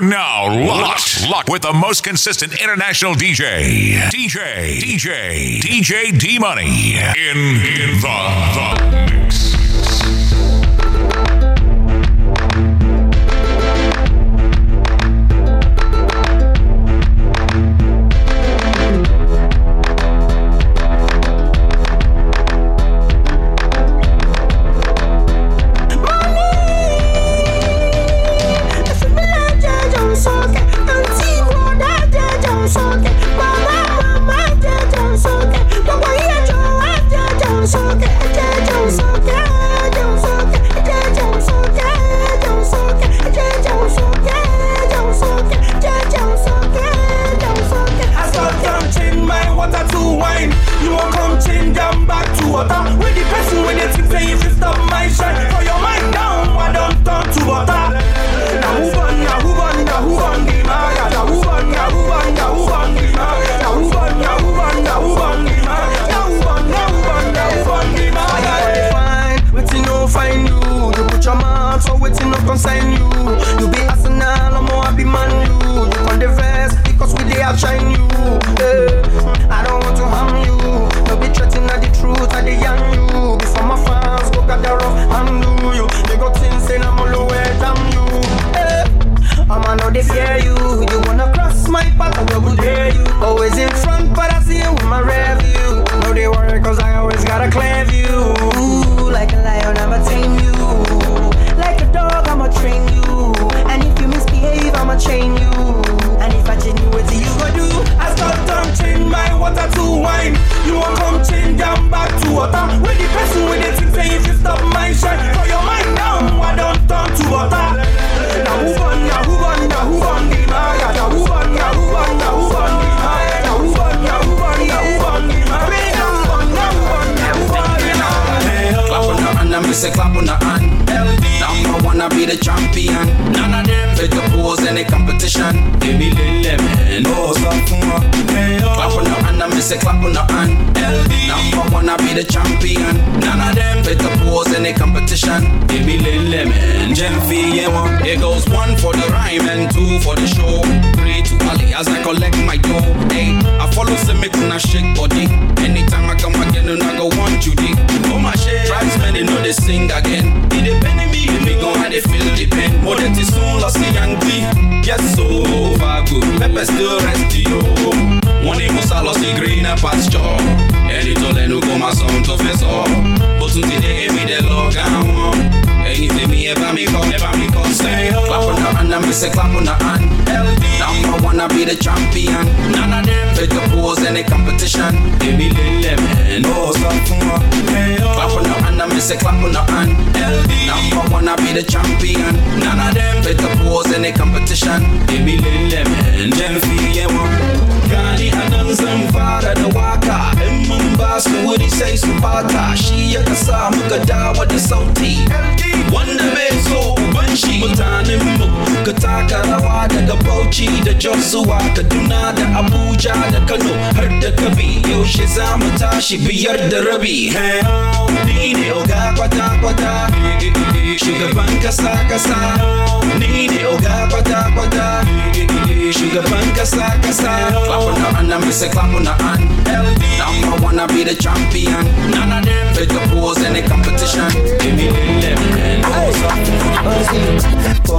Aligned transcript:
Now 0.00 0.46
locked, 0.46 1.28
locked 1.28 1.48
with 1.50 1.62
the 1.62 1.72
most 1.72 2.04
consistent 2.04 2.60
international 2.62 3.14
DJ, 3.14 3.94
DJ, 4.10 4.78
DJ, 4.78 5.58
DJ 5.60 6.16
D 6.16 6.38
Money 6.38 6.94
in, 6.94 7.36
in 7.36 8.00
the, 8.00 8.16
the 8.54 9.06
mix. 9.22 9.47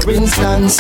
Instance. 0.10 0.76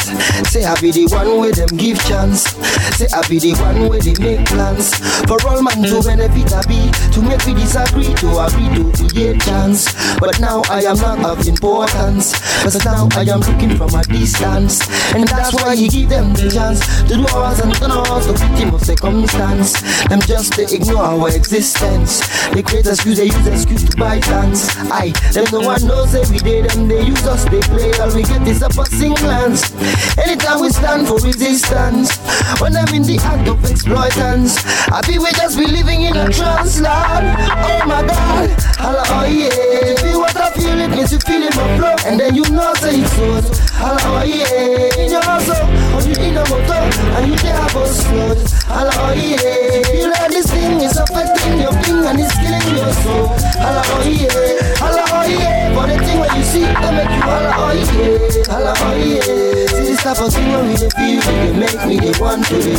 Say 0.49 0.65
I 0.65 0.79
be 0.81 0.91
the 0.91 1.07
one 1.13 1.39
with 1.39 1.55
them 1.55 1.77
give 1.77 1.99
chance. 2.05 2.49
Say 2.97 3.07
I 3.13 3.21
be 3.27 3.39
the 3.39 3.53
one 3.61 3.89
with 3.89 4.03
they 4.03 4.17
make 4.23 4.45
plans. 4.47 4.95
For 5.27 5.37
all 5.47 5.61
man 5.61 5.83
to 5.83 6.01
benefit 6.01 6.53
I 6.53 6.61
be 6.65 6.89
to 7.13 7.19
make 7.21 7.45
we 7.45 7.53
disagree 7.53 8.13
to 8.21 8.27
agree 8.45 8.69
to 8.93 9.03
create 9.13 9.41
chance. 9.41 9.93
But 10.19 10.39
now 10.39 10.61
I 10.69 10.83
am 10.83 10.97
not 10.97 11.19
of 11.25 11.47
importance 11.47 12.33
cause 12.63 12.83
now 12.85 13.07
I 13.13 13.23
am 13.29 13.39
looking 13.41 13.77
from 13.77 13.93
a 13.95 14.03
distance. 14.03 14.81
And 15.13 15.27
that's 15.27 15.53
why 15.53 15.75
he 15.75 15.87
give 15.87 16.09
them 16.09 16.33
the 16.33 16.49
chance 16.49 16.81
to 17.07 17.15
do 17.15 17.25
ours 17.35 17.59
and 17.59 17.73
turn 17.75 17.91
us 17.91 18.25
the 18.25 18.33
victim 18.33 18.73
of 18.73 18.81
circumstance. 18.83 19.79
Them 20.09 20.21
just 20.21 20.55
they 20.55 20.65
ignore 20.65 21.03
our 21.03 21.29
existence. 21.29 22.21
They 22.53 22.63
create 22.63 22.87
excuse 22.87 23.17
they 23.17 23.25
use 23.25 23.47
excuse 23.47 23.83
to 23.83 23.97
buy 23.97 24.19
plans 24.19 24.69
I 24.91 25.11
them 25.33 25.45
no 25.51 25.61
one 25.61 25.85
knows 25.85 26.15
every 26.15 26.37
day 26.39 26.61
them 26.61 26.87
they 26.87 27.01
use 27.03 27.25
us 27.25 27.45
they 27.45 27.61
play. 27.61 27.91
All 27.99 28.13
we 28.15 28.23
get 28.23 28.47
is 28.47 28.61
a 28.61 28.69
passing 28.69 29.13
glance 29.19 29.71
anytime 30.17 30.61
we 30.61 30.69
stand 30.69 31.07
for 31.07 31.19
resistance 31.19 32.17
when 32.59 32.75
I'm 32.75 32.87
in 32.95 33.03
the 33.03 33.19
act 33.23 33.47
of 33.47 33.59
exploitance 33.69 34.57
I 34.91 35.01
be 35.07 35.19
we 35.19 35.31
just 35.35 35.57
be 35.57 35.67
living 35.67 36.01
in 36.03 36.15
a 36.15 36.27
trance 36.31 36.79
land. 36.79 37.35
Oh 37.51 37.85
my 37.87 38.01
god 38.07 38.49
hello 38.79 39.03
oh 39.05 39.25
yeah. 39.27 39.95
Feel 40.01 40.19
what 40.19 40.35
I 40.35 40.51
feel 40.55 40.79
it 40.79 40.89
means 40.89 41.11
you 41.11 41.19
feel 41.19 41.43
it 41.43 41.55
my 41.55 41.67
flow 41.77 41.95
and 42.07 42.19
then 42.19 42.35
you 42.35 42.43
know 42.49 42.73
say 42.79 42.99
it's 43.01 43.11
so 43.13 43.27
hello 43.75 43.97
oh 43.99 44.23
yeah. 44.23 44.99
In 45.03 45.11
your 45.11 45.23
muscle 45.27 45.55
or 45.55 45.99
oh, 45.99 46.07
you 46.07 46.15
in 46.23 46.37
a 46.37 46.43
motor 46.49 46.81
and 47.19 47.23
you 47.31 47.37
can 47.37 47.55
have 47.55 47.75
a 47.75 47.83
float 47.85 48.39
hello 48.71 48.91
oh 48.93 49.13
yeah. 49.13 49.83
Feel 49.91 50.09
like 50.09 50.31
this 50.31 50.47
thing 50.51 50.79
is 50.81 50.95
affecting 50.97 51.59
your 51.59 51.73
thing 51.83 51.99
and 52.07 52.19
it's 52.19 52.35
killing 52.39 52.67
your 52.75 52.93
soul. 53.03 53.27
Hello 53.59 53.81
oh 53.83 54.03
yeah. 54.07 54.31
Hello 54.79 55.03
oh 55.11 55.25
yeah. 55.27 55.75
For 55.75 55.85
the 55.87 55.97
thing 56.05 56.19
when 56.19 56.31
you 56.37 56.43
see 56.43 56.63
that 56.63 56.91
make 56.95 57.11
you 57.11 57.21
hello 57.23 57.51
oh 57.57 57.71
yeah. 57.75 58.43
Hello 58.49 58.73
oh 58.75 58.95
yeah 58.95 59.08
type 59.17 60.21
of 60.21 60.33
thing 60.33 60.51
when 60.51 60.67
we 60.69 60.75
dey 60.75 60.89
feel, 60.89 61.21
dey 61.21 61.53
make 61.59 61.85
me 61.87 61.97
dey 61.99 62.13
want 62.19 62.45
to 62.45 62.61
dey. 62.61 62.77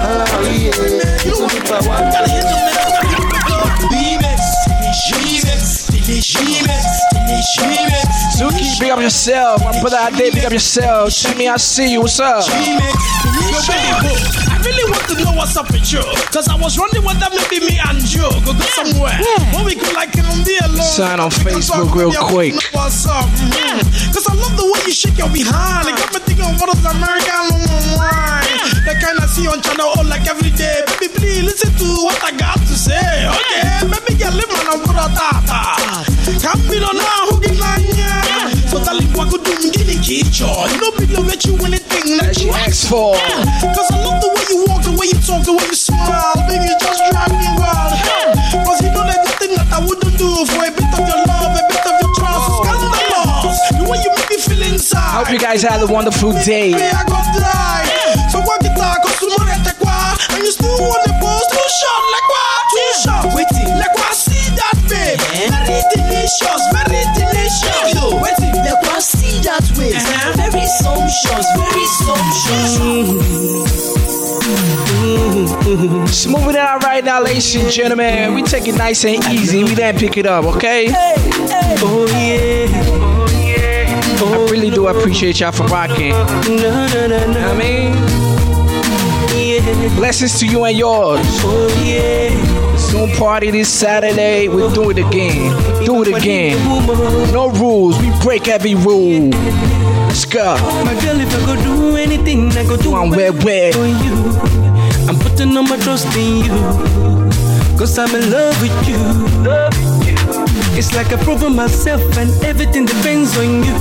Oh 0.00 0.48
yeah, 0.48 0.72
so 1.34 1.44
if 1.44 1.70
I 1.70 1.80
want 1.86 2.12
to 2.14 2.20
Remix, 3.92 4.40
remix, 5.12 5.90
remix, 5.92 6.36
remix. 6.36 6.84
Zuki, 7.28 8.64
big 8.80 8.90
up 8.90 9.00
yourself. 9.00 9.60
My 9.60 9.78
brother 9.80 9.98
Ade, 10.08 10.32
big 10.32 10.44
up 10.44 10.52
yourself. 10.52 11.12
Timmy, 11.12 11.48
I 11.48 11.56
see 11.56 11.92
you. 11.92 12.00
What's 12.00 12.18
up? 12.20 12.44
I 12.48 14.60
really 14.64 14.90
want 14.90 15.04
to 15.12 15.16
know 15.22 15.32
what's 15.36 15.56
up 15.56 15.70
with 15.70 15.92
you. 15.92 16.00
Cause 16.32 16.48
I 16.48 16.56
was 16.56 16.78
wondering 16.78 17.04
whether 17.04 17.28
maybe 17.30 17.60
me 17.66 17.78
and 17.84 18.00
you 18.08 18.24
could 18.46 18.56
go 18.56 18.64
somewhere. 18.72 19.18
Where 19.52 19.64
we 19.64 19.74
could 19.74 19.92
like, 19.94 20.14
you 20.16 20.22
know, 20.22 20.32
be 20.44 20.56
alone. 20.64 20.80
Sign 20.88 21.20
on 21.20 21.30
Facebook 21.30 21.94
real 21.94 22.12
quick. 22.16 22.54
What's 22.72 23.06
up? 23.06 23.28
Mm. 23.52 23.84
Cause 24.14 24.26
I 24.26 24.32
love 24.34 24.56
the 24.56 24.64
way 24.64 24.80
you 24.86 24.92
shake 24.92 25.18
your 25.18 25.28
behind. 25.28 25.88
It 25.88 25.96
got 26.00 26.14
me 26.14 26.20
thinking 26.24 26.46
of 26.48 26.58
what 26.60 26.72
is 26.72 26.80
American 26.80 27.60
wine. 27.92 28.56
The 28.88 28.96
kind 28.96 29.20
I 29.20 29.26
see 29.28 29.46
on 29.46 29.60
channel 29.60 29.92
all 30.00 30.04
like 30.06 30.26
every 30.26 30.50
day. 30.56 30.80
Baby, 30.96 31.12
please 31.12 31.42
listen 31.44 31.76
to 31.76 31.84
what 32.08 32.16
I 32.24 32.32
got 32.32 32.56
to 32.56 32.74
say. 32.74 33.28
Okay, 33.28 33.84
baby, 33.84 34.16
get 34.16 34.32
live 34.32 34.48
man, 34.48 34.64
I'm 34.70 34.88
gonna 37.26 37.50
tata. 37.58 37.88
Campino 37.88 38.14
na. 38.28 38.50
So 38.68 38.84
tell 38.84 39.00
you 39.00 39.08
what 39.16 39.30
could 39.30 39.44
do 39.44 39.52
me 39.58 39.70
get 39.70 39.88
kicho. 40.04 40.48
You 40.70 40.78
know, 40.80 40.92
people 40.92 41.24
bet 41.24 41.44
you 41.44 41.56
anything 41.64 42.20
that 42.20 42.36
you 42.38 42.52
asked 42.52 42.88
for. 42.88 43.16
Cause 43.16 43.90
I 43.90 43.96
love 44.04 44.20
the 44.22 44.28
way 44.28 44.44
you 44.52 44.58
walk, 44.68 44.82
the 44.84 44.92
way 44.94 45.08
you 45.10 45.18
talk, 45.24 45.42
the 45.44 45.52
way 45.56 45.66
you 45.66 45.74
smile. 45.74 46.36
Baby, 46.46 46.68
you 46.70 46.76
just 46.78 47.00
drive 47.10 47.32
me 47.32 47.48
wild. 47.58 47.96
Cause 48.52 48.80
you 48.84 48.90
know 48.92 49.04
that 49.08 49.24
the 49.24 49.32
thing 49.40 49.52
that 49.56 49.68
I 49.72 49.80
wouldn't 49.80 50.14
do 50.20 50.28
for 50.46 50.62
a 50.62 50.70
bit 50.70 50.84
of 50.84 51.02
your 51.02 51.20
love, 51.26 51.56
a 51.56 51.62
bit 51.66 51.82
of 51.82 51.94
your 51.96 52.12
trust. 52.14 52.44
Scandalous. 52.60 53.58
The 53.72 53.84
way 53.88 53.98
you 54.04 54.10
make 54.14 54.28
me 54.30 54.38
feel 54.38 54.62
inside. 54.68 55.16
Hope 55.16 55.32
you 55.32 55.40
guys 55.40 55.62
had 55.64 55.80
a 55.80 55.88
wonderful 55.88 56.32
day. 56.44 56.76
Baby, 56.76 56.92
I 56.92 57.02
got 57.08 57.26
die. 57.34 57.88
So 58.30 58.40
what 58.44 58.60
you 58.62 58.72
talk, 58.76 59.02
cause 59.02 59.16
tomorrow 59.18 59.58
te 59.64 59.72
qua. 59.80 60.16
And 60.36 60.44
you 60.44 60.52
still 60.52 60.76
want 60.76 61.02
the 61.08 61.14
post 61.18 61.48
too 61.50 61.68
short, 61.80 62.04
like 62.12 62.28
what? 62.30 62.62
Too 62.68 62.92
short. 63.00 63.22
Waiting, 63.32 63.72
like 63.80 63.96
what? 63.96 64.12
See 64.12 64.52
that, 64.54 64.76
babe. 64.92 65.16
Very 65.66 66.07
delicious, 66.28 66.62
very 66.72 67.04
delicious. 67.14 67.94
Yo, 67.94 68.20
waiting, 68.20 68.54
like 68.54 68.82
what? 68.82 69.02
See 69.02 69.40
that 69.42 69.64
way. 69.78 69.92
Uh-huh. 69.94 70.32
Very 70.36 70.66
sumptuous, 70.66 71.46
very 71.56 71.86
sumptuous. 72.04 72.76
Smoothing 76.10 76.50
it 76.50 76.56
out 76.56 76.82
right 76.84 77.04
now, 77.04 77.22
ladies 77.22 77.54
and 77.54 77.70
gentlemen. 77.70 78.34
We 78.34 78.42
take 78.42 78.66
it 78.68 78.76
nice 78.76 79.04
and 79.04 79.24
easy. 79.32 79.64
We 79.64 79.74
then 79.74 79.96
pick 79.96 80.16
it 80.16 80.26
up, 80.26 80.44
okay? 80.56 80.88
Oh, 80.90 81.14
oh 81.82 82.06
yeah, 82.10 82.68
I 84.20 84.48
really 84.50 84.70
do 84.70 84.88
appreciate 84.88 85.40
y'all 85.40 85.52
for 85.52 85.66
rocking. 85.66 86.10
no 86.10 86.86
no 86.88 87.06
no 87.06 87.32
no, 87.32 87.40
I 87.40 87.56
mean, 87.56 87.94
yeah, 89.34 89.96
blessings 89.96 90.38
to 90.40 90.46
you 90.46 90.64
and 90.64 90.76
yours. 90.76 91.20
Oh, 91.44 92.67
Soon 92.90 93.10
party 93.16 93.50
this 93.50 93.72
Saturday. 93.72 94.48
We 94.48 94.62
do 94.72 94.90
it 94.90 94.98
again. 94.98 95.84
Do 95.84 96.02
it 96.02 96.08
again. 96.08 96.56
No 97.32 97.50
rules. 97.50 97.98
We 98.00 98.10
break 98.22 98.48
every 98.48 98.74
rule. 98.74 99.28
Let's 100.08 100.24
go. 100.24 100.56
my 100.84 100.94
girl, 101.02 101.20
if 101.20 101.34
I 101.34 101.46
go 101.46 101.62
do 101.62 101.96
anything, 101.96 102.50
I 102.52 102.64
go 102.64 102.76
do 102.76 102.92
where 102.92 103.32
where. 103.32 103.72
for 103.72 103.86
you. 103.86 104.68
I'm 105.08 105.18
putting 105.18 105.56
all 105.56 105.62
my 105.62 105.78
trust 105.78 106.06
in 106.16 106.44
you, 106.44 107.78
cause 107.78 107.98
I'm 107.98 108.14
in 108.14 108.30
love 108.30 108.60
with 108.60 108.88
you. 108.88 108.96
It's 110.76 110.94
like 110.94 111.12
I've 111.12 111.20
proven 111.20 111.54
myself, 111.54 112.00
and 112.18 112.30
everything 112.42 112.84
depends 112.86 113.36
on 113.38 113.64
you. 113.64 113.74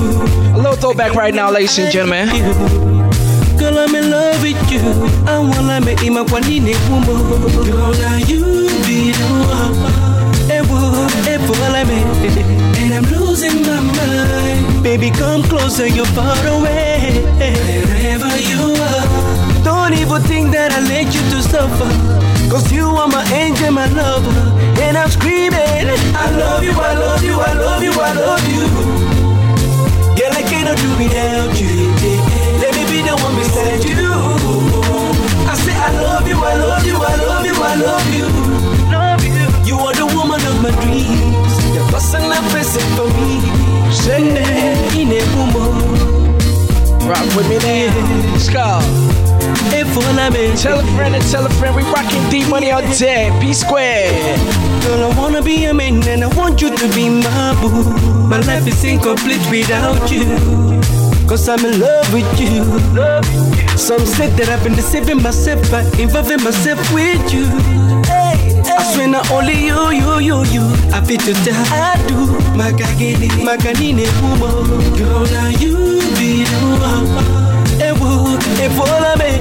A 0.54 0.58
little 0.58 0.76
throwback 0.76 1.16
right 1.16 1.34
now, 1.34 1.50
ladies 1.52 1.78
and 1.80 1.92
gentlemen. 1.92 2.97
Girl, 3.58 3.80
I'm 3.80 3.96
in 3.96 4.12
love 4.12 4.42
with 4.44 4.72
you. 4.72 4.82
I 5.26 5.40
wanna 5.40 5.82
make 5.82 6.00
him 6.00 6.18
a 6.18 6.24
kwanine 6.24 6.74
kumbo. 6.86 7.14
Girl, 7.66 7.92
now 7.94 8.18
you 8.18 8.70
be 8.86 9.12
the 9.12 9.28
one. 9.50 10.08
Ewo, 10.48 10.78
ewo, 11.26 11.54
I 11.74 11.82
And 12.82 12.94
I'm 12.94 13.04
losing 13.12 13.64
my 13.64 13.80
mind. 13.82 14.84
Baby, 14.84 15.10
come 15.10 15.42
closer, 15.44 15.88
you're 15.88 16.06
far 16.14 16.38
away. 16.48 17.26
Wherever 17.40 18.32
you 18.38 18.76
are. 18.90 19.64
Don't 19.64 19.94
even 19.94 20.22
think 20.22 20.52
that 20.52 20.72
I 20.72 20.80
let 20.82 21.14
you 21.16 21.22
to 21.32 21.42
suffer. 21.42 21.90
Cause 22.52 22.72
you 22.72 22.86
are 22.86 23.08
my 23.08 23.26
angel, 23.34 23.72
my 23.72 23.88
lover. 23.88 24.32
And 24.82 24.96
I'm 24.98 25.10
screaming, 25.10 25.90
I 26.16 26.30
love 26.38 26.64
you, 26.64 26.72
I 26.72 26.94
love 26.94 27.24
you, 27.24 27.34
I 27.34 27.54
love 27.54 27.84
you, 27.84 27.92
I 27.92 28.14
love 28.14 28.48
you. 28.54 28.64
Girl, 30.16 30.32
I 30.32 30.44
cannot 30.44 30.78
do 30.78 30.90
without 31.04 31.60
you. 31.60 32.27
I 35.88 35.92
love 36.02 36.28
you, 36.28 36.36
I 36.36 36.56
love 36.56 36.86
you, 36.86 36.98
I 36.98 37.16
love 37.16 37.46
you, 37.46 37.56
I 37.56 37.76
love 37.76 38.14
you. 38.14 38.28
Love 38.92 39.24
you. 39.24 39.48
You 39.64 39.78
are 39.80 39.94
the 39.94 40.06
woman 40.06 40.42
of 40.44 40.62
my 40.62 40.72
dreams. 40.84 41.54
The 41.72 41.80
person 41.90 42.24
I'm 42.24 42.44
facing 42.52 42.84
for 42.98 43.08
me. 43.16 43.40
Send 43.90 44.36
in 45.00 45.08
a 45.16 45.24
woman. 45.40 46.36
Rock 47.08 47.24
with 47.38 47.48
me 47.48 47.58
there. 47.60 47.90
Let's 48.34 48.50
go. 48.50 48.80
If 49.72 49.88
all 49.96 50.20
I'm 50.20 50.36
in, 50.36 50.58
Tell 50.58 50.78
a 50.78 50.84
friend 50.98 51.16
and 51.16 51.24
tell 51.32 51.46
a 51.46 51.50
friend. 51.52 51.74
We 51.74 51.84
rocking 51.84 52.30
D 52.30 52.44
money 52.50 52.70
on 52.70 52.84
deck. 53.00 53.42
P-Square. 53.42 54.12
Girl, 54.84 55.10
I 55.10 55.18
wanna 55.18 55.42
be 55.42 55.64
a 55.66 55.74
man 55.74 56.06
and 56.06 56.22
I 56.22 56.28
want 56.36 56.62
you 56.62 56.70
to 56.70 56.88
be 56.94 57.08
my 57.08 57.56
boo. 57.62 58.28
My 58.28 58.40
life 58.42 58.68
is 58.68 58.84
incomplete 58.84 59.46
without 59.50 60.12
you. 60.12 61.07
Cause 61.28 61.50
I'm 61.50 61.60
in 61.66 61.82
love 61.82 62.14
with 62.14 62.40
you. 62.40 62.64
Some 63.78 64.06
said 64.06 64.32
that 64.40 64.48
I've 64.48 64.64
been 64.64 64.76
deceiving 64.76 65.22
myself 65.22 65.60
by 65.70 65.84
involving 66.00 66.42
myself 66.42 66.80
with 66.94 67.20
you. 67.34 67.44
I 68.08 68.84
swear 68.94 69.10
not 69.10 69.30
only 69.32 69.60
you, 69.60 69.92
you, 69.92 70.20
you, 70.24 70.38
you. 70.56 70.64
I 70.96 71.04
feel 71.04 71.20
to 71.20 71.34
tell 71.44 71.66
I 71.76 72.00
do. 72.08 72.32
Makagini, 72.56 73.28
makanine 73.44 74.08
kumo. 74.18 74.64
Girl, 74.96 75.26
now 75.28 75.50
you 75.50 76.00
be 76.16 76.48
the 76.48 76.60
one. 76.80 77.12
Ewo, 77.84 78.40
ewo, 78.64 78.88
me. 79.20 79.32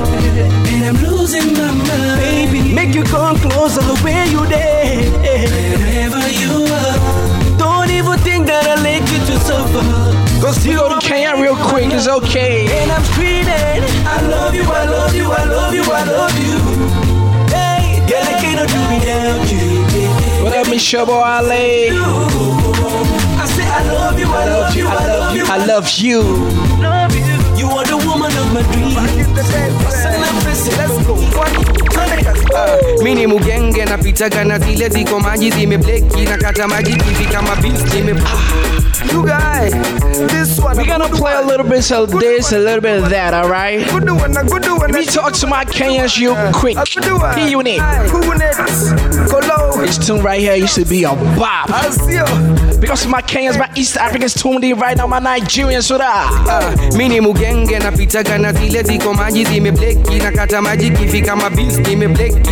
And 0.74 0.84
I'm 0.90 0.96
losing 1.06 1.52
my 1.54 1.70
mind. 1.70 2.20
Baby, 2.20 2.74
make 2.74 2.96
you 2.96 3.04
come 3.04 3.38
closer 3.38 3.82
where 4.02 4.26
you 4.26 4.44
there. 4.46 5.06
Wherever 5.22 6.28
you 6.34 6.66
are. 6.66 7.58
Don't 7.58 7.90
even 7.90 8.18
think 8.26 8.48
that 8.48 8.66
I 8.66 8.82
let 8.82 9.02
you 9.12 9.18
to 9.18 9.38
suffer. 9.38 10.15
Cause 10.40 10.64
you 10.66 10.76
Go 10.76 10.88
to 10.88 10.98
Kenya 11.06 11.40
real 11.40 11.56
quick. 11.56 11.92
It's 11.92 12.06
okay. 12.08 12.66
and 12.66 12.92
I'm 12.92 13.02
screaming, 13.04 13.48
I 14.06 14.20
love 14.28 14.54
you, 14.54 14.62
I 14.62 14.84
love 14.84 15.14
you, 15.14 15.30
I 15.32 15.44
love 15.44 15.74
you, 15.74 15.82
I 15.82 16.04
love 16.04 16.36
you. 16.38 16.58
Hey, 17.50 18.04
girl, 18.06 18.22
I 18.22 18.34
cannot 18.40 18.68
do 18.68 18.80
without 18.92 19.50
you. 19.50 20.44
What 20.44 20.52
up, 20.54 20.68
Michelle 20.68 21.10
Ali? 21.10 21.90
I 21.90 23.46
say 23.46 23.66
I 23.66 23.82
love 23.92 24.18
you, 24.18 24.26
I 24.26 24.44
love 24.46 24.76
you, 24.76 24.86
I 24.86 25.06
love 25.06 25.36
you, 25.36 25.44
I 25.46 25.66
love 25.66 25.88
you. 25.98 26.22
love 26.80 27.14
you. 27.14 27.36
You 27.56 27.68
are 27.70 27.84
the 27.84 27.96
woman 28.06 28.30
of 28.36 28.52
my 28.52 28.62
dreams. 28.72 28.94
Let's 30.76 31.06
go. 31.06 31.65
Mini 33.02 33.26
mugenge 33.26 33.84
napitaga 33.84 34.44
na 34.44 34.58
zile 34.58 34.88
ziko 34.88 35.20
maji 35.20 35.50
zimebleki 35.50 36.20
na 36.20 36.36
kata 36.38 36.68
maji 36.68 36.90
hivi 36.92 37.24
kama 37.24 37.56
beans 37.56 37.94
nime 37.94 38.14
ah, 38.26 39.12
You 39.12 39.22
guys, 39.24 39.72
this 40.32 40.58
one 40.58 40.76
We're 40.76 40.86
gonna 40.86 41.08
play 41.08 41.34
a 41.34 41.42
little 41.42 41.64
bit 41.68 41.90
of 41.92 42.10
this, 42.10 42.52
a 42.52 42.58
little 42.58 42.80
bit 42.80 43.02
of 43.02 43.10
that, 43.10 43.34
alright? 43.34 43.88
good 43.90 44.10
one, 44.10 44.36
a 44.36 44.42
good 44.44 44.66
one. 44.66 44.90
Let 44.90 45.00
me 45.00 45.04
talk 45.06 45.32
to 45.34 45.46
my 45.46 45.64
Kenyans 45.64 46.18
real 46.18 46.34
quick. 46.52 46.76
P 47.34 47.50
unit. 47.50 47.80
Who 48.10 48.34
next? 48.34 48.92
Kolo. 49.30 49.76
This 49.80 49.98
tune 50.04 50.22
right 50.22 50.40
here 50.40 50.54
used 50.56 50.74
to 50.76 50.84
be 50.84 51.04
a 51.04 51.10
bop. 51.38 51.70
I'll 51.70 51.92
see 51.92 52.14
you. 52.14 52.24
Because 52.80 53.06
my 53.06 53.22
Kenyans, 53.22 53.58
my 53.58 53.70
East 53.76 53.96
Africans 53.96 54.34
tuned 54.34 54.64
in 54.64 54.78
right 54.78 54.96
now, 54.96 55.06
my 55.06 55.20
Nigerians, 55.20 55.84
so 55.84 55.98
that. 55.98 56.26
Ah. 56.48 56.96
mini 56.96 57.20
mugenge 57.20 57.78
napitaga 57.78 58.38
na 58.38 58.52
zile 58.52 58.82
ziko 58.82 59.14
maji 59.14 59.44
zimebleki 59.44 60.14
na 60.18 60.32
kata 60.32 60.62
maji 60.62 60.90
kifi 60.90 61.22
kama 61.22 61.50
beans 61.50 61.76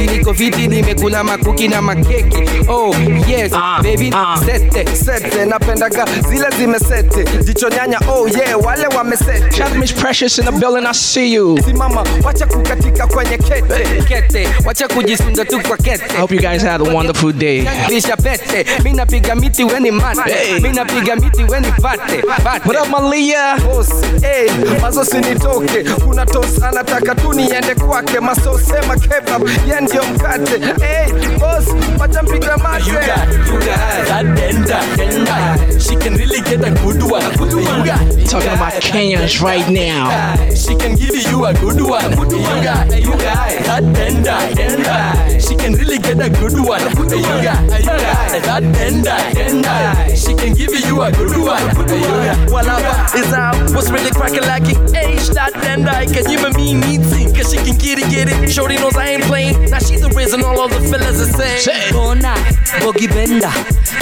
nimebleki 0.04 0.18
niko 0.18 0.34
fiti 0.34 0.68
nimekula 0.68 1.24
makuki 1.24 1.68
na 1.68 1.82
makeki 1.82 2.68
oh 2.68 2.94
yes 3.28 3.52
Ah, 3.54 3.80
baby 3.82 4.10
ah. 4.14 4.36
sete 4.46 4.96
sete 4.96 5.44
napendaga 5.46 6.04
zile 6.28 6.46
zimesete 6.58 7.24
jicho 7.44 7.68
nyanya 7.68 8.00
oh 8.08 8.28
yeah 8.28 8.60
wale 8.64 8.86
wamesete 8.86 9.50
Shout 9.56 9.60
out 9.68 9.72
to 9.72 9.78
Miss 9.78 9.92
Precious 9.92 10.38
in 10.38 10.44
the 10.46 10.52
building, 10.52 10.86
I 10.86 10.92
see 10.92 11.32
you. 11.34 11.58
simama 11.64 12.04
wacha 12.24 12.46
kukatika 12.46 13.06
kwenye 13.06 13.38
kete 13.38 14.02
kete 14.08 14.48
wacha 14.64 14.88
kujisunda 14.88 15.44
tu 15.44 15.60
kwa 15.60 15.78
I 15.84 16.16
hope 16.20 16.34
you 16.34 16.40
guys 16.40 16.62
had 16.62 16.80
a 16.80 16.94
wonderful 16.94 17.32
day. 17.32 17.66
lisha 17.88 18.16
pete 18.16 18.66
mi 18.84 18.92
napiga 18.92 19.34
miti 19.34 19.64
weni 19.64 19.90
mate 19.90 20.20
Hey. 20.34 20.60
mi 20.60 20.68
napiga 20.68 21.16
miti 21.16 21.42
weni 21.44 21.72
pate 21.82 22.22
pate 22.44 22.68
What 22.68 22.76
up, 22.76 22.88
Malia? 22.90 23.56
Boss, 23.64 23.88
hey, 24.22 24.48
mazo 24.80 25.04
si 25.04 25.18
nitoke 25.18 25.84
kuna 26.04 26.26
tos 26.26 26.62
anataka 26.62 27.14
tu 27.14 27.32
niende 27.32 27.74
kwake 27.74 28.20
masosema 28.20 28.96
kebab 28.96 29.48
ye 29.68 29.80
ndio 29.94 30.14
mkate 30.14 30.84
hey, 30.86 31.38
boss 31.38 31.64
wacha 31.98 32.22
mpiga 32.22 32.56
mate 32.56 32.90
You 32.90 32.98
eh? 32.98 33.06
got, 33.06 33.28
you 33.46 33.58
got 33.58 34.08
that 34.08 34.26
denda, 34.26 34.80
denda. 34.96 35.80
She 35.80 35.96
can 35.96 36.16
really 36.16 36.40
get 36.40 36.64
a 36.64 36.70
good 36.70 37.02
one. 37.02 37.22
You 37.32 37.84
got, 37.84 38.18
you 38.18 38.26
Talking 38.26 38.48
got 38.48 38.56
about 38.56 38.82
Kenyans 38.82 39.40
right 39.40 39.68
now. 39.68 40.10
She 40.54 40.74
can 40.74 40.96
give 40.96 41.14
you 41.14 41.44
a 41.44 41.54
good 41.54 41.80
one. 41.80 42.10
You 42.10 42.62
got, 42.64 43.00
you 43.00 43.10
got 43.10 43.48
that 43.66 43.84
denda, 43.94 44.36
denda. 44.58 45.48
She 45.48 45.54
can 45.54 45.74
really 45.74 45.98
get 45.98 46.18
a 46.20 46.28
good 46.28 46.58
one. 46.58 46.80
You 46.80 47.20
got, 47.42 47.62
you 47.78 47.86
got 47.86 48.42
that 48.42 48.62
denda, 48.74 49.16
denda. 49.36 50.16
She 50.16 50.34
can 50.34 50.54
give 50.54 50.74
you 50.74 51.02
a 51.02 51.12
good 51.12 51.36
one. 51.36 51.62
You 51.88 52.00
got. 52.02 52.48
Walaba 52.50 53.14
is 53.14 53.32
out. 53.32 53.54
What's 53.74 53.90
really 53.90 54.10
cracking 54.10 54.42
like 54.42 54.64
it? 54.68 54.78
Age 54.94 55.28
that 55.28 55.52
then 55.54 55.88
I 55.88 56.06
can 56.06 56.28
even 56.30 56.52
me 56.54 56.74
meeting. 56.74 57.34
Cause 57.34 57.52
she 57.52 57.58
can 57.58 57.76
get 57.78 57.98
it, 57.98 58.10
get 58.10 58.28
it. 58.28 58.50
Shorty 58.50 58.76
knows 58.76 58.96
I 58.96 59.08
ain't 59.08 59.24
playing. 59.24 59.70
Now 59.70 59.78
she's 59.86 60.00
the 60.00 60.08
reason 60.16 60.42
all 60.42 60.60
of 60.64 60.70
the 60.70 60.80
fellas 60.88 61.20
are 61.20 61.32
saying. 61.60 61.92
Bona 61.92 62.34
Bogi 62.80 63.08
Benda 63.08 63.52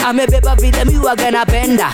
amebeba 0.06 0.56
vile 0.56 0.84
miwaga 0.84 1.30
napenda 1.30 1.90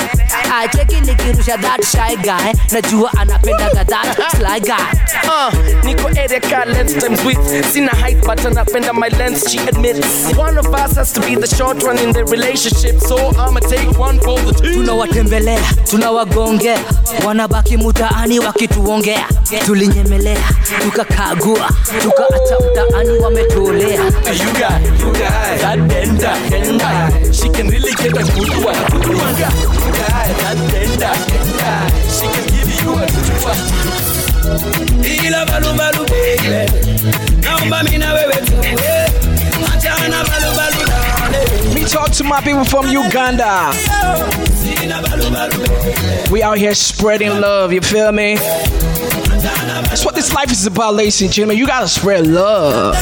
acheki 0.61 1.01
nikirusha 1.01 1.59
that 1.59 1.85
shy 1.85 2.17
guy 2.17 2.53
najua 2.73 3.11
anapendaga 3.19 3.85
that 3.85 4.31
sly 4.37 4.61
guy 4.61 4.99
Uh, 5.29 5.53
Nico 5.85 6.09
area 6.09 6.41
car 6.41 6.65
lens 6.67 6.95
times 6.95 7.23
width. 7.25 7.65
Seen 7.67 7.85
a 7.87 7.95
height, 7.95 8.17
but 8.25 8.39
napenda 8.39 8.95
my 8.95 9.09
lens, 9.09 9.45
she 9.51 9.59
admits. 9.59 10.33
One 10.37 10.57
of 10.57 10.67
us 10.75 10.97
has 10.97 11.13
to 11.13 11.21
be 11.21 11.35
the 11.35 11.47
short 11.47 11.83
one 11.85 11.99
in 11.99 12.13
the 12.13 12.25
relationship, 12.25 12.99
so 13.01 13.17
I'ma 13.37 13.61
take 13.61 13.99
one 13.99 14.19
for 14.21 14.39
the 14.41 14.53
team. 14.53 14.73
tunawatembelea 14.87 15.61
tunawagongea 15.91 16.79
wanabaki 17.27 17.77
mutaani 17.77 18.39
wakituongea 18.41 19.25
tulinyemelea 19.67 20.49
tukakagua 20.83 21.69
tukaacha 22.03 22.57
mtaani 22.71 23.19
wametolea 23.19 24.01
You 24.01 24.53
got, 24.53 25.01
you 25.01 25.13
got 25.13 25.61
that 25.61 25.79
denda, 25.79 26.37
denda. 26.51 27.11
She 27.35 27.49
can 27.51 27.69
really 27.69 27.93
get 27.93 28.17
a 28.17 28.25
good 28.35 28.65
one. 28.65 28.79
You 29.03 29.19
got, 29.39 29.55
you 29.55 29.93
got 29.93 30.28
denda, 30.35 31.13
denda. 31.29 31.73
She 32.09 32.27
can 32.35 32.47
give 32.53 32.69
you 32.81 32.91
a 32.95 33.07
Me 41.75 41.85
to 41.85 42.25
my 42.25 42.41
people 42.41 42.65
from 42.65 42.89
Uganda. 42.89 43.73
We 46.31 46.43
out 46.43 46.59
here 46.59 46.75
spreading 46.75 47.41
love, 47.41 47.73
you 47.73 47.81
feel 47.81 48.13
me? 48.13 48.37
That's 49.43 50.05
what 50.05 50.15
this 50.15 50.33
life 50.33 50.51
is 50.51 50.67
about, 50.67 50.95
ladies 50.95 51.21
and 51.23 51.33
gentlemen. 51.33 51.59
You 51.59 51.67
gotta 51.67 51.89
spread 51.89 52.27
love. 52.27 52.95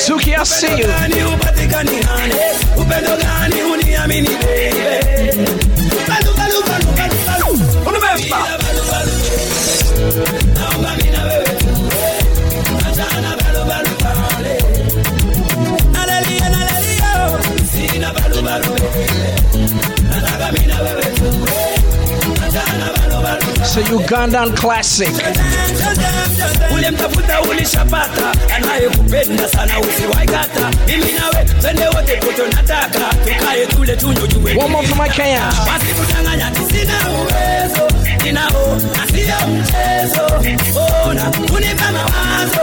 Suki, 0.00 0.34
I 0.36 0.42
see 0.44 0.76
you. 0.78 0.86
Ugandan 24.20 24.52
classic. 24.54 25.08
ulimtafuta 26.74 27.40
ulishapata 27.42 28.32
anayekupenda 28.56 29.48
sana 29.48 29.80
usiwaigata 29.80 30.70
mimi 30.86 31.12
nawe 31.12 31.44
twende 31.60 31.86
wote 31.86 32.16
poto 32.16 32.46
nataka 32.56 32.98
tukae 33.24 33.66
tule 33.66 33.96
tunyojue 33.96 34.56
One 34.56 34.68
more 34.72 34.86
for 34.86 34.96
my 34.98 35.08
Kenyans. 35.08 35.54
wasikudanganya 35.68 36.52
sina 36.70 37.10
uwezo 37.10 37.88
ninao 38.24 38.76
na 38.76 39.06
sio 39.06 39.48
mchezo. 39.48 40.26
Ona 41.08 41.30
unipa 41.56 41.92
mawazo. 41.92 42.60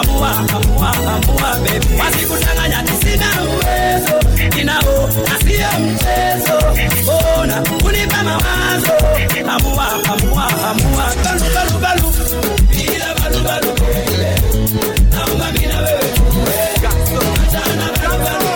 Amua 0.00 0.30
amua 0.38 0.90
amua 0.90 1.56
bebi 1.62 1.86
wasikudanganya 2.00 2.84
sina 3.02 3.26
uwezo 3.42 4.20
ninao 4.56 5.08
na 5.28 5.38
sio 5.38 5.80
mchezo 5.80 6.76
ona 7.08 7.62
unipa 7.84 8.22
mawazo. 8.22 8.92
Amua 9.48 9.86
amua 10.12 10.46
amua. 10.70 11.06
Balu 11.24 11.44
balu 11.54 11.78
balu 11.78 12.12
bila 12.70 13.14
balu 13.20 13.40
balu. 13.44 13.70
Naomba 15.12 15.52
mimi 15.52 15.66
na 15.66 15.78
wewe. 15.80 16.10
Achana 17.42 17.86
balu 18.02 18.18
balu 18.24 18.46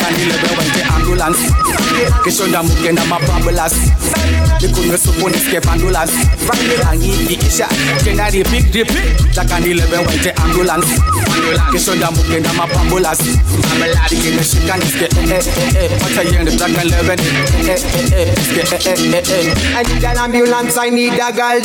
kanilebewente 0.00 0.82
ambulance 0.94 1.42
kesho 2.24 2.46
ndamugenda 2.46 3.04
mabambulas 3.04 3.72
likunywe 4.60 4.98
supu 4.98 5.28
niske 5.28 5.58
vandulas 5.58 6.10
angiikisha 6.90 7.68
tena 8.04 8.30
repeat 8.30 8.74
repeat. 8.74 9.34
Takanilebewente 9.34 10.30
ambulance. 10.30 10.88
Kesho 11.72 11.94
ndamugenda 11.94 12.52
mabambulas 12.52 13.18
ikinishika 14.10 14.76
niske 14.76 15.04
eh 15.04 15.30
eh 15.30 15.46
eh 15.56 15.84
eh. 15.84 15.90
Wacha 16.02 16.22
yende 16.36 16.52
takanleven 16.52 17.18
eh 17.20 17.68
eh 17.68 17.84
eh 17.94 18.12
eh 18.12 18.28
niske 18.38 18.76
eh 18.76 18.82
eh 18.86 19.14
eh 19.14 19.46
eh. 19.46 19.78
I 19.78 19.82
need 19.94 20.04
an 20.04 20.18
ambulance, 20.18 20.76
I 20.78 20.90
need 20.90 21.12
a 21.14 21.32
girl. 21.32 21.60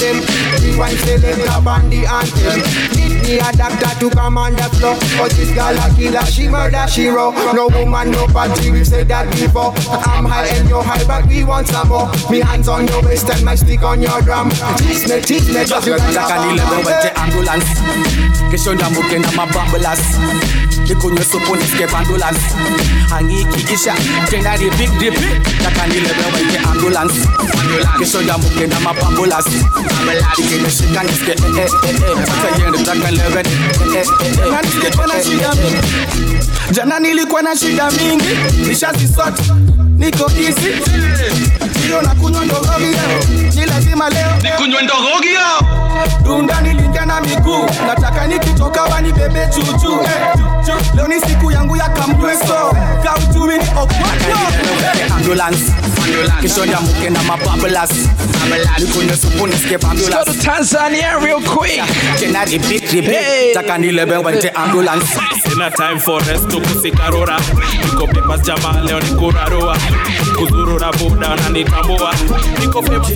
One 0.79 0.97
selector 0.97 1.69
on 1.69 1.89
the 1.89 2.05
anthem. 2.05 3.14
Me 3.25 3.39
a 3.39 3.51
doctor 3.57 3.89
to 3.99 4.09
come 4.11 4.37
on 4.37 4.53
the 4.53 4.63
floor. 4.77 4.95
But 5.17 5.31
this 5.33 5.49
girl 5.53 5.73
a 5.73 5.89
killer, 5.97 6.25
she 6.25 6.47
murder, 6.47 6.85
she 6.87 7.07
raw. 7.07 7.31
No 7.53 7.67
woman, 7.69 8.11
no 8.11 8.27
party, 8.27 8.69
we 8.69 8.83
said 8.83 9.07
that 9.09 9.29
before. 9.31 9.73
I'm 10.05 10.25
high 10.25 10.45
and 10.53 10.69
you're 10.69 10.83
high, 10.83 11.03
but 11.07 11.25
we 11.27 11.43
want 11.43 11.67
some 11.67 11.89
more. 11.89 12.07
Me 12.29 12.39
hands 12.41 12.67
on 12.69 12.87
your 12.87 13.01
waist 13.01 13.27
and 13.29 13.43
my 13.43 13.55
stick 13.55 13.81
on 13.81 14.01
your 14.01 14.21
drum. 14.21 14.49
Teach 14.77 15.09
me, 15.09 15.21
teach 15.21 15.47
me, 15.49 15.65
just 15.65 15.87
you 15.87 15.97
takanilebewente 15.97 17.09
ambulance. 17.15 17.65
Kesho 18.51 18.73
ndamugenda 18.73 19.31
mabambulas 19.31 19.99
likunywe 20.87 21.23
supu 21.25 21.55
niske 21.55 21.85
vandulas 21.85 22.35
angiikikisha 23.17 23.93
tena 24.29 24.55
repeat 24.55 25.01
repeat 25.01 25.63
takanilebewente 25.63 26.57
ambulance. 26.69 27.19
Kesho 27.99 28.21
ndamugenda 28.21 28.79
mabambulas 28.79 29.45
ikinishika 30.37 31.03
niske 31.03 31.31
eh 31.31 31.37
eh 31.57 31.69
eh 31.83 31.95
eh 32.09 32.17
wacha 32.17 32.63
yende 32.63 32.77
takanleven 32.83 32.93
eh 32.95 32.95
eh 32.95 33.03
eh 33.05 33.05
eh. 33.05 33.05
Niske 33.05 33.05
Nilikuwa 33.05 33.14
na 35.07 35.23
shida 35.23 35.53
mingi. 35.55 36.47
jana 36.71 36.99
nilikuwa 36.99 37.41
na 37.41 37.55
shida 37.55 37.91
mingi 37.91 38.25
nishazisota 38.67 39.43
niko 39.95 40.31
easy 40.31 40.71
hiyo 41.83 42.01
na 42.01 42.15
kunywa 42.15 42.45
ndogogio 42.45 42.87
ni 43.55 43.65
lazima 43.65 44.09
leo. 44.09 44.27
Nikunywe 44.43 44.81
ndogogio. 44.83 45.39
dunda 46.23 46.61
nilingia 46.61 47.05
na 47.05 47.21
miguu. 47.21 47.65
Nataka 47.87 48.27
nikitoka 48.27 48.83
wanibebe 48.83 49.47
chuchu. 49.55 49.99
Eh, 50.03 50.39
chu- 50.65 50.95
leo 50.95 51.07
ni 51.07 51.21
siku 51.21 51.51
yangu 51.51 51.75
ya 51.77 51.89
kamweso 51.89 52.75
kautumi 53.03 53.53
ni 53.57 53.63
okwayo 53.69 54.37
ambulance. 55.15 55.63
Kesho 56.41 56.65
ndamugenda 56.65 57.23
mabambulas 57.23 57.89
likunywe 58.77 59.17
supu 59.17 59.47
niske 59.47 59.69
Let's 59.77 60.09
go 60.09 60.23
to 60.25 60.33
Tanzania 60.33 61.19
real 61.23 61.41
quick. 61.41 61.81
tena 62.19 62.45
repeat 62.45 62.91
repeat. 62.93 63.53
Takanilebewente 63.53 64.49
ambulance 64.49 65.07
sina 65.55 65.69
time 65.71 65.99
for 65.99 66.19
rest 66.27 66.47
kusikarura 66.51 67.39
niko 67.85 68.07
pepas 68.07 68.41
jama 68.43 68.81
leo 68.81 68.99
ni 68.99 69.09
kurarua. 69.15 69.77
Kuzurura 70.37 70.91
buda 70.91 71.35
na 71.35 71.49
nitambua. 71.49 72.13
Niko 72.59 72.81
pepas 72.81 73.11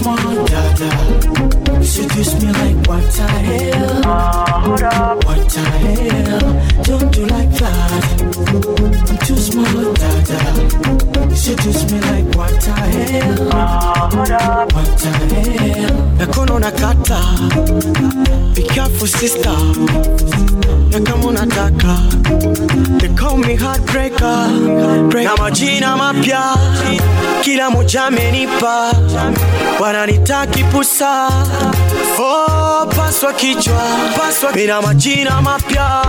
Too 0.00 0.06
smart, 0.06 0.46
dada. 0.48 1.84
Seduce 1.84 2.34
me 2.40 2.50
like 2.52 2.88
what 2.88 3.04
the 3.12 3.22
hell? 3.22 4.00
Uh, 4.06 4.60
hold 4.64 4.82
up. 4.82 5.24
What 5.26 5.46
the 5.50 5.60
hell? 5.60 6.84
Don't 6.84 7.12
do 7.12 7.26
like 7.26 7.50
that? 7.60 8.22
I'm 9.10 9.18
too 9.18 9.36
smart, 9.36 9.94
dada. 10.00 11.36
Seduce 11.36 11.84
me 11.92 12.00
like 12.00 12.34
what 12.34 12.50
the 12.64 12.72
hell? 12.72 13.48
Uh, 13.52 14.10
hold 14.10 14.30
up. 14.30 14.72
What 14.72 14.86
the 14.98 15.10
hell? 15.34 15.96
Nakono 16.16 16.58
nakata. 16.58 17.20
Be 18.54 18.62
careful, 18.62 19.06
sister. 19.06 19.56
Na 20.90 21.00
kama 21.00 21.26
unataka 21.26 21.96
breaker 23.92 24.48
na 25.24 25.36
majina 25.36 25.96
mapya 25.96 26.56
kila 27.42 27.70
moja 27.70 28.04
amenipa 28.04 28.92
wananitaki 29.90 30.64
pusa. 30.64 31.28
Oh, 32.18 32.86
paswa 32.96 33.32
kichwa 33.32 33.82
paswa 34.16 34.52
mina 34.52 34.82
majina 34.82 35.42
mapya. 35.42 36.02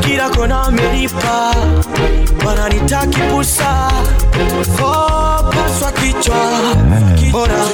Kila 0.00 0.30
kona 0.30 0.62
amenipa. 0.62 1.54
Wananitaki 2.46 3.18
pusa. 3.20 3.90
Oh, 4.84 5.50
paswa 5.52 5.92
kichwa. 5.92 6.36
Bora. 7.32 7.64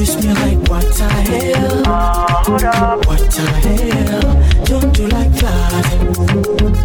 Too 0.00 0.06
small, 0.06 0.24
dada. 0.24 0.24
Seduce 0.24 0.24
me 0.24 0.32
like 0.32 0.68
what 0.70 0.86
the 0.96 1.08
hell? 1.28 1.84
What 3.04 3.22
the 3.36 3.44
hell? 3.64 4.64
Don't 4.64 4.94
do 4.94 5.06
like 5.08 5.32
that. 5.42 5.86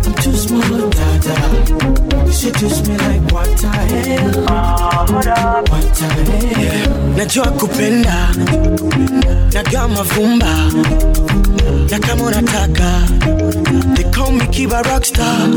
I'm 0.05 0.13
too 0.21 0.33
small, 0.35 0.89
dada. 0.89 2.31
Seduce 2.31 2.85
me 2.87 2.97
like 2.97 3.31
what 3.31 3.47
the 3.57 3.69
hell? 3.69 4.43
What 5.71 5.85
the 5.95 6.07
hell? 6.27 6.91
najua 7.17 7.51
kupenda 7.51 8.27
nagaa 9.53 9.87
mavumba 9.87 10.55
na 11.91 11.99
kama 11.99 12.23
unataka 12.23 12.91
they 13.95 14.03
call 14.11 14.31
me 14.31 14.45
kiba 14.47 14.81
rockstar 14.81 15.47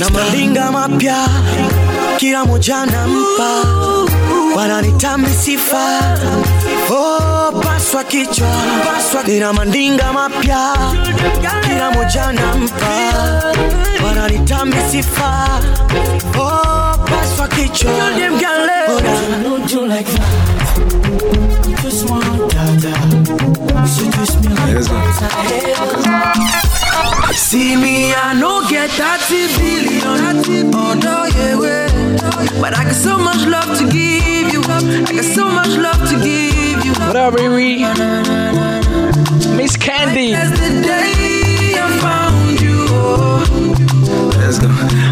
na 0.00 0.10
malinga 0.10 0.72
mapya 0.72 1.28
kila 2.18 2.44
moja 2.44 2.86
nampa 2.86 3.64
wananitambi 4.56 5.30
sifa 5.30 6.00
oh, 6.90 7.52
paswa 7.62 8.04
kichwa 8.04 8.48
nina 9.26 9.52
mandinga 9.52 10.12
mapya 10.12 10.74
kila 11.62 11.90
moja 11.90 12.32
nampa 12.32 13.12
wananitambi 14.04 14.76
sifa. 14.90 15.48
Oh, 16.38 16.98
paswa 16.98 17.48
kichwa 17.48 17.90
Don't 20.76 20.90
that. 21.70 21.90
Too 21.90 22.48
dada. 22.48 22.94
Seduce 23.86 24.36
me 24.40 24.48
like 24.54 24.76
what? 26.06 27.34
See 27.34 27.76
me, 27.76 28.12
I 28.14 28.34
no 28.38 28.68
get 28.68 28.90
30 28.90 29.48
billion. 29.58 30.74
Oh 30.74 30.94
no, 30.94 31.24
yeah, 31.24 31.58
way. 31.58 31.88
But 32.60 32.76
I 32.76 32.84
got 32.84 32.94
so 32.94 33.18
much 33.18 33.46
love 33.46 33.78
to 33.78 33.84
give 33.90 34.52
you. 34.52 34.62
I 34.62 35.12
got 35.12 35.24
so 35.24 35.48
much 35.48 35.76
love 35.76 36.08
to 36.10 36.16
give 36.22 36.84
you. 36.84 36.92
What 36.92 37.16
up, 37.16 37.34
Riri? 37.34 37.80
Miss 39.56 39.76
Candy. 39.76 40.32
That's 40.32 40.50
the 40.58 40.82
day 40.82 41.74
I 41.78 41.98
found 42.00 42.60
you. 42.60 42.86
Let's 44.38 44.58
go. 44.58 45.09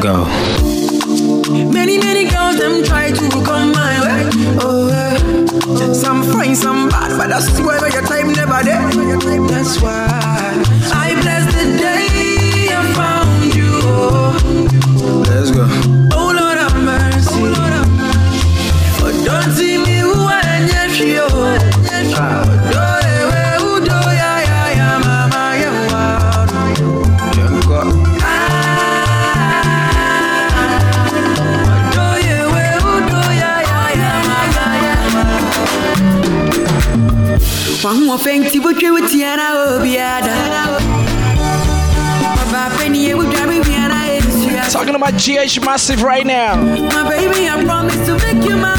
Go. 0.00 0.24
Many, 1.72 1.98
many 1.98 2.28
girls 2.28 2.56
them 2.58 2.82
try 2.84 3.10
to 3.10 3.28
come 3.44 3.72
my 3.72 4.00
way. 4.04 4.30
Oh, 4.60 4.88
yeah. 4.88 5.92
some 5.92 6.22
fine, 6.32 6.54
some 6.54 6.88
bad, 6.88 7.16
but 7.18 7.32
I 7.32 7.40
swear 7.40 7.78
your 7.88 8.02
time 8.02 8.32
never 8.32 8.62
there. 8.64 8.82
That's 9.48 9.80
why 9.80 10.08
I 10.92 11.14
bless 11.22 11.35
Fenti 38.18 38.60
butwe 38.60 38.90
wutiana 38.90 39.76
obiada 39.76 40.32
Papa 42.34 42.76
penny 42.76 43.14
would 43.14 43.36
Talking 44.70 44.94
about 44.94 45.14
GH 45.14 45.64
Massive 45.64 46.02
right 46.02 46.26
now. 46.26 46.56
My 46.56 47.08
baby, 47.08 47.48
I 47.48 47.62
promise 47.64 47.94
to 48.06 48.18
make 48.18 48.44
you 48.44 48.56
my 48.56 48.75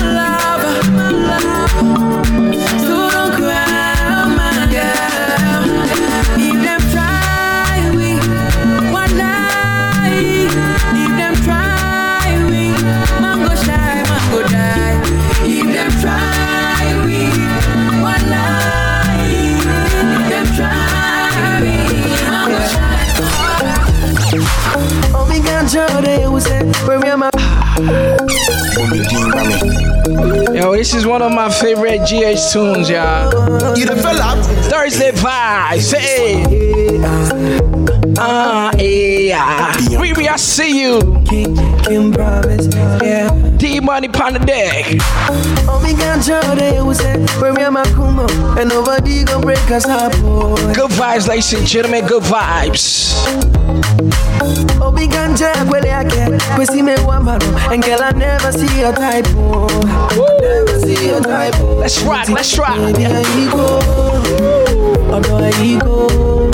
where 26.88 27.00
me 27.00 27.10
am 27.10 27.23
I? 27.23 27.30
Yo, 30.56 30.73
this 30.73 30.93
is 30.93 31.06
one 31.06 31.21
of 31.21 31.34
my 31.34 31.50
favorite 31.50 32.00
GH 32.08 32.52
tunes, 32.52 32.89
y'all. 32.89 33.78
You 33.78 33.86
the 33.86 33.95
fella? 33.97 34.41
Thursday 34.69 35.12
vibes, 35.12 35.93
hey. 35.93 37.00
Ah, 38.17 38.71
yeah. 38.78 39.73
Riri, 40.00 40.28
I 40.28 40.38
see 40.38 40.82
you. 40.82 41.00
Kim 41.28 41.56
yeah. 43.04 43.30
D 43.58 43.80
money 43.82 44.08
on 44.08 44.34
the 44.34 44.39
deck. 44.39 44.86
Oh, 45.67 45.82
me 45.84 45.93
got 45.93 46.26
your 46.26 46.56
day, 46.56 46.82
we 46.82 46.93
say, 46.93 47.19
where 47.39 47.54
me 47.54 47.63
am 47.63 47.78
I 47.78 47.84
come 47.86 48.19
and 48.58 48.69
nobody 48.69 49.26
gon' 49.26 49.41
break 49.41 49.60
us 49.69 49.86
up. 49.86 50.13
Good 50.13 50.91
vibes, 50.91 51.28
ladies 51.28 51.54
and 51.54 51.67
gentlemen, 51.67 52.08
good 52.08 52.23
vibes. 52.23 53.96
Obi 54.97 55.07
ganja 55.07 55.53
kwele 55.69 55.88
yake 55.88 56.17
Kwesi 56.55 56.83
me 56.83 56.95
wambaro 56.95 57.47
And 57.71 57.83
girl 57.83 58.01
I 58.01 58.12
never 58.12 58.51
see 58.51 58.79
your 58.81 58.93
type 58.93 59.27
oh. 59.38 59.67
Never 60.41 60.79
see 60.79 61.07
your 61.07 61.21
type 61.21 61.53
oh. 61.60 61.75
Let's 61.79 62.01
rock, 62.01 62.29
let's 62.29 62.57
rock. 62.57 62.77
Baby 62.77 63.05
I 63.05 63.21
ego 63.38 63.79
Oh 65.12 65.21
no 65.27 65.38
I 65.38 65.51
ego 65.63 66.49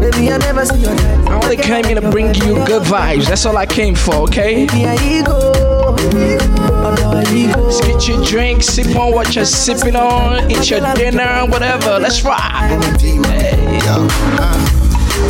Baby 0.00 0.30
I 0.30 0.38
never 0.38 0.64
see 0.66 0.82
your 0.82 0.94
type 0.94 1.28
I 1.28 1.40
only 1.42 1.56
came 1.56 1.84
here 1.84 2.00
to 2.00 2.10
bring 2.10 2.32
you 2.34 2.64
good 2.64 2.84
vibes. 2.84 3.26
That's 3.26 3.44
all 3.44 3.56
I 3.56 3.66
came 3.66 3.96
for, 3.96 4.14
okay? 4.28 4.66
Baby 4.66 4.86
I 4.86 4.94
ego 5.04 5.96
no 7.02 7.10
I 7.10 7.24
ego 7.34 7.60
Let's 7.62 7.80
get 7.80 8.06
your 8.06 8.24
drink, 8.24 8.62
sip 8.62 8.94
on 8.94 9.12
what 9.12 9.34
you're 9.34 9.44
sipping 9.44 9.96
on, 9.96 10.48
eat 10.48 10.70
your 10.70 10.80
dinner, 10.94 11.44
whatever. 11.48 11.98
Let's 11.98 12.22
rock. 12.22 12.40
Hey. 13.00 13.78
Yo, 13.84 14.06
uh, 14.38 14.78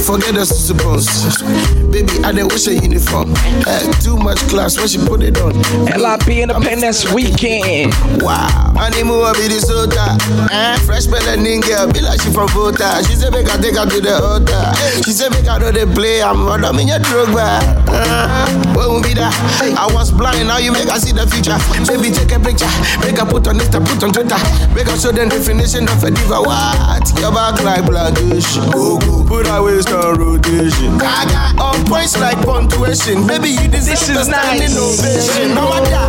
Forget 0.04 0.34
the 0.34 0.44
suppose. 0.44 1.87
Baby, 1.90 2.20
I 2.22 2.32
didn't 2.32 2.52
wish 2.52 2.66
a 2.68 2.74
uniform. 2.74 3.32
Uh, 3.66 3.80
too 4.02 4.16
much 4.16 4.38
class 4.52 4.76
when 4.76 4.88
she 4.88 4.98
put 4.98 5.22
it 5.22 5.38
on. 5.40 5.54
LIP 5.88 6.28
Independence 6.28 7.10
Weekend. 7.12 7.94
Wow. 8.20 8.74
Honeymoon 8.76 9.18
will 9.18 9.32
be 9.34 9.48
the 9.48 9.58
soda. 9.58 10.14
Eh? 10.52 10.76
Fresh 10.84 11.06
melanin 11.08 11.64
girl, 11.64 11.90
be 11.90 12.00
like 12.00 12.20
she 12.20 12.30
from 12.30 12.46
Volta. 12.52 13.00
She 13.08 13.16
said, 13.16 13.32
make 13.32 13.48
I 13.48 13.56
take 13.56 13.74
her 13.76 13.88
to 13.88 13.98
the 14.04 14.14
altar. 14.20 14.68
She 15.02 15.12
said, 15.16 15.32
make 15.32 15.48
I 15.48 15.58
know 15.58 15.72
they 15.72 15.86
play. 15.88 16.22
I'm 16.22 16.44
running 16.44 16.86
in 16.86 16.88
your 16.92 17.00
drug 17.00 17.32
bar. 17.32 17.58
Uh, 17.88 18.46
what 18.76 18.92
will 18.92 19.02
be 19.02 19.14
that? 19.16 19.32
I 19.74 19.88
was 19.92 20.12
blind, 20.12 20.46
now 20.46 20.58
you 20.58 20.70
make 20.72 20.92
I 20.92 20.98
see 20.98 21.16
the 21.16 21.24
future. 21.26 21.56
Baby, 21.88 22.12
take 22.12 22.30
a 22.30 22.38
picture. 22.38 22.68
Make 23.00 23.16
I 23.16 23.24
put 23.24 23.48
on 23.48 23.56
Insta, 23.58 23.80
put 23.80 24.04
on 24.04 24.12
Twitter. 24.12 24.38
Make 24.76 24.86
I 24.92 24.94
show 25.00 25.10
them 25.10 25.32
definition 25.32 25.88
of 25.88 26.04
a 26.04 26.10
diva. 26.12 26.44
What? 26.44 27.02
Your 27.18 27.32
back 27.32 27.58
like 27.64 27.82
blackish. 27.88 28.60
Go, 28.70 29.00
go. 29.00 29.24
Put 29.24 29.48
her 29.48 29.64
waist 29.64 29.88
on 29.90 30.20
rotation. 30.20 31.00
Gaga. 31.00 31.56
On 31.78 31.84
points 31.84 32.18
like 32.18 32.36
punctuation. 32.44 33.26
Baby, 33.26 33.50
you 33.50 33.68
deserve 33.68 33.98
This 33.98 34.08
is 34.08 34.16
a 34.16 34.24
standing 34.24 34.74
nice. 34.74 34.98
ovation. 35.00 35.54
No 35.54 35.68
matter. 35.70 36.06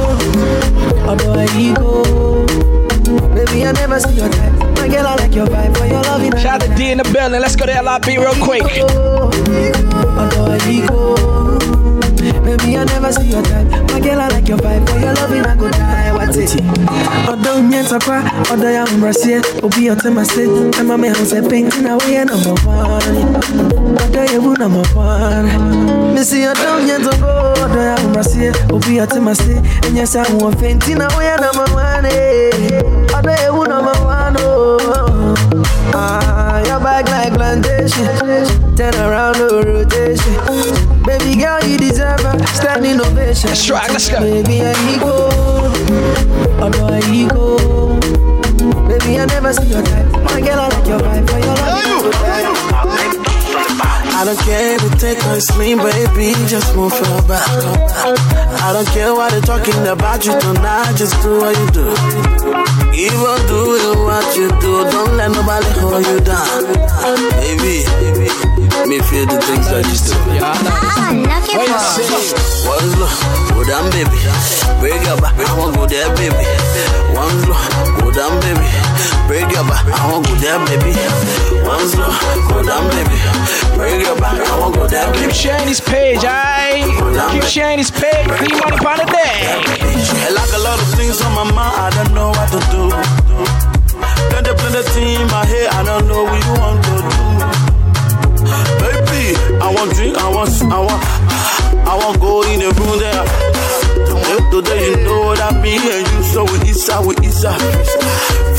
Oh 1.07 1.15
no 1.15 1.33
I 1.33 1.45
ego 1.57 2.03
oh. 2.05 3.35
Baby, 3.35 3.65
I 3.65 3.71
never 3.73 3.99
see 3.99 4.15
your 4.15 4.29
type. 4.29 4.53
My 4.77 4.87
girl, 4.87 5.07
I 5.07 5.15
like 5.15 5.35
your 5.35 5.47
vibe 5.47 5.77
for 5.77 5.85
your 5.85 6.01
loving. 6.03 6.31
Shout 6.37 6.61
out 6.63 6.69
to 6.69 6.75
D 6.75 6.91
in 6.91 6.97
the 6.97 7.03
building. 7.05 7.41
Let's 7.41 7.55
go 7.55 7.65
to 7.65 7.71
LIB 7.71 8.05
real 8.05 8.33
oh. 8.33 8.43
quick. 8.43 8.63
Although 10.17 10.51
I 10.53 10.69
ego. 10.69 10.87
Oh. 10.91 11.59
Baby, 12.43 12.77
I 12.77 12.83
never 12.85 13.11
see 13.11 13.29
your 13.29 13.43
type. 13.43 13.88
Girl, 14.01 14.21
I 14.21 14.27
like 14.29 14.47
your 14.47 14.57
vibe 14.57 14.87
for 14.89 14.99
your 14.99 15.13
loving. 15.13 15.45
I 15.45 15.55
go 15.55 15.69
die. 15.69 16.11
What's 16.13 16.37
it? 16.37 16.55
Although 17.27 17.61
nyenta 17.61 17.99
kwa, 17.99 18.23
although 18.51 18.69
ya 18.71 18.85
umrasie, 18.85 19.41
obi 19.63 19.85
yote 19.85 20.09
mase. 20.09 20.47
Kama 20.71 20.97
me 20.97 21.09
house 21.09 21.33
painting 21.49 21.85
away 21.87 22.13
ya 22.13 22.23
number 22.25 22.53
one. 22.65 23.37
Although 23.99 24.31
you 24.31 24.53
number 24.57 24.83
one. 24.95 26.13
Me 26.15 26.23
see 26.23 26.47
although 26.47 26.79
nyenta 26.85 27.11
go, 27.19 27.53
although 27.61 27.81
ya 27.81 27.95
umrasie, 28.05 28.51
obi 28.71 28.95
yote 28.97 29.19
mase. 29.19 29.61
Enya 29.87 30.07
sa 30.07 30.23
uwa 30.33 30.51
painting 30.55 31.01
away 31.01 31.25
ya 31.25 31.35
number 31.37 31.67
one. 31.75 32.05
eh. 32.05 32.81
Although 33.13 33.43
you 33.45 33.67
number 33.67 33.93
one. 34.05 34.35
Oh. 34.39 35.08
Ah, 35.93 36.61
your 36.65 36.79
back 36.79 37.07
like 37.09 37.33
plantation. 37.33 38.05
Turn 38.75 38.95
around, 38.95 39.37
no 39.37 39.61
rotation. 39.61 40.33
Baby 41.03 41.35
girl, 41.41 41.63
you 41.63 41.77
deserve 41.77 42.19
a 42.25 42.47
standing 42.47 42.99
ovation. 42.99 43.49
Let's 43.49 43.65
try, 43.65 43.87
let's 43.87 44.09
go. 44.09 44.19
Baby, 44.19 44.61
I 44.63 44.73
ego. 44.93 45.29
Although 46.61 46.87
I 46.87 47.01
ego. 47.11 47.57
Baby, 48.87 49.19
I 49.19 49.25
never 49.25 49.53
see 49.53 49.67
your 49.67 49.83
type. 49.83 50.07
My 50.23 50.41
girl, 50.41 50.59
I 50.59 50.67
like 50.69 50.87
your 50.87 50.99
vibe. 50.99 51.29
For 51.29 51.39
your 51.39 51.55
love, 51.55 53.18
I 54.19 54.25
don't 54.25 54.37
care 54.39 54.75
if 54.75 54.83
it 54.83 54.99
take 54.99 55.23
or 55.31 55.39
slim, 55.39 55.79
baby, 55.79 56.35
just 56.51 56.75
move 56.75 56.91
your 56.91 57.21
back. 57.23 57.39
I 57.47 58.73
don't 58.75 58.85
care 58.91 59.15
what 59.15 59.31
they're 59.31 59.39
talking 59.39 59.79
about 59.87 60.25
you 60.25 60.35
tonight, 60.37 60.91
just 60.99 61.15
do 61.23 61.39
what 61.39 61.55
you 61.55 61.67
do. 61.71 61.87
Even 62.91 63.39
do 63.47 63.79
what 64.03 64.27
you 64.35 64.51
do, 64.59 64.83
don't 64.91 65.15
let 65.15 65.31
nobody 65.31 65.71
hold 65.79 66.03
you 66.03 66.19
down. 66.19 66.67
Baby, 67.39 67.87
me 68.91 68.99
feel 69.07 69.23
the 69.23 69.39
things 69.39 69.71
I 69.71 69.87
used 69.87 70.11
to. 70.11 70.15
One 72.67 72.87
look, 72.99 73.15
go 73.55 73.63
down, 73.63 73.87
baby. 73.95 74.19
Break 74.83 74.99
your 75.07 75.15
back, 75.23 75.39
I 75.39 75.57
wanna 75.57 75.77
go 75.79 75.87
there, 75.87 76.11
baby. 76.19 76.43
One 77.15 77.39
look, 77.47 78.03
go 78.03 78.11
down, 78.11 78.35
baby. 78.43 78.67
Break 79.27 79.51
your 79.51 79.63
back, 79.63 79.85
I 79.87 80.11
wanna 80.11 80.27
go 80.27 80.33
there, 80.41 80.59
baby. 80.65 80.91
One 81.63 81.85
look, 81.95 82.15
go 82.49 82.63
down, 82.65 82.89
baby. 82.91 83.17
Break 83.77 84.03
your 84.05 84.17
back, 84.17 84.39
I 84.41 84.59
wanna 84.59 84.75
go 84.75 84.87
there, 84.87 85.05
baby. 85.13 85.27
Keep 85.27 85.35
sharing 85.35 85.67
this 85.67 85.79
page, 85.79 86.23
alright? 86.25 86.83
Keep 87.31 87.43
sharing 87.43 87.77
this 87.77 87.91
page. 87.91 88.25
D 88.41 88.49
money 88.59 88.77
pound 88.81 89.01
a 89.01 89.05
day. 89.05 89.61
I 90.25 90.29
like 90.33 90.51
a 90.53 90.61
lot 90.65 90.79
of 90.81 90.87
things 90.97 91.21
on 91.21 91.31
my 91.33 91.45
mind, 91.51 91.75
I 91.77 91.89
don't 91.95 92.13
know 92.13 92.29
what 92.29 92.49
to 92.51 92.59
do. 92.73 92.89
Plenty, 94.29 94.53
plenty 94.57 94.81
thing 94.93 95.21
in 95.21 95.27
my 95.27 95.45
head, 95.45 95.67
I 95.73 95.83
don't 95.83 96.07
know 96.07 96.23
what 96.23 96.39
you 96.45 96.53
want 96.59 96.83
to 96.83 96.95
do. 96.99 97.09
Baby, 98.81 99.35
I 99.61 99.67
want 99.75 99.93
drink, 99.93 100.17
I 100.17 100.27
want, 100.29 100.49
I 100.63 100.79
want, 100.79 101.01
I 101.87 101.93
want 101.95 102.19
go 102.19 102.41
in 102.43 102.59
the 102.59 102.71
room 102.73 102.97
there. 102.99 103.25
Today, 104.09 104.39
today 104.51 104.81
you 104.89 104.95
know 105.03 105.35
that 105.35 105.61
me 105.61 105.75
and 105.75 106.05
you, 106.07 106.23
so 106.23 106.45
we 106.45 106.69
Isa, 106.69 107.01
we 107.01 107.15
Isa. 107.39 107.55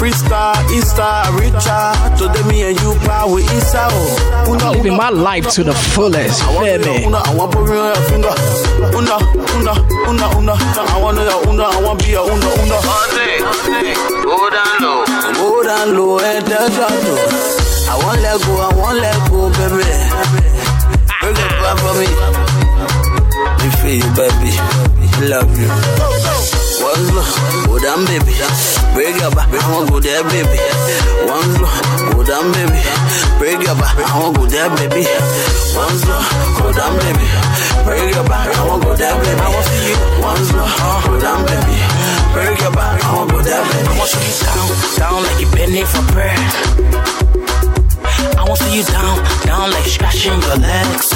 Freestyle, 0.00 0.56
Insta, 0.72 1.28
Richard. 1.36 2.16
Today 2.16 2.42
me 2.48 2.62
and 2.62 2.80
you, 2.80 2.94
pal, 3.04 3.28
we 3.30 3.42
Isa. 3.44 3.88
Oh, 3.92 4.48
Una, 4.48 4.70
Living 4.72 4.96
my 4.96 5.10
life 5.10 5.50
to 5.50 5.62
the 5.62 5.74
fullest. 5.74 6.42
I 6.42 6.54
want 6.54 6.86
me? 6.86 7.04
una, 7.04 7.18
I 7.20 7.34
want 7.34 7.52
put 7.52 7.68
me 7.68 7.76
your 7.76 7.94
finger. 8.08 8.32
Una, 8.96 9.20
una, 9.60 9.76
una, 10.08 10.26
una. 10.32 10.54
I 10.56 10.96
want 10.96 11.18
your 11.20 11.44
una, 11.52 11.64
I 11.68 11.82
want 11.84 12.00
be 12.00 12.14
a 12.16 12.22
una, 12.24 12.48
una. 12.56 12.80
Go 14.24 14.48
down 14.48 14.80
low, 14.80 15.04
go 15.36 15.62
down 15.62 15.94
low, 15.94 16.16
eh, 16.18 16.38
and 16.38 16.46
that's 16.46 16.78
low. 16.80 17.20
I 17.84 18.00
want 18.00 18.20
let 18.22 18.40
go, 18.40 18.64
I 18.64 18.72
want 18.80 18.96
let 18.96 19.20
go, 19.28 19.52
baby. 19.60 19.84
Break 21.20 21.36
it 21.36 21.52
back 21.60 21.76
for 21.84 21.92
me. 22.00 22.08
Me 23.60 23.68
feel 23.84 24.00
you, 24.00 24.10
baby. 24.16 24.56
Love 25.28 25.52
you. 25.60 25.68
One 26.80 27.04
look, 27.12 27.28
go 27.80 27.96
down, 27.96 28.04
baby. 28.06 28.36
Break 28.92 29.16
your 29.20 29.30
back, 29.32 29.48
I 29.48 29.72
want 29.72 29.90
go 29.90 30.00
there, 30.00 30.22
baby. 30.24 30.58
One 31.24 31.48
look, 31.56 31.72
go 32.12 32.24
down, 32.24 32.52
baby. 32.52 32.80
Break 33.38 33.62
your 33.64 33.74
back, 33.76 33.96
I 33.96 34.20
want 34.20 34.36
go 34.36 34.46
there, 34.46 34.68
baby. 34.76 35.04
One 35.72 35.96
look, 36.04 36.26
go 36.60 36.72
down, 36.72 36.92
baby. 37.00 37.26
Break 37.84 38.14
your 38.14 38.24
back, 38.24 38.52
I 38.52 38.66
want 38.68 38.84
go 38.84 38.94
there, 38.94 39.16
baby. 39.16 39.40
I 39.40 39.48
want 39.48 39.64
to 39.64 39.72
see 39.72 39.90
you. 39.90 39.96
One 40.20 40.42
look, 40.52 40.72
go 41.08 41.20
down, 41.20 41.40
baby. 41.46 41.76
Break 42.34 42.60
your 42.60 42.72
back, 42.72 43.02
I 43.02 43.16
want 43.16 43.30
go 43.30 43.40
there, 43.40 43.64
baby. 43.64 43.88
I 43.88 43.98
want 43.98 44.12
you 44.12 44.34
down, 44.44 44.68
down 44.98 45.22
like 45.24 45.40
you 45.40 45.48
been 45.52 45.86
for 45.86 46.04
prayer. 46.12 47.29
I 48.40 48.44
want 48.48 48.56
to 48.56 48.64
see 48.64 48.78
you 48.80 48.84
down, 48.88 49.20
down 49.44 49.70
like 49.70 49.84
scratching 49.84 50.40
your 50.40 50.56
legs. 50.56 51.12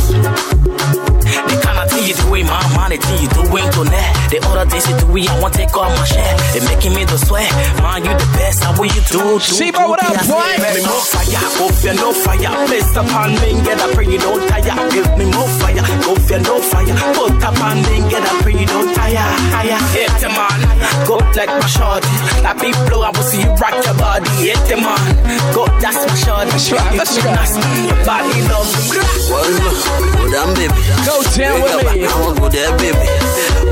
The 1.25 1.57
kind 1.65 1.81
of 1.81 1.89
thing 1.89 2.05
you 2.05 2.13
do 2.13 2.29
with 2.29 2.45
my 2.45 2.61
money, 2.77 3.01
thing 3.01 3.17
you 3.25 3.29
doing 3.33 3.65
to 3.65 3.83
net. 3.89 4.13
The 4.29 4.45
other 4.45 4.69
things 4.69 4.85
you 4.85 4.97
do, 5.01 5.09
with, 5.09 5.33
I 5.33 5.41
want 5.41 5.55
take 5.57 5.73
all 5.73 5.89
my 5.89 6.05
share. 6.05 6.37
They 6.53 6.61
making 6.69 6.93
me 6.93 7.09
the 7.09 7.17
sweat, 7.17 7.49
man, 7.81 8.05
you 8.05 8.13
the 8.13 8.29
best. 8.37 8.61
How 8.63 8.77
will 8.77 8.93
you 8.93 9.01
do? 9.09 9.41
do 9.41 9.41
See, 9.41 9.73
do, 9.73 9.81
but 9.81 9.89
what 9.89 10.05
do, 10.05 10.13
up, 10.13 10.21
I 10.21 10.25
boy? 10.29 10.53
say, 10.53 10.61
Give 10.61 10.77
me 10.77 10.83
more 10.85 11.01
fire, 11.01 11.41
go 11.57 11.67
fear 11.73 11.95
no 11.97 12.13
fire. 12.13 12.53
Place 12.69 12.93
upon 12.93 13.31
me, 13.41 13.57
get 13.65 13.81
a 13.81 13.89
pray 13.97 14.05
you 14.05 14.21
don't 14.21 14.45
tire. 14.53 14.77
Give 14.93 15.09
me 15.17 15.25
more 15.33 15.49
fire, 15.65 15.81
go 16.05 16.13
fear 16.29 16.41
no 16.45 16.61
fire. 16.61 16.93
Put 17.17 17.41
up 17.41 17.57
on 17.65 17.81
me, 17.89 18.05
get 18.13 18.21
a 18.21 18.33
pray 18.45 18.53
you 18.53 18.69
don't 18.69 18.93
tire. 18.93 19.17
Higher, 19.49 19.81
hit 19.97 20.13
the 20.21 20.29
man, 20.29 20.61
go 21.07 21.19
like 21.37 21.51
my 21.51 21.67
shorty. 21.67 22.09
Like 22.43 22.59
big 22.61 22.77
blow, 22.89 23.03
I 23.03 23.11
will 23.11 23.27
see 23.27 23.43
you 23.43 23.51
rock 23.59 23.75
your 23.85 23.97
body. 23.99 24.31
Hit 24.43 24.59
the 24.69 24.77
man, 24.79 25.01
go 25.55 25.67
that's 25.81 26.01
my 26.03 26.15
shorty. 26.15 26.51
That's 26.51 26.71
right, 26.73 26.97
that's 26.97 27.17
right. 27.25 27.51
Your 27.87 27.99
body 28.07 28.41
love 28.51 28.69
me. 28.73 28.99
One 29.31 29.51
look, 29.61 29.79
go 30.15 30.23
down, 30.31 30.51
baby. 30.55 30.79
Go 31.05 31.23
down 31.23 31.59
Break 31.59 31.63
with 31.63 31.73
your 31.73 31.83
back, 31.85 31.97
me. 31.97 32.07
I 32.07 32.15
want 32.21 32.39
go 32.39 32.49
there, 32.49 32.73
baby. 32.79 33.07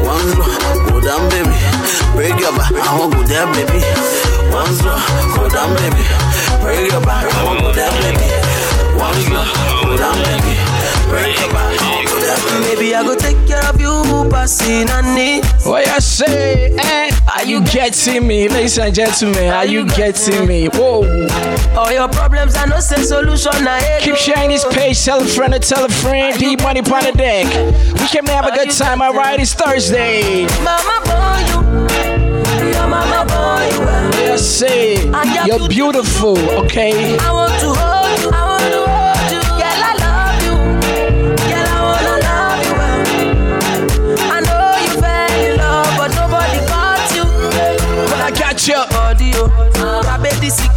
One 0.02 0.26
look, 0.36 0.52
go 0.88 0.96
down, 1.00 1.22
baby. 1.30 1.56
Break 2.14 2.36
your 2.40 2.52
back, 2.56 2.72
I 2.72 2.90
want 2.98 3.14
go 3.14 3.22
there, 3.24 3.46
baby. 3.52 3.80
One 4.52 4.72
look, 4.84 5.00
go 5.36 5.48
down, 5.48 5.70
baby. 5.78 6.02
Break 6.62 6.90
your 6.92 7.00
back, 7.02 7.24
I 7.24 7.40
want 7.44 7.60
go 7.60 7.72
there, 7.72 7.92
baby. 8.02 8.28
One 9.00 9.18
look, 9.32 9.48
go 9.82 9.96
down, 9.96 10.16
baby. 10.22 10.52
Break 11.08 11.40
your 11.40 11.50
back, 11.52 11.72
I 11.72 11.88
want 11.88 12.06
go 12.06 12.06
there, 12.06 12.06
baby. 12.06 12.11
Baby, 12.32 12.94
I 12.94 13.02
go 13.02 13.14
take 13.14 13.36
care 13.46 13.62
of 13.68 13.80
you, 13.80 14.02
passing 14.30 14.88
and 14.88 15.14
need. 15.14 15.44
What 15.64 15.86
you 15.86 16.00
say? 16.00 16.74
Eh? 16.76 17.10
Are 17.36 17.44
you 17.44 17.62
getting 17.64 18.26
me? 18.26 18.48
Ladies 18.48 18.78
and 18.78 18.94
gentlemen, 18.94 19.52
are 19.52 19.66
you 19.66 19.86
getting 19.88 20.46
me? 20.46 20.68
Whoa. 20.68 21.02
All 21.76 21.92
your 21.92 22.08
problems, 22.08 22.56
I 22.56 22.64
no 22.66 22.80
say 22.80 23.02
solution. 23.02 23.52
I 23.68 24.00
Keep 24.00 24.16
sharing 24.16 24.48
this 24.50 24.64
page. 24.64 25.02
Tell 25.04 25.20
a 25.20 25.26
friend 25.26 25.62
tell 25.62 25.84
a 25.84 25.88
friend. 25.88 26.38
D 26.38 26.56
money 26.56 26.80
on 26.80 27.04
the 27.04 27.12
deck. 27.14 27.46
We 28.00 28.06
came 28.08 28.24
to 28.24 28.32
have 28.32 28.46
a 28.46 28.52
good 28.56 28.70
time, 28.70 29.02
alright? 29.02 29.38
It's 29.38 29.54
Thursday. 29.54 30.46
Mama 30.64 31.00
boy, 31.04 31.40
you. 31.48 31.60
Your 32.72 32.88
mama 32.88 33.26
boy, 33.28 33.68
you. 33.76 34.24
Yes, 34.24 34.46
say. 34.46 35.04
You're 35.46 35.68
beautiful, 35.68 36.38
okay? 36.64 37.18
I 37.18 37.32
want 37.32 37.60
to 37.60 37.91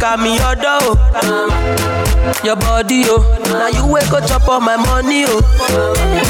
Sika 0.06 0.16
mi 0.22 0.38
odo, 0.38 0.78
oh. 1.24 2.40
Your 2.44 2.54
body, 2.54 3.02
oh. 3.06 3.18
Now 3.50 3.66
you 3.66 3.84
wake 3.92 4.12
up 4.12 4.24
chop 4.28 4.46
all 4.48 4.60
my 4.60 4.76
money, 4.76 5.24
oh. 5.26 5.40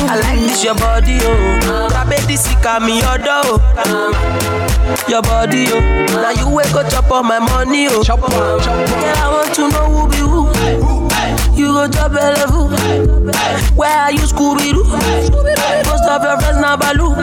I 0.08 0.18
like 0.18 0.40
this 0.40 0.64
your 0.64 0.74
body, 0.76 1.18
oh. 1.20 1.88
Rabedi 1.92 2.38
sika 2.38 2.80
mi 2.80 3.02
odo, 3.02 3.60
oh. 3.60 5.04
Your 5.08 5.20
body, 5.20 5.66
oh. 5.68 5.80
Now 6.22 6.30
you 6.30 6.48
wake 6.48 6.72
up 6.74 6.88
chop 6.90 7.10
all 7.10 7.22
my 7.22 7.38
money, 7.38 7.86
oh. 7.90 8.02
Chop 8.02 8.20
chop. 8.20 8.30
Girl, 8.64 9.16
I 9.20 9.28
want 9.30 9.54
to 9.56 9.68
know 9.68 9.84
who 9.92 10.08
be 10.08 10.16
who. 10.24 10.46
You 11.60 11.72
go 11.72 11.86
drop 11.88 12.12
a 12.12 12.32
level. 12.32 12.68
Where 13.76 13.90
are 13.98 14.12
you, 14.12 14.20
Scooby 14.20 14.72
Doo? 14.72 14.84
Most 14.84 16.04
of 16.08 16.22
your 16.22 16.40
friends 16.40 16.60
now 16.60 16.76
Baloo. 16.78 17.14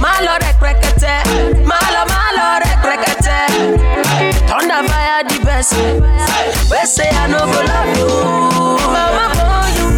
Malo 0.00 0.34
rek 0.42 0.58
rekete. 0.60 1.22
Malo 1.66 2.02
malo 2.10 2.58
rek 2.58 2.82
rekete. 2.82 4.33
Thunder 4.48 4.82
fire 4.88 5.24
the 5.24 5.38
best. 5.44 5.72
We 6.70 6.78
say 6.86 7.08
I 7.10 7.26
no 7.26 7.38
go 7.38 7.60
love 7.64 7.96
you. 7.98 8.08
Mama 8.94 9.26
boy 9.34 9.68
you. 9.78 9.88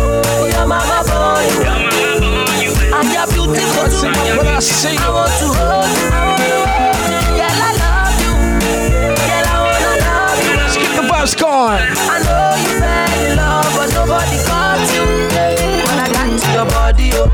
Oh, 0.00 0.46
Your 0.52 0.66
mama 0.66 0.98
boy 1.08 1.44
you. 2.62 2.70
And 2.94 3.08
you're 3.12 3.28
beautiful 3.32 3.86
too. 3.90 4.12
When 4.38 4.46
I 4.46 4.58
see 4.60 4.96
I 4.96 5.02
you, 5.02 5.12
want 5.12 5.32
to 5.40 5.46
hold 5.54 5.90
you. 5.94 6.08
I 6.10 6.20
want 6.26 6.38
to 6.38 6.58
hold 6.68 6.98
you. 7.04 7.22
Girl, 7.38 7.60
I 7.64 7.70
love 7.82 8.16
you. 8.22 8.32
Girl, 9.24 9.46
I 9.46 9.56
wanna 9.64 9.92
love 10.04 10.38
you. 10.44 10.54
let's 10.58 10.76
keep 10.76 10.92
the 10.94 11.04
vibes 11.10 11.34
going. 11.38 11.82
I 11.82 12.16
know 12.24 12.54
you 12.60 12.72
fell 12.80 13.12
in 13.24 13.36
love, 13.36 13.70
but 13.76 13.88
nobody 13.94 14.38
got 14.46 14.78
you. 14.94 15.04
When 15.88 15.98
I 15.98 16.08
got 16.12 16.28
to 16.40 16.48
your 16.52 16.66
body, 16.70 17.08
oh, 17.14 17.28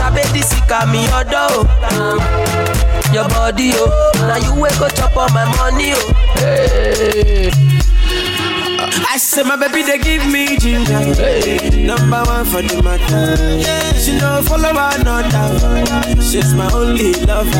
Rabedi 0.00 0.42
sika 0.42 0.86
mi 0.86 1.06
odo, 1.14 1.64
oh. 1.96 2.16
Your 3.12 3.26
body, 3.30 3.72
oh, 3.74 3.88
Now 4.18 4.36
you 4.36 4.60
wake 4.60 4.80
up 4.80 4.94
chop 4.94 5.16
all 5.16 5.28
my 5.30 5.44
money, 5.56 5.92
oh. 5.94 6.12
Hey. 6.36 7.50
I 9.10 9.16
say 9.16 9.42
my 9.42 9.56
baby 9.56 9.82
they 9.82 9.98
give 9.98 10.26
me 10.30 10.56
ginger. 10.58 11.00
Number 11.86 12.22
one 12.24 12.44
for 12.44 12.62
the 12.62 12.82
matter. 12.82 13.36
She 13.98 14.18
no 14.18 14.42
follow 14.42 14.70
another. 14.70 16.22
She's 16.22 16.52
my 16.54 16.70
only 16.72 17.12
lover. 17.24 17.50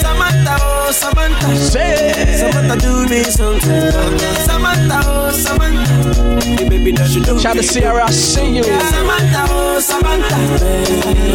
Samantha, 0.00 0.56
oh 0.60 0.83
Samantha, 0.92 1.56
Samantha 1.56 2.76
do 2.80 3.06
me 3.08 3.22
something. 3.24 3.90
Samantha, 4.44 5.00
oh 5.06 5.30
Samantha, 5.30 6.56
hey, 6.56 6.68
baby 6.68 6.92
do. 6.92 7.04
Shout 7.38 7.46
out 7.46 7.56
to 7.56 7.62
Sierra, 7.62 8.04
I 8.04 8.10
see 8.10 8.56
you. 8.56 8.62
Samantha, 8.64 9.46
oh 9.50 9.80
Samantha, 9.80 10.36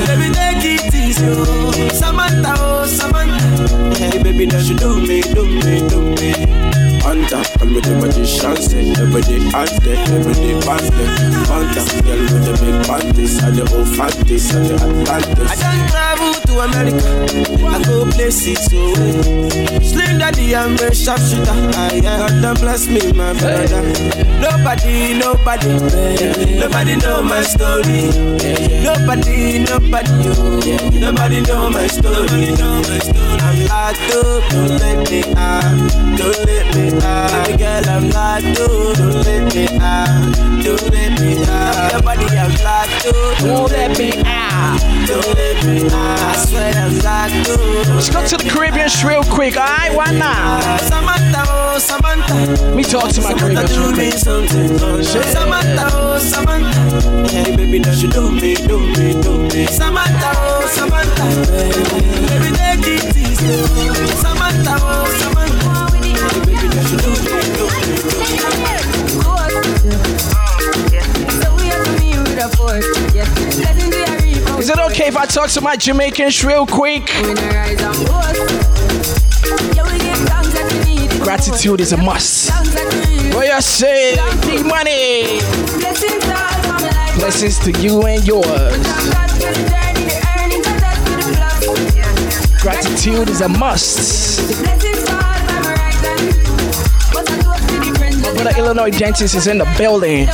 baby 0.07 0.33
take 0.33 0.65
it 0.65 0.93
easy, 0.95 1.25
oh. 1.27 1.89
Samantha, 1.93 2.53
oh 2.57 2.85
Samantha, 2.85 3.95
hey 3.97 4.21
baby 4.23 4.45
that 4.45 4.63
you 4.65 4.75
do 4.75 4.99
me, 5.01 5.21
do 5.21 5.45
me, 5.45 5.87
do 5.89 5.99
me. 6.15 6.78
Hunter, 7.09 7.41
call 7.57 7.67
me 7.67 7.81
the 7.81 7.97
magician, 7.97 8.55
say 8.61 8.85
every 9.01 9.25
eh. 9.25 9.41
day 9.41 9.41
out 9.57 9.73
there, 9.81 9.97
every 10.13 10.29
eh. 10.29 10.45
day 10.45 10.61
past 10.61 10.93
there. 10.93 11.09
Eh. 11.09 11.41
Hunter, 11.49 11.85
girl 12.05 12.21
with 12.21 12.45
the 12.45 12.53
big 12.61 12.77
panties, 12.85 13.41
and 13.41 13.55
the 13.57 13.65
old 13.73 13.89
fanties, 13.97 14.53
and 14.53 14.69
the 14.69 14.75
Atlantis. 14.77 15.49
I 15.49 15.55
done 15.57 15.89
travel 15.89 16.33
to 16.45 16.53
America, 16.69 17.09
I 17.65 17.81
go 17.81 18.05
places 18.13 18.61
oh, 18.77 18.93
so 18.93 19.81
Slim 19.81 20.19
daddy, 20.21 20.53
I'm 20.55 20.77
a 20.77 20.93
sharpshooter. 20.93 21.49
I 21.49 21.97
ah, 22.05 22.29
God 22.29 22.41
done 22.45 22.57
bless 22.61 22.85
me, 22.85 23.01
my 23.17 23.33
brother. 23.41 23.81
Nobody, 24.37 25.17
nobody, 25.17 25.81
nobody 26.61 26.93
know 27.01 27.23
my 27.25 27.41
story. 27.41 28.13
Nobody, 28.85 29.65
nobody, 29.65 30.29
oh. 30.29 30.61
nobody 30.93 31.41
know 31.41 31.71
my 31.73 31.87
story. 31.89 32.53
I'm 32.53 33.65
locked 33.65 34.13
up, 34.13 34.45
don't 34.53 34.77
let 34.77 35.09
me 35.09 35.25
out, 35.33 35.73
don't 36.21 36.37
let 36.45 36.69
me 36.77 36.98
Baby 36.99 37.57
girl, 37.57 37.83
I'm 37.89 38.11
up, 38.11 38.43
don't 38.55 39.25
let 39.25 39.55
me 39.55 39.67
out, 39.79 40.35
don't 40.63 40.91
let 40.91 41.19
me 41.21 41.43
out. 41.47 41.91
Your 41.93 42.01
body, 42.01 42.25
I'm 42.25 42.51
up, 42.65 42.89
Don't 43.39 43.71
let 43.71 43.97
me 43.97 44.11
out. 44.25 44.79
don't 45.07 45.25
let 45.35 45.65
me 45.65 45.85
out. 45.85 46.19
I 46.19 46.35
swear 46.45 46.73
I'm 46.75 46.95
locked 46.99 47.49
up. 47.49 47.95
Let's 47.95 48.09
go 48.09 48.25
to 48.27 48.37
the 48.37 48.49
Caribbeans 48.49 49.03
real 49.03 49.23
quick, 49.23 49.55
alright? 49.55 49.95
Why 49.95 50.11
not? 50.11 50.81
Samantha, 50.81 51.43
oh 51.47 51.77
Samantha. 51.79 52.75
Me 52.75 52.83
talk 52.83 53.09
to 53.13 53.21
my 53.21 53.33
Caribbeans 53.33 53.77
real 53.77 53.91
me 53.91 53.93
quick. 53.93 54.13
oh, 54.27 55.01
Samantha, 55.01 55.89
oh 55.93 56.17
Samantha. 56.19 57.29
Hey 57.31 57.55
baby, 57.55 57.79
that 57.79 57.97
you 58.03 58.09
do 58.09 58.29
me, 58.31 58.55
do 58.55 58.77
me, 58.79 59.13
do 59.21 59.37
me. 59.55 59.65
Samantha, 59.67 60.31
oh 60.35 60.67
Samantha. 60.67 61.23
Baby, 62.27 62.49
take 62.57 62.87
it 62.87 63.17
easy. 63.17 63.65
Samantha, 64.19 64.75
oh 64.81 65.07
Samantha. 65.19 65.58
Is 72.71 74.69
it 74.69 74.77
okay 74.77 75.07
if 75.07 75.17
I 75.17 75.25
talk 75.25 75.49
to 75.51 75.61
my 75.61 75.75
Jamaicans 75.75 76.43
real 76.43 76.67
quick? 76.67 77.07
Gratitude 81.23 81.81
is 81.81 81.93
a 81.93 81.97
must. 81.97 82.51
What 83.33 83.47
you 83.47 83.61
say? 83.61 84.15
D 84.41 84.61
money. 84.61 85.39
Blessings 87.17 87.57
to 87.59 87.71
you 87.81 88.03
and 88.03 88.27
yours. 88.27 88.45
Gratitude 92.61 93.29
is 93.29 93.41
a 93.41 93.49
must. 93.49 94.61
Brother 98.35 98.59
Illinois 98.59 98.91
dentist 98.91 99.33
is 99.33 99.47
in 99.47 99.57
the 99.57 99.65
building. 99.75 100.27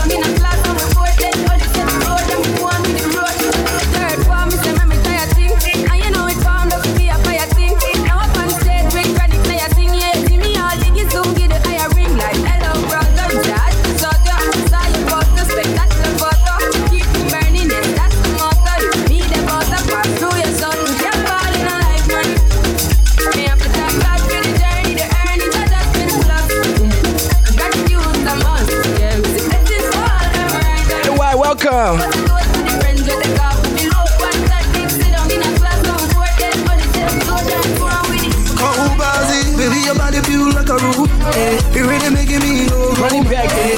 Your 39.86 39.96
body 39.96 40.20
feel 40.22 40.52
like 40.54 40.70
a 40.70 40.78
roof. 40.78 41.10
Eh, 41.36 41.78
It 41.78 41.82
really 41.86 42.10
making 42.10 42.42
me 42.42 42.68
go 42.70 42.92
Running 43.02 43.24
back. 43.24 43.50
Eh? 43.52 43.78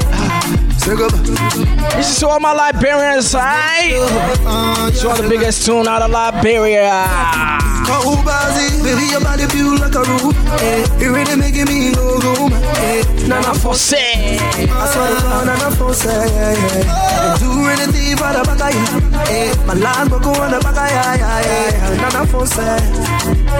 say. 0.78 0.96
This 1.96 2.16
is 2.16 2.22
all 2.22 2.40
my 2.40 2.52
Liberians, 2.52 3.34
alright? 3.34 3.92
It's 4.88 5.04
uh, 5.04 5.08
all 5.10 5.16
the 5.20 5.28
biggest 5.28 5.66
tune 5.66 5.86
out 5.86 6.02
of 6.02 6.10
Liberia. 6.10 7.67
Cold 7.88 8.20
Bazzi, 8.26 8.82
baby, 8.84 9.08
your 9.10 9.20
body 9.20 9.46
feel 9.48 9.72
like 9.80 9.94
a 9.94 10.02
roof. 10.04 10.36
Eh, 10.60 10.84
It 11.04 11.08
really 11.08 11.36
making 11.36 11.66
me 11.66 11.92
go 11.94 12.20
go. 12.20 12.32
Eh, 12.84 13.02
Nana 13.26 13.54
for 13.54 13.74
say. 13.74 14.36
I 14.38 14.84
swear 14.92 15.08
to 15.08 15.22
God, 15.22 15.46
Nana 15.48 15.68
yeah, 15.68 16.52
yeah. 16.52 17.36
Do 17.40 17.48
anything 17.72 18.16
for 18.16 18.30
the 18.32 18.42
back 18.44 18.60
of 18.60 18.74
ya. 18.76 18.84
Eh, 19.32 19.54
my 19.66 19.74
last 19.74 20.10
book 20.10 20.24
on 20.26 20.50
the 20.52 20.58
back 20.60 20.76
of 20.76 20.88
ya, 20.88 21.02
yeah, 21.16 21.40
yeah, 21.48 21.68
yeah. 21.72 22.00
Nana 22.02 22.26
for 22.28 22.46
say, 22.46 22.78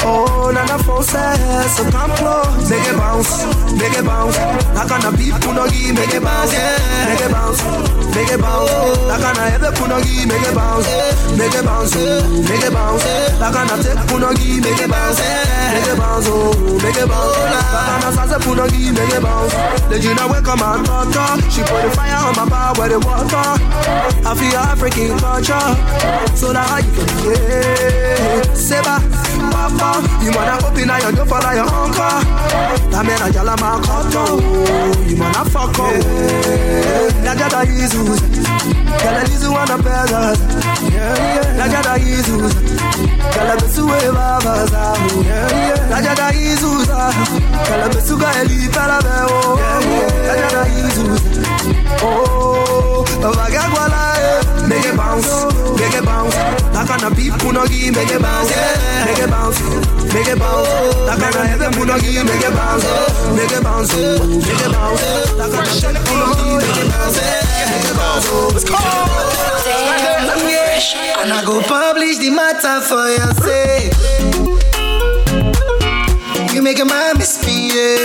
oh, 0.05 0.51
Nana 0.53 0.77
for 0.85 1.03
say, 1.03 1.35
so 1.75 1.85
come 1.91 2.13
close, 2.21 2.69
make 2.71 2.85
it 2.85 2.97
bounce, 2.97 3.33
make 3.81 3.97
it 3.97 4.05
bounce. 4.05 4.37
Like 4.77 4.91
on 4.93 5.01
the 5.05 5.11
people 5.17 5.53
no 5.57 5.65
give, 5.69 5.95
make 5.97 6.13
it 6.15 6.23
bounce, 6.23 6.53
make 6.53 7.21
it 7.25 7.31
bounce, 7.33 7.61
make 8.15 8.29
it 8.33 8.41
bounce. 8.41 8.71
Like 9.09 9.25
on 9.25 9.35
the 9.37 9.45
every 9.57 9.73
punagi, 9.77 10.27
make 10.29 10.45
it 10.49 10.55
bounce, 10.55 10.87
make 11.37 11.55
it 11.55 11.65
bounce, 11.65 11.95
make 12.49 12.65
it 12.65 12.73
bounce. 12.73 13.05
Like 13.41 13.57
on 13.57 13.67
the 13.69 13.77
take 13.85 14.03
punagi, 14.19 14.61
make 14.61 14.81
it 14.83 14.91
bounce, 14.91 15.21
make 15.21 15.87
it 15.87 15.97
bounce, 15.99 16.27
oh, 16.29 16.79
make 16.83 16.97
it 16.97 17.09
bounce. 17.09 17.37
On 17.39 18.01
the 18.03 18.11
salsa 18.17 18.39
punagi, 18.43 18.93
make 18.93 19.15
it 19.15 19.23
bounce. 19.23 19.55
The 19.89 19.99
Gina 19.99 20.27
will 20.27 20.43
come 20.43 20.63
and 20.63 20.87
touch 20.87 21.53
She 21.53 21.63
put 21.63 21.83
the 21.83 21.91
fire 21.95 22.19
on 22.27 22.35
my 22.35 22.49
bar 22.49 22.75
where 22.75 22.89
the 22.89 22.99
water. 22.99 23.47
I 24.27 24.35
feel 24.35 24.59
African 24.59 25.19
culture, 25.19 25.69
so 26.37 26.53
that 26.53 26.83
you 26.85 26.93
can 26.93 27.09
yeah. 27.25 28.43
Seba, 28.55 28.99
papa, 29.55 30.03
you 30.23 30.33
wanna 30.35 30.59
open 30.67 30.89
your 30.91 31.13
door 31.15 31.27
for 31.27 31.41
your 31.55 31.69
uncle. 31.71 32.19
That 32.91 33.03
man 33.07 33.23
a 33.23 33.31
jala 33.33 33.55
ma 33.63 33.79
koto, 33.81 34.43
you 35.07 35.17
wanna 35.17 35.45
fuck 35.47 35.79
up. 35.79 35.95
La 37.25 37.35
jada 37.35 37.65
Jesus, 37.65 38.21
kala 38.99 39.23
lizu 39.25 39.53
wana 39.55 39.79
pesa. 39.79 40.35
Jada 41.69 41.99
Jesus, 41.99 42.55
kala 43.35 43.57
besu 43.57 43.85
e 43.89 44.08
baba 44.13 44.67
zamu. 44.67 45.25
La 45.91 45.99
jada 46.03 46.33
Jesus, 46.33 46.87
kala 47.69 47.89
besu 47.93 48.17
ga 48.19 48.31
eli 48.41 48.69
pala 48.69 48.99
beo. 49.03 49.59
La 50.27 50.35
jada 50.41 50.63
Jesus, 50.73 51.23
baga 53.21 53.63
gwala 53.73 54.03
e, 54.19 54.69
make 54.69 54.87
it 54.87 54.97
bounce, 54.97 55.31
make 55.79 55.95
it 55.99 56.05
bounce. 56.05 56.35
That 56.73 56.87
kind 56.89 57.05
of 57.05 57.17
people 57.17 57.53
no 57.53 57.67
give, 57.67 57.95
make 57.95 58.11
it 58.11 58.23
bounce, 58.23 58.51
make 59.07 59.19
it 59.19 59.31
bounce, 59.31 59.61
make 60.15 60.29
it 60.29 60.39
bounce. 60.39 60.69
That 61.07 61.19
kind 61.21 61.35
of 61.35 61.47
heaven 61.47 61.71
people 61.73 61.87
no 61.87 61.99
give, 61.99 62.25
make 62.25 62.45
it 62.45 62.55
bounce, 62.55 62.85
make 63.35 63.53
it 63.53 63.63
bounce, 63.63 63.95
make 63.97 64.63
it 64.63 64.73
bounce. 64.73 65.03
That 65.39 65.51
kind 65.51 65.97
of 65.97 66.05
people 66.05 66.17
no 66.17 66.29
give, 66.39 66.61
make 66.63 66.79
it 66.79 66.89
bounce, 66.93 67.19
make 67.71 67.87
it 67.91 67.97
bounce. 67.97 68.27
Let's 68.55 68.65
go. 68.65 70.58
And 70.81 71.33
I 71.33 71.45
go 71.45 71.61
publish 71.61 72.19
the 72.19 72.31
matter 72.31 72.81
for 72.81 73.11
your 73.11 73.35
sake. 73.43 73.93
You 76.55 76.63
make 76.63 76.79
a 76.79 76.85
man 76.85 77.19
misbehave. 77.19 77.99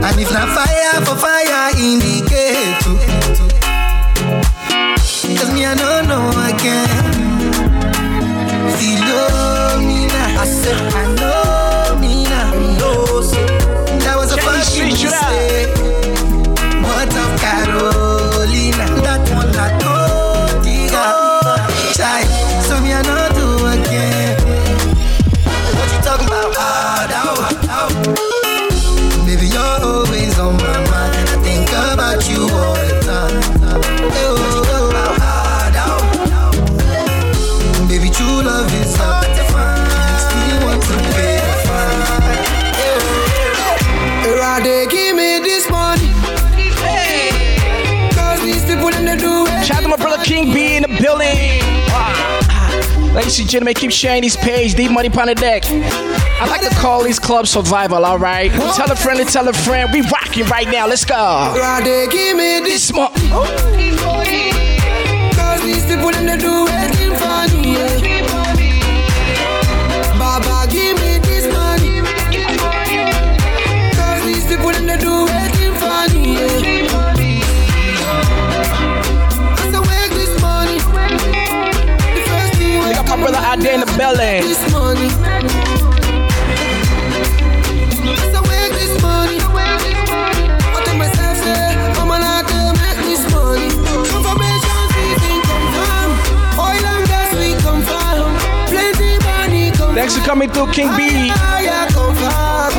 And 0.00 0.18
if 0.18 0.32
not 0.32 0.48
fire 0.48 1.04
for 1.04 1.16
fire, 1.20 1.76
indicate. 1.76 2.80
Cause 5.36 5.52
me, 5.52 5.66
I 5.66 5.74
don't 5.76 6.08
know 6.08 6.30
again. 6.48 7.12
Philomena, 8.78 10.22
I 10.40 10.46
said, 10.46 10.80
I 10.94 11.04
know 11.20 12.00
me 12.00 12.24
now. 12.24 12.50
No, 12.78 13.20
so 13.20 13.36
that 14.04 14.16
was 14.16 14.32
a 14.32 14.36
Can 14.36 14.46
fucking 14.46 14.88
mistake. 14.88 15.73
Ladies 53.24 53.40
and 53.40 53.48
gentlemen, 53.48 53.72
keep 53.72 53.90
sharing 53.90 54.20
this 54.20 54.36
page. 54.36 54.74
D 54.74 54.86
money 54.86 55.08
Pound 55.08 55.30
the 55.30 55.34
Deck. 55.34 55.64
I 55.64 56.46
like 56.46 56.60
to 56.60 56.68
call 56.76 57.02
these 57.02 57.18
clubs 57.18 57.48
survival, 57.48 58.04
all 58.04 58.18
right? 58.18 58.52
Tell 58.52 58.92
a 58.92 58.94
friend 58.94 59.18
to 59.18 59.24
tell 59.24 59.48
a 59.48 59.52
friend. 59.54 59.90
We 59.94 60.02
rocking 60.02 60.44
right 60.44 60.68
now. 60.68 60.86
Let's 60.86 61.06
go. 61.06 61.54
They 61.82 62.06
give 62.08 62.36
me 62.36 62.60
this 62.60 62.86
small. 62.86 63.08
Cause 63.08 63.22
these 65.62 65.86
people 65.86 66.10
in 66.10 66.26
the 66.26 66.36
do 66.38 66.73
there 84.16 84.42
in 84.42 84.48
the 84.48 84.70
building. 84.70 85.08
this 85.08 85.22
money. 85.22 86.04
As 88.14 88.34
I 88.34 88.42
this 88.72 89.02
money, 89.02 89.38
I 89.40 90.82
tell 90.84 90.96
myself, 90.96 91.36
say, 91.38 91.74
I'm 91.98 92.08
gonna 92.08 92.42
make 92.78 93.00
this 93.08 93.24
money. 93.32 93.66
Information 93.66 94.80
seeking 94.94 95.42
confirm, 95.50 96.10
oil 96.58 96.84
and 96.92 97.04
gas 97.08 97.30
we 97.38 97.54
confirm, 97.62 98.28
plenty 98.68 99.18
money 99.24 99.70
confirm. 99.70 99.94
Thanks 99.94 100.16
for 100.16 100.24
coming 100.24 100.50
through, 100.50 100.70
King 100.72 100.90
B. 100.96 101.00
Yeah, 101.28 101.86
confirm. 101.88 102.72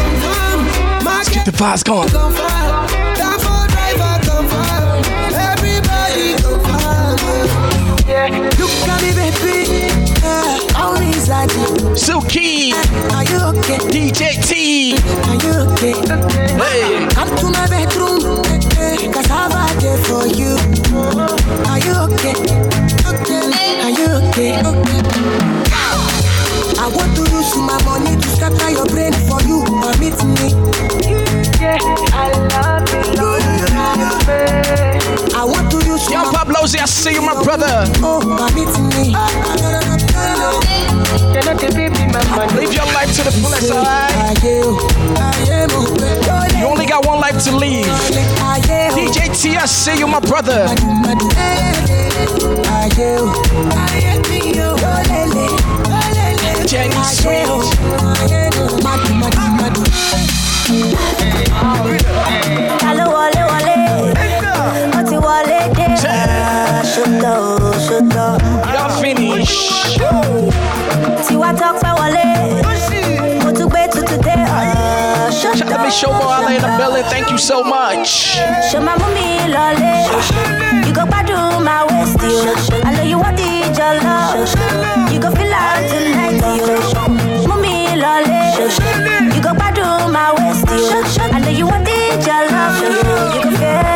Confirm, 0.00 0.58
Let's 1.04 1.28
get 1.28 1.44
the 1.44 1.52
vibes 1.52 1.84
going. 1.84 2.61
That? 11.92 11.98
Silky. 11.98 12.72
Are 13.12 13.24
you 13.24 13.38
okay? 13.58 13.78
DJ 13.88 14.42
T. 14.42 14.94
Are 15.28 15.36
you 15.36 15.52
okay? 15.72 15.94
Hey. 16.56 17.06
Come 17.10 17.28
to 17.36 17.46
my 17.50 17.66
bedroom, 17.68 18.42
cause 19.12 19.30
I've 19.30 19.52
a 19.52 19.80
day 19.80 19.96
for 20.04 20.26
you. 20.26 20.56
Are 21.68 21.78
you 21.78 21.94
okay? 22.12 22.34
Okay. 23.06 23.80
Are 23.82 23.90
you 23.90 24.08
okay? 24.28 24.60
Okay. 24.60 25.02
I 26.78 26.88
want 26.88 27.14
to 27.16 27.22
use 27.30 27.56
my 27.56 27.78
money 27.84 28.16
to 28.20 28.28
scatter 28.28 28.70
your 28.70 28.86
brain 28.86 29.12
for 29.28 29.40
you. 29.42 29.64
Permit 29.64 30.18
me. 30.24 30.48
Yeah, 31.60 31.78
I 32.12 32.30
love 32.52 32.88
you. 32.92 33.02
I 35.34 35.44
want 35.44 35.71
to 36.06 36.10
use 36.10 36.12
Yo, 36.12 36.22
my 36.22 36.32
Pablo, 36.32 36.56
I 36.62 36.66
see 36.86 37.12
you, 37.14 37.22
my 37.22 37.42
brother. 37.42 37.84
Oh. 38.02 38.18
Live 42.56 42.72
your 42.74 42.86
life 42.86 43.14
to 43.16 43.22
the 43.24 43.30
fullest, 43.30 43.70
alright? 43.70 44.42
You 46.58 46.66
only 46.66 46.86
got 46.86 47.06
one 47.06 47.20
life 47.20 47.42
to 47.44 47.56
leave. 47.56 47.86
DJ 47.86 49.30
T, 49.40 49.56
I 49.56 49.66
see 49.66 49.98
you, 49.98 50.06
my 50.06 50.20
brother. 50.20 50.66
Jenny 56.66 57.02
Sweet. 57.04 57.46
Hello. 62.82 63.12
Wọ́n 64.92 65.04
ti 65.08 65.16
wọlé 65.24 65.58
dé. 65.76 65.81
Ṣòtò 66.02 67.34
ṣòtò. 67.86 68.26
Finish. 69.00 69.54
Tiwa 71.26 71.50
tọpẹ́ 71.60 71.92
wọlé. 71.98 72.26
Mo 73.44 73.50
tún 73.56 73.68
gbé 73.70 73.82
tuntun 73.92 74.18
dé. 74.26 74.34
Shout 75.38 75.60
out 75.62 75.68
to 75.70 75.76
Miss 75.82 75.94
Showboy 76.00 76.32
all 76.36 76.46
in 76.48 76.60
the 76.60 76.70
building. 76.78 77.04
Thank 77.12 77.30
you 77.30 77.38
so 77.38 77.62
much. 77.62 78.10
You 80.86 80.92
go 80.98 81.04
gbádùn 81.06 81.62
my 81.66 81.80
waist 81.88 82.20
yo. 82.22 82.52
I 82.84 82.90
know 82.94 83.04
you 83.10 83.18
want 83.22 83.36
the 83.36 83.50
jollo. 83.76 84.16
You 85.12 85.18
go 85.20 85.30
feel 85.36 85.54
am 85.54 85.78
tonight. 85.90 86.42
You 89.34 89.40
go 89.40 89.52
gbádùn 89.54 90.10
my 90.12 90.28
waist 90.36 90.68
yo. 90.68 90.78
I 91.32 91.38
know 91.38 91.50
you 91.58 91.66
want 91.70 91.84
the 91.86 91.98
jollo. 92.26 92.62
You 93.34 93.42
go 93.44 93.50
feel 93.56 93.91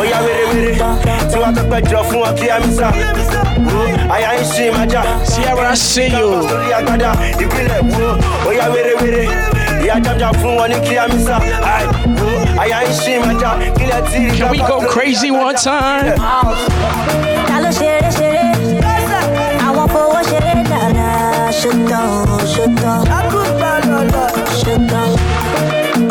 oya 0.00 0.18
were 0.24 0.44
were 0.50 0.72
tí 1.30 1.36
wọ́n 1.42 1.52
pẹ́jọ 1.70 2.00
fún. 2.10 2.22
Àyà 4.14 4.30
ń 4.38 4.44
ṣe 4.52 4.64
you. 6.18 6.28
Lórí 6.50 6.72
agbada 6.78 7.10
ìpínlẹ̀ 7.42 7.80
wo, 7.90 8.08
oya 8.48 8.66
were 8.72 8.94
were. 9.02 9.24
Ìyá 9.82 9.94
jájá 10.04 10.28
fún 10.40 10.52
wọn 10.58 10.68
ní 10.70 10.76
kí 10.86 10.94
àyà 12.62 12.78
ń 12.86 12.90
ṣe. 13.02 13.14
Kílẹ̀ 13.78 14.00
tí 14.10 14.20
Can 14.38 14.50
we 14.50 14.58
go 14.58 14.80
crazy 14.92 15.30
one 15.30 15.54
time? 15.54 16.14
Ta 17.48 17.56
ló 17.62 17.70
ṣeré 17.78 18.10
ṣeré? 18.18 18.44
Àwọn 19.66 19.86
fowó 19.92 20.20
ṣeré. 20.30 20.52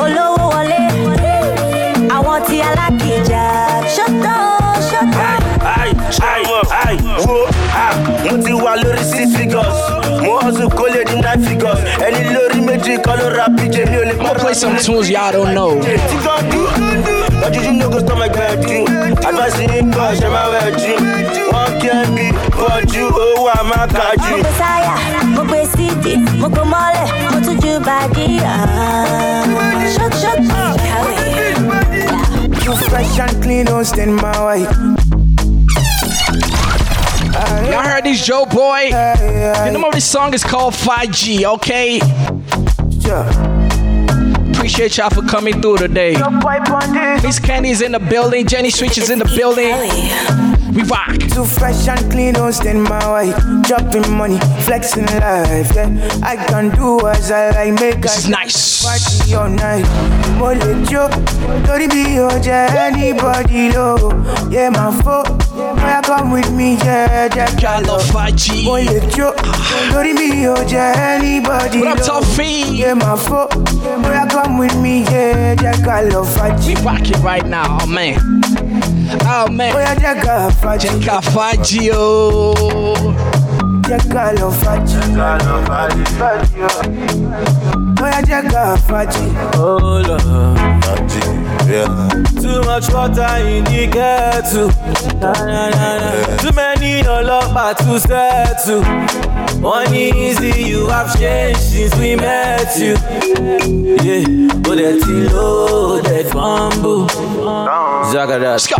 Olówó 0.04 0.46
wọlé. 0.54 0.80
Àwọn 2.16 2.38
tí 2.48 2.58
alákìjà. 3.90 3.96
Ṣùtàn 3.96 4.82
ṣùtàn. 4.90 5.40
Ai, 5.66 5.90
ai, 6.22 6.44
ai, 6.86 6.96
wo, 7.26 7.48
ah, 7.74 7.96
mo 8.24 8.38
ti 8.46 8.52
wà 8.54 8.76
lórí 8.76 9.04
six 9.04 9.36
figures. 9.38 9.78
Mo 10.24 10.40
hustle 10.42 10.70
kó 10.70 10.86
lè 10.94 11.04
di 11.06 11.16
nine 11.16 11.42
figures. 11.48 11.80
Ẹni 12.06 12.24
lórí 12.34 12.62
méjì 12.62 12.98
kan 13.04 13.18
ló 13.20 13.30
ra 13.38 13.46
PJ 13.58 13.86
mi 13.90 13.98
ò 13.98 14.04
lè 14.06 14.14
I'm 14.20 14.36
play 14.40 14.54
some 14.54 14.78
tunes 14.78 15.10
y'all 15.10 15.32
don't 15.32 15.54
know. 15.54 15.80
Tí 15.82 16.18
kan 16.26 16.50
dú, 16.52 17.72
no 17.72 17.90
go 17.90 18.00
stop 18.00 18.18
my 18.18 18.28
gbẹ̀dú. 18.30 18.86
Advice 19.28 19.60
yín 19.62 19.92
kọ́ 19.94 20.16
ṣe 20.20 20.28
máa 20.30 20.48
wẹ̀ 20.54 20.72
jù. 20.82 20.94
Wọ́n 21.52 21.70
kí 21.82 21.88
ẹ 21.88 22.06
bí 22.16 22.26
bọ́jú 22.58 23.04
owó 23.26 23.50
àmàkájú. 23.60 24.32
Mo 24.32 24.38
gbé 24.38 24.52
sáyà, 24.60 24.96
mo 25.36 25.42
gbé 25.44 25.60
sídì, 25.76 26.14
mo 26.42 26.48
gbó 26.50 26.62
mọ́lẹ̀, 26.74 27.08
mo 27.32 27.40
tún 27.46 27.56
ju 27.62 27.80
bàdí. 27.88 28.28
Ṣọ́k 29.96 30.14
ṣọ́k 30.22 30.40
kàwé. 30.49 30.49
You 32.70 32.76
fresh 32.76 33.18
and 33.20 33.42
clean, 33.42 33.66
don't 33.66 33.84
stand 33.84 34.16
my 34.16 34.46
way. 34.46 34.62
Y'all 37.72 37.82
heard 37.82 38.04
this 38.04 38.30
Joeboy? 38.30 38.92
The 38.92 39.72
name 39.72 39.84
of 39.84 39.92
this 39.92 40.06
song 40.06 40.36
is 40.36 40.44
called 40.44 40.76
5G, 40.76 41.46
okay? 41.56 42.00
Appreciate 44.52 44.98
y'all 44.98 45.10
for 45.10 45.24
coming 45.24 45.60
through 45.64 45.78
today. 45.78 46.16
Miss 47.24 47.40
Candy's 47.40 47.82
in 47.82 47.94
the 47.94 48.00
building, 48.00 48.46
Jenny 48.46 48.70
Switch 48.70 49.00
is 49.00 49.10
in 49.10 49.18
the 49.18 49.26
building. 49.26 49.74
We 50.80 50.88
rock. 50.88 51.18
Too 51.34 51.46
fresh 51.46 51.88
and 51.88 52.12
clean, 52.12 52.36
oh, 52.38 52.40
don't 52.40 52.54
stand 52.54 52.84
my 52.84 53.14
way. 53.14 53.32
Dropping 53.64 54.10
money, 54.12 54.40
flexing 54.64 55.06
life. 55.06 55.76
Yeah, 55.76 56.20
I 56.24 56.36
can 56.38 56.70
do 56.70 57.06
as 57.08 57.32
I 57.32 57.50
like, 57.52 57.80
make 57.80 58.02
This 58.02 58.20
is 58.20 58.30
nice. 58.30 58.84
Party 58.84 59.36
all 59.36 59.50
night. 59.50 59.84
Mole 60.38 60.86
Joe, 60.86 61.10
Tori 61.66 61.88
be 61.88 62.14
your 62.16 62.32
anybody 62.32 63.72
low. 63.72 64.12
Yeah, 64.50 64.70
my 64.70 64.92
foot. 65.02 65.28
Where 65.54 66.02
come 66.02 66.32
with 66.32 66.50
me, 66.52 66.76
yeah. 66.78 67.28
I 67.34 67.80
love 67.82 68.04
5G. 68.04 68.64
Mole 68.64 69.10
Joe, 69.10 69.34
Tori 69.92 70.14
be 70.14 70.42
your 70.42 70.58
anybody 70.58 71.80
What 71.80 71.88
up, 71.88 72.08
low. 72.08 72.22
Toffee? 72.22 72.78
Yeah, 72.78 72.94
my 72.94 73.18
foot. 73.18 73.54
Where 74.04 74.28
come 74.28 74.58
with 74.58 74.76
me, 74.78 75.02
yeah. 75.04 75.56
I 75.90 76.04
love 76.04 76.28
5G. 76.28 76.68
We 76.68 76.86
rocking 76.86 77.22
right 77.22 77.46
now, 77.46 77.80
oh 77.82 77.88
man. 77.88 78.39
Oh 79.32 79.48
man. 79.52 79.76
Oya 79.76 79.96
Jack, 80.00 80.26
I 80.28 80.50
5G. 80.52 80.82
Check 80.82 81.08
out 81.08 81.24
5G, 81.24 81.90
oh. 81.94 83.14
Jack, 83.88 84.06
I 84.16 84.32
love 84.34 84.54
5G. 84.58 84.92
Jack, 85.16 85.16
I 85.16 85.38
love 85.46 85.66
5G. 86.18 86.54
Oya 88.02 88.22
Jack, 88.26 88.46
I 88.54 88.78
5G. 88.78 89.16
Oh 89.56 89.78
Lord, 90.08 90.58
yeah. 91.70 92.10
Too 92.42 92.62
much 92.64 92.88
water 92.94 93.38
in 93.46 93.64
the 93.66 93.88
kettle. 93.92 94.70
Na, 95.20 95.32
na, 95.34 95.70
na, 95.70 95.90
na. 96.00 96.38
Too 96.38 96.52
many 96.54 97.04
ọlọ́pàá 97.04 97.74
to 97.78 98.00
settle. 98.00 98.84
Money 99.62 100.12
easy, 100.30 100.64
you 100.64 100.88
have 100.88 101.18
changed 101.20 101.60
since 101.60 101.96
we 101.98 102.16
met 102.16 102.76
you. 102.78 102.94
Yeah, 104.00 104.24
but 104.64 104.76
that 104.80 105.04
low, 105.34 106.00
that 106.00 106.32
bamboo. 106.34 107.06
Zagada. 108.12 108.52
Let's 108.56 108.68
go. 108.68 108.78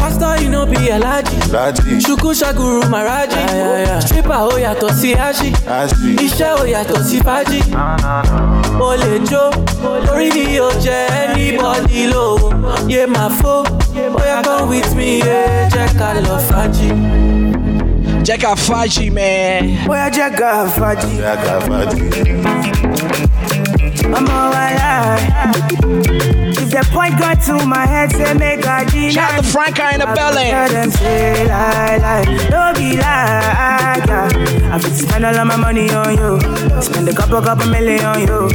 Pastor, 0.00 0.42
you 0.42 0.48
know 0.48 0.64
be 0.64 0.76
a 0.88 0.98
Alaji. 0.98 2.00
Shuku 2.00 2.32
Shaguru 2.32 2.82
Maraji. 2.88 4.00
Stripper, 4.02 4.48
ó 4.48 4.56
yàtọ̀ 4.58 4.90
sí 5.00 5.14
Ashi. 5.14 5.50
Iṣẹ́ 6.24 6.56
ó 6.60 6.64
yàtọ̀ 6.64 7.04
sí 7.04 7.18
Fájì. 7.20 7.60
Mo 8.78 8.94
lè 8.96 9.18
jó, 9.30 9.50
lórí 10.06 10.28
mi 10.34 10.58
ò 10.60 10.70
jẹ́ 10.80 11.10
anybody 11.30 12.06
lówó. 12.12 12.48
Yé 12.88 13.06
máa 13.06 13.28
fó, 13.28 13.62
bóyá 14.12 14.42
come 14.44 14.68
with 14.70 14.94
me, 14.94 15.18
yeah, 15.18 15.68
jẹ́ 15.72 15.86
ká 15.98 16.08
lọ 16.24 16.36
Fájì. 16.48 16.88
Jẹ́ 18.26 18.36
ká 18.42 18.52
Fájì, 18.66 19.06
man. 19.16 19.62
Bóyá 19.86 20.06
jẹ́ 20.16 20.28
ká 20.38 20.48
Fájì. 20.76 21.10
Jẹ́ 21.22 21.36
ká 21.44 21.54
Fájì. 21.66 22.00
ọmọ 24.18 24.36
wàhálà. 24.52 24.92
If 26.18 26.35
the 26.76 26.84
point 26.92 27.18
got 27.18 27.40
to 27.40 27.66
my 27.66 27.86
head, 27.86 28.12
say 28.12 28.34
make 28.34 28.66
I 28.66 28.84
deny. 28.84 29.08
Shout 29.08 29.32
out 29.32 29.44
to 29.44 29.50
Franca 29.50 29.94
in 29.94 30.00
the 30.00 30.06
belly. 30.06 30.50
I 30.52 30.68
them 30.68 30.90
say 30.90 31.48
lie, 31.48 31.96
lie, 31.96 32.24
don't 32.50 32.76
be 32.76 32.96
lie. 32.98 34.04
Yeah. 34.06 34.74
I 34.74 34.78
fit 34.78 34.92
spend 34.92 35.24
all 35.24 35.34
of 35.34 35.46
my 35.46 35.56
money 35.56 35.88
on 35.90 36.16
you, 36.16 36.38
spend 36.82 37.08
a 37.08 37.14
couple, 37.14 37.40
couple 37.40 37.70
million 37.70 38.04
on 38.04 38.20
you. 38.20 38.50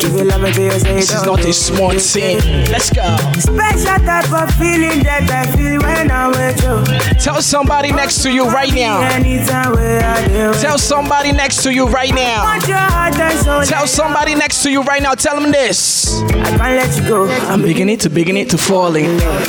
Give 0.00 0.12
you 0.14 0.24
love 0.24 0.42
until 0.44 0.72
you 0.72 0.78
say 0.78 0.94
This 0.94 1.12
is 1.12 1.24
not 1.24 1.44
a 1.44 1.52
small 1.52 1.98
scene. 1.98 2.38
Let's 2.72 2.90
go. 2.90 3.04
Special 3.38 3.98
type 4.06 4.32
of 4.32 4.48
feeling 4.56 5.02
that 5.04 5.28
I 5.28 5.44
feel 5.54 5.80
when 5.82 6.10
I'm 6.10 6.30
with 6.32 6.62
you. 6.62 7.18
Tell 7.20 7.42
somebody 7.42 7.92
next 7.92 8.22
to 8.22 8.32
you 8.32 8.48
right 8.48 8.72
now. 8.72 9.02
Anytime 9.02 9.72
where 9.72 10.02
I 10.02 10.26
do. 10.28 10.54
Tell 10.60 10.78
somebody 10.78 11.32
next 11.32 11.62
to 11.64 11.74
you 11.74 11.86
right 11.86 12.14
now. 12.14 12.44
Want 12.44 12.66
your 12.68 12.78
heart 12.78 13.18
and 13.18 13.38
soul. 13.40 13.62
Tell 13.62 13.86
somebody 13.86 14.34
next 14.34 14.62
to 14.62 14.70
you 14.70 14.82
right 14.82 15.02
now. 15.02 15.14
Tell 15.14 15.38
them 15.38 15.52
this. 15.52 16.22
I 16.22 16.56
can't 16.56 16.76
let 16.76 16.96
you 16.96 17.08
go. 17.08 17.28
I'm 17.50 17.65
beginning 17.66 17.98
to 17.98 18.08
beginning 18.08 18.46
to 18.46 18.56
fall 18.56 18.94
in 18.94 19.18
love. 19.18 19.42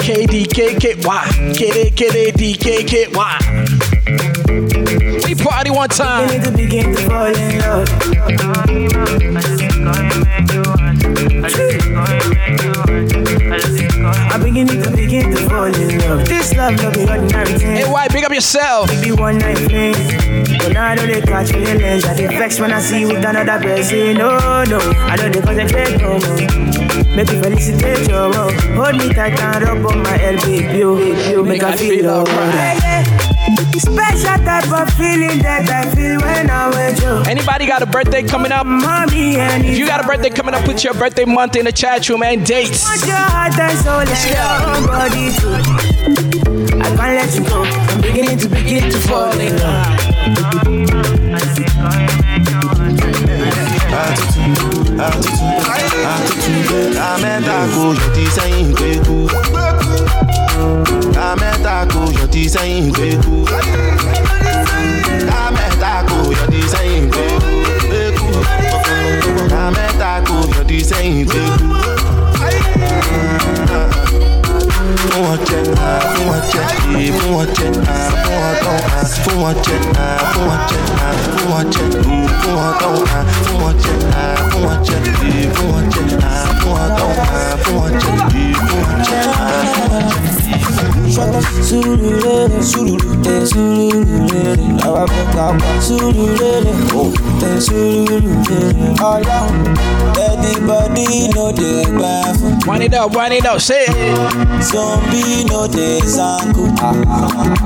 KDKKY. 0.00 1.52
KDKDKKY. 1.52 3.28
We 5.26 5.34
party 5.34 5.70
one 5.70 5.90
time. 5.90 6.28
Beginning 6.28 6.50
to 6.50 6.56
begin 6.56 6.94
to 6.96 7.02
fall 7.02 7.26
in 7.26 7.58
love. 7.58 7.88
I'm 14.32 14.42
beginning 14.42 14.82
to 14.82 14.90
begin 14.96 15.30
to 15.30 15.36
fall 15.50 15.66
in 15.66 15.98
love. 15.98 16.26
This 16.26 16.54
love 16.56 16.74
no 16.76 16.90
be 16.90 17.02
ordinary 17.02 17.52
thing. 17.52 17.76
Hey, 17.76 17.84
why? 17.84 18.08
Big 18.08 18.24
up 18.24 18.32
yourself. 18.32 18.88
Maybe 18.88 19.12
one 19.12 19.36
night 19.36 19.58
fling. 19.58 19.92
But 20.58 20.72
now 20.72 20.86
I 20.86 20.94
don't 20.94 21.06
they 21.06 21.20
catch 21.20 21.50
feelings. 21.52 22.06
I 22.06 22.16
get 22.16 22.30
vexed 22.30 22.60
when 22.60 22.72
I 22.72 22.80
see 22.80 23.00
you 23.00 23.08
with 23.08 23.26
another 23.26 23.58
person. 23.62 24.16
No, 24.16 24.64
no, 24.64 24.78
I 24.96 25.16
don't 25.16 25.32
they 25.32 25.96
no 25.98 26.18
more. 26.18 26.87
Make 27.18 27.32
you 27.32 27.42
felicitate 27.42 28.08
your 28.08 28.30
love. 28.30 28.54
Hold 28.78 28.94
me 28.96 29.12
tight 29.12 29.40
and 29.40 29.64
rub 29.64 29.84
on 29.86 30.04
my 30.04 30.22
elbow, 30.22 30.98
baby. 30.98 31.42
Make 31.42 31.64
I 31.64 31.74
feel 31.74 32.06
alright. 32.08 33.06
Special 33.76 34.38
type 34.44 34.70
of 34.70 34.88
feeling 34.94 35.42
that 35.42 35.68
I 35.68 35.92
feel 35.96 36.20
when 36.20 36.48
I'm 36.48 36.70
with 36.70 37.02
you. 37.02 37.28
Anybody 37.28 37.66
got 37.66 37.82
a 37.82 37.86
birthday 37.86 38.22
coming 38.22 38.52
up? 38.52 38.68
Mommy, 38.68 39.34
If 39.34 39.78
you 39.78 39.88
got 39.88 40.04
a 40.04 40.06
birthday 40.06 40.30
coming 40.30 40.54
up, 40.54 40.64
put 40.64 40.84
your 40.84 40.94
birthday 40.94 41.24
month 41.24 41.56
in 41.56 41.64
the 41.64 41.72
chat 41.72 42.08
room 42.08 42.22
and 42.22 42.46
dates. 42.46 42.84
Want 42.84 43.04
your 43.04 43.16
heart 43.16 43.58
and 43.58 43.78
soul 43.80 43.98
and 43.98 44.08
your 44.30 44.86
body 44.86 45.32
too. 45.34 45.58
I 46.78 46.94
can't 46.96 47.16
let 47.18 47.34
you 47.34 47.42
go. 47.44 47.64
I'm 47.64 48.00
beginning 48.00 48.38
to 48.38 48.48
begin 48.48 48.92
to 48.92 48.98
fall 48.98 49.36
in 49.40 49.56
love. 49.56 50.18
Attitude, 54.98 55.62
attitude, 55.62 56.10
attitude. 56.12 56.94
La 56.98 57.10
mẹ́ta 57.22 57.56
kò 57.74 57.84
yọ 58.00 58.06
ti 58.14 58.24
sẹ́yìn 58.36 58.68
pé 58.78 58.90
kú. 59.06 59.16
La 61.16 61.28
mẹ́ta 61.40 61.74
kò 61.92 62.00
yọ 62.18 62.24
ti 62.32 62.42
sẹ́yìn 62.54 62.86
pé 62.96 63.08
kú. 63.24 63.36
La 65.28 65.40
kò 66.08 66.18
yọ 66.38 66.44
sẹ́yìn 66.72 67.04
pé 67.14 67.24
kú. 68.18 68.26
La 69.52 69.62
kò 70.28 70.36
yọ 70.54 70.62
sẹ́yìn 70.90 71.26
pé 71.30 71.40
kú. 71.58 71.66
Fún 74.96 75.22
wọn 75.24 75.38
jẹ, 75.48 75.58
ah, 75.76 76.02
fún 76.14 76.24
wọn 76.28 76.40
jẹ, 76.52 76.62
eh, 76.98 77.10
fún 77.18 77.30
wọn 77.36 77.46
jẹ, 77.56 77.66
ah, 77.88 77.92
fún 78.24 78.34
wọn 78.40 78.54
fún 79.24 79.36
wọn 79.42 79.54
jẹ. 79.64 79.76
Surulere, 93.48 94.56
ká 95.34 95.34
pa. 95.34 95.46
Surulere, 95.86 96.72
ọlọ́run. 99.00 99.76
Anybody 100.28 101.28
no 101.34 101.52
dey 101.52 101.84
gbà. 101.84 102.22
Wind 102.66 102.82
it 102.84 102.94
up, 102.94 103.14
wind 103.14 103.32
it 103.34 103.46
up, 103.46 103.60
say 103.60 103.84
it. 103.84 103.90
Zombie 104.78 105.42
no 105.50 105.66
dey 105.66 105.98
zanku. 106.06 106.62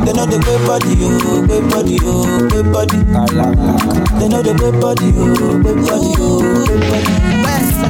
They 0.05 0.13
no 0.17 0.25
dey 0.25 0.39
gbé 0.41 0.55
body 0.67 0.97
o, 1.05 1.11
gbé 1.45 1.61
body 1.69 1.99
o, 2.09 2.25
gbé 2.49 2.63
body. 2.73 2.99
They 4.19 4.29
no 4.33 4.43
dey 4.43 4.55
gbé 4.55 4.71
body 4.81 5.13
o, 5.21 5.27
gbé 5.61 5.73
body 5.85 6.13
o, 6.17 6.41
gbé 6.41 6.75
body. 6.89 7.13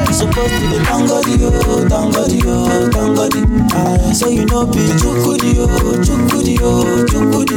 You 0.08 0.14
suppose 0.18 0.50
to 0.50 0.64
dey 0.72 0.82
thank 0.82 1.06
God 1.06 1.22
o, 1.22 1.88
thank 1.88 2.14
God 2.14 2.34
o, 2.46 2.90
thank 2.90 3.16
God. 3.16 3.34
Ah, 3.74 4.12
So 4.12 4.28
you 4.28 4.44
know 4.44 4.66
be 4.66 4.90
chukudi 4.98 5.54
o, 5.62 5.68
chukudi 6.02 6.58
o, 6.60 7.06
chukudi. 7.06 7.56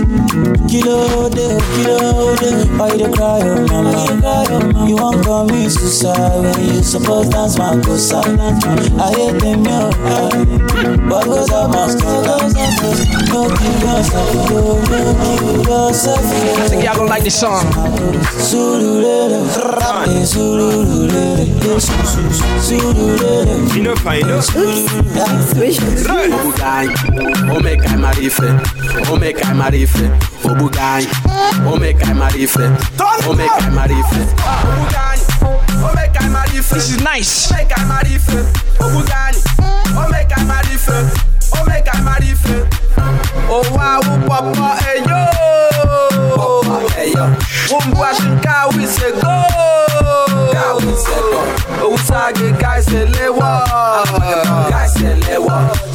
Kilo 0.70 1.30
de, 1.30 1.48
kilo 1.74 2.36
de. 2.36 2.50
Why 2.78 2.92
you 2.94 2.98
dey 3.00 3.12
cry 3.12 3.42
o, 3.42 3.66
mama? 3.66 4.86
You 4.88 4.96
wan 4.98 5.24
commit 5.24 5.72
suicide 5.72 6.42
when 6.44 6.76
you 6.76 6.84
suppose 6.84 7.28
dance 7.30 7.56
makosa. 7.58 8.22
I 9.02 9.10
hate 9.18 9.40
them 9.42 9.66
yo, 9.66 9.90
but 11.10 11.24
cause 11.26 11.52
I 11.56 11.68
must 11.68 12.00
go. 12.02 12.22
No 12.22 13.48
kill 13.56 13.80
yourself, 13.80 14.36
no, 14.50 14.82
no 14.82 15.00
kill 15.40 15.64
yourself. 15.64 16.26
I 16.60 16.68
think 16.68 16.84
y'all 16.84 16.96
gonna 16.96 17.10
like 17.10 17.24
this 17.24 17.40
song. 17.40 17.66
You 23.74 23.82
know, 23.84 23.96
find 23.96 24.26
out. 24.26 24.44
Obugai, 26.36 26.88
o 27.50 27.60
make 27.62 27.88
I 27.90 27.96
marry 27.96 28.30
fe. 28.30 28.50
O 29.10 29.18
make 29.18 29.46
I 29.46 29.54
marry 29.54 29.86
fe. 29.86 30.10
Obugai, 30.44 31.06
o 31.66 31.78
make 31.78 32.06
I 32.06 32.14
marry 32.14 32.46
fe. 32.46 32.66
O 33.28 33.34
make 33.36 33.52
I 33.52 33.70
marry 33.70 34.02
fe. 34.12 34.22
Obugai, 34.44 35.25
This 36.76 36.90
is 36.90 37.02
nice. 37.04 37.52
O 37.52 37.56
make 37.56 37.72
I 37.78 37.86
marry 37.86 38.18
fe. 38.18 38.42
Obugai, 38.80 39.36
o 39.96 40.10
make 40.10 40.32
I 40.36 40.44
marry 40.44 40.76
fe. 40.78 40.94
O 41.56 41.66
make 41.66 41.88
I 41.94 42.02
marry 42.02 42.34
fe. 42.34 42.68
Oh 43.48 43.64
wow, 43.74 44.00
oh, 44.04 44.20
papa, 44.28 44.76
hey 44.84 45.00
yo. 45.06 45.30
Oh, 46.38 46.62
papa, 46.66 46.94
hey 46.96 47.12
yo. 47.14 47.26
Wumbwashin 47.70 48.40
kawi 48.42 48.86
se 48.88 49.12
go. 49.12 49.36
Go. 50.52 50.80
Usage 51.94 52.52
guys 52.60 52.86
se. 52.86 53.06
Guys 54.70 54.94
se. 54.94 55.38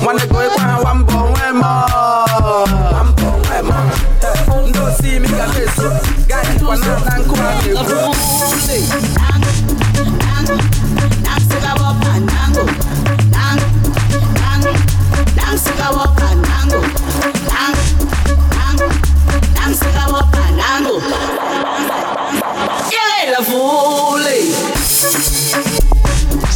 Wanna 0.05 0.27
go 0.27 0.51
kwa 0.51 0.79
wambo 0.85 1.33
wema. 1.33 1.85
Wambo 2.93 3.29
wema. 3.51 3.91
Ndo 4.69 4.93
si 5.01 5.21
mi 5.21 5.29
kaleso. 5.29 5.91
Guys 6.29 6.63
wana 6.63 7.01
nanku 7.05 7.35
ake. 7.37 7.71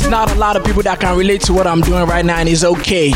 Not 0.09 0.31
a 0.33 0.35
lot 0.39 0.57
of 0.57 0.65
people 0.65 0.83
that 0.83 1.01
can 1.01 1.17
relate 1.17 1.41
to 1.43 1.53
what 1.53 1.67
I'm 1.67 1.81
doing 1.81 2.07
right 2.07 2.25
now, 2.25 2.39
and 2.39 2.49
it's 2.49 2.65
okay. 2.65 3.13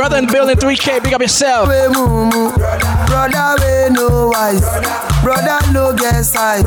Brother 0.00 0.16
in 0.16 0.26
building, 0.26 0.56
3K. 0.56 1.02
Big 1.04 1.12
up 1.12 1.20
yourself. 1.20 1.66
Brother 1.66 3.54
we 3.60 3.94
no 3.94 4.28
wise, 4.32 4.62
brother 5.22 5.58
no 5.72 5.92
get 5.92 6.24
size. 6.24 6.64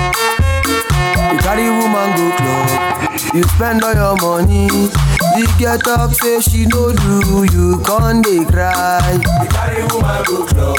You 0.00 1.38
carry 1.38 1.68
woman 1.70 2.10
go 2.16 2.26
club, 2.36 3.34
you 3.34 3.42
spend 3.54 3.84
all 3.84 3.94
your 3.94 4.16
money. 4.16 4.68
The 4.68 5.46
girl 5.58 5.78
talk 5.78 6.14
say 6.14 6.40
she 6.40 6.66
no 6.66 6.92
do, 6.92 7.44
you 7.52 7.80
con 7.84 8.22
dey 8.22 8.44
cry. 8.44 9.12
You 9.12 9.48
carry 9.48 9.82
woman 9.92 10.22
go 10.26 10.46
club, 10.46 10.78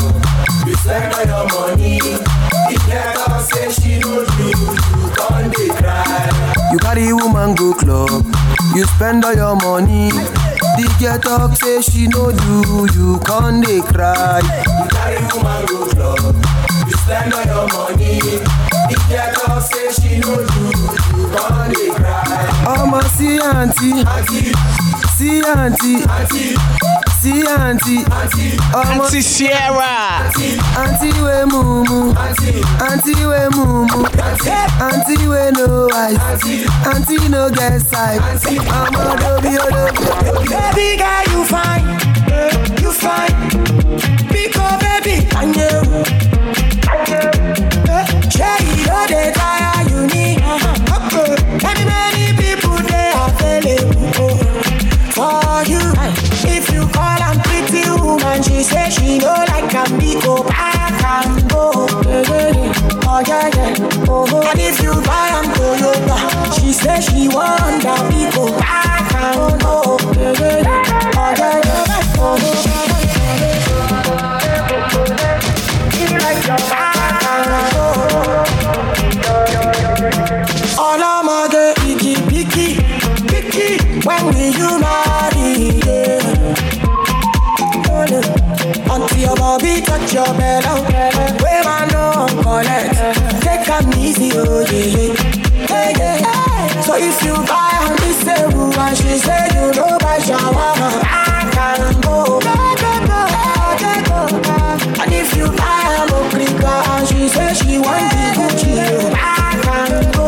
you 0.65 0.75
spend 0.75 1.13
all 1.13 1.25
your 1.25 1.45
money. 1.53 1.99
The 1.99 2.77
girl 2.87 3.13
talk 3.25 3.41
say 3.45 3.69
she 3.71 3.99
no 3.99 4.25
do, 4.25 4.49
You 6.71 6.79
carry 6.79 7.11
woman 7.13 7.55
go 7.55 7.73
club, 7.73 8.25
you 8.75 8.85
spend 8.95 9.25
all 9.25 9.33
your 9.35 9.55
money. 9.55 10.09
The 10.11 10.87
girl 10.99 11.19
talk 11.19 11.55
say 11.57 11.81
she 11.81 12.07
no 12.07 12.31
do, 12.31 12.87
you 12.95 13.19
con 13.25 13.61
dey 13.61 13.81
cry. 13.81 14.39
You 14.39 14.87
carry 14.89 15.19
woman 15.35 15.65
go 15.67 15.85
club, 15.91 16.35
you 16.87 16.95
spend 17.03 17.33
all 17.33 17.43
your 17.45 17.67
money. 17.75 18.19
The 18.87 18.97
girl 19.09 19.33
talk 19.33 19.61
say 19.63 19.91
she 19.91 20.19
no 20.19 20.35
do, 20.35 20.63
you 21.17 21.27
con 21.35 21.69
dey 21.73 21.89
cry. 21.89 22.47
Ọmọ 22.71 23.01
sí 23.17 23.29
àǹtí, 23.51 23.91
sí 25.17 25.29
àǹtí, 25.53 25.93
sí 27.21 27.31
àǹtí, 27.55 27.95
ọmọ 28.79 29.03
Auntie 29.03 29.21
Sierra. 29.21 29.93
àǹtí 30.83 31.09
wé 31.25 31.35
mumu, 31.51 31.99
àǹtí 32.87 33.13
wé 33.31 33.39
mumu, 33.55 33.99
àǹtí 34.87 35.15
wé 35.31 35.41
no 35.57 35.65
eyes, 36.03 36.19
àǹtí 36.91 37.15
no 37.33 37.41
get 37.57 37.75
sight, 37.89 38.21
ọmọ 38.81 39.03
dobi 39.21 39.51
odobi. 39.65 40.05
Baby 40.51 40.87
girl, 41.01 41.23
you 41.31 41.41
fine, 41.51 41.85
you 42.81 42.91
fine. 43.03 43.35
Pick 44.31 44.57
up, 44.57 44.79
baby, 44.81 45.15
and 45.39 45.55
you. 45.55 46.30
Go 60.19 60.43
back 60.43 61.03
and 61.03 61.49
go. 61.49 61.87
Eh, 62.07 62.23
eh, 62.27 62.53
eh. 62.55 62.73
Oh 63.07 63.19
yeah 63.27 63.47
yeah, 63.55 64.07
oh, 64.09 64.25
oh. 64.31 64.49
And 64.49 64.59
if 64.59 64.81
you 64.83 64.93
buy 65.07 65.27
am 65.37 65.45
Toyota, 65.55 66.17
she 66.55 66.73
say 66.73 66.99
she 67.01 67.27
want 67.27 67.83
that 67.83 68.01
we 68.09 68.21
go 68.35 68.43
back 68.59 69.13
and 69.15 69.61
go. 69.61 69.75
Oh 69.83 69.97
yeah 70.17 70.33
yeah, 71.37 71.61
oh. 72.19 72.37
oh. 72.37 72.37
She 75.93 76.05
like 76.17 76.41
your 76.47 76.61
back 76.71 77.23
and 77.33 77.65
go. 77.73 77.85
ọlọ́mọdé 80.89 81.63
igi 81.89 82.13
píkì 82.29 82.67
píkì 83.29 83.67
when 84.05 84.21
will 84.33 84.51
you 84.59 84.71
marry 84.83 85.40
your 89.21 89.35
body 89.35 89.81
touch 89.81 90.13
your 90.13 90.25
belly 90.33 90.83
wey 91.43 91.61
man 91.63 91.87
no 91.89 92.25
collect 92.41 92.95
take 93.43 93.67
am 93.69 93.93
easy 93.93 94.31
oh 94.35 94.65
yeah, 94.71 94.85
yeah. 94.85 95.13
Yeah, 95.69 96.19
yeah. 96.19 96.81
so 96.81 96.95
if 96.95 97.21
you 97.23 97.33
buy 97.45 97.69
am 97.81 97.95
this 97.97 98.17
say 98.25 98.45
woman 98.55 98.95
she 98.95 99.17
say 99.17 99.47
you 99.53 99.71
no 99.77 99.97
buy 99.99 100.17
shawarma 100.19 101.01
back 101.01 101.57
and 101.57 102.03
go 102.03 102.39
and 105.01 105.13
if 105.13 105.35
you 105.37 105.47
buy 105.47 105.81
am 106.01 106.09
okrika 106.09 106.73
and 106.97 107.07
she 107.07 107.27
say 107.29 107.53
she 107.53 107.77
want 107.77 108.11
the 108.11 108.25
gucci 108.37 108.73
oh, 108.77 109.11
back 109.11 109.67
and 109.67 110.13
go. 110.15 110.27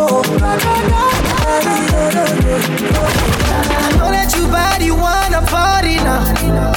I 3.75 3.91
know 3.97 4.09
that 4.11 4.33
you 4.35 4.47
body 4.47 4.91
wanna 4.91 5.41
party 5.47 5.95
now. 5.97 6.72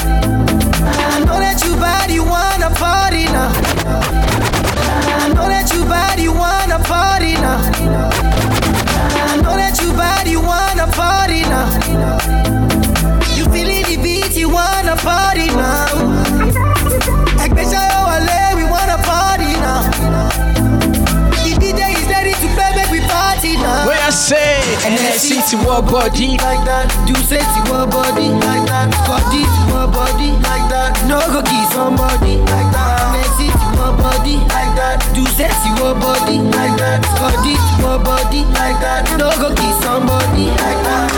Body 1.86 2.18
wanna 2.18 2.70
party 2.82 3.24
now. 3.36 3.50
I 5.22 5.28
know 5.34 5.46
that 5.54 5.66
you 5.72 5.82
body 5.84 6.28
wanna 6.28 6.78
party 6.82 7.34
now. 7.44 7.58
I 9.30 9.34
know 9.42 9.54
that 9.62 9.74
you 9.82 9.90
body 9.94 10.36
wanna 10.36 10.86
party 10.98 11.42
now. 11.52 11.66
You 13.38 13.44
feeling 13.54 13.84
the 13.90 13.96
beat, 14.02 14.34
you 14.36 14.48
wanna 14.50 14.96
party 15.08 15.46
now. 15.54 15.86
Especially 17.44 17.98
Wale, 18.08 18.56
we 18.58 18.64
wanna 18.74 18.98
party 19.06 19.50
now. 19.66 19.82
The 21.44 21.52
DJ 21.62 21.80
is 22.00 22.06
ready 22.14 22.34
to 22.42 22.46
play, 22.54 22.70
make 22.78 22.90
we 22.90 23.00
party 23.06 23.52
now. 23.62 23.86
Where 23.86 24.02
I 24.02 24.10
say, 24.10 24.58
NSC 24.90 25.38
to 25.50 25.56
what 25.66 25.86
body. 25.86 26.34
like 26.46 26.62
that. 26.66 26.86
Do 27.06 27.14
say 27.30 27.42
to 27.54 27.60
your 27.70 27.86
body 27.86 28.28
like 28.46 28.64
that. 28.70 28.90
Body 29.06 29.42
to 29.86 29.92
body 29.92 30.30
like 30.42 30.68
that. 30.70 30.92
No 31.06 31.20
go 31.32 31.42
kiss 31.42 31.70
somebody 31.72 32.38
like 32.38 32.70
that. 32.72 33.12
Messy 33.14 33.48
to 33.50 33.66
your 33.76 33.92
body 33.96 34.36
like 34.52 34.72
that. 34.74 34.98
Do 35.14 35.24
say 35.34 35.48
to 35.48 35.68
your 35.82 35.94
body 35.94 36.38
like 36.38 36.76
that. 36.78 37.02
Body 37.18 37.54
to 37.54 37.72
your 37.82 37.98
body 37.98 38.42
like 38.58 38.78
that. 38.80 39.06
No 39.18 39.30
go 39.38 39.54
kiss 39.54 39.76
somebody 39.82 40.46
like 40.48 40.82
that. 40.84 41.15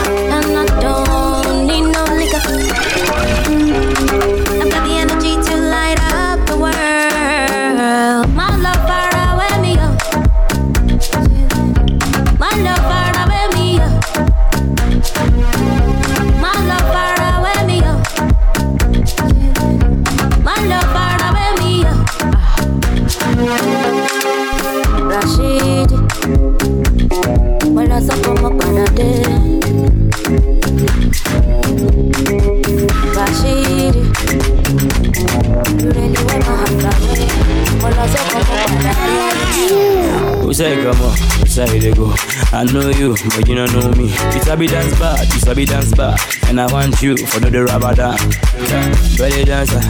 On? 41.61 41.78
They 41.79 41.93
go? 41.93 42.13
I 42.51 42.65
know 42.65 42.89
you, 42.89 43.15
but 43.35 43.47
you 43.47 43.55
don't 43.55 43.71
know 43.71 43.91
me. 43.91 44.11
It's 44.11 44.35
a 44.35 44.39
sabi 44.41 44.67
dance 44.67 44.99
bad, 44.99 45.21
a 45.21 45.39
sabi 45.39 45.65
dance 45.65 45.93
bad, 45.93 46.19
and 46.47 46.59
I 46.59 46.71
want 46.71 47.01
you 47.01 47.15
for 47.15 47.39
the 47.39 47.63
rubber 47.63 47.95
dance. 47.95 49.17
Belly 49.17 49.45
dancer, 49.45 49.81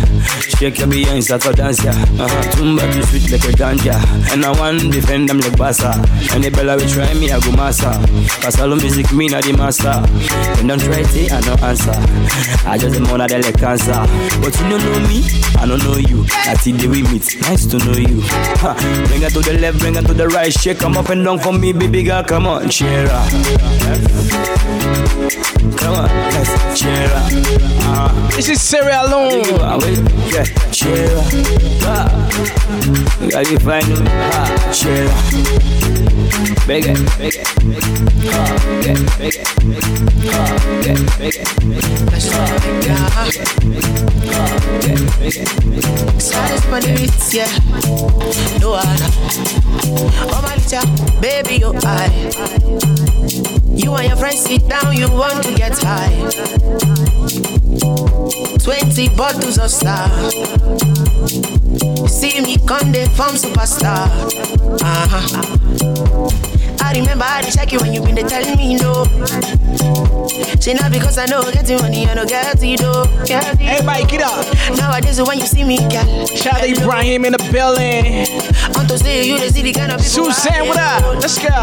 shake 0.58 0.80
your 0.80 0.88
behind, 0.88 1.24
start 1.24 1.42
to 1.44 1.54
dance 1.54 1.84
ya. 1.84 1.92
Uh-huh. 1.92 2.52
Tumba 2.52 2.82
to 2.82 3.04
sweet 3.08 3.32
like 3.32 3.44
a 3.44 3.54
ganja, 3.58 3.96
and 4.32 4.46
I 4.46 4.52
want 4.60 4.82
to 4.82 4.90
defend 4.90 5.30
them 5.30 5.40
like 5.40 5.58
bassa. 5.58 5.94
And 6.36 6.44
the 6.44 6.52
bella 6.52 6.78
will 6.78 6.88
try 6.88 7.14
me, 7.16 7.32
I 7.32 7.40
go 7.40 7.52
massa. 7.54 7.90
Cause 8.42 8.60
all 8.60 8.70
the 8.70 8.76
music 8.76 9.12
me 9.14 9.28
not 9.28 9.44
the 9.44 9.54
master. 9.54 9.94
And 10.60 10.68
don't 10.68 10.80
try 10.80 11.02
it, 11.02 11.32
I 11.32 11.42
no 11.42 11.54
answer. 11.66 11.98
I 12.68 12.78
just 12.78 12.96
am 12.96 13.08
on 13.08 13.20
like 13.20 13.58
cancer. 13.58 13.98
But 14.42 14.54
you 14.62 14.70
don't 14.70 14.84
know 14.86 15.00
me, 15.10 15.26
I 15.58 15.66
don't 15.66 15.82
know 15.84 15.98
you. 15.98 16.26
That's 16.46 16.66
the 16.66 16.74
way 16.74 17.02
we 17.02 17.04
meet. 17.04 17.42
Nice 17.42 17.66
to 17.68 17.78
know 17.78 17.98
you. 17.98 18.22
Bring 19.10 19.24
it 19.24 19.34
to 19.34 19.42
the 19.42 19.58
left, 19.60 19.80
bring 19.80 19.96
it 19.96 20.06
to 20.06 20.14
the 20.14 20.28
right. 20.28 20.54
shake 20.54 20.80
Shake 20.80 20.84
'em 20.86 20.98
up 20.98 21.10
and 21.10 21.26
down 21.26 21.40
for 21.40 21.52
me, 21.52 21.74
baby 21.80 22.04
girl. 22.04 22.24
Come 22.24 22.46
on, 22.46 22.70
cheer 22.70 23.08
up. 23.10 24.99
Come 25.78 25.96
on, 25.96 26.10
let's 26.34 26.80
chill 26.80 26.92
out. 26.92 27.32
Uh, 27.82 28.30
This 28.36 28.50
is 28.50 28.62
serial. 28.62 29.10
Long. 29.10 29.32
Yeah, 30.32 30.46
chill 30.72 31.20
out. 31.86 32.12
You 33.22 33.32
gotta 33.32 33.60
find 33.60 33.88
me. 33.88 33.96
Uh, 34.08 34.74
chill 34.74 35.10
out. 35.10 35.70
Big 36.68 36.86
it, 36.86 36.98
big 37.18 37.36
it, 37.36 37.48
big 37.66 37.76
it. 37.76 37.90
Uh, 38.30 38.46
yeah, 38.86 38.98
big 39.18 39.36
it, 39.36 39.48
big 39.58 39.76
it. 39.76 39.88
Uh, 40.30 40.54
yeah, 40.86 41.00
big 41.18 41.36
it, 41.36 41.50
big 41.66 41.84
it. 41.84 41.90
Let's 42.12 42.30
talk 42.30 42.50
about 42.50 42.86
God. 42.86 43.34
Uh, 44.30 44.52
yeah, 44.86 45.02
big 45.20 45.36
it, 45.36 45.50
big 45.66 45.84
it. 45.84 46.22
Saddest 46.22 46.66
money 46.70 46.92
with 46.94 47.34
yeah. 47.34 47.50
No 48.62 48.74
other. 48.74 49.10
Oh 50.32 50.40
my 50.44 50.56
little 50.56 50.86
baby, 51.22 51.56
you 51.58 51.74
are. 51.74 52.10
You 53.76 53.96
and 53.96 54.08
your 54.08 54.18
friends 54.18 54.42
sit 54.42 54.68
down, 54.68 54.96
you 54.96 55.08
want 55.20 55.44
to 55.44 55.54
get 55.54 55.78
high. 55.80 56.16
Twenty 58.64 59.10
bottles 59.18 59.60
of 59.60 59.70
star. 59.70 60.08
See 62.08 62.40
me 62.42 62.58
come 62.66 62.94
they 62.94 63.06
form 63.18 63.36
superstar. 63.36 64.08
Uh-huh. 64.82 66.59
I 66.90 66.94
remember 66.94 67.24
I 67.24 67.44
dey 67.44 67.52
check 67.52 67.72
you 67.72 67.78
when 67.78 67.94
you 67.94 68.02
been 68.02 68.16
they 68.16 68.24
telling 68.24 68.58
me 68.58 68.74
no. 68.74 69.06
Say 70.58 70.74
not 70.74 70.92
because 70.92 71.20
I 71.20 71.28
know 71.28 71.46
getting 71.52 71.78
money, 71.78 72.10
I 72.10 72.16
know 72.16 72.26
get 72.26 72.58
it 72.58 72.80
though. 72.82 73.06
Everybody 73.30 74.06
get 74.10 74.24
up. 74.24 74.42
Nowadays 74.76 75.22
when 75.22 75.38
you 75.38 75.46
see 75.46 75.64
me, 75.64 75.78
girl. 75.78 76.26
Shout 76.26 76.56
out 76.56 76.62
to 76.62 76.82
Ibrahim 76.82 77.26
in 77.26 77.34
the 77.34 77.50
building. 77.54 78.26
On 78.74 78.88
Thursday, 78.90 79.22
you 79.22 79.38
the 79.38 79.54
the 79.54 79.72
kind 79.72 79.92
of 79.92 80.02
people. 80.02 80.34
Suzanne, 80.34 80.68
what 80.68 80.80
up? 80.80 81.22
Let's 81.22 81.38
go. 81.38 81.54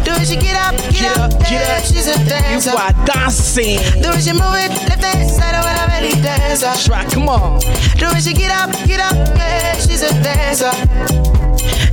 Do 0.00 0.16
it, 0.16 0.26
she 0.26 0.36
get 0.40 0.56
up, 0.56 0.80
get, 0.96 1.12
up, 1.20 1.30
get 1.44 1.68
up. 1.68 1.84
She's 1.84 2.08
a 2.08 2.16
dancer. 2.24 2.70
You 2.70 2.76
are 2.76 2.96
dancing. 3.04 3.84
Do 4.00 4.16
it, 4.16 4.24
she 4.24 4.32
move 4.32 4.56
it, 4.56 4.72
left 4.88 5.04
hand 5.04 5.28
side 5.28 5.52
oh, 5.52 5.60
over 5.60 5.76
the 5.76 5.84
belly 5.92 6.22
dancer. 6.24 6.72
Right, 6.90 7.04
come 7.12 7.28
on. 7.28 7.60
Do 8.00 8.08
it, 8.08 8.22
she 8.24 8.32
get 8.32 8.50
up, 8.50 8.72
get 8.88 8.98
up, 8.98 9.12
yeah, 9.36 9.76
she's 9.76 10.00
a 10.00 10.08
dancer. 10.24 10.72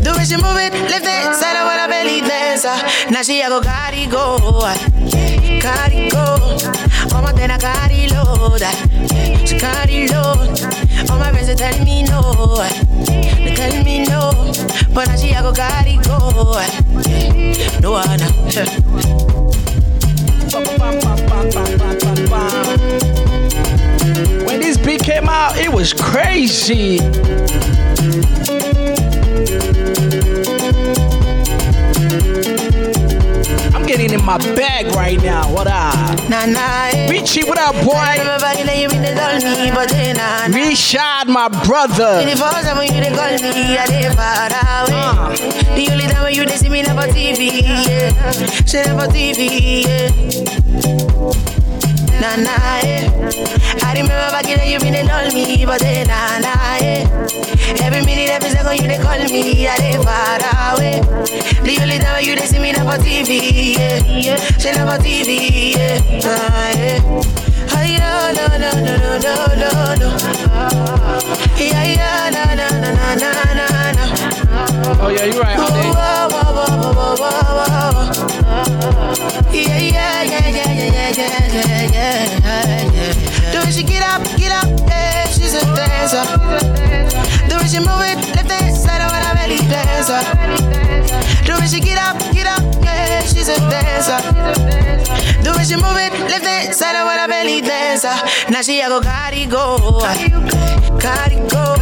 Do 0.03 0.11
it, 0.15 0.27
she 0.27 0.37
move 0.37 0.57
it, 0.57 0.73
left 0.73 1.05
hand 1.05 1.35
side 1.35 1.57
over 1.59 1.75
the 1.75 1.87
belly 1.89 2.21
dancer. 2.21 2.75
Now 3.11 3.21
she 3.21 3.41
a 3.41 3.49
go 3.49 3.61
carry 3.61 4.05
go, 4.07 4.61
carry 5.59 6.09
go. 6.09 6.25
Oh 7.11 7.21
my 7.21 7.33
then 7.33 7.51
I 7.51 7.57
carry 7.57 8.07
load, 8.07 8.61
she 9.47 9.59
carry 9.59 10.07
load. 10.07 10.49
All 11.09 11.19
my 11.19 11.31
friends 11.31 11.47
they 11.47 11.55
tell 11.55 11.83
me 11.83 12.03
no, 12.03 12.21
they 13.05 13.53
tell 13.55 13.83
me 13.83 14.05
no, 14.05 14.31
but 14.93 15.07
now 15.07 15.15
she 15.15 15.31
a 15.31 15.41
go 15.41 15.51
carry 15.53 15.97
go. 16.03 16.17
No 17.81 17.91
one. 17.91 18.19
When 24.45 24.59
this 24.59 24.77
beat 24.77 25.03
came 25.03 25.27
out, 25.29 25.57
it 25.57 25.71
was 25.71 25.93
crazy. 25.93 26.99
in 34.11 34.25
my 34.25 34.37
bag 34.55 34.87
right 34.95 35.21
now. 35.21 35.51
What 35.53 35.67
up? 35.67 35.93
Nah, 36.29 36.45
nah. 36.45 37.09
Richie, 37.09 37.43
what 37.43 37.59
up, 37.59 37.75
boy? 37.85 37.93
Richard, 40.53 41.27
my 41.27 41.47
brother. 41.65 42.21
Uh. 44.91 45.35
Me 50.95 51.08
Nah, 52.19 52.35
nah, 52.35 52.83
eh. 52.83 53.07
I 53.83 53.93
remember 53.95 54.27
back 54.35 54.43
then 54.43 54.67
you 54.69 54.79
been 54.79 54.91
they 54.93 55.03
call 55.07 55.25
me, 55.31 55.65
but 55.65 55.79
then 55.79 56.07
nah, 56.07 56.39
nah, 56.39 56.77
eh. 56.83 57.07
Every 57.81 58.01
minute, 58.03 58.29
every 58.29 58.49
second 58.49 58.75
you 58.81 58.87
they 58.87 58.97
call 58.99 59.17
me, 59.31 59.67
I 59.67 59.77
dey 59.77 59.97
far 60.03 60.39
away. 60.75 60.99
The 61.63 61.77
only 61.81 61.99
time 61.99 62.23
you 62.23 62.35
they 62.35 62.45
see 62.45 62.59
me 62.59 62.71
never 62.73 62.97
TV, 62.99 63.31
yeah. 63.77 64.35
She 64.59 64.71
never 64.71 64.97
TV, 64.99 65.75
yeah. 65.75 65.99
Nah, 66.19 66.69
yeah. 66.75 66.99
Ay, 67.75 67.95
yeah, 67.95 68.33
no, 68.35 68.45
no, 68.59 68.69
no, 68.83 68.99
no, 68.99 69.17
no, 69.23 69.33
no, 69.55 69.69
no. 69.95 70.09
Yeah, 71.55 71.83
yeah, 71.83 72.29
na, 72.35 72.43
na, 72.59 72.67
na, 72.83 72.89
na, 72.91 73.09
na, 73.15 73.31
na, 73.55 73.65
na. 73.95 74.03
Oh, 75.01 75.07
yeah, 75.09 75.25
you're 75.25 75.41
right. 75.41 75.57
Whoa, 75.57 75.71
whoa, 75.71 76.27
whoa, 76.27 76.51
whoa, 76.51 77.15
whoa, 77.15 77.39
whoa, 77.55 77.95
whoa. 77.95 78.11
Yeah, 79.53 79.77
yeah, 79.77 80.23
yeah, 80.23 80.47
yeah, 80.49 80.71
yeah, 80.73 80.91
yeah, 80.91 81.11
yeah, 81.15 81.38
she 91.69 91.79
get 91.79 91.97
up, 91.99 92.17
get 92.33 92.47
up, 92.47 92.61
yeah, 92.83 93.21
she's 93.21 93.47
a 93.47 93.55
dancer. 93.69 94.17
Do 95.43 95.51
it, 95.53 95.67
she 95.67 95.75
move 95.75 95.97
it, 95.97 96.11
left 96.27 96.45
hand 96.45 96.73
side 96.73 96.95
over 96.95 97.13
the 97.13 97.27
belly 97.27 97.61
dancer. 97.61 98.07
Uh. 98.07 98.27
Now 98.49 98.61
she 98.61 98.81
a 98.81 98.89
go 98.89 98.99
carry 99.01 99.45
go, 99.45 99.77
uh. 100.01 100.15
carry 100.99 101.35
go. 101.47 101.75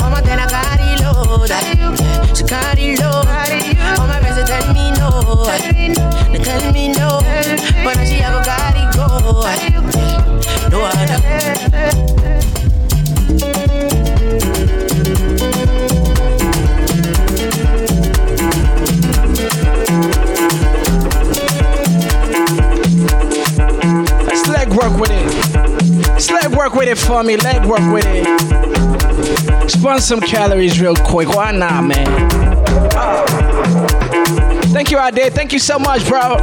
Oh 0.00 0.10
my 0.10 0.20
then 0.20 0.38
I 0.38 0.46
carry 0.46 0.96
load, 1.02 1.50
uh. 1.50 2.34
she 2.34 2.44
carry 2.44 2.96
load. 2.96 3.26
All 3.98 4.06
my 4.06 4.20
friends 4.20 4.48
tell 4.48 4.72
me 4.72 4.92
no, 4.92 5.10
they 6.30 6.38
tell 6.38 6.72
me 6.72 6.88
no, 6.88 7.20
but 7.82 7.96
now 7.96 8.04
she 8.04 8.20
a 8.20 8.30
go 8.30 8.40
carry 8.46 8.86
go, 8.94 9.06
no 10.70 10.78
other. 10.84 11.18
Leg 26.26 26.52
work 26.56 26.74
with 26.74 26.88
it 26.88 26.98
for 26.98 27.22
me. 27.22 27.36
Leg 27.36 27.64
work 27.64 27.92
with 27.92 28.04
it. 28.06 29.70
Spun 29.70 30.00
some 30.00 30.20
calories 30.20 30.80
real 30.80 30.96
quick. 30.96 31.28
Why 31.28 31.52
not, 31.52 31.84
man? 31.84 32.06
Ah. 32.94 33.24
Thank 34.72 34.90
you, 34.90 34.98
Ade. 34.98 35.32
Thank 35.32 35.52
you 35.52 35.58
so 35.60 35.78
much, 35.78 36.06
bro. 36.08 36.36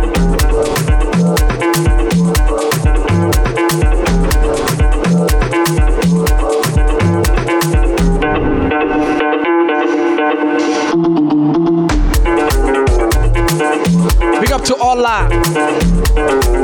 Big 14.39 14.51
up 14.51 14.63
to 14.63 14.76
Ola. 14.78 16.55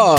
Oh. 0.00 0.18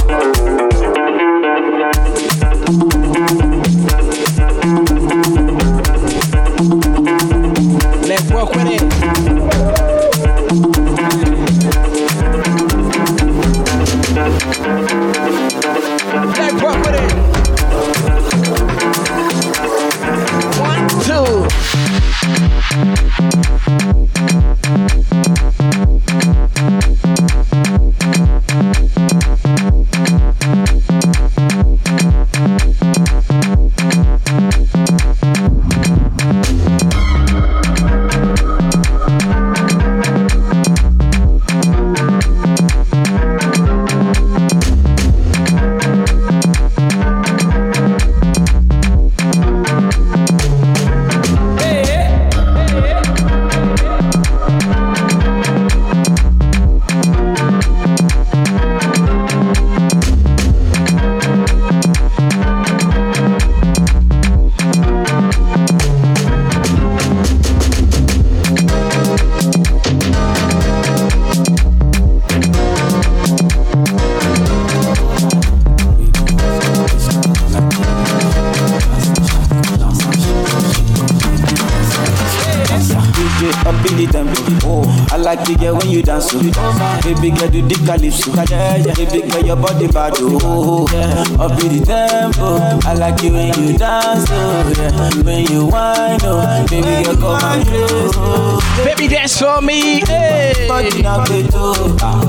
Up 91.50 91.58
the 91.60 91.82
tempo. 91.86 92.60
I 92.88 92.94
like 92.94 93.24
it 93.24 93.32
when 93.34 93.54
you 93.58 93.78
dance. 93.78 94.26
Oh, 94.30 94.74
yeah. 94.78 95.24
When 95.24 95.46
you 95.48 95.66
whine. 95.68 96.20
Oh, 96.24 96.66
baby 96.70 97.04
girl 97.04 97.16
come 97.18 97.44
and 97.44 97.68
flow. 97.68 98.60
Baby 98.86 99.08
dance 99.08 99.40
for 99.40 99.62
me. 99.62 100.02
Hey. 100.06 100.68
Body 100.68 101.02
na 101.02 101.26
beto. 101.26 101.74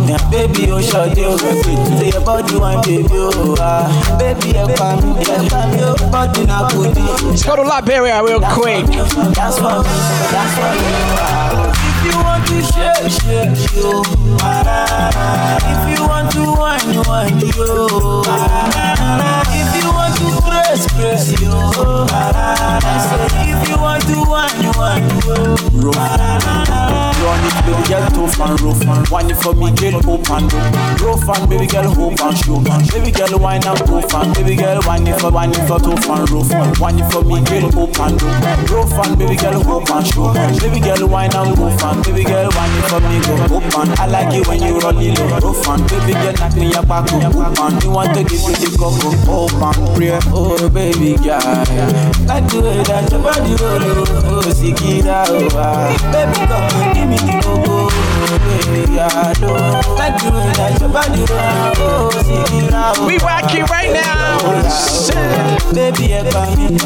Yeah, 0.09 0.19
baby 0.31 0.71
oh 0.73 0.81
shawty 0.81 1.23
oh. 1.25 1.37
Say 1.99 2.11
your 2.11 2.21
body 2.25 2.57
wine 2.57 2.81
baby 2.83 3.07
oh. 3.13 3.57
Ah, 3.61 4.17
baby 4.19 4.53
help 4.57 4.71
me, 5.05 5.25
help 5.25 5.43
me 5.71 5.79
oh. 5.85 6.11
Body 6.11 6.47
na 6.47 6.69
booty. 6.69 7.01
Let's 7.29 7.45
go 7.45 7.57
to 7.57 7.63
Liberia 7.63 8.23
real 8.25 8.41
quick. 8.41 8.87
That's 8.87 9.59
for 9.59 9.85
me, 9.85 9.95
that's 10.33 10.55
for 10.57 10.73
me. 10.75 10.91
Ah, 11.21 11.69
If 11.70 11.70
you 12.11 12.19
want 12.23 12.43
to 12.49 12.57
shake, 12.63 13.11
shake. 13.11 13.57
Ah, 14.43 15.59
If 15.73 15.83
you 15.99 16.01
want 16.07 16.31
to 16.33 16.43
wine, 16.61 16.97
wine. 17.07 17.41
Ah, 18.27 19.43
If 19.53 19.71
you 19.83 19.89
want 19.93 20.15
to 20.19 20.29
press, 20.43 20.81
press 20.95 21.25
you. 21.41 21.53
Ah, 22.13 22.79
Say 23.09 23.51
if 23.53 23.61
you 23.69 23.77
want 23.79 24.03
to 24.05 24.17
wine, 24.29 24.71
wine 24.79 25.09
you. 25.25 27.10
Run 27.21 27.45
it, 27.45 27.53
baby 27.69 27.85
girl, 27.85 28.09
tough 28.17 28.41
and 28.41 28.61
rough 28.65 29.11
wine 29.11 29.31
it 29.31 29.37
for 29.37 29.53
me, 29.53 29.69
girl, 29.77 30.01
hope 30.01 30.31
and 30.31 30.49
rough. 30.53 31.03
Rough 31.05 31.29
and 31.37 31.51
baby 31.51 31.67
girl, 31.67 31.93
hope 31.93 32.21
and 32.21 32.37
show. 32.39 32.61
Baby 32.97 33.13
girl, 33.13 33.39
wine 33.39 33.61
and 33.67 33.79
tough 33.85 34.15
and 34.15 34.33
baby 34.35 34.57
girl, 34.57 34.81
wine 34.87 35.07
it 35.07 35.21
for, 35.21 35.31
wine 35.31 35.51
it 35.51 35.61
for 35.69 35.79
tough 35.79 36.09
and 36.09 36.31
rough. 36.31 36.81
Wine 36.81 36.99
it 36.99 37.13
for 37.13 37.21
me, 37.21 37.45
girl, 37.45 37.69
hope 37.77 38.01
and 38.01 38.17
rough. 38.23 38.71
Rough 38.73 38.97
and 39.05 39.19
baby 39.19 39.37
girl, 39.37 39.61
hope 39.61 39.91
and 39.91 40.07
show. 40.07 40.33
Baby 40.33 40.81
girl, 40.81 41.09
wine 41.09 41.35
and 41.37 41.59
rough 41.59 41.83
and 41.85 42.05
baby 42.09 42.25
girl, 42.25 42.49
wine 42.57 42.73
it 42.81 42.85
for 42.89 43.01
me, 43.05 43.17
go 43.21 43.37
hope 43.53 43.75
and 43.77 43.91
I 44.01 44.07
like 44.07 44.33
it 44.33 44.49
when 44.49 44.63
you 44.63 44.81
roll 44.81 44.97
it 44.97 45.13
low. 45.21 45.39
Rough 45.45 45.69
and 45.69 45.85
baby 45.93 46.13
girl, 46.17 46.33
knock 46.41 46.57
me 46.57 46.73
your 46.73 46.87
back 46.89 47.13
up, 47.13 47.37
and 47.37 47.85
you 47.85 47.91
want 47.91 48.17
to 48.17 48.25
give 48.25 48.41
me 48.49 48.55
the 48.57 48.69
cup 48.81 48.97
of 48.97 49.21
hope 49.29 49.61
and 49.61 49.81
pray. 49.93 50.17
Oh 50.33 50.57
baby 50.73 51.21
girl, 51.21 51.37
like 52.25 52.49
the 52.49 52.65
way 52.65 52.81
that 52.81 53.13
your 53.13 53.21
body 53.21 53.53
roll, 53.61 53.85
oh, 53.85 54.41
oh, 54.41 54.51
sick 54.57 54.81
it 54.89 55.05
out, 55.05 55.29
ah. 55.53 55.93
baby 56.09 56.41
and 56.81 56.95
give 56.97 57.10
me 57.11 57.19
the 57.19 57.43
go 57.43 57.91
baby, 58.71 58.99
I 58.99 59.35
don't 59.35 59.99
like 59.99 60.17
the 60.23 60.31
way 60.31 60.53
that 60.55 60.79
your 60.81 60.91
body 60.91 61.21
roll, 61.27 61.75
oh, 61.83 62.11
sick 62.23 62.47
it 62.63 62.73
out. 62.73 62.99
We 63.07 63.19
rocking 63.19 63.67
right 63.67 63.93
now. 63.93 64.39
Baby, 65.75 66.15
I 66.15 66.31
got 66.31 66.57
me, 66.57 66.79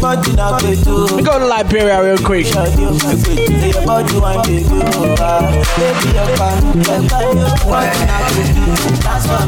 body 0.00 0.32
na 0.34 0.58
beto. 0.58 1.16
We 1.16 1.22
go 1.22 1.38
to 1.38 1.46
Liberia 1.46 2.02
real 2.02 2.18
quick. 2.18 2.46
Say 2.46 3.70
your 3.70 3.86
body 3.86 4.18
wine, 4.18 4.42
baby. 4.42 4.64
Baby, 4.64 6.08
I 6.18 6.34
got 6.36 6.62
me, 6.62 6.80
I 6.80 7.06
got 7.06 7.34
me, 7.34 7.42
body 7.70 7.98
na 8.06 8.18
beto. 8.34 8.66
That's 9.02 9.26
what, 9.28 9.46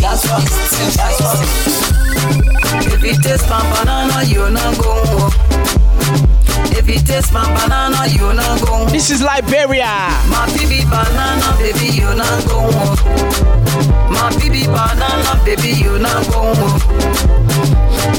that's 0.00 0.24
what, 0.28 0.44
that's 0.96 1.20
what. 1.20 2.07
If 2.30 3.02
you 3.04 3.14
taste 3.22 3.48
my 3.48 3.60
banana, 3.72 4.22
you 4.24 4.50
not 4.50 4.78
go. 4.78 5.30
If 6.76 6.88
you 6.88 7.00
taste 7.00 7.32
my 7.32 7.44
banana, 7.54 8.06
you 8.06 8.32
not 8.34 8.60
go. 8.66 8.86
This 8.86 9.10
is 9.10 9.22
Liberia. 9.22 9.86
My 10.28 10.46
baby 10.56 10.84
banana, 10.84 11.56
baby, 11.58 11.86
you 11.94 12.10
not 12.14 12.44
go. 12.46 12.68
My 14.12 14.30
baby 14.38 14.66
banana, 14.66 15.40
baby, 15.44 15.70
you 15.70 15.98
not 15.98 16.26
go. 16.28 16.52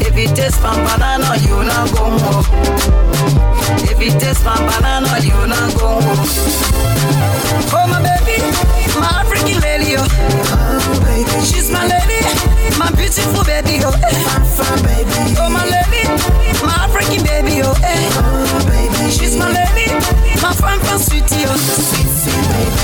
If 0.01 0.15
it 0.17 0.35
taste 0.35 0.61
my 0.61 0.73
banana, 0.85 1.35
you 1.45 1.63
not 1.63 1.91
go. 1.93 2.05
If 3.83 3.99
it 4.01 4.19
taste 4.19 4.43
my 4.45 4.55
banana, 4.57 5.19
you 5.21 5.37
not 5.47 5.73
go. 5.77 5.99
Oh 7.71 7.85
my 7.87 8.01
baby, 8.01 8.41
my 8.99 9.21
African 9.21 9.59
lady, 9.61 9.95
oh. 9.97 10.07
baby, 11.05 11.45
she's 11.45 11.69
my 11.71 11.85
lady, 11.85 12.21
my 12.77 12.89
beautiful 12.91 13.43
baby, 13.43 13.79
oh. 13.83 13.93
Baby. 13.99 15.35
Oh 15.39 15.49
my 15.49 15.63
lady, 15.65 16.03
my 16.63 16.73
African 16.85 17.23
baby, 17.23 17.61
oh. 17.63 17.73
baby, 18.67 19.11
she's 19.11 19.35
my 19.35 19.47
lady, 19.51 19.91
my 20.41 20.53
fun 20.53 20.79
fun 20.79 20.99
sweetie, 20.99 21.45
oh. 21.47 21.57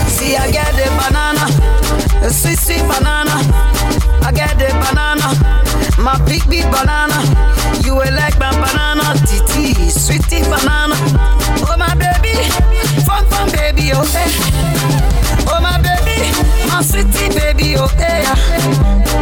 See 0.10 0.36
I 0.36 0.52
get 0.52 0.72
the 0.76 0.88
banana, 1.00 1.46
a 2.26 2.30
sweet 2.30 2.60
sweet 2.60 2.82
banana. 2.88 3.36
I 4.26 4.32
get 4.32 4.58
the 4.58 4.68
banana, 4.84 5.28
my 6.02 6.18
big 6.26 6.48
big 6.50 6.66
banana. 6.72 7.20
You 7.84 7.96
will 7.96 8.14
like 8.16 8.38
my 8.40 8.52
banana, 8.52 9.14
titi, 9.28 9.74
sweetie 9.90 10.44
banana. 10.44 10.96
Oh 11.68 11.76
my 11.78 11.94
baby, 11.96 12.36
fun 13.06 13.26
fun 13.30 13.52
baby, 13.52 13.92
oh 13.94 14.04
hey. 14.14 14.32
Oh 15.48 15.60
my 15.62 15.75
my 16.70 16.82
sweetie 16.82 17.30
baby, 17.38 17.76
oh 17.78 17.88
hey. 17.98 18.24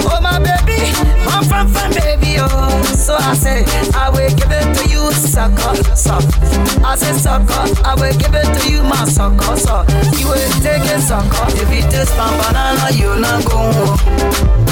Oh 0.05 0.19
my 0.21 0.39
baby, 0.39 0.79
my 1.25 1.43
fun 1.43 1.67
fun 1.67 1.91
baby, 1.93 2.37
oh. 2.39 2.81
So 2.95 3.15
I 3.19 3.33
say, 3.33 3.65
I 3.95 4.09
will 4.09 4.29
give 4.35 4.51
it 4.51 4.75
to 4.77 4.89
you, 4.89 5.11
sucker, 5.11 5.75
sucker. 5.95 6.85
I 6.85 6.95
say 6.95 7.13
sucker, 7.13 7.63
I 7.85 7.95
will 7.95 8.13
give 8.17 8.33
it 8.33 8.47
to 8.59 8.71
you, 8.71 8.83
my 8.83 9.05
sucker, 9.05 9.55
so 9.57 9.83
you 10.17 10.27
will 10.27 10.51
take 10.61 10.83
it, 10.85 11.01
sucker. 11.01 11.45
If 11.61 11.69
you 11.73 11.81
taste 11.91 12.15
my 12.17 12.29
banana, 12.41 12.91
you 12.95 13.19
not 13.19 13.45
go. 13.45 14.62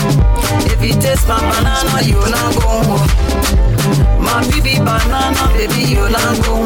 If 0.72 0.82
you 0.84 0.94
taste 1.02 1.28
my 1.28 1.40
banana, 1.40 2.02
you 2.02 2.20
not 2.30 2.56
go. 2.60 2.82
My 4.22 4.42
baby 4.50 4.76
banana, 4.80 5.44
baby, 5.58 5.82
you 5.94 6.10
not 6.10 6.38
go. 6.44 6.64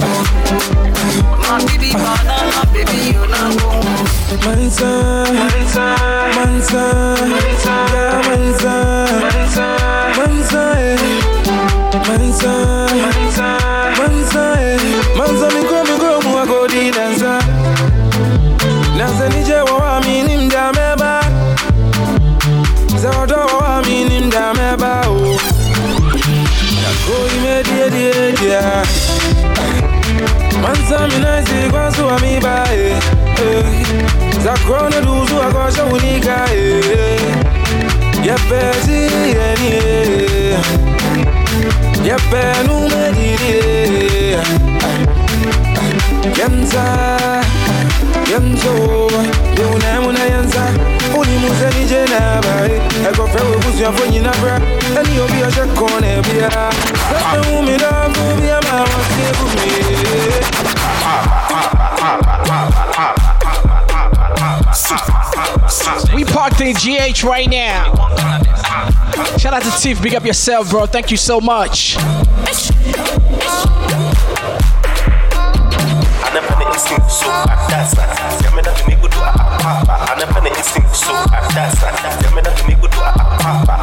My 1.47 1.57
baby 1.67 1.91
banana, 1.91 2.61
baby, 2.73 2.99
you 3.13 3.23
not 3.27 3.57
go. 3.59 3.71
Yeah, 5.33 5.49
Mansa, 5.49 5.95
Mansa, 6.35 6.85
eh. 7.21 7.45
Mansa, 10.17 10.63
Mansa, 12.07 12.84
suwa 31.95 32.19
mi 32.19 32.39
ba, 32.39 32.63
eh, 32.73 32.97
eh. 33.41 33.65
Zakrona 34.43 35.01
duzu 35.01 35.41
akosha 35.41 35.83
unika, 35.85 36.45
eh. 36.53 37.19
Yepesi 38.25 38.99
yeni, 39.35 39.69
eh. 39.75 40.59
Yepe 42.05 42.43
nume 42.67 43.11
didi, 43.15 43.51
eh. 43.57 44.39
Yenza, 46.37 46.85
yenzo, 48.31 49.09
muze 51.47 51.69
ni 51.79 51.85
jena 51.85 52.41
bai, 52.41 52.71
eko 53.09 53.27
fewe 53.27 53.57
busu 53.57 53.83
ya 53.83 53.91
fonyi 53.91 54.19
na 54.19 54.31
bra. 54.31 54.55
Eni 54.99 55.19
obi 55.19 55.41
ya 55.41 55.51
shekone 55.51 56.21
bia. 56.21 56.49
Sasa 56.49 57.49
umi 57.59 57.77
da 57.77 58.09
bubi 58.09 58.47
ya 58.47 58.61
mama 58.61 58.99
sebu 59.15 59.45
We 66.13 66.23
parked 66.23 66.61
in 66.61 66.73
GH 66.75 67.23
right 67.23 67.49
now. 67.49 67.93
Shout 69.37 69.53
out 69.53 69.63
to 69.63 69.71
Tiff. 69.81 70.01
Big 70.01 70.15
up 70.15 70.25
yourself, 70.25 70.69
bro. 70.69 70.85
Thank 70.85 71.11
you 71.11 71.17
so 71.17 71.41
much. 71.41 71.97
anapenda 76.27 76.65
instinct 76.73 77.09
so 77.11 77.25
adasa 77.31 78.01
yamena 78.43 78.71
tu 79.65 79.71
apapa 79.71 80.11
anapenda 80.13 80.49
instinct 80.49 80.95
so 80.95 81.13
adasa 81.33 81.87
yamena 82.23 82.49
tumigu 82.51 82.87
tu 82.87 82.99
apapa 83.01 83.79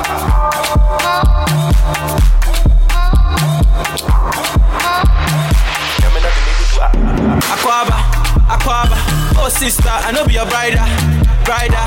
Aquaba, 7.53 7.97
Aquaba, 8.49 8.97
oh 9.39 9.49
sister, 9.49 9.89
I 9.89 10.11
know 10.12 10.24
be 10.26 10.35
brider, 10.35 10.83
brider, 11.45 11.85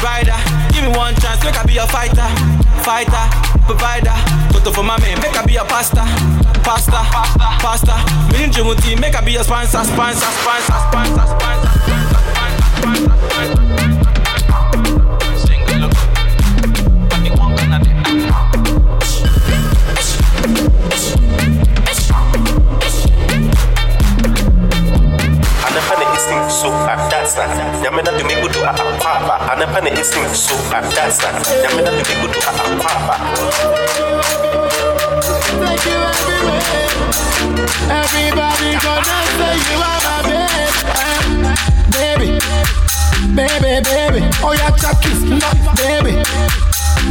brider. 0.00 0.72
Give 0.72 0.84
me 0.84 0.96
one 0.96 1.14
chance, 1.16 1.44
make 1.44 1.58
I 1.58 1.64
be 1.66 1.76
a 1.76 1.86
fighter, 1.86 2.28
fighter, 2.82 3.24
provider. 3.66 4.16
My 4.82 4.96
make 4.96 5.36
I 5.36 5.44
be 5.44 5.56
a 5.56 5.64
pasta, 5.64 6.02
pasta. 6.64 7.94
Me 8.32 8.44
and 8.44 8.52
Jumuti, 8.52 8.98
make 8.98 9.14
I 9.14 9.20
be 9.22 9.36
a 9.36 9.44
sponsor, 9.44 9.84
sponsor, 9.84 10.24
sponsor, 10.24 10.72
sponsor, 10.88 11.26
sponsor. 11.26 12.09
Everybody 37.92 38.70
gonna 38.84 39.18
say 39.36 39.54
you 39.68 39.78
are 39.80 40.00
my 40.06 40.18
babe, 40.28 40.74
baby, 41.92 42.38
baby, 43.34 43.80
baby. 43.84 44.20
Oh 44.42 44.52
yeah, 44.52 44.70
chop 44.76 45.00
kiss, 45.02 45.22
not 45.22 45.56
baby, 45.76 46.14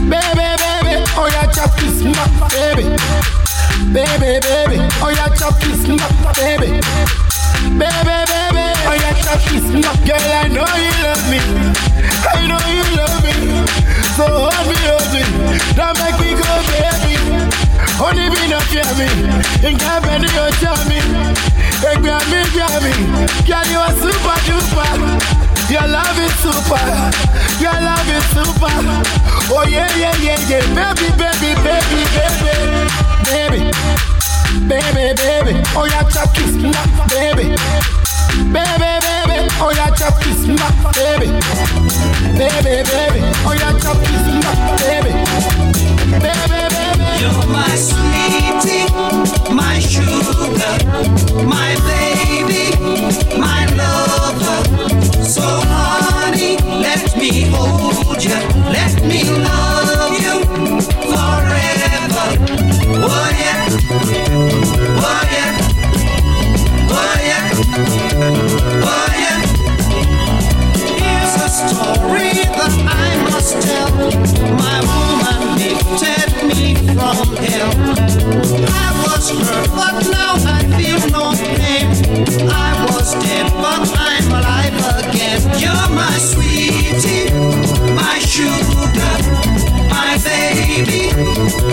baby, 0.08 0.48
baby. 0.60 0.94
Oh 1.18 1.28
yeah, 1.32 1.48
chop 1.52 1.72
kiss, 1.78 2.02
not 2.04 2.30
baby, 2.52 2.84
baby, 3.94 4.40
baby. 4.40 4.78
Oh 5.02 5.12
yeah, 5.16 5.30
chop 5.36 5.60
kiss, 5.60 5.88
not 5.88 6.12
baby, 6.36 6.80
baby, 7.78 8.18
baby. 8.30 8.66
Oh 8.88 8.96
yeah, 8.96 9.14
chop 9.24 9.40
kiss, 9.50 9.66
not 9.74 9.98
girl. 10.06 10.20
I 10.20 10.48
know 10.48 10.68
you 10.80 10.94
love 11.04 11.24
me, 11.30 11.40
I 12.34 12.48
know 12.48 12.62
you 12.70 12.84
love 12.98 13.18
me. 13.24 13.34
So 14.16 14.26
hold 14.28 14.66
me, 14.68 14.78
hold 14.88 15.08
me, 15.14 15.24
don't 15.76 15.96
make 16.00 16.18
me 16.20 16.30
go, 16.36 16.50
baby. 16.68 17.69
Only 18.00 18.30
be 18.32 18.48
not 18.48 18.64
fear 18.72 18.88
me. 18.96 19.08
Gabby, 19.60 20.24
you 20.24 20.46
tell 20.64 20.80
me. 20.88 21.00
Hey, 21.84 21.96
grab 22.00 22.24
me, 22.32 22.40
grab 22.56 22.80
me. 22.82 22.94
Girl, 23.44 23.66
you 23.68 23.80
are 23.80 23.94
super 24.00 24.38
duper. 24.48 25.40
Your 25.70 25.88
love 25.88 26.18
is 26.18 26.34
super. 26.40 26.80
Your 27.60 27.76
love 27.76 28.10
is 28.10 28.24
super. 28.32 28.76
Oh, 29.52 29.66
yeah, 29.68 29.92
yeah, 29.98 30.16
yeah, 30.24 30.40
yeah. 30.48 30.64
Baby, 30.74 31.12
baby, 31.20 31.52
baby, 31.60 32.02
baby. 32.16 32.90
Baby. 33.28 33.60
Baby, 34.68 35.14
baby. 35.20 35.62
Oh, 35.76 35.86
yeah, 35.86 36.04
chop 36.10 36.34
kiss 36.34 36.56
me, 36.56 36.72
baby. 37.12 37.56
Baby, 38.48 38.92
baby. 39.04 39.48
Oh, 39.60 39.74
yeah, 39.76 39.92
chop 39.96 40.16
kiss 40.24 40.48
me, 40.48 40.56
baby. 40.96 41.28
Baby, 42.40 42.84
baby. 42.88 43.22
Oh, 43.46 43.54
yeah, 43.60 43.78
chop 43.80 43.98
kiss 44.08 44.24
me. 44.26 44.40
Baby, 44.88 45.12
baby. 46.22 46.59
You're 47.20 47.48
my 47.48 47.76
sweetie, 47.76 48.88
my 49.54 49.80
sugar, 49.80 50.78
my 51.46 51.76
baby, 51.90 52.72
my 53.38 53.66
lover. 53.76 54.60
So 55.24 55.42
honey, 55.42 56.58
let 56.58 57.18
me 57.18 57.44
hold 57.52 58.24
you, 58.24 58.40
let 58.72 59.04
me 59.04 59.24
love 59.24 60.14
you 60.26 60.46
forever. 61.12 62.28
Oh 63.02 63.30
yeah, 63.44 63.68
oh 64.96 65.24
yeah, 65.36 65.52
oh 66.90 67.16
yeah, 67.30 67.48
oh 68.92 69.10
yeah. 69.24 69.40
Here's 71.00 71.36
a 71.36 71.50
story 71.50 72.32
that 72.58 72.74
I 72.88 73.10
must 73.30 73.54
tell. 73.62 73.92
My 74.56 74.80
woman 74.88 75.40
me 75.58 75.70
from 77.00 77.36
hell. 77.38 77.72
I 78.68 78.88
was 79.04 79.30
hurt, 79.32 79.70
but 79.72 79.96
now 80.12 80.34
I 80.36 80.60
feel 80.76 81.00
no 81.16 81.32
pain. 81.32 81.88
I 82.50 82.86
was 82.86 83.14
dead, 83.24 83.48
but 83.54 83.88
I'm 83.96 84.28
alive 84.40 84.76
again. 85.00 85.40
You're 85.62 85.90
my 85.96 86.18
sweetie, 86.20 87.32
my 87.96 88.20
sugar, 88.20 89.16
my 89.90 90.18
baby, 90.28 91.12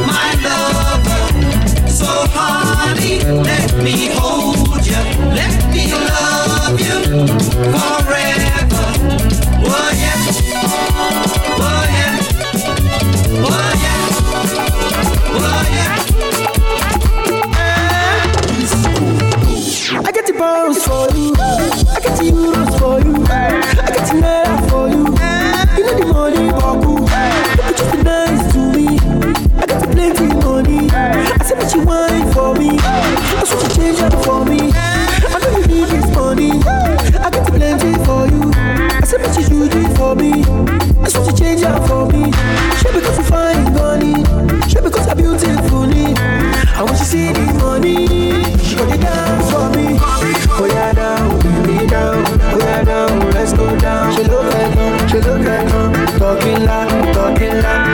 my 0.06 0.28
lover. 0.46 1.24
So 1.90 2.06
honey, 2.06 3.18
let 3.42 3.74
me 3.82 4.10
hold 4.14 4.86
you, 4.86 5.02
let 5.34 5.54
me 5.72 5.92
love 5.92 6.78
you 6.78 6.98
forever. 7.74 8.86
Oh 9.68 9.95
I 19.98 20.10
get 20.12 20.26
the 20.26 20.32
pounds 20.38 20.82
for 20.82 21.08
you. 21.14 21.34
I 21.36 22.00
get 22.00 22.16
the 22.16 22.24
euros 22.32 22.72
for 22.78 23.00
you. 23.04 23.14
I 23.28 23.90
get 23.92 24.04
the 24.08 24.14
naira 24.16 24.56
for 24.70 24.88
you. 24.88 25.04
You 25.76 25.82
know 25.84 25.94
the 26.00 26.06
money, 26.12 26.50
Baku. 26.52 26.92
You 27.66 27.72
just 27.76 27.96
nice 28.02 28.44
to 28.52 28.60
me. 28.72 28.86
I 29.58 29.66
got 29.66 29.82
plenty 29.92 30.26
money. 30.40 30.88
I 30.90 31.44
said 31.44 31.58
that 31.60 31.70
you 31.74 31.82
wine 31.84 32.26
for 32.32 32.54
me. 32.54 32.70
I 32.80 33.44
want 33.44 33.62
you 33.62 33.68
change 33.76 33.98
that 33.98 34.14
for 34.24 34.40
me. 34.44 34.72
I 34.72 34.74
know 35.38 35.50
you 35.58 35.66
need 35.66 35.88
this 35.92 36.08
money. 36.16 36.50
I 37.20 37.28
got 37.30 37.46
plenty 37.46 37.92
for 38.04 38.24
you. 38.32 38.42
I 38.56 39.04
said 39.04 39.20
that 39.20 39.36
you 39.36 39.44
do 39.48 39.80
it 39.80 39.96
for 39.98 40.14
me. 40.16 40.32
I 40.42 41.08
want 41.12 41.26
you 41.28 41.36
change 41.36 41.60
that 41.60 41.86
for 41.86 42.06
me. 42.08 42.32
She 42.80 42.88
because 42.92 43.18
you 43.18 43.24
find 43.24 43.74
money. 43.74 44.14
She 44.68 44.80
because 44.80 44.95
I'm. 45.24 46.16
I 46.76 46.82
want 46.82 46.98
you 46.98 47.04
see 47.04 47.32
the 47.32 47.52
money. 47.60 48.06
She 48.64 48.76
got 48.76 48.92
it 48.92 49.00
down 49.00 49.42
for 49.50 49.76
me. 49.76 49.96
Oh 50.58 50.66
yeah, 50.70 50.92
down, 50.92 51.38
baby 51.40 51.86
down. 51.86 52.24
Oh 52.52 52.58
yeah, 52.58 52.84
down, 52.84 53.30
let's 53.30 53.52
go 53.52 53.76
down. 53.78 54.14
She 54.14 54.24
look 54.24 54.54
at 54.54 54.70
me, 54.76 55.08
she 55.08 55.20
look 55.20 55.46
at 55.46 55.64
me. 55.64 56.18
Talking 56.18 56.64
loud, 56.64 57.14
talking 57.14 57.62
loud. 57.62 57.85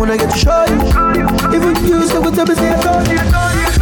Wanna 0.00 0.16
get 0.16 0.30
to 0.32 0.38
show 0.38 0.64
you, 0.64 0.80
even 1.54 1.76
you 1.84 2.00
still 2.08 2.22
go 2.22 2.30
tell 2.34 2.46
me 2.46 2.54
say 2.54 2.72
I 2.72 2.80
told 2.80 3.06
you. 3.06 3.18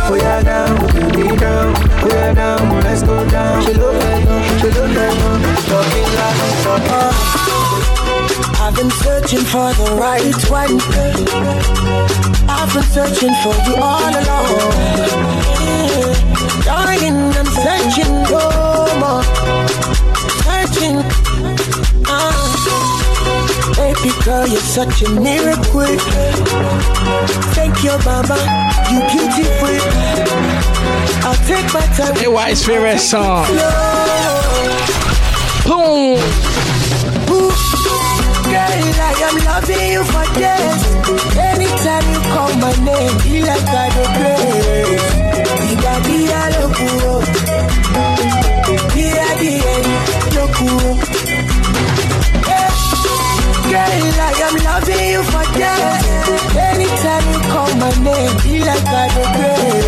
Oh 0.02 0.16
yeah, 0.18 0.42
down, 0.42 0.74
baby 1.14 1.36
down, 1.36 1.72
oh 1.78 2.08
yeah, 2.10 2.34
down, 2.34 2.74
let's 2.82 3.04
go 3.04 3.24
down. 3.30 3.62
She 3.62 3.72
look 3.74 3.94
at 3.94 4.26
me, 4.26 4.42
she 4.58 4.66
look 4.66 4.98
at 4.98 5.14
me, 5.14 5.54
talking 5.70 6.10
like, 6.18 6.42
talking. 6.66 7.14
I've 8.58 8.74
been 8.74 8.90
searching 8.90 9.44
for 9.46 9.72
the 9.78 9.94
right 9.94 10.34
one. 10.50 10.80
I've 12.50 12.74
been 12.74 12.82
searching 12.90 13.34
for 13.38 13.54
you 13.70 13.76
all 13.78 14.10
along. 14.10 14.58
Darling, 16.64 17.30
I'm 17.38 17.46
searching 17.46 18.12
no 18.24 18.57
Baby 24.08 24.24
girl, 24.24 24.46
you're 24.48 24.60
such 24.60 25.02
a 25.02 25.10
miracle. 25.20 25.98
Thank 27.52 27.84
you, 27.84 27.92
mama. 28.06 28.38
You 28.88 29.00
beautiful. 29.12 29.76
I'll 31.28 31.36
take 31.44 31.68
my 31.74 31.84
time. 31.94 32.16
Hey, 32.16 32.28
wife's 32.28 32.64
favorite 32.64 33.00
song. 33.00 33.44
Boom. 35.66 36.16
Girl, 38.48 38.88
I 38.96 39.14
am 39.28 39.36
loving 39.44 39.92
you 39.92 40.02
for 40.04 40.26
days. 40.40 40.82
Anytime 41.36 42.06
you 42.10 42.20
call 42.32 42.52
my 42.56 42.72
name, 42.84 43.44
like 43.44 43.68
I 43.68 43.88
go 43.92 44.04
crazy. 44.16 44.96
Diga 45.68 45.94
dia 46.08 46.42
loco, 46.56 47.20
dia 48.94 49.28
dia 49.36 49.74
loco. 50.32 51.27
Girl, 53.78 54.18
I 54.20 54.32
am 54.46 54.56
loving 54.66 55.04
you 55.12 55.22
for 55.30 55.46
days. 55.54 56.02
Anytime 56.70 57.24
you 57.32 57.40
call 57.52 57.70
my 57.76 57.92
name, 58.02 58.34
feel 58.42 58.62
like 58.66 58.86
I 58.86 59.06
loco. 59.14 59.78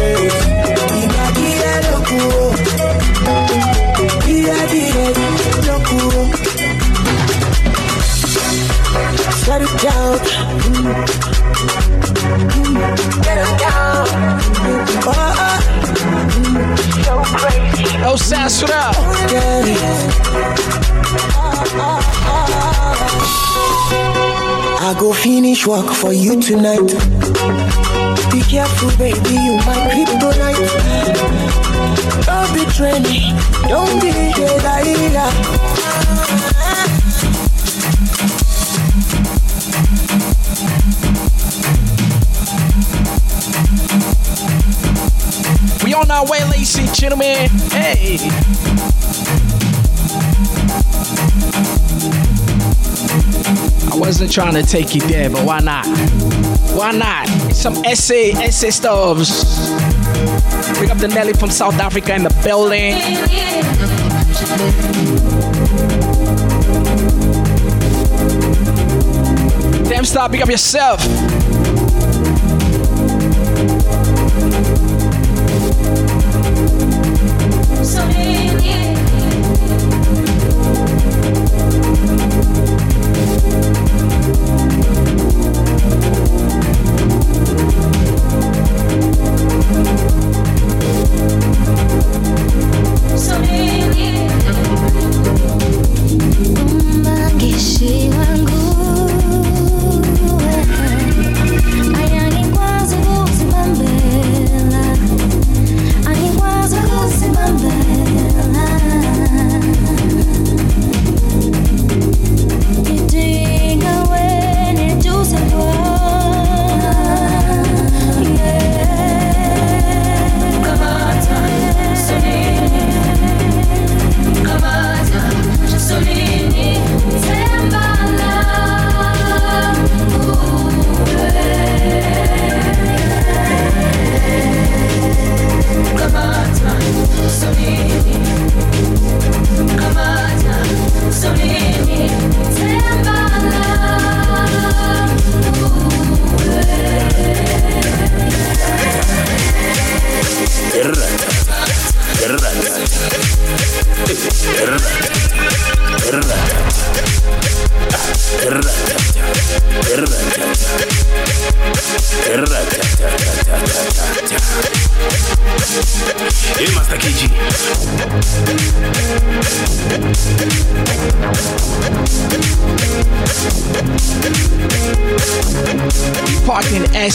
Shut 9.42 9.60
it 9.66 9.74
down. 9.82 10.18
Get 13.24 13.38
it 13.44 13.52
down. 13.58 14.06
Oh, 15.06 16.29
Oh, 16.52 18.02
Yo, 18.02 18.16
Sass, 18.16 18.62
what 18.62 18.72
up? 18.72 18.94
I 24.82 24.96
go 24.98 25.12
finish 25.12 25.64
work 25.66 25.86
for 25.86 26.12
you 26.12 26.40
tonight. 26.40 26.90
Be 28.32 28.40
careful, 28.42 28.90
baby, 28.98 29.30
you 29.30 29.56
my 29.64 29.76
kryptonite. 29.92 30.66
Don't 32.26 32.52
betray 32.54 32.98
me, 32.98 33.32
don't 33.68 34.00
be 34.02 34.10
Delilah. 34.34 35.30
We 35.76 35.79
on 46.10 46.26
our 46.26 46.30
way, 46.30 46.44
ladies 46.44 46.76
and 46.78 46.92
gentlemen. 46.94 47.48
Hey. 47.70 48.18
I 53.90 53.96
wasn't 53.96 54.32
trying 54.32 54.54
to 54.54 54.62
take 54.62 54.94
you 54.94 55.00
there, 55.02 55.30
but 55.30 55.44
why 55.44 55.60
not? 55.60 55.86
Why 56.76 56.92
not? 56.92 57.28
Some 57.52 57.84
essay, 57.84 58.32
essay 58.32 58.70
stuffs. 58.70 59.68
Bring 60.78 60.90
up 60.90 60.98
the 60.98 61.08
Nelly 61.08 61.32
from 61.32 61.50
South 61.50 61.78
Africa 61.78 62.14
in 62.14 62.22
the 62.22 62.40
building. 62.44 62.94
Damn 69.88 70.04
star, 70.04 70.28
pick 70.28 70.40
up 70.40 70.48
yourself. 70.48 71.39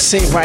Essay 0.06 0.24
right 0.32 0.45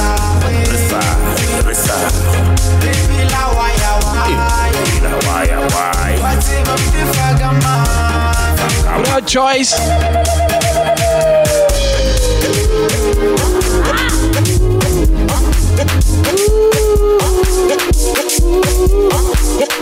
Joyce? 9.31 9.73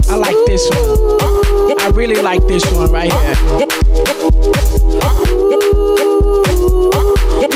I 0.07 0.15
like 0.15 0.35
this 0.45 0.69
one. 0.69 1.79
I 1.79 1.91
really 1.95 2.21
like 2.21 2.45
this 2.45 2.63
one 2.73 2.91
right 2.91 3.11
here. 3.11 4.18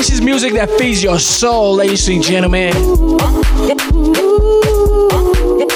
This 0.04 0.12
is 0.12 0.20
music 0.20 0.52
that 0.52 0.68
feeds 0.72 1.02
your 1.02 1.18
soul, 1.18 1.76
ladies 1.76 2.06
and 2.08 2.22
gentlemen. 2.22 2.74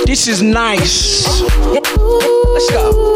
This 0.04 0.28
is 0.28 0.42
nice. 0.42 1.40
Let's 1.40 2.70
go. 2.70 3.14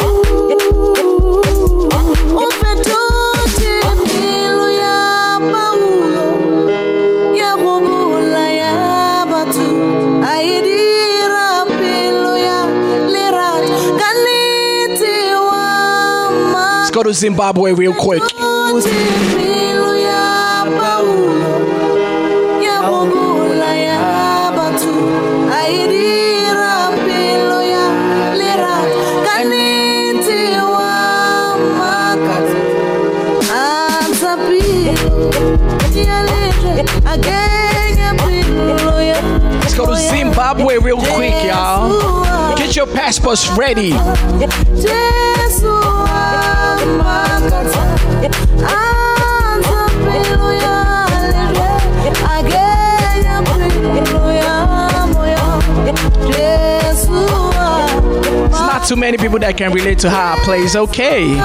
Let's 16.79 16.91
go 16.91 17.03
to 17.03 17.13
Zimbabwe 17.13 17.73
real 17.75 17.93
quick. 17.93 18.23
Let's 39.61 39.75
go 39.75 39.87
to 39.87 39.97
Zimbabwe 39.97 40.79
real 40.79 40.99
quick, 40.99 41.35
y'all. 41.45 42.57
Get 42.57 42.75
your 42.75 42.87
passports 42.87 43.49
ready. 43.51 43.93
not 58.83 58.89
too 58.89 58.97
many 58.97 59.17
people 59.17 59.39
that 59.39 59.57
can 59.57 59.73
relate 59.73 59.99
to 60.01 60.11
how 60.11 60.35
I 60.35 60.45
play 60.45 60.59
is 60.59 60.75
okay. 60.75 61.39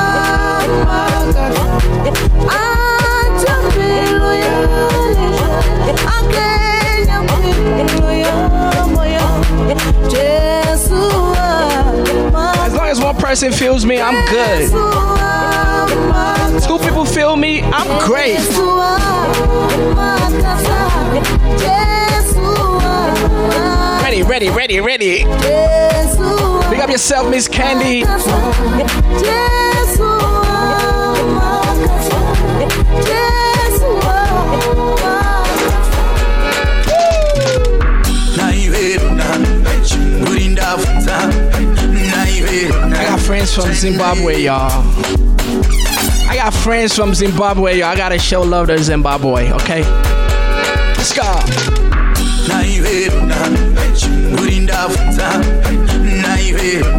As 12.65 12.73
long 12.73 12.87
as 12.87 12.99
one 12.99 13.15
person 13.17 13.51
feels 13.51 13.85
me, 13.85 14.01
I'm 14.01 14.25
good. 14.29 14.71
Two 16.63 16.79
people 16.79 17.05
feel 17.05 17.35
me, 17.35 17.61
I'm 17.61 18.07
great. 18.07 18.37
Ready, 24.07 24.23
ready, 24.23 24.49
ready, 24.49 24.79
ready. 24.79 25.17
Pick 26.69 26.79
up 26.79 26.89
yourself, 26.89 27.29
Miss 27.29 27.45
Candy. 27.45 28.05
I 28.05 28.13
got 43.03 43.19
friends 43.19 43.53
from 43.53 43.73
Zimbabwe, 43.73 44.37
y'all. 44.37 44.71
I 46.29 46.35
got 46.37 46.53
friends 46.53 46.95
from 46.95 47.13
Zimbabwe, 47.13 47.79
y'all. 47.79 47.89
I 47.89 47.97
gotta 47.97 48.17
show 48.17 48.41
love 48.41 48.67
to 48.67 48.81
Zimbabwe, 48.81 49.51
okay? 49.51 49.83
Let's 50.95 51.13
go. 51.13 51.36
you 56.67 56.97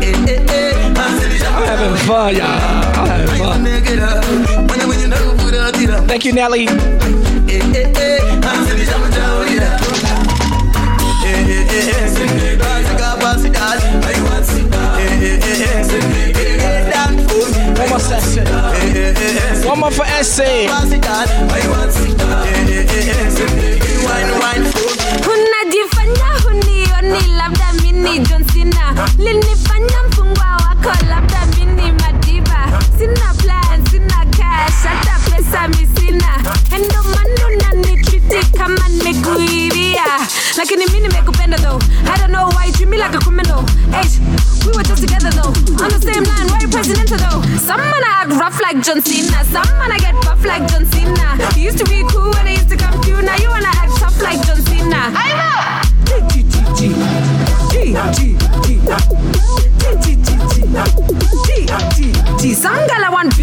Hey, 0.00 0.12
hey, 0.24 0.40
hey 0.46 0.72
I'm 1.46 1.64
having 1.64 1.96
fun, 2.06 2.34
y'all. 2.34 2.46
I'm 2.46 3.06
having 3.06 3.38
fun. 3.38 3.64
Thank 6.08 6.24
you, 6.24 6.32
Nelly. 6.32 6.66
One 17.78 17.88
more 17.88 18.00
session. 18.00 18.46
One 19.66 19.80
more 19.80 19.90
for 19.90 20.04
essay. 20.04 20.66
like 43.06 43.14
a 43.14 43.24
criminal. 43.24 43.62
Hey, 43.94 44.25
we 44.66 44.72
were 44.74 44.82
just 44.82 45.02
together 45.02 45.30
though 45.30 45.54
on 45.78 45.90
the 45.94 46.00
same 46.02 46.24
line 46.24 46.46
why 46.50 46.58
you 46.60 46.68
presidential 46.68 47.18
though 47.18 47.40
some 47.62 47.78
man 47.78 48.02
I 48.02 48.26
act 48.26 48.30
rough 48.34 48.60
like 48.60 48.82
John 48.82 49.00
Cena 49.00 49.44
some 49.46 49.70
man 49.78 49.92
I 49.92 49.98
get 49.98 50.14
buff 50.26 50.44
like 50.44 50.66
John 50.68 50.84
Cena 50.86 51.38
you 51.54 51.70
used 51.70 51.78
to 51.78 51.84
be 51.86 52.02
cool 52.10 52.30
when 52.34 52.46
I 52.46 52.58
used 52.58 52.70
to 52.70 52.76
come 52.76 52.98
you 53.06 53.22
now 53.22 53.36
you 53.38 53.48
wanna 53.48 53.70
act 53.78 53.94
tough 53.96 54.20
like 54.20 54.42
John 54.46 54.60
Cena 54.66 55.14
I 55.14 55.30
know 55.38 55.86
G 56.30 56.42
G 56.42 56.50
G 56.74 56.90
G 57.70 57.94
G 58.10 58.34
G 58.66 58.82
G 60.02 60.18
G 61.46 61.58
G 61.94 62.12
G 62.38 62.54
Some 62.54 62.86
gala 62.88 63.10
want 63.12 63.36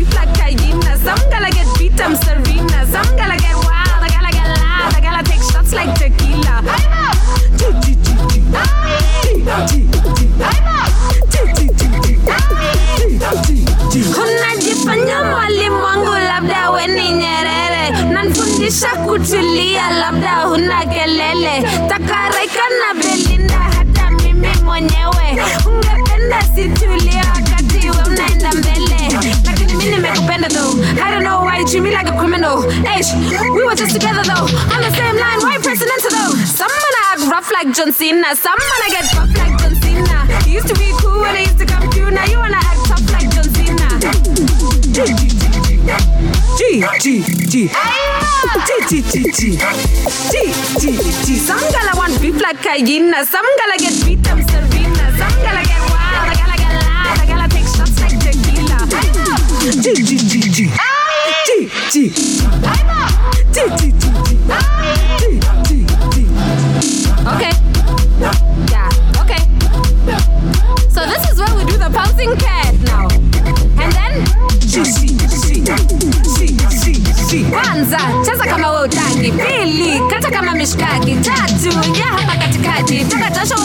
bitch. 33.03 33.53
We 33.53 33.63
were 33.63 33.75
just 33.75 33.93
together 33.93 34.23
though. 34.23 34.47
On 34.71 34.81
the 34.81 34.91
same 34.95 35.17
line, 35.17 35.39
why 35.41 35.57
pressing 35.59 35.87
into 35.87 36.09
though? 36.11 36.35
Some 36.47 36.71
man 36.71 36.93
I 36.99 37.03
act 37.13 37.21
rough 37.31 37.51
like 37.51 37.75
John 37.75 37.91
Cena. 37.91 38.35
Some 38.35 38.57
man 38.57 38.79
I 38.83 38.89
get 38.89 39.05
rough 39.13 39.33
like 39.37 39.57
John 39.59 39.75
Cena. 39.81 40.27
You 40.47 40.53
used 40.53 40.67
to 40.67 40.75
be 40.75 40.91
cool 40.99 41.21
when 41.21 41.35
I 41.35 41.41
used 41.41 41.59
to 41.59 41.65
come 41.65 41.89
through. 41.91 42.11
Now 42.11 42.25
you 42.25 42.37
wanna 42.37 42.57
act 42.57 42.85
tough 42.87 43.03
like 43.11 43.29
John 43.31 43.47
Cena. 43.53 43.87
G 44.93 45.03
G 46.99 47.23
G. 47.51 47.67
G 47.67 47.79
G 48.87 49.01
G 49.01 49.31
G 49.31 49.57
G 50.31 50.43
G 50.79 50.83
G. 51.25 51.35
Some 51.37 51.59
girl 51.59 51.87
I 51.89 51.93
want 51.95 52.21
beef 52.21 52.39
like 52.41 52.61
Cayenne. 52.61 53.13
Some 53.25 53.45
girl 53.59 53.71
I 53.71 53.77
get 53.79 53.93
beat 54.05 54.23
them 54.23 54.41
Serena. 54.47 55.05
Some 55.19 55.35
girl 55.43 55.57
I 55.57 55.65
get 55.65 55.81
wild. 55.91 56.29
I 56.29 56.35
gotta 56.39 56.57
get 56.57 56.71
loud. 56.71 57.19
I 57.19 57.25
gotta 57.27 57.47
take 57.49 57.67
shots 57.67 57.99
like 57.99 58.17
tequila. 58.21 58.77
G 59.81 59.93
G 59.93 60.17
G 60.17 60.49
G. 60.49 60.69
Ah! 60.73 60.92
G 61.93 62.09
G 62.09 62.15
G 63.53 63.59
G 63.77 63.91
G 64.23 64.31
G 65.63 65.85
G 66.09 66.25
Okay. 67.33 67.53
Yeah. 68.71 69.21
Okay. 69.21 69.41
So 70.89 71.05
this 71.05 71.29
is 71.29 71.37
where 71.37 71.53
we 71.55 71.63
do 71.69 71.77
the 71.77 71.91
pouncing 71.93 72.35
cat 72.37 72.73
now. 72.81 73.05
And 73.77 73.93
then 73.93 74.25
Kwanza 77.51 77.99
cheza 78.25 78.45
kama 78.45 78.71
we 78.71 78.79
utaki 78.87 79.31
Pili 79.31 79.99
kata 80.09 80.31
kama 80.31 80.51
mishkaki 80.55 81.15
Tatu 81.15 81.87
ingia 81.87 82.05
hapa 82.05 82.35
katikati. 82.37 83.05
Toka 83.05 83.29
jasho 83.29 83.55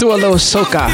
do 0.00 0.12
a 0.12 0.16
little 0.16 0.40
soca. 0.40 0.88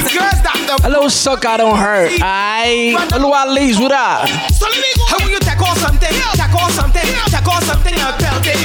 A 0.85 0.89
little 0.89 1.07
soca 1.07 1.57
don't 1.59 1.79
hurt. 1.79 2.11
Aight. 2.19 2.97
Oluwa 3.15 3.55
Lees, 3.55 3.79
what 3.79 3.93
up? 3.93 4.27
How 4.27 5.19
will 5.23 5.31
you 5.31 5.39
off 5.63 5.79
something, 5.79 6.11
off 6.11 6.73
something, 6.73 7.07
off 7.47 7.63
something 7.63 7.95
belt 8.19 8.47
it. 8.47 8.59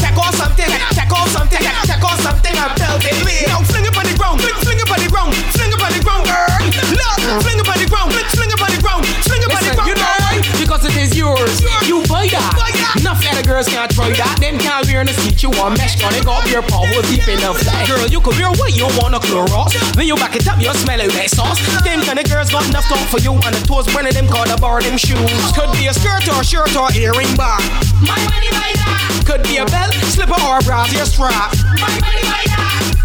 Take 0.00 0.16
off 0.16 0.34
something, 0.34 0.64
off 0.64 1.28
something, 1.28 1.68
off 1.68 2.20
something 2.24 2.56
and 2.56 2.72
belt 2.80 3.04
it. 3.04 3.48
Now 3.48 3.60
fling 3.68 3.84
it 3.84 3.94
on 3.94 4.04
the 4.08 4.16
ground, 4.16 4.40
fling 4.40 4.80
it 4.80 4.90
on 4.90 4.98
the 4.98 5.08
ground, 5.12 5.34
fling 5.52 5.68
it 5.68 5.82
on 5.82 5.92
the 5.92 6.00
ground, 6.00 6.24
girl. 6.24 6.61
Look, 6.92 7.18
fling 7.44 7.58
it 7.60 7.68
on 7.68 7.78
the 7.78 7.88
ground, 7.88 8.12
fling 8.32 8.50
it 8.50 8.60
on 8.60 8.70
the 8.72 8.80
ground, 8.80 9.02
fling 9.26 9.42
it 9.42 9.50
on 9.50 9.60
the 9.60 9.72
Listen, 9.72 9.76
ground. 9.76 9.88
you 9.88 9.96
know 9.96 10.14
why? 10.24 10.34
Because 10.58 10.82
it 10.88 10.96
is 10.96 11.16
yours. 11.16 11.60
You 11.84 12.02
buy 12.08 12.28
that. 12.32 12.72
Enough 13.00 13.24
other 13.24 13.42
girls 13.42 13.68
can't 13.68 13.90
try 13.90 14.12
that. 14.20 14.36
Them 14.38 14.58
can't 14.58 14.84
wear 14.86 15.00
in 15.00 15.06
the 15.08 15.16
street. 15.16 15.42
You 15.42 15.50
want 15.56 15.78
mesh 15.78 15.96
on 16.04 16.14
it, 16.14 16.24
got 16.24 16.44
your 16.48 16.62
hole 16.68 16.86
deep 17.08 17.26
enough. 17.26 17.58
Girl, 17.88 18.06
you 18.06 18.20
could 18.20 18.36
wear 18.36 18.52
what 18.54 18.76
you 18.76 18.86
want 19.00 19.16
to 19.16 19.20
Clorox. 19.24 19.74
When 19.96 20.06
you 20.06 20.14
back 20.16 20.36
it 20.36 20.46
up, 20.46 20.60
you 20.60 20.72
smell 20.74 21.00
it 21.00 21.10
like 21.16 21.28
sauce. 21.28 21.58
Them 21.82 22.00
kind 22.04 22.18
of 22.18 22.26
girls 22.28 22.50
got 22.52 22.68
enough 22.68 22.86
talk 22.86 23.02
for 23.08 23.18
you, 23.20 23.32
and 23.32 23.52
the 23.56 23.62
toes 23.66 23.88
one 23.94 24.06
of 24.06 24.14
them 24.14 24.28
called 24.28 24.48
a 24.48 24.56
bar 24.60 24.80
them 24.82 24.96
shoes. 24.96 25.18
Could 25.56 25.72
be 25.74 25.88
a 25.88 25.94
skirt 25.94 26.28
or 26.28 26.40
a 26.40 26.44
shirt 26.44 26.76
or 26.76 26.92
earring 26.94 27.32
bar. 27.36 27.58
My 28.04 28.16
money 28.28 28.50
buy 28.52 28.70
that. 28.76 29.24
Could 29.26 29.42
be 29.44 29.56
a 29.58 29.66
belt, 29.66 29.92
slipper 30.12 30.38
or 30.46 30.58
a 30.58 30.62
brassiere 30.62 31.06
strap. 31.06 31.52
My 31.80 31.90
money 32.00 32.22
buy 32.28 32.44
that. 32.52 33.01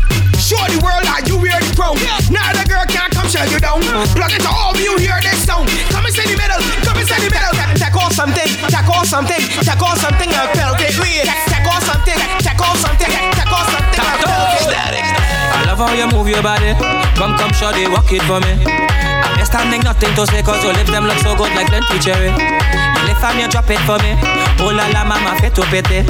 Show 0.47 0.63
the 0.71 0.79
world 0.79 1.03
that 1.03 1.27
you 1.27 1.35
wear 1.35 1.59
the 1.59 1.75
crown. 1.75 1.99
Now 2.31 2.55
the 2.55 2.63
girl 2.71 2.87
can't 2.87 3.11
come 3.11 3.27
shut 3.27 3.51
you 3.51 3.59
down. 3.59 3.83
Uh-huh. 3.83 4.07
Plug 4.15 4.31
it 4.31 4.39
to 4.39 4.47
all 4.47 4.71
of 4.71 4.79
you 4.79 4.95
hear 4.95 5.19
this 5.19 5.43
sound. 5.43 5.67
Come 5.91 6.07
and 6.07 6.15
say 6.15 6.23
the 6.23 6.39
middle, 6.39 6.63
come 6.87 6.95
and 6.95 7.03
say 7.03 7.19
the 7.19 7.27
middle. 7.27 7.51
Take 7.75 7.99
off 7.99 8.15
something, 8.15 8.47
take 8.71 8.87
off 8.87 9.11
something, 9.11 9.43
take 9.43 9.83
off 9.83 9.99
something 9.99 10.31
and 10.31 10.47
belt 10.55 10.79
it. 10.79 10.95
Take 10.95 11.67
off 11.67 11.83
something, 11.83 12.15
take 12.39 12.63
off 12.63 12.79
something, 12.79 13.11
take 13.11 13.51
off 13.51 13.67
something 13.75 13.99
and 13.99 14.19
belt 14.23 14.71
it. 14.71 15.36
Love 15.77 15.93
how 15.93 15.93
you 15.93 16.09
move 16.09 16.25
your 16.25 16.41
body. 16.41 16.73
Come, 17.13 17.37
come, 17.37 17.53
shorty, 17.53 17.85
walk 17.85 18.09
it 18.09 18.25
for 18.25 18.41
me. 18.41 18.57
I'm 18.65 19.45
standing 19.45 19.85
nothing 19.85 20.09
to 20.17 20.25
say 20.25 20.41
cause 20.41 20.57
your 20.65 20.73
lips 20.73 20.89
them 20.89 21.05
look 21.05 21.21
so 21.21 21.37
good 21.37 21.53
like 21.53 21.69
plenty 21.69 22.01
cherry. 22.01 22.33
You 22.33 23.01
lift 23.05 23.21
and 23.21 23.37
you 23.37 23.45
drop 23.45 23.69
it 23.69 23.77
for 23.85 24.01
me. 24.01 24.17
Oh 24.57 24.73
la 24.73 24.89
la 24.89 25.05
mama 25.05 25.37
fit 25.37 25.53
to 25.53 25.61
pity. 25.69 26.01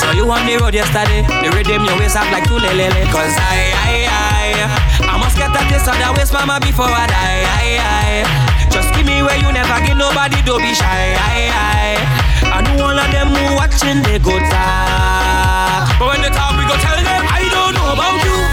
So 0.00 0.16
you 0.16 0.24
on 0.32 0.48
the 0.48 0.56
road 0.56 0.72
yesterday. 0.72 1.28
The 1.44 1.52
rhythm 1.52 1.84
your 1.84 1.92
waist 2.00 2.16
up 2.16 2.24
like 2.32 2.48
two 2.48 2.56
lele. 2.56 2.88
Cause 3.12 3.36
I, 3.36 3.76
I, 3.84 3.92
I, 4.08 5.12
I 5.12 5.14
must 5.20 5.36
get 5.36 5.52
taste 5.68 5.92
of 5.92 5.96
that 6.00 6.16
waist 6.16 6.32
mama 6.32 6.56
before 6.64 6.88
I 6.88 7.04
die. 7.04 7.44
I, 7.44 7.68
I, 7.84 8.72
just 8.72 8.96
give 8.96 9.04
me 9.04 9.20
where 9.20 9.36
you 9.36 9.52
never 9.52 9.76
give 9.84 10.00
nobody, 10.00 10.40
don't 10.40 10.64
be 10.64 10.72
shy. 10.72 10.88
I, 10.88 11.52
I, 11.52 12.00
I 12.48 12.58
know 12.64 12.88
all 12.88 12.96
of 12.96 13.08
them 13.12 13.28
who 13.28 13.60
watching 13.60 14.00
they 14.08 14.16
go 14.16 14.32
talk. 14.48 16.00
But 16.00 16.16
when 16.16 16.24
they 16.24 16.32
talk, 16.32 16.56
we 16.56 16.64
go 16.64 16.80
tell 16.80 16.96
them 16.96 17.22
I 17.28 17.44
don't 17.52 17.76
know 17.76 17.92
about 17.92 18.16
you. 18.24 18.51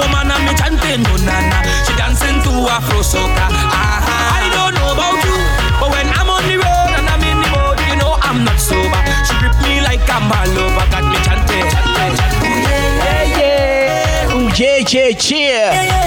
Woman 0.00 0.32
and 0.32 0.42
me 0.48 0.52
chanting 0.56 1.02
no 1.04 1.14
nana. 1.28 1.60
She 1.84 1.92
dancing 2.00 2.40
to 2.44 2.50
Afro 2.72 3.00
soca. 3.04 3.46
Uh-huh. 3.52 4.40
I 4.40 4.48
don't 4.56 4.72
know 4.72 4.96
about 4.96 5.20
you, 5.20 5.36
but 5.80 5.88
when 5.92 6.08
I'm 6.16 6.28
on 6.32 6.42
the 6.48 6.56
road 6.56 6.90
and 6.96 7.06
I'm 7.12 7.20
in 7.20 7.36
the 7.44 7.48
boat, 7.52 7.76
you 7.88 7.96
know 8.00 8.16
I'm 8.24 8.44
not 8.44 8.56
sober. 8.56 9.00
She 9.28 9.34
grip 9.40 9.56
me 9.60 9.84
like 9.84 10.00
I'm 10.08 10.32
all 10.32 10.56
over, 10.64 10.84
got 10.88 11.04
me 11.04 11.18
chanting, 11.20 11.66
chanting, 11.68 12.12
chanting. 12.16 12.64
Yeah, 13.04 13.36
yeah. 13.36 14.34
Ooh, 14.34 14.48
yeah, 14.56 14.80
yeah, 14.88 15.12
yeah. 15.20 16.00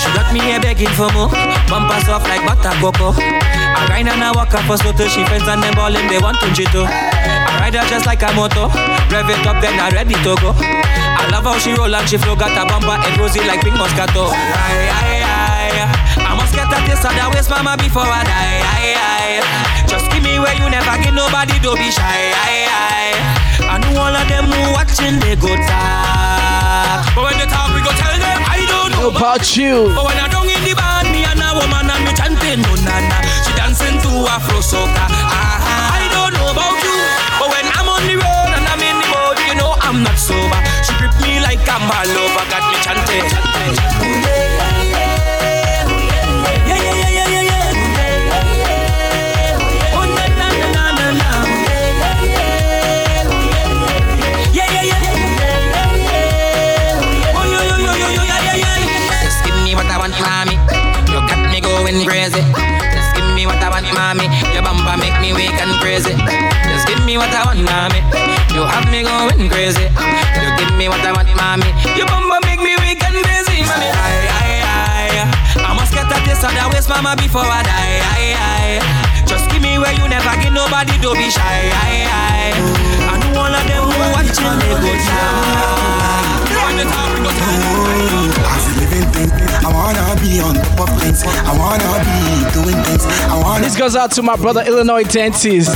She 0.00 0.08
got 0.16 0.32
me 0.32 0.40
here 0.40 0.60
begging 0.60 0.88
for 0.88 1.10
more. 1.12 1.59
Bumpers 1.70 2.08
off 2.10 2.26
like 2.26 2.42
butter 2.42 2.74
cocoa. 2.82 3.14
I 3.14 3.86
grind 3.86 4.10
and 4.10 4.18
I 4.18 4.34
walk 4.34 4.52
up 4.54 4.66
for 4.66 4.76
so 4.76 4.90
till 4.90 5.06
she 5.06 5.22
friends 5.24 5.46
and 5.46 5.62
them 5.62 5.74
ballin' 5.78 6.10
they 6.10 6.18
want 6.18 6.36
to 6.42 6.50
jito. 6.50 6.82
I 6.82 7.62
ride 7.62 7.78
her 7.78 7.86
just 7.86 8.06
like 8.10 8.22
a 8.26 8.30
moto. 8.34 8.66
Rev 9.06 9.30
it 9.30 9.46
up 9.46 9.62
then 9.62 9.78
I 9.78 9.88
ready 9.94 10.18
to 10.26 10.34
go. 10.42 10.50
I 10.50 11.30
love 11.30 11.46
how 11.46 11.54
she 11.62 11.70
roll 11.78 11.94
and 11.94 12.06
she 12.10 12.18
flow. 12.18 12.34
Got 12.34 12.58
a 12.58 12.66
bumper 12.66 12.98
and 12.98 13.14
rosy 13.22 13.38
like 13.46 13.62
pink 13.62 13.78
moscato. 13.78 14.34
Aye, 14.34 14.90
aye, 14.98 15.22
aye. 15.22 16.26
I 16.26 16.34
must 16.34 16.50
get 16.58 16.66
a 16.66 16.78
taste 16.90 17.06
of 17.06 17.14
that 17.14 17.30
waist 17.30 17.46
mama 17.46 17.78
before 17.78 18.02
I 18.02 18.26
die. 18.26 18.60
Aye, 18.66 18.98
aye. 18.98 19.86
Just 19.86 20.10
give 20.10 20.26
me 20.26 20.42
where 20.42 20.58
you 20.58 20.66
never 20.66 20.98
give 20.98 21.14
nobody. 21.14 21.54
Don't 21.62 21.78
be 21.78 21.86
shy. 21.94 22.02
Aye, 22.02 22.66
aye. 22.66 23.40
I 23.70 23.78
know 23.78 23.94
all 23.94 24.10
of 24.10 24.26
them 24.26 24.50
who 24.50 24.74
watching 24.74 25.22
they 25.22 25.38
go 25.38 25.54
talk. 25.54 27.06
But 27.14 27.22
when 27.30 27.38
they 27.38 27.46
talk 27.46 27.70
we 27.70 27.78
go 27.86 27.94
tell 27.94 28.16
them 28.18 28.42
I 28.42 28.66
don't 28.66 28.90
know 28.98 29.14
about 29.14 29.54
you. 29.54 29.94
But 29.94 30.10
when 30.10 30.18
I 30.18 30.26
don't 30.26 30.50
in 30.50 30.58
the 30.66 30.74
and 30.74 30.99
a 31.50 31.54
woman 31.58 31.90
and 31.90 32.04
me 32.06 32.12
chanting 32.14 32.62
no 32.62 32.72
nana. 32.86 33.18
She 33.42 33.52
dancing 33.58 33.98
to 34.06 34.10
Afro 34.30 34.62
soca. 34.62 35.04
Uh-huh. 35.10 35.98
I 35.98 36.06
don't 36.14 36.32
know 36.34 36.48
about 36.54 36.78
you, 36.78 36.96
but 37.38 37.48
when 37.50 37.66
I'm 37.74 37.88
on 37.90 38.02
the 38.06 38.16
road 38.22 38.50
and 38.54 38.66
I'm 38.70 38.80
in 38.80 38.96
the 39.02 39.08
boat, 39.10 39.38
you 39.46 39.54
know 39.58 39.74
I'm 39.82 40.02
not 40.02 40.18
sober. 40.18 40.60
She 40.86 40.94
grip 40.98 41.14
me 41.22 41.40
like 41.40 41.62
I'm 41.66 41.90
all 41.90 42.14
over, 42.22 42.44
got 42.50 42.62
me 42.70 42.76
chanting, 42.84 43.26
chanting. 43.30 44.49
Crazy. 65.80 66.14
Just 66.70 66.86
give 66.86 67.02
me 67.04 67.16
what 67.16 67.32
I 67.32 67.44
want, 67.48 67.60
mommy. 67.64 68.00
You 68.54 68.62
have 68.64 68.86
me 68.92 69.02
going 69.02 69.48
crazy. 69.50 69.86
You 70.40 70.48
give 70.60 70.72
me 70.76 70.88
what 70.88 71.00
I 71.00 71.12
want, 71.12 71.28
mommy. 71.36 71.70
Your 71.96 72.06
bumper 72.06 72.38
make 72.46 72.60
me 72.60 72.76
weak 72.84 73.00
and 73.02 73.16
crazy, 73.24 73.64
mommy. 73.66 73.88
Aye, 73.88 74.28
aye, 74.38 74.62
aye. 74.62 75.64
I 75.64 75.72
must 75.74 75.92
get 75.92 76.06
a 76.06 76.18
taste 76.24 76.44
of 76.44 76.52
that 76.54 76.68
waist, 76.72 76.88
mama, 76.88 77.16
before 77.16 77.44
I 77.46 77.62
die. 77.64 78.00
Aye, 78.14 78.36
aye. 78.36 78.78
Just 79.26 79.48
give 79.50 79.62
me 79.62 79.78
where 79.80 79.92
you 79.96 80.06
never 80.08 80.32
give 80.40 80.52
nobody, 80.52 80.92
don't 81.00 81.16
be 81.16 81.30
shy. 81.30 81.42
Aye, 81.42 82.04
aye. 82.06 82.54
I 83.10 83.14
know 83.18 83.40
all 83.40 83.50
of 83.52 83.64
them 83.66 83.84
who 83.88 84.04
watching 84.14 84.58
they 84.60 84.74
go 84.76 84.92
down. 85.08 86.00
Living 88.78 89.06
thing, 89.12 89.30
I 89.64 89.70
wanna 89.72 90.20
be 90.20 90.40
on 90.40 90.54
top 90.54 90.88
of 90.88 91.02
things. 91.02 91.22
I 91.24 91.52
wanna 91.58 91.90
be 92.06 92.18
doing 92.54 92.82
things. 92.84 93.04
I 93.28 93.40
wanna 93.42 93.64
This 93.64 93.76
goes 93.76 93.96
out 93.96 94.10
to 94.12 94.22
my 94.22 94.36
brother 94.36 94.62
Illinois 94.66 95.04
Dentist. 95.04 95.70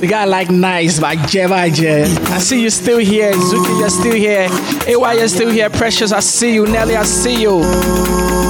The 0.00 0.06
guy 0.08 0.24
like 0.24 0.50
nice, 0.50 1.00
my 1.00 1.16
Jevaje. 1.16 2.06
I 2.30 2.38
see 2.38 2.62
you 2.62 2.70
still 2.70 2.98
here. 2.98 3.32
Zuki, 3.32 3.78
you're 3.78 3.90
still 3.90 4.14
here. 4.14 4.48
AY, 4.86 5.14
you're 5.14 5.28
still 5.28 5.50
here. 5.50 5.70
Precious, 5.70 6.12
I 6.12 6.20
see 6.20 6.54
you. 6.54 6.66
Nelly, 6.66 6.96
I 6.96 7.04
see 7.04 7.42
you. 7.42 8.49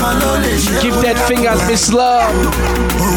Give 0.00 0.96
that 1.04 1.18
fingers 1.28 1.60
this 1.68 1.92
love. 1.92 2.32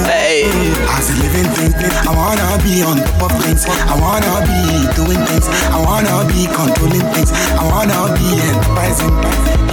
Hey. 0.06 0.52
As 0.92 1.08
a 1.10 1.16
living 1.24 1.48
thing, 1.56 1.72
I 2.04 2.12
wanna 2.12 2.60
be 2.62 2.84
on 2.84 2.98
top 3.00 3.32
of 3.32 3.32
things. 3.42 3.64
I 3.66 3.96
wanna 4.04 4.44
be 4.44 4.60
doing 5.00 5.22
things. 5.28 5.48
I 5.72 5.80
wanna 5.80 6.28
be 6.28 6.44
controlling 6.52 7.08
things. 7.16 7.32
I 7.32 7.64
wanna 7.72 8.12
be 8.20 8.28
enterprising. 8.36 9.16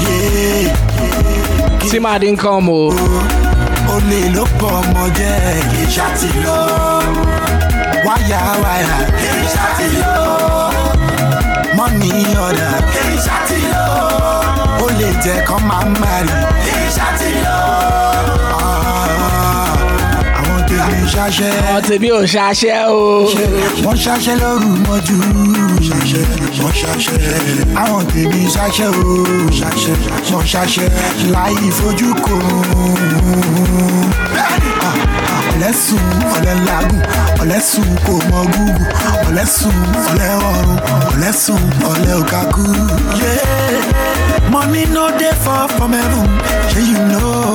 Yeah. 0.07 0.70
See 1.91 1.99
my 1.99 2.19
didn't 2.19 2.39
come. 2.39 2.69
Oh. 2.70 2.95
Ló 4.35 4.45
pọ̀ 4.61 4.70
ọmọ 4.81 5.05
jẹ́ 5.19 5.35
kì 5.70 5.81
í 5.82 5.87
ṣàtì 5.95 6.28
lọ. 6.45 6.61
Wáyà 8.07 8.41
wáyà 8.62 8.97
kì 9.19 9.28
í 9.43 9.47
ṣàtì 9.55 9.89
lọ. 10.03 10.15
Mọ́nì 11.77 12.11
ọ̀dà 12.47 12.69
kì 12.93 13.03
í 13.15 13.16
ṣàtì 13.27 13.59
lọ. 13.73 13.80
Ó 13.80 13.80
lè 15.01 15.09
jẹ́ 15.24 15.39
kán 15.48 15.60
máa 15.68 15.85
ń 15.85 15.90
marry 16.01 16.35
í 16.74 16.78
ṣàtì 16.97 17.31
lọ. 17.44 17.59
Àwọn 20.40 20.59
tèmi 20.68 20.98
ṣaṣẹ́. 21.14 21.52
Àwọn 21.68 21.82
tèmi 21.89 22.09
ò 22.18 22.20
ṣaṣẹ́ 22.35 22.77
o. 22.97 23.01
Wọ́n 23.85 23.97
ṣaṣẹ́ 24.05 24.35
lóru 24.43 24.70
mọ́jú. 24.86 25.16
Wọ́n 26.60 26.74
ṣaṣẹ́. 26.81 27.24
Àwọn 27.82 28.02
tèmi 28.12 28.40
ṣaṣẹ́ 28.55 28.89
o. 28.89 29.10
Wọ́n 30.31 30.44
ṣaṣẹ́. 30.52 30.89
Láì 31.35 31.66
fojú 31.78 32.09
kò. 32.24 32.36
Ọ̀lẹ́sùn 35.70 36.06
ọ̀lẹ́. 36.36 36.56
Ọ̀lẹ́sùn 37.42 37.90
kò 38.06 38.12
mọ 38.30 38.40
gúgù. 38.55 38.84
Ọ̀lẹ́sùn 39.28 39.78
ọ̀lẹ́ 40.10 40.32
ọ̀run. 40.51 40.78
Ọ̀lẹ́sùn 41.12 41.62
ọ̀lẹ́ 41.90 42.14
òkàkú. 42.20 42.64
Money 44.52 44.84
no 44.94 45.05
dey 45.20 45.34
fall 45.44 45.68
from 45.76 45.92
heaven. 45.92 46.26
Shey 46.70 46.84
you 46.90 46.98
know. 47.10 47.55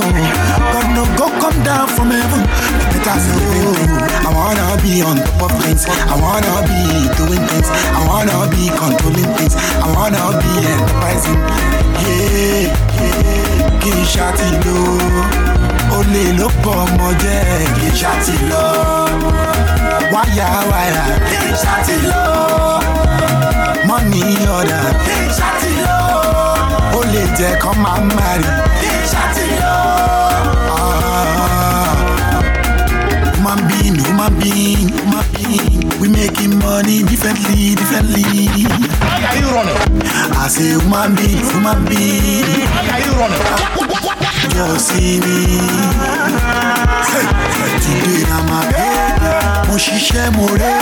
God 0.72 0.88
no 0.96 1.04
go 1.18 1.28
come 1.42 1.60
down 1.68 1.88
from 1.96 2.10
heaven. 2.18 2.44
Know. 3.06 3.12
I 4.26 4.34
wanna 4.34 4.82
be 4.82 5.04
on 5.04 5.18
top 5.18 5.44
of 5.46 5.62
things. 5.62 5.86
I 5.86 6.18
wanna 6.18 6.66
be 6.66 7.06
doing 7.14 7.46
things. 7.50 7.70
I 7.70 8.02
wanna 8.10 8.50
be 8.50 8.66
controlling 8.74 9.30
things. 9.38 9.54
I 9.56 9.94
wanna 9.94 10.34
be 10.42 10.66
enterprising. 10.66 11.38
Yeah, 12.02 12.74
yeah. 12.98 13.80
Kì 13.80 13.92
í 13.94 14.06
ṣàtì 14.14 14.50
lọ. 14.66 14.80
Olè 15.98 16.24
ló 16.40 16.48
pọ̀ 16.64 16.74
ọmọ 16.84 17.08
jẹ́ 17.22 17.70
kì 17.76 17.86
í 17.88 17.96
ṣàtì 18.02 18.36
lọ. 18.50 18.66
Wáyà 20.14 20.50
wáyà 20.72 21.04
kì 21.28 21.38
í 21.50 21.54
ṣàtì 21.64 21.96
lọ. 22.10 22.24
Mọ́nì 23.88 24.22
ọ̀dà 24.58 24.82
kì 25.06 25.14
í 25.26 25.30
ṣàtì 25.40 25.72
lọ. 25.86 26.00
Ó 26.98 27.00
lè 27.14 27.24
jẹ́ 27.38 27.52
kán 27.62 27.76
máa 27.84 28.00
marry 28.16 28.50
kì 28.82 28.88
í 28.98 29.06
lọ. 29.14 29.55
Human 34.26 34.40
being, 34.42 34.90
human 34.90 35.26
being. 35.34 36.00
We 36.02 36.08
making 36.10 36.58
money 36.60 37.04
differently, 37.04 37.76
differently. 37.76 38.24
Why 38.24 39.22
are 39.30 39.38
you 39.38 39.50
running? 39.54 40.02
I 40.34 40.48
say 40.48 40.70
human 40.80 41.16
being, 41.16 41.38
human 41.46 41.86
being. 41.86 42.66
Why 42.74 42.90
are 42.90 43.02
you 43.06 43.14
running? 43.22 43.44
Just 44.50 44.88
see 44.90 45.20
me. 45.20 45.38
Today 47.86 48.24
na 48.30 48.38
my 48.50 48.62
day. 48.72 49.68
Mo 49.68 49.76
ṣiṣẹ́ 49.78 50.32
mo 50.36 50.46
rẹ̀. 50.58 50.80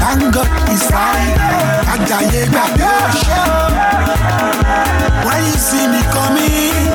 Thank 0.00 0.22
God 0.34 0.48
it's 0.72 0.84
fine. 0.90 1.34
Ajayi 1.92 2.40
gbàgbé 2.52 2.88
ọ̀ṣẹ́. 3.06 3.44
When 5.26 5.40
you 5.46 5.56
see 5.66 5.86
me 5.92 6.00
coming, 6.14 6.88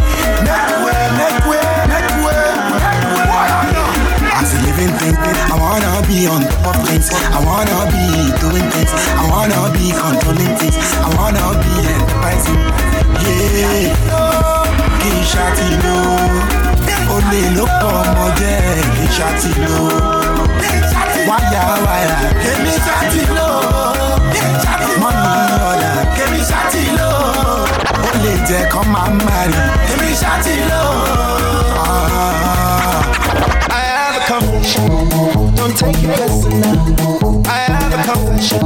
wanna 5.78 6.08
be 6.08 6.26
on 6.28 6.42
top 6.42 6.76
of 6.76 6.88
things. 6.88 7.10
I 7.14 7.38
wanna 7.46 7.78
be 7.94 8.04
doing 8.42 8.68
things. 8.74 8.92
I 8.94 9.24
wanna 9.30 9.70
be 9.74 9.92
controlling 9.94 10.54
things. 10.58 10.78
I 11.06 11.10
wanna 11.18 11.46
be 11.62 11.72
enterprising. 11.86 12.62
Yeah. 13.22 13.94
Kì 15.02 15.10
í 15.10 15.24
ṣàtì 15.32 15.68
lò. 15.84 15.98
Olè 17.16 17.42
ló 17.56 17.66
pọ̀ 17.80 17.92
ọmọ 18.02 18.26
jẹ́ 18.40 18.58
kì 18.94 19.04
í 19.04 19.08
ṣàtì 19.18 19.52
lò. 19.64 19.80
why 21.28 21.44
wáyà. 21.86 22.16
Èmi 22.52 22.74
ṣàtì 22.88 23.22
lò. 23.38 23.50
Give 24.34 24.50
me 24.54 25.10
Èmi 26.24 26.40
ṣàtì 26.50 26.84
lò. 26.98 27.12
Olè 28.10 28.34
marry. 29.26 29.60
Èmi 29.94 30.12
ṣàtì 30.22 30.54
lò. 30.70 30.84
Ah. 31.84 33.02
I 33.70 33.82
have 33.96 34.16
a 34.20 34.22
conviction 34.30 35.27
take 35.78 35.96
it 36.02 36.10
personal. 36.18 37.46
I 37.46 37.70
have 37.70 37.94
a 37.94 38.02
confession, 38.02 38.66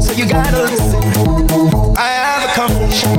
so 0.00 0.12
you 0.12 0.24
gotta 0.24 0.62
listen. 0.62 1.02
I 1.98 2.10
have 2.22 2.46
a 2.46 2.50
confession, 2.54 3.14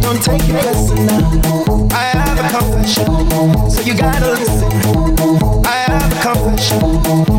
don't 0.00 0.22
take 0.22 0.40
it 0.48 0.56
personal. 0.56 1.92
I 1.92 2.04
have 2.16 2.38
a 2.40 2.48
confession, 2.48 3.12
so 3.68 3.82
you 3.82 3.94
gotta 3.94 4.30
listen. 4.30 4.72
I 5.66 5.84
have 5.84 6.08
a 6.08 6.20
confession, 6.24 6.80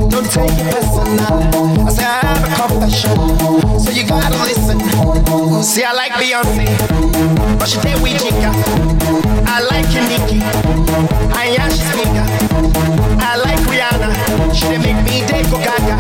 don't 0.10 0.30
take 0.30 0.54
it 0.54 0.70
personal. 0.70 1.42
I 1.82 1.90
say 1.90 2.06
I 2.06 2.22
have 2.30 2.44
a 2.46 2.52
confession, 2.54 3.18
so 3.80 3.90
you 3.90 4.06
gotta 4.06 4.38
listen. 4.46 4.80
See, 5.64 5.84
I 5.84 5.94
like 5.94 6.12
Beyonce, 6.14 6.68
but 7.58 7.68
she 7.68 7.80
did 7.82 7.98
Jigga. 8.22 8.52
I 9.48 9.62
like 9.72 9.90
Nicki, 10.10 10.40
I 11.44 11.48
am 11.60 11.70
she 11.72 11.84
speaker. 11.92 12.26
I 13.20 13.36
like 13.36 13.60
Rihanna, 13.68 14.10
she 14.56 14.78
make 14.80 14.96
me 15.04 15.28
dey 15.28 15.44
go 15.52 15.58
gaga. 15.60 15.98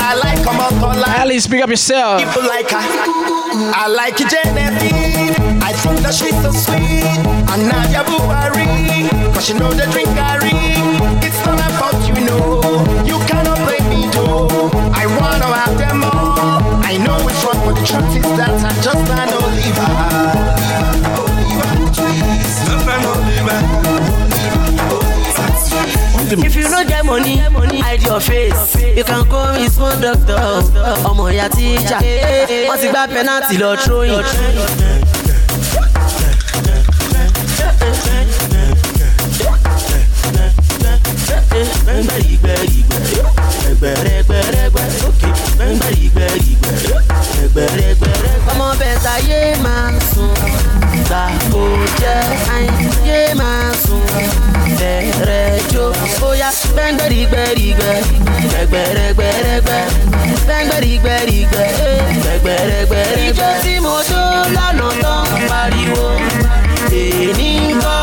I 0.00 0.14
like 0.24 0.38
Omotola. 0.48 1.20
Ali, 1.20 1.38
speak 1.38 1.60
up 1.62 1.68
yourself. 1.68 2.18
People 2.24 2.48
like 2.48 2.70
her. 2.70 2.80
I 2.80 3.86
like 3.88 4.16
Genevieve. 4.16 5.36
I 5.62 5.72
think 5.84 6.00
that 6.00 6.14
she's 6.14 6.32
so 6.40 6.50
sweet. 6.52 7.04
And 7.52 7.68
Nadia 7.68 8.02
Buhari, 8.08 9.10
cause 9.34 9.44
she 9.46 9.52
know 9.52 9.70
the 9.70 9.84
drink 9.92 10.08
Gary. 10.16 10.56
It's 11.20 11.40
not 11.44 11.60
about 11.68 12.00
you 12.08 12.16
know. 12.24 12.62
You 13.04 13.18
cannot 13.28 13.58
play 13.68 13.84
me 13.92 14.08
though. 14.16 14.48
I 14.96 15.04
wanna 15.20 15.44
have 15.60 15.76
them 15.76 16.04
all. 16.04 16.80
I 16.90 16.96
know 16.96 17.20
which 17.26 17.40
one, 17.44 17.60
but 17.68 17.74
the 17.78 17.84
truth 17.86 18.16
is 18.16 18.24
that 18.40 18.56
I 18.64 18.72
just 18.80 19.04
can't 19.12 19.28
leave 26.36 26.44
If 26.44 26.56
you 26.56 26.68
no 26.68 26.84
get 26.84 27.04
money, 27.04 27.36
hide 27.80 28.02
your 28.02 28.20
face. 28.20 28.74
You 28.96 29.04
can 29.04 29.24
call 29.28 29.52
me 29.54 29.68
small 29.68 29.96
doctor. 30.00 30.38
Ọmọ 31.08 31.24
ìyá 31.32 31.48
tíjà. 31.48 31.98
Wọ́n 32.68 32.78
ti 32.80 32.88
gbá 32.92 33.02
penalty 33.14 33.56
lọ 33.62 33.70
throwing. 33.82 34.24
Ọmọ 48.50 48.68
bẹ̀ta 48.80 49.14
yé 49.28 49.40
máa 49.64 49.90
sùn. 50.14 50.30
Gbà 51.06 51.22
kó 51.52 51.62
jẹ́ 52.00 52.20
àyè 52.56 53.34
máa 53.40 53.72
sùn. 53.84 54.02
Bẹ̀rẹ̀ 54.78 55.60
jó 55.72 55.84
bóyá 56.20 56.50
gbẹ́ngbẹ́rìgbẹ́rìgbẹ́. 56.74 57.96
Gbẹ̀gbẹ̀rẹ̀gbẹ̀rẹ̀gbẹ́. 58.50 59.82
Gbẹ́ngbẹ́rìgbẹ́rìgbẹ́. 60.46 61.68
Eh. 61.88 62.00
Gbẹ̀gbẹ̀rẹ̀gbẹ̀rẹ̀gbẹ́. 62.22 63.28
Ìjọ 63.28 63.48
tí 63.62 63.74
mo 63.84 63.94
tó 64.10 64.22
lọ́nà 64.56 64.88
tán 65.02 65.24
pariwo. 65.50 66.06
Ń 67.38 67.74
kọ́, 67.82 67.98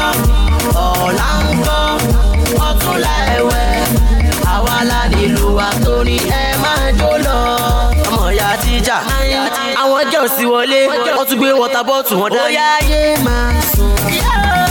Àwọn 10.26 10.38
girls 10.38 10.52
wọlé, 10.52 10.80
wọ́n 11.18 11.26
tún 11.30 11.38
gbé 11.40 11.50
water 11.62 11.84
bottle 11.88 12.18
wọn 12.22 12.30
dání. 12.34 12.46
Ó 12.46 12.58
yá 12.60 12.70
yé 12.90 13.02
máa 13.26 13.52
sùn. 13.76 13.92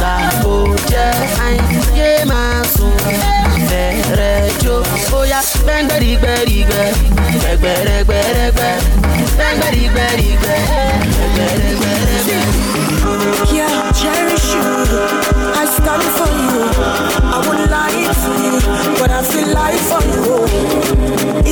Gbàgbó 0.01 0.55
jẹ́ 0.91 1.09
ayé 1.47 2.09
máa 2.31 2.63
sùn. 2.75 2.93
Bẹ̀rẹ̀ 3.71 4.51
jó 4.63 4.75
bóyá 5.11 5.41
gbẹ́ngbẹ́rìgbẹ́rìgbẹ́. 5.63 6.87
Gbẹ̀gbẹ̀rẹ̀gbẹ̀rẹ̀gbẹ́. 7.41 8.75
Gbẹ́ngbẹ́rìgbẹ́rìgbẹ́. 9.37 10.59
Gbẹ̀gbẹ̀rẹ̀gbẹ̀rẹ̀gbẹ́. 11.15 12.43
Yeah, 13.57 13.77
cherish 13.99 14.49
you. 14.55 14.69
I 15.63 15.65
stand 15.77 16.05
for 16.17 16.29
you. 16.43 16.59
I 17.35 17.39
wouldn't 17.47 17.71
lie 17.71 18.07
to 18.23 18.31
you, 18.43 18.55
but 18.99 19.11
I 19.11 19.21
feel 19.31 19.49
like 19.61 19.81
for 19.91 20.03
you. 20.15 20.35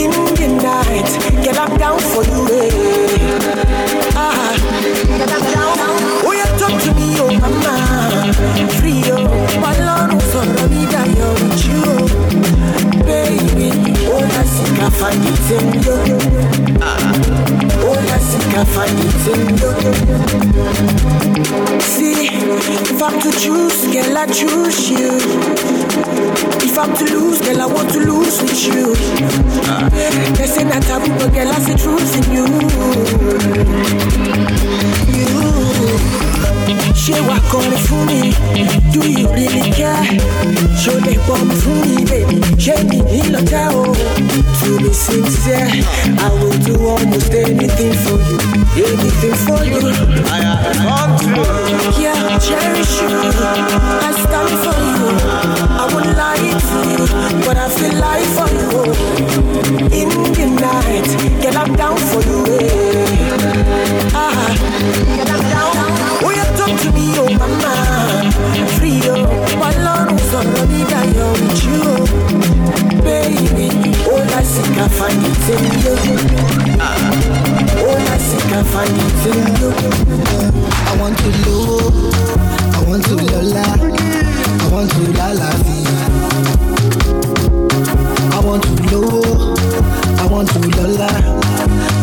In 0.03 0.11
the 0.39 0.49
night, 0.67 1.11
get 1.45 1.57
up 1.65 1.73
down 1.79 1.99
for 2.11 2.25
you. 2.25 2.43
eh. 2.63 3.02
Baby, 13.05 13.71
oh, 14.09 14.25
I 14.25 14.43
think 14.43 14.79
I 14.81 14.89
it 15.23 15.51
in 15.57 15.67
you. 15.83 15.99
Ah, 16.81 16.99
oh, 17.85 17.99
I 17.99 18.19
think 18.19 18.55
I 18.57 18.65
you. 18.99 19.71
See, 21.81 22.29
if 22.91 23.03
I'm 23.03 23.21
to 23.21 23.31
choose, 23.39 23.87
girl, 23.93 24.17
I 24.17 24.27
choose 24.27 24.91
you. 24.91 25.19
If 26.63 26.79
I'm 26.79 26.95
to 26.97 27.05
lose, 27.05 27.41
girl, 27.43 27.63
I 27.63 27.67
want 27.67 27.91
to 27.93 28.01
lose 28.01 28.41
with 28.43 28.67
you. 28.67 28.95
They 30.37 30.47
say 30.47 30.65
that 30.65 30.85
girl, 31.31 31.49
I 31.49 31.59
see 31.61 31.77
truth 31.77 32.17
in 32.17 32.25
you. 32.33 32.47
You. 36.27 36.32
Ṣé 37.05 37.17
wàá 37.29 37.39
kọrin 37.51 37.79
fún 37.87 38.03
mi? 38.09 38.21
Do 38.93 39.01
you 39.17 39.27
really 39.35 39.71
care? 39.79 40.07
Ṣó 40.83 40.93
lè 41.07 41.15
pọ̀ 41.27 41.39
mi 41.49 41.55
fún 41.63 41.79
mi, 41.89 42.05
baby? 42.11 42.37
Ṣé 42.65 42.75
mi 42.89 42.99
nílò 43.11 43.41
tẹ́ 43.51 43.73
o? 43.75 43.83
To 44.63 44.71
be 44.83 44.91
sincere, 44.95 45.71
I 46.27 46.29
will 46.39 46.59
do 46.67 46.75
almost 46.93 47.33
anything 47.35 47.95
for 48.05 48.19
you. 48.29 48.39
Anything 48.87 49.37
for 49.47 49.61
you. 49.65 49.83
Yeah, 52.03 52.39
cherish 52.39 52.95
you. 53.03 53.19
I 54.09 54.13
seek, 74.83 74.89
I 74.89 74.89
find 74.89 75.23
it 75.23 75.37
I 78.53 78.63
find 78.65 78.97
it 78.99 79.27
in 79.31 79.47
you. 79.61 79.71
I 80.87 80.97
want 81.01 81.17
to 81.19 81.29
love, 81.47 81.97
I 82.75 82.81
want 82.89 83.05
to 83.05 83.15
lola, 83.17 83.63
I 83.63 84.69
want 84.73 84.91
to 84.91 85.03
la 85.19 85.33
la. 85.33 85.51
I 88.33 88.41
want 88.45 88.63
to 88.65 88.71
love, 88.97 89.59
I 90.19 90.27
want 90.27 90.49
to 90.51 90.59
lola, 90.77 91.11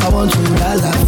I 0.01 0.10
want 0.11 0.31
to 0.31 0.39
la 0.60 0.98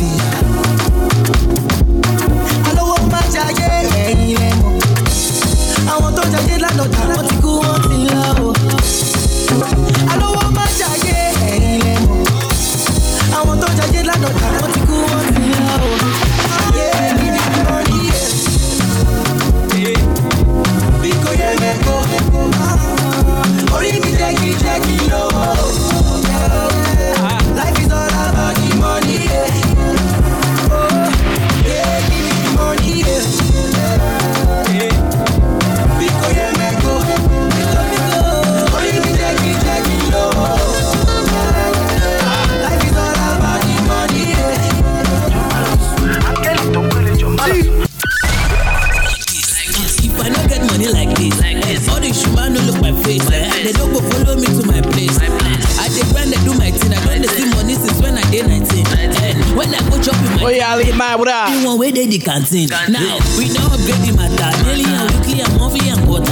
chop 60.80 60.96
my 60.96 61.14
up? 61.14 61.50
The 61.52 61.66
one 61.68 61.78
where 61.80 61.92
they 61.92 62.08
the 62.08 62.20
canteen. 62.20 62.70
Now 62.70 63.20
we 63.38 63.48
don't 63.52 63.72
upgrade 63.72 64.02
the 64.08 64.14
matter. 64.16 64.64
Daily 64.64 64.86
and 64.86 65.12
weekly 65.12 65.42
and 65.42 65.58
monthly 65.60 65.90
and 65.90 66.02
quarter. 66.08 66.32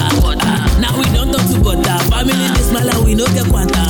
Now 0.79 0.95
we 0.97 1.05
don't 1.11 1.31
talk 1.31 1.43
to 1.51 1.59
butter. 1.59 1.97
Family 2.09 2.33
they 2.33 2.63
smile 2.63 2.89
and 2.89 3.05
we 3.05 3.15
no 3.15 3.25
get 3.27 3.47
quanta. 3.49 3.88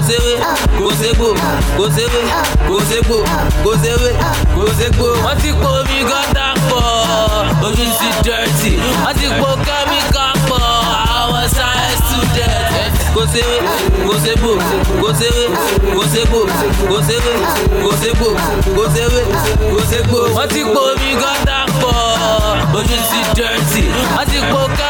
Gozerê, 0.00 0.38
gozegô, 0.78 1.34
gozerê, 1.76 2.22
gozegô, 2.66 3.18
gozerê, 3.62 4.12
gozegô. 4.56 5.08
Wọ́n 5.24 5.36
ti 5.42 5.52
po 5.60 5.68
omi 5.80 5.98
gọ́tà 6.08 6.46
pọ̀, 6.68 6.82
ojú 7.66 7.84
ti 7.98 8.08
dẹ́rẹ́tì. 8.24 8.72
Wọ́n 9.04 9.14
ti 9.20 9.26
po 9.40 9.48
kẹ́míkà 9.66 10.24
pọ̀, 10.48 10.62
àwọn 11.20 11.44
science 11.54 12.00
students. 12.08 13.00
Gozerê, 13.14 13.58
gozegô, 14.06 14.52
gozerê, 15.02 15.46
gozegô, 15.94 16.42
gozerê, 16.90 17.34
gozegô, 17.84 18.30
gozerê, 18.76 19.22
gozegô. 19.72 20.20
Wọ́n 20.36 20.48
ti 20.52 20.60
po 20.72 20.80
omi 20.92 21.10
gọ́tà 21.22 21.58
pọ̀, 21.80 21.94
ojú 22.78 22.96
ti 23.10 23.18
dẹ́rẹ́tì. 23.36 23.82
Wọ́n 24.16 24.26
ti 24.30 24.38
po 24.50 24.60
kẹ́míkà 24.64 24.88
pọ̀. 24.88 24.89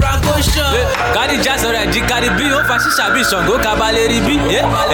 franco 0.00 0.32
ṣan. 0.52 0.72
gàdíjà 1.14 1.54
sọ̀rọ̀ 1.62 1.82
ẹ̀dí 1.84 2.00
kárí 2.08 2.28
bí 2.38 2.44
ó 2.52 2.60
fa 2.68 2.76
ṣíṣà 2.82 3.06
bí 3.14 3.20
ṣàngó 3.30 3.54
kabalẹ̀ 3.64 4.08
rí 4.10 4.18
bí 4.26 4.34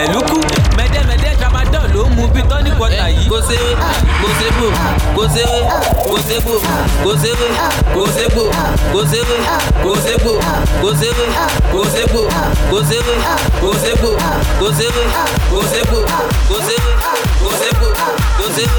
ẹ̀lúkú 0.04 0.38
mẹ́dẹ́mẹ́dẹ́ 0.76 1.36
tramadol 1.40 1.86
ló 1.94 2.02
mú 2.16 2.24
bí 2.34 2.40
tọ́ní 2.50 2.70
kọta 2.78 3.06
yìí. 3.16 3.28
kò 3.30 3.38
séwé 3.48 3.72
kò 4.22 4.28
ségbò 4.38 4.66
kò 5.16 5.22
séwé 5.34 5.58
kò 6.08 6.14
ségbò 6.28 6.54
kò 7.04 7.10
séwé 7.22 7.48
kò 7.94 8.02
ségbò 8.16 8.44
kò 8.92 9.00
séwé 9.10 9.36
kò 9.84 9.92
ségbò 10.04 10.32
kò 10.82 10.90
séwé 11.00 11.24
kò 11.72 11.80
ségbò 11.92 12.22
kò 12.70 12.78
séwé 12.88 13.14
kò 13.62 13.70
ségbò 13.82 14.10
kò 14.60 14.66
séwé 14.78 15.02
kò 15.50 15.58
ségbò 15.72 16.00
kò 16.48 16.56
séwé 16.66 16.90
kò 17.42 17.50
ségbò 17.60 17.88
kò 18.38 18.46
séwé. 18.56 18.78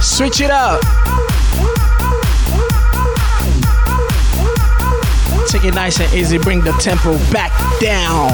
Switch 0.00 0.40
it 0.40 0.50
up. 0.50 1.07
Take 5.48 5.64
it 5.64 5.74
nice 5.74 5.98
and 5.98 6.12
easy. 6.12 6.36
Bring 6.36 6.60
the 6.60 6.72
tempo 6.72 7.16
back 7.32 7.52
down. 7.80 8.28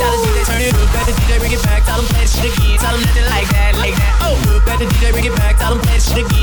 The 0.00 0.46
DJ 0.46 0.70
better 0.92 1.12
DJ 1.12 1.38
bring 1.40 1.52
it 1.52 1.62
back. 1.64 1.84
Tell 1.84 1.96
them 1.98 2.06
play 2.06 2.26
shit 2.26 2.56
again. 2.56 2.78
Tell 2.78 2.92
them 2.94 3.02
nothing 3.02 3.26
like 3.26 3.48
that, 3.50 3.74
like 3.76 3.94
that. 3.98 4.14
Oh, 4.22 4.62
better 4.64 4.84
DJ 4.86 5.10
bring 5.10 5.24
it 5.24 5.34
back. 5.34 5.58
Tell 5.58 5.74
them 5.74 5.82
play 5.82 5.98
shit 5.98 6.24
again. 6.24 6.39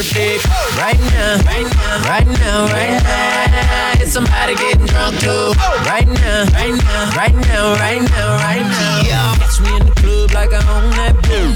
Birthday 0.00 0.38
right 0.80 0.98
now, 1.12 1.36
right 1.44 1.68
now, 1.76 2.08
right 2.08 2.26
now, 2.26 2.64
right 2.72 3.02
now. 3.02 4.00
It's 4.00 4.12
somebody 4.12 4.54
getting 4.54 4.86
drunk 4.86 5.20
too. 5.20 5.52
Right 5.84 6.08
now, 6.08 6.44
right 6.56 6.72
now, 6.72 7.16
right 7.16 7.34
now, 7.34 7.74
right 7.74 8.00
now, 8.00 8.36
right 8.40 8.62
now. 8.62 9.02
Yeah. 9.04 9.36
Catch 9.36 9.60
me 9.60 9.76
in 9.76 9.84
the 9.84 9.92
club 10.00 10.32
like 10.32 10.52
I 10.52 10.60
own 10.72 10.90
that 10.96 11.14
boom. 11.28 11.52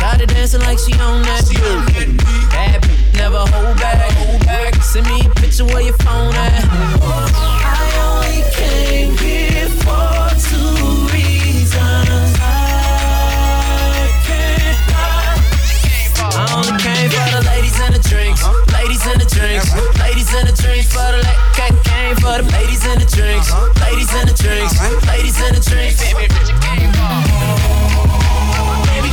Got 0.00 0.20
her 0.20 0.26
dancing 0.26 0.60
like 0.62 0.78
she 0.78 0.92
own 0.94 1.22
that 1.22 1.46
boom. 1.54 2.16
Bad 2.50 2.82
never 3.14 3.38
hold 3.38 3.76
back, 3.78 4.10
hold 4.12 4.44
back. 4.44 4.74
Send 4.82 5.06
me 5.06 5.20
a 5.24 5.30
picture 5.34 5.64
where 5.64 5.82
your 5.82 5.96
phone 5.98 6.34
at. 6.34 6.64
I 6.66 7.86
only 8.10 8.42
came 8.58 9.16
here 9.18 9.68
for 9.84 10.34
two 10.34 10.97
for 17.78 17.92
the 17.92 17.94
ladies 17.94 17.94
and 17.94 17.94
the 17.94 18.02
drinks. 18.08 18.42
Ladies 18.72 19.06
and 19.06 19.20
the 19.20 19.26
drinks. 19.26 19.70
Ladies 19.98 20.34
and 20.34 20.48
the 20.48 20.54
drinks 20.62 20.88
for 20.90 21.08
the 21.14 21.22
came, 21.54 21.78
came 21.86 22.16
for 22.16 22.42
the 22.42 22.46
ladies 22.50 22.84
and 22.86 23.00
the 23.00 23.06
drinks. 23.06 23.52
Ladies 23.78 24.10
and 24.14 24.28
the 24.28 24.34
drinks. 24.34 24.74
Ladies 25.06 25.38
and 25.38 25.54
the 25.54 25.62
drinks. 25.62 26.02
Baby, 26.02 26.26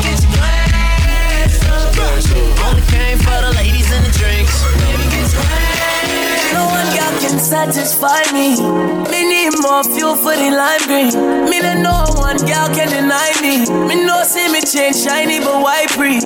get 0.02 0.18
your 0.18 0.32
glass 0.34 1.62
up. 1.70 1.94
Only 2.66 2.82
came 2.90 3.20
for 3.22 3.38
the 3.46 3.54
ladies 3.54 3.92
and 3.94 4.06
the 4.06 4.14
drinks. 4.18 4.56
No 6.54 6.66
one 6.66 6.90
girl 6.98 7.14
can 7.22 7.38
satisfy 7.38 8.26
me. 8.34 8.58
Me 9.12 9.22
need 9.30 9.54
more 9.62 9.84
fuel 9.84 10.16
for 10.16 10.34
the 10.34 10.50
lime 10.50 10.82
green. 10.90 11.14
Me 11.50 11.62
let 11.62 11.78
no 11.78 12.06
one 12.18 12.38
girl 12.38 12.68
can 12.74 12.90
deny 12.90 13.30
me. 13.42 13.70
Me 13.86 13.96
no 14.06 14.24
see 14.24 14.50
me 14.50 14.62
change 14.62 14.98
shiny 14.98 15.40
but 15.40 15.62
white 15.62 15.92
free. 15.92 16.22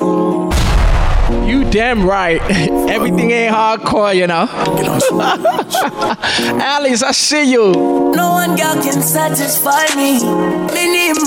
You 1.50 1.68
damn 1.72 2.06
right. 2.06 2.40
Everything 2.92 3.32
ain't 3.32 3.56
hardcore, 3.56 4.16
you 4.16 4.28
know. 4.28 4.48
Alice, 6.62 7.02
I 7.02 7.12
see 7.12 7.52
you. 7.52 7.72
No 8.16 8.34
one 8.34 8.56
girl 8.56 8.76
can 8.76 9.02
satisfy 9.02 9.84
me. 9.96 10.20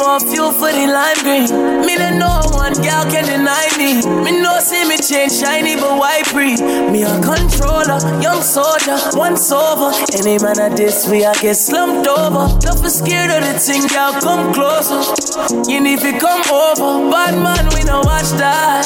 More 0.03 0.19
fuel 0.19 0.51
for 0.51 0.73
the 0.73 0.91
lime 0.91 1.23
green. 1.23 1.87
Me 1.87 1.97
let 1.97 2.19
no 2.19 2.43
one 2.51 2.75
girl 2.83 3.07
can 3.07 3.23
deny 3.25 3.71
me. 3.79 4.03
Me 4.25 4.43
no 4.43 4.59
see 4.59 4.83
me 4.89 4.97
change 4.99 5.31
shiny 5.31 5.77
but 5.77 5.97
white 5.97 6.27
free. 6.27 6.57
Me 6.91 7.05
a 7.05 7.15
controller, 7.23 8.03
young 8.21 8.43
soldier, 8.43 8.99
once 9.15 9.53
over. 9.53 9.95
Any 10.19 10.43
man 10.43 10.59
at 10.59 10.77
this 10.77 11.09
we 11.09 11.25
I 11.25 11.33
get 11.35 11.55
slumped 11.55 12.09
over. 12.09 12.51
Don't 12.59 12.83
be 12.83 12.89
scared 12.89 13.31
of 13.31 13.47
the 13.47 13.55
thing, 13.61 13.87
girl, 13.87 14.13
come 14.19 14.53
closer. 14.53 14.99
You 15.71 15.81
need 15.81 16.01
to 16.01 16.19
come 16.19 16.43
over. 16.51 17.09
Bad 17.09 17.39
man, 17.39 17.71
we 17.71 17.85
no 17.85 18.01
watch 18.03 18.35
that. 18.43 18.83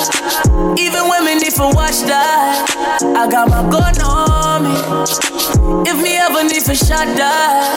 Even 0.78 1.06
me 1.26 1.34
need 1.34 1.54
to 1.58 1.66
watch 1.74 2.06
that. 2.06 2.70
I 3.02 3.26
got 3.26 3.50
my 3.50 3.66
gun 3.68 3.98
on 4.00 4.62
me. 4.62 5.90
If 5.90 5.96
me 5.98 6.14
ever 6.22 6.44
need 6.44 6.62
for 6.62 6.74
shot 6.74 7.10
that. 7.18 7.74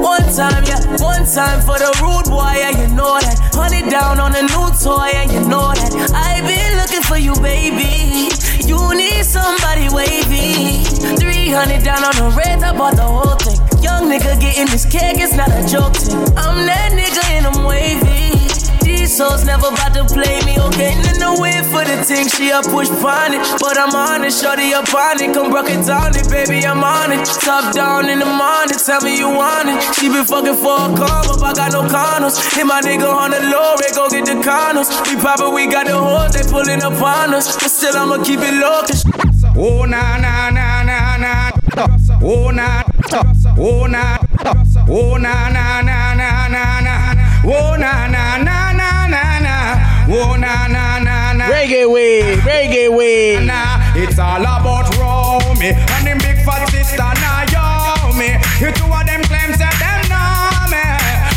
One 0.00 0.24
time, 0.32 0.64
yeah, 0.64 0.80
one 0.96 1.28
time 1.28 1.60
for 1.60 1.76
the 1.76 1.92
rude 2.00 2.32
boy, 2.32 2.56
yeah, 2.56 2.67
you 2.70 2.88
know 2.88 3.18
that. 3.20 3.38
Honey 3.54 3.88
down 3.88 4.20
on 4.20 4.34
a 4.34 4.42
new 4.42 4.66
toy, 4.76 5.10
yeah, 5.12 5.24
you 5.30 5.40
know 5.48 5.72
that. 5.72 5.92
I've 6.12 6.44
been 6.44 6.76
looking 6.76 7.02
for 7.02 7.16
you, 7.16 7.34
baby. 7.40 8.28
You 8.66 8.78
need 8.94 9.24
somebody 9.24 9.88
wavy. 9.88 10.84
300 11.16 11.82
down 11.82 12.04
on 12.04 12.14
the 12.16 12.28
red, 12.36 12.62
I 12.62 12.76
bought 12.76 12.96
the 12.96 13.02
whole 13.02 13.36
thing. 13.36 13.58
Young 13.82 14.10
nigga 14.10 14.38
getting 14.40 14.66
this 14.66 14.84
cake, 14.84 15.18
it's 15.18 15.34
not 15.34 15.48
a 15.48 15.64
joke 15.66 15.96
thing. 15.96 16.18
I'm 16.36 16.66
that 16.66 16.92
nigga 16.92 17.24
and 17.32 17.46
I'm 17.46 17.64
wavy. 17.64 18.36
These 18.84 19.16
souls 19.16 19.44
never 19.44 19.70
about 19.88 20.08
to 20.08 20.14
play 20.14 20.40
me, 20.44 20.58
okay? 20.60 20.92
In 20.92 21.18
the 21.18 21.32
way 21.40 21.56
for 21.70 21.84
the 21.84 22.02
thing, 22.04 22.28
she 22.28 22.50
a 22.50 22.60
push 22.62 22.90
on 22.90 23.34
it. 23.34 23.42
But 23.60 23.78
I'm 23.78 23.94
on 23.94 24.24
it, 24.24 24.32
shorty 24.32 24.72
up 24.74 24.92
on 24.92 25.20
it. 25.20 25.32
Come 25.34 25.52
rock 25.52 25.68
it 25.68 25.86
down 25.86 26.14
it, 26.16 26.28
baby, 26.28 26.64
I'm 26.66 26.84
on 26.84 27.12
it. 27.12 27.24
Top 27.24 27.74
down 27.74 28.08
in 28.08 28.18
the 28.18 28.26
morning, 28.26 28.78
tell 28.78 29.00
me 29.00 29.16
you 29.16 29.28
want 29.28 29.68
it. 29.68 29.78
She 29.96 30.08
been 30.08 30.24
fucking 30.24 30.56
for 30.56 30.76
a 30.76 30.88
come 30.96 31.28
up, 31.28 31.42
I 31.42 31.52
got 31.54 31.72
no 31.72 31.82
condoms. 31.88 32.36
Hit 32.54 32.66
my 32.66 32.80
nigga 32.80 33.08
on 33.08 33.30
the 33.30 33.40
low, 33.48 33.76
they 33.80 33.92
go 33.94 34.08
get 34.08 34.26
the 34.26 34.36
condoms. 34.44 34.88
We 35.08 35.16
poppin', 35.20 35.54
we 35.54 35.66
got 35.66 35.86
the 35.86 35.96
hoes, 35.96 36.32
they 36.32 36.44
pulling 36.44 36.82
up 36.82 37.00
on 37.00 37.34
us. 37.34 37.56
But 37.56 37.70
still, 37.70 37.96
I'ma 37.96 38.22
keep 38.24 38.40
it 38.40 38.54
low, 38.54 38.82
cause 38.84 39.04
Oh 39.56 39.84
na 39.84 40.18
na 40.18 40.50
na 40.50 40.82
na 40.84 41.16
na. 41.16 41.50
Oh 42.22 42.50
na. 42.50 42.84
Oh 43.58 43.86
na. 43.86 44.18
Oh 44.88 45.16
na 45.18 45.48
na 45.48 45.82
na 45.82 46.12
na 46.12 46.48
na 46.48 46.80
na. 46.80 46.94
Oh 47.44 47.76
na 47.76 48.06
na 48.06 48.08
na 48.08 48.08
na 48.08 48.36
na 48.36 48.44
na. 48.44 48.57
Oh 50.20 50.34
na 50.34 50.66
na 50.66 50.98
na 50.98 51.32
na. 51.32 51.46
Reggae 51.46 51.86
way, 51.86 52.34
reggae 52.42 52.90
way. 52.90 53.38
Na. 53.46 53.78
It's 53.94 54.18
all 54.18 54.42
about 54.42 54.90
Romy 54.98 55.70
and 55.78 56.02
them 56.06 56.18
big 56.18 56.42
fat 56.42 56.66
sister 56.74 56.98
Naomi. 57.22 58.34
You 58.58 58.74
two 58.74 58.90
of 58.90 59.06
them 59.06 59.22
claims 59.30 59.62
that 59.62 59.78
them 59.78 60.02
know 60.10 60.66
me. 60.74 60.82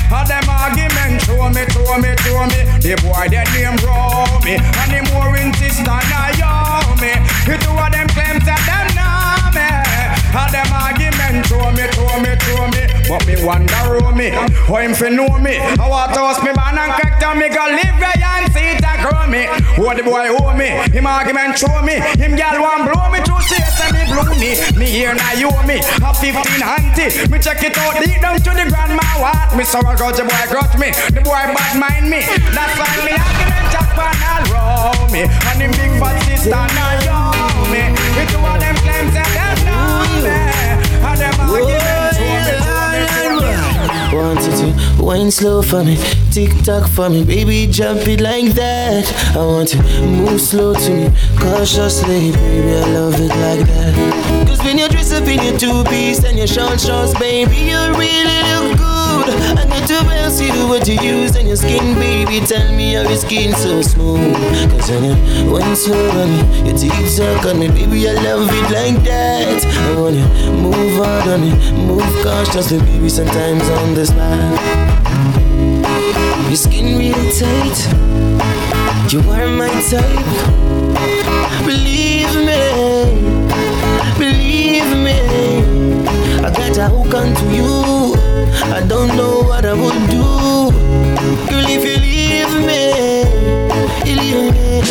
All 0.09 0.25
them 0.25 0.49
argument 0.49 1.21
show 1.21 1.45
me, 1.53 1.61
show 1.69 1.93
me, 2.01 2.09
show 2.25 2.41
me. 2.49 2.59
The 2.81 2.97
boy 3.05 3.29
that 3.29 3.45
name 3.53 3.77
Romy 3.85 4.57
and 4.57 4.89
the 4.89 5.01
more 5.13 5.29
sister 5.61 5.85
Naomi. 5.85 7.13
You 7.45 7.61
two 7.61 7.77
of 7.77 7.89
them 7.93 8.09
claims 8.17 8.41
that 8.49 8.61
them 8.65 8.87
know 8.97 9.53
me. 9.53 9.69
All 10.33 10.49
them 10.49 10.73
argument 10.73 11.00
But 13.11 13.27
me 13.27 13.35
wonder 13.43 13.75
who 13.91 14.15
me, 14.15 14.31
how 14.31 14.79
him 14.79 14.95
fi 14.95 15.11
know 15.11 15.27
me. 15.35 15.59
I 15.59 15.83
want 15.83 16.15
to 16.15 16.31
me 16.47 16.55
man 16.55 16.79
and 16.79 16.95
character 16.95 17.35
me 17.35 17.51
go 17.51 17.67
live 17.67 17.99
where 17.99 18.15
and 18.15 18.47
see 18.55 18.71
it 18.71 18.79
and 18.79 19.03
grow 19.03 19.27
me. 19.27 19.51
Who 19.75 19.83
the 19.91 19.99
boy 19.99 20.31
owe 20.31 20.55
me, 20.55 20.79
him 20.95 21.03
argument 21.03 21.59
show 21.59 21.83
me. 21.83 21.99
Him 22.15 22.39
gal 22.39 22.63
want 22.63 22.87
blow 22.87 23.11
me 23.11 23.19
through 23.19 23.43
say 23.43 23.59
say 23.75 23.91
me 23.91 24.07
blow 24.07 24.31
me. 24.39 24.55
Me 24.79 24.87
here 24.87 25.11
now 25.11 25.35
you 25.35 25.51
owe 25.51 25.59
me, 25.67 25.83
a 25.83 26.11
15 26.15 26.63
auntie. 26.63 27.11
Me 27.27 27.35
check 27.35 27.59
it 27.67 27.75
out 27.83 27.99
deep 27.99 28.23
down 28.23 28.39
to 28.39 28.51
the 28.55 28.63
grandma 28.71 29.03
what. 29.19 29.59
Me 29.59 29.67
sorrow 29.67 29.91
got 29.91 30.15
the 30.15 30.23
boy 30.23 30.47
got 30.47 30.71
me, 30.79 30.95
the 31.11 31.19
boy 31.19 31.51
bad 31.51 31.75
mind 31.75 32.07
me. 32.07 32.23
That's 32.55 32.79
why 32.79 32.95
me 33.03 33.11
argument 33.11 33.67
jack 33.75 33.91
pan 33.91 34.15
all 34.23 34.43
roll 34.55 35.11
me. 35.11 35.27
And 35.27 35.59
him 35.59 35.75
big 35.75 35.99
fat 35.99 36.15
sister 36.23 36.55
now 36.55 36.95
you 37.03 37.19
me. 37.75 37.91
We 37.91 38.23
two 38.31 38.39
of 38.39 38.55
them 38.55 38.79
claims 38.87 39.11
that 39.19 39.27
them 39.35 39.59
know 39.67 40.23
me. 40.23 40.31
And 41.03 41.19
them 41.19 41.35
argument 41.43 42.00
Want 44.11 44.41
you 44.41 44.51
to 44.51 45.03
wine 45.03 45.31
slow 45.31 45.61
for 45.61 45.83
me, 45.83 45.95
tick 46.31 46.51
tock 46.63 46.89
for 46.89 47.09
me, 47.09 47.23
baby, 47.23 47.65
jump 47.65 48.05
it 48.07 48.19
like 48.19 48.53
that. 48.55 49.05
I 49.35 49.37
want 49.37 49.69
to 49.69 49.81
move 50.01 50.41
slow 50.41 50.73
to 50.73 50.89
me, 50.89 51.09
cautiously, 51.39 52.31
baby, 52.33 52.75
I 52.75 52.85
love 52.93 53.15
it 53.15 53.29
like 53.29 53.65
that. 53.67 54.47
Cause 54.47 54.59
when 54.63 54.77
you 54.77 54.89
dress 54.89 55.13
up 55.13 55.27
in 55.27 55.41
your 55.41 55.57
two 55.57 55.83
piece 55.85 56.25
and 56.25 56.37
your 56.37 56.47
short 56.47 56.81
shorts, 56.81 57.17
baby, 57.19 57.55
you're 57.55 57.93
really 57.93 58.41
what 60.71 60.87
you 60.87 60.95
use 61.01 61.35
on 61.35 61.45
your 61.45 61.57
skin, 61.57 61.95
baby. 61.95 62.39
Tell 62.45 62.73
me 62.73 62.93
how 62.93 63.01
your 63.01 63.17
skin 63.17 63.53
so 63.55 63.81
smooth. 63.81 64.33
Cause 64.71 64.89
when 64.89 65.03
you 65.03 65.51
wine 65.51 65.75
slow 65.75 66.09
on 66.11 66.65
your 66.65 66.77
teeth 66.77 67.09
suck 67.09 67.45
on 67.45 67.59
me, 67.59 67.67
baby, 67.67 68.07
I 68.07 68.13
love 68.13 68.47
it 68.49 68.71
like 68.71 69.03
that. 69.03 69.65
I 69.65 69.99
want 69.99 70.15
you 70.15 70.23
move 70.53 70.95
hard 70.95 71.27
on 71.27 71.41
me, 71.41 71.51
move 71.85 72.07
cautiously, 72.23 72.79
baby, 72.79 73.09
sometimes 73.09 73.67
on 73.69 73.95
the 73.95 74.05
spot. 74.05 74.59
Your 76.47 76.55
skin 76.55 76.97
really 76.97 77.31
tight, 77.35 77.77
you 79.11 79.19
are 79.29 79.47
my 79.49 79.67
type. 79.91 80.25
Believe 81.65 82.33
me, 82.47 83.40
believe 84.21 84.91
me. 85.05 85.17
I 86.45 86.49
got 86.53 86.77
a 86.77 86.85
hook 86.93 87.13
onto 87.17 87.45
you. 87.57 88.13
I 88.77 88.85
don't 88.87 89.09
know 89.17 89.41
what 89.49 89.65
I 89.65 89.73
would 89.73 89.99
do. 90.13 90.25
Girl, 91.49 91.65
if 91.65 91.81
you 91.89 91.97
leave 92.05 92.53
me, 92.69 92.83
you 94.05 94.15
leave 94.21 94.41
me. 94.53 94.81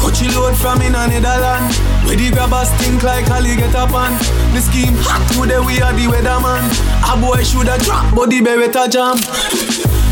Coachy 0.00 0.28
load 0.32 0.56
from 0.56 0.80
in 0.80 0.94
a 0.94 1.04
Netherland. 1.06 1.68
Where 2.06 2.16
the 2.16 2.30
grabbers 2.32 2.70
think 2.80 3.02
like 3.02 3.28
Ali 3.30 3.56
get 3.56 3.74
up 3.74 3.92
on. 3.92 4.12
The 4.54 4.60
scheme 4.64 4.96
hot 5.04 5.20
today 5.32 5.60
we 5.60 5.82
are 5.84 5.92
the 5.92 6.08
weatherman. 6.08 6.64
A 7.04 7.12
boy 7.20 7.42
shoulda 7.44 7.76
drop, 7.84 8.14
but 8.14 8.30
the 8.30 8.40
beretta 8.40 8.88
jam. 8.88 9.20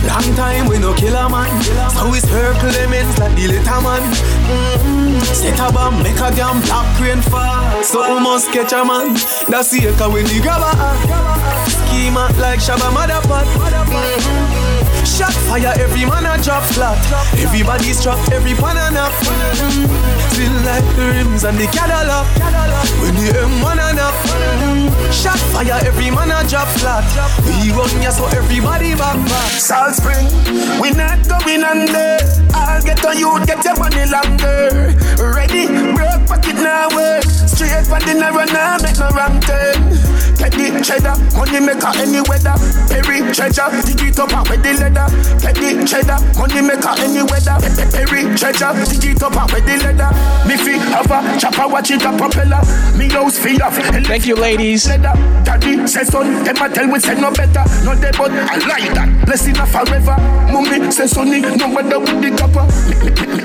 Long 0.04 0.28
time 0.36 0.68
we 0.68 0.78
no 0.78 0.92
kill 0.92 1.16
man. 1.30 1.48
So 1.96 2.10
we 2.10 2.20
circle 2.20 2.72
them 2.76 2.92
ends 2.92 3.16
like 3.18 3.34
the 3.36 3.48
little 3.48 3.80
man. 3.80 4.02
Mm-hmm. 4.04 5.11
Set 5.24 5.58
a 5.60 5.72
bomb, 5.72 6.02
make 6.02 6.20
a 6.20 6.30
damn 6.34 6.60
black 6.62 7.00
rain 7.00 7.20
fall. 7.22 7.82
So 7.82 8.14
we 8.14 8.20
must 8.20 8.50
catch 8.52 8.72
a 8.72 8.84
man. 8.84 9.14
That's 9.48 9.70
the 9.70 9.88
echo 9.88 10.10
when 10.10 10.24
the 10.26 10.40
grabber. 10.40 10.72
Schema 11.70 12.28
like 12.40 12.60
Shabba 12.60 12.90
Motherpot. 12.90 13.44
Mm-hmm. 13.44 14.71
Shot 15.04 15.34
fire, 15.50 15.74
every 15.78 16.04
man 16.06 16.26
a 16.26 16.40
drop 16.42 16.62
flat. 16.74 16.98
Everybody's 17.38 18.02
trapped, 18.02 18.30
every 18.32 18.54
pan 18.54 18.76
a 18.78 18.90
nap. 18.94 19.12
Mm-hmm. 19.26 19.90
Still 20.30 20.56
like 20.62 20.86
the 20.94 21.04
rims 21.10 21.44
and 21.44 21.58
the 21.58 21.66
Cadillac. 21.66 22.26
When 23.02 23.14
the 23.18 23.34
M1 23.34 23.78
a 23.82 23.88
nap. 23.98 24.14
Mm-hmm. 24.14 25.10
Shot 25.10 25.38
fire, 25.50 25.78
every 25.82 26.10
man 26.10 26.30
a 26.30 26.46
drop 26.48 26.68
flat. 26.78 27.04
We 27.62 27.70
run 27.74 27.90
ya 28.02 28.10
so 28.10 28.26
everybody 28.30 28.94
back 28.94 29.18
back. 29.26 29.52
Salt 29.58 29.94
Spring, 29.98 30.26
we 30.80 30.90
not 30.94 31.18
going 31.26 31.66
under. 31.66 32.18
I'll 32.54 32.82
get 32.82 33.04
on 33.04 33.18
you, 33.18 33.30
get 33.44 33.64
your 33.64 33.76
money 33.78 34.06
longer. 34.06 34.94
Ready, 35.18 35.66
broke 35.98 36.26
pocket 36.30 36.56
now 36.56 36.88
work. 36.94 37.24
Straight 37.26 37.86
for 37.86 37.98
the 38.00 38.14
narrow 38.14 38.46
now, 38.46 38.78
make 38.78 38.98
no 38.98 39.10
wrong 39.10 39.40
turn. 39.42 39.92
Get 40.42 40.84
cheddar, 40.84 41.14
money 41.36 41.60
maker 41.60 41.92
any 41.96 42.20
weather. 42.26 42.58
Perry 42.90 43.22
treasure, 43.32 43.70
dig 43.86 44.02
it 44.02 44.18
up 44.18 44.32
and 44.32 44.48
with 44.48 44.62
the 44.62 44.72
leather. 44.92 45.08
The 45.52 45.84
cheddar, 45.86 46.18
money 46.38 46.60
maker 46.60 46.94
any 46.98 47.22
weather. 47.22 47.56
Perry 47.92 48.28
treasure, 48.36 48.72
dig 49.00 49.16
it 49.16 49.22
up 49.22 49.52
with 49.52 49.64
the 49.64 49.76
leather. 49.84 50.10
Me 50.46 50.56
fi 50.56 50.76
have 50.92 51.10
a 51.10 51.38
chopper, 51.38 51.68
watch 51.68 51.90
it 51.90 52.02
a 52.02 52.12
propeller. 52.16 52.60
Me 52.96 53.08
house 53.08 53.38
fi 53.38 53.56
off. 53.60 53.76
Thank 53.76 54.26
you, 54.26 54.36
ladies. 54.36 54.84
Daddy 54.84 55.86
son, 55.86 56.44
them 56.44 56.56
a 56.56 56.68
tell 56.68 56.90
we 56.90 56.98
say 57.00 57.14
no 57.20 57.30
better. 57.32 57.64
No 57.84 57.94
they 57.94 58.10
but 58.12 58.32
I 58.32 58.56
like 58.66 58.92
that. 58.94 59.26
Blessing 59.26 59.56
a 59.56 59.66
forever. 59.66 60.16
Mummy 60.52 60.90
says 60.90 61.12
sonny, 61.12 61.40
no 61.40 61.68
matter 61.68 61.98
with 61.98 62.20
the 62.20 62.30
copper. 62.36 62.66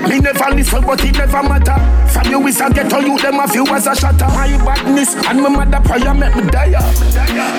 Me, 0.08 0.20
never 0.20 0.54
listen, 0.54 0.82
but 0.82 1.04
it 1.04 1.16
never 1.16 1.42
matter. 1.42 1.76
From 2.08 2.30
you 2.30 2.46
is 2.46 2.60
a 2.60 2.70
ghetto, 2.70 2.98
you 3.00 3.18
them 3.18 3.40
a 3.40 3.48
few 3.48 3.66
as 3.66 3.86
a 3.86 3.94
shatter. 3.94 4.26
My 4.26 4.56
badness 4.64 5.14
and 5.26 5.42
my 5.42 5.48
mother 5.48 5.80
prayer 5.86 6.14
make 6.14 6.34
me 6.36 6.42
die. 6.50 6.78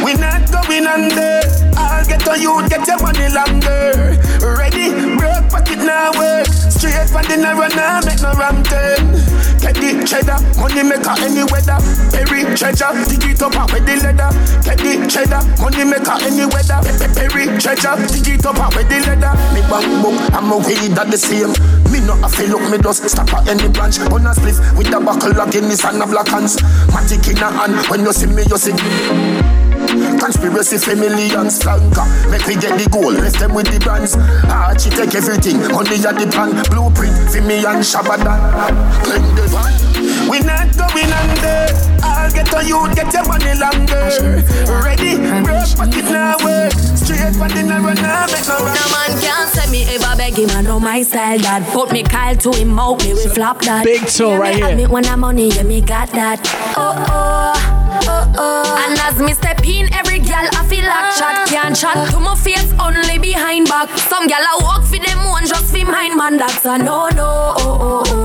We 0.04 0.14
not 0.16 0.50
going 0.52 0.88
under. 0.88 1.42
I'll 1.78 2.06
get 2.06 2.28
on 2.28 2.42
you, 2.42 2.68
get 2.70 2.88
your 2.88 3.00
money 3.02 3.30
longer. 3.30 4.18
Ready, 4.42 5.18
broke 5.18 5.29
pocket 5.50 5.82
now 5.82 6.14
work. 6.16 6.48
Straight 6.48 7.10
for 7.10 7.26
the 7.26 7.36
narrow 7.36 7.68
now, 7.76 8.00
make 8.06 8.22
no 8.22 8.32
wrong 8.38 8.64
turn. 8.64 9.18
Get 9.60 9.76
the 9.76 10.00
cheddar, 10.06 10.40
money 10.56 10.84
maker 10.86 11.18
any 11.20 11.44
weather. 11.50 11.76
Perry 12.14 12.48
treasure, 12.56 12.94
dig 13.10 13.36
it 13.36 13.42
up 13.42 13.58
with 13.74 13.84
the 13.84 14.00
leather. 14.00 14.32
Get 14.64 14.80
the 14.80 15.04
cheddar, 15.10 15.42
money 15.60 15.84
maker 15.84 16.16
any 16.24 16.46
weather. 16.48 16.80
Perry 17.18 17.50
treasure, 17.60 17.98
dig 18.08 18.40
it 18.40 18.46
up 18.46 18.62
with 18.78 18.88
the 18.88 19.04
leather. 19.04 19.34
Me 19.52 19.62
bank 19.68 19.90
book, 20.00 20.16
I'm 20.32 20.54
a 20.54 20.58
weed 20.64 20.96
that 20.96 21.12
the 21.12 21.18
same. 21.18 21.52
Me 21.92 22.00
not 22.00 22.24
a 22.24 22.30
feel 22.30 22.56
look, 22.56 22.64
me 22.72 22.78
just 22.78 23.04
stop 23.10 23.34
at 23.34 23.50
any 23.50 23.68
branch. 23.68 24.00
On 24.14 24.26
a 24.26 24.32
spliff 24.32 24.62
with 24.78 24.94
a 24.94 25.00
buckle 25.02 25.36
of 25.36 25.52
Guinness 25.52 25.84
and 25.84 26.02
a 26.02 26.06
black 26.06 26.28
hands. 26.28 26.58
Matic 26.94 27.28
in 27.28 27.42
a 27.42 27.50
hand, 27.52 27.76
when 27.90 28.06
you 28.06 28.14
see 28.14 28.28
me, 28.28 28.44
you 28.48 28.58
see 28.58 28.78
Conspiracy 30.20 30.78
family 30.78 31.34
and 31.34 31.50
flanker 31.50 32.06
Make 32.30 32.46
we 32.46 32.56
get 32.56 32.78
the 32.78 32.88
goal, 32.90 33.12
left 33.12 33.40
them 33.40 33.54
with 33.54 33.68
the 33.68 33.80
brands 33.80 34.16
Archie 34.50 34.90
take 34.92 35.16
everything, 35.16 35.58
money 35.72 35.98
at 36.06 36.18
the 36.18 36.28
plan 36.30 36.52
Blueprint 36.70 37.16
for 37.32 37.42
me 37.42 37.66
and 37.66 37.82
Shabada. 37.82 38.38
Clean 39.04 39.36
the 39.36 39.48
van 39.50 39.99
We 40.30 40.40
not 40.42 40.70
going 40.78 41.12
under. 41.12 41.74
I'll 42.04 42.32
get 42.32 42.54
on 42.54 42.68
you, 42.68 42.78
get 42.94 43.12
your 43.12 43.26
money 43.28 43.58
longer. 43.58 44.46
Ready, 44.86 45.18
broke 45.44 45.74
pocket 45.76 46.06
now 46.06 46.38
work. 46.46 46.72
Straight 46.74 47.34
for 47.34 47.50
the 47.50 47.64
narrow 47.66 47.94
now, 47.94 48.28
make 48.28 48.46
no 48.46 48.60
No 48.60 48.86
man 48.94 49.12
can't 49.22 49.50
say 49.50 49.66
me 49.72 49.86
ever 49.90 50.16
beg 50.18 50.38
him, 50.38 50.52
I 50.52 50.62
know 50.62 50.80
my 50.80 51.02
style 51.02 51.40
that. 51.40 51.68
Put 51.74 51.92
me 51.92 52.04
Kyle 52.04 52.36
to 52.36 52.52
him 52.52 52.78
out, 52.78 53.04
me 53.04 53.16
we 53.16 53.28
flop 53.28 53.62
that. 53.62 53.84
Big 53.84 54.06
toe 54.06 54.38
right 54.38 54.56
me 54.56 54.62
here. 54.62 54.76
me 54.76 54.86
when 54.86 55.06
I'm 55.08 55.22
money, 55.22 55.50
yeah 55.50 55.64
me 55.64 55.82
got 55.82 56.12
that. 56.12 56.40
Oh 56.78 56.94
oh, 57.10 57.54
oh 58.08 58.34
oh. 58.38 58.86
And 58.86 59.00
as 59.00 59.20
me 59.20 59.34
step 59.34 59.66
in, 59.66 59.92
every 59.96 60.20
gal 60.20 60.48
I 60.54 60.64
feel 60.68 60.86
like 60.86 61.18
chat 61.18 61.48
Can't 61.50 61.76
chat 61.76 62.12
to 62.12 62.20
my 62.20 62.36
face, 62.36 62.72
only 62.80 63.18
behind 63.18 63.68
back. 63.68 63.90
Some 63.98 64.28
gal 64.28 64.42
I 64.42 64.60
walk 64.62 64.84
for 64.86 65.00
them 65.00 65.26
one, 65.28 65.48
just 65.48 65.76
for 65.76 65.86
mine 65.86 66.16
man. 66.16 66.38
That's 66.38 66.64
a 66.66 66.78
no 66.78 67.10
no, 67.10 67.26
oh 67.26 67.78
oh 67.82 68.04
oh 68.06 68.19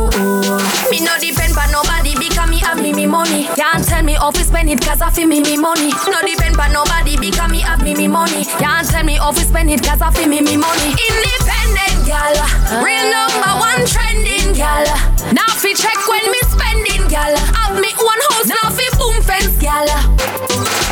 No 1.05 1.19
depend 1.21 1.57
on 1.57 1.71
nobody 1.71 2.15
because 2.19 2.49
me 2.49 2.59
have 2.59 2.81
me 2.81 2.93
me 2.93 3.07
money. 3.07 3.45
Can't 3.55 3.85
tell 3.85 4.03
me 4.03 4.15
how 4.15 4.31
to 4.31 4.43
spend 4.45 4.71
it 4.71 4.81
cause 4.81 5.01
I 5.01 5.11
feel 5.11 5.27
me 5.29 5.41
me 5.41 5.57
money. 5.57 5.91
No 6.09 6.19
depend 6.23 6.57
on 6.59 6.73
nobody 6.73 7.17
because 7.17 7.51
me 7.51 7.61
have 7.61 7.83
me 7.83 7.95
me 7.95 8.09
money. 8.09 8.45
Can't 8.59 8.89
tell 8.89 9.05
me 9.05 9.15
how 9.17 9.31
to 9.33 9.41
spend 9.41 9.71
it 9.71 9.83
cause 9.83 10.01
I 10.01 10.11
feel 10.11 10.29
me 10.29 10.41
me 10.41 10.57
money. 10.57 10.91
Independent 10.97 12.07
gal 12.07 12.37
Real 12.83 13.07
number 13.11 13.53
one 13.61 13.83
trending 13.87 14.53
gal 14.55 14.85
Now 15.33 15.49
fi 15.57 15.73
check 15.75 15.99
when 16.09 16.25
me 16.31 16.41
spending 16.53 17.09
gal 17.09 17.35
Have 17.57 17.81
me 17.81 17.91
one 17.97 18.23
house 18.31 18.49
now 18.49 18.71
fi 18.71 18.87
boom 18.99 19.17
fence 19.23 19.57
gal 19.61 19.89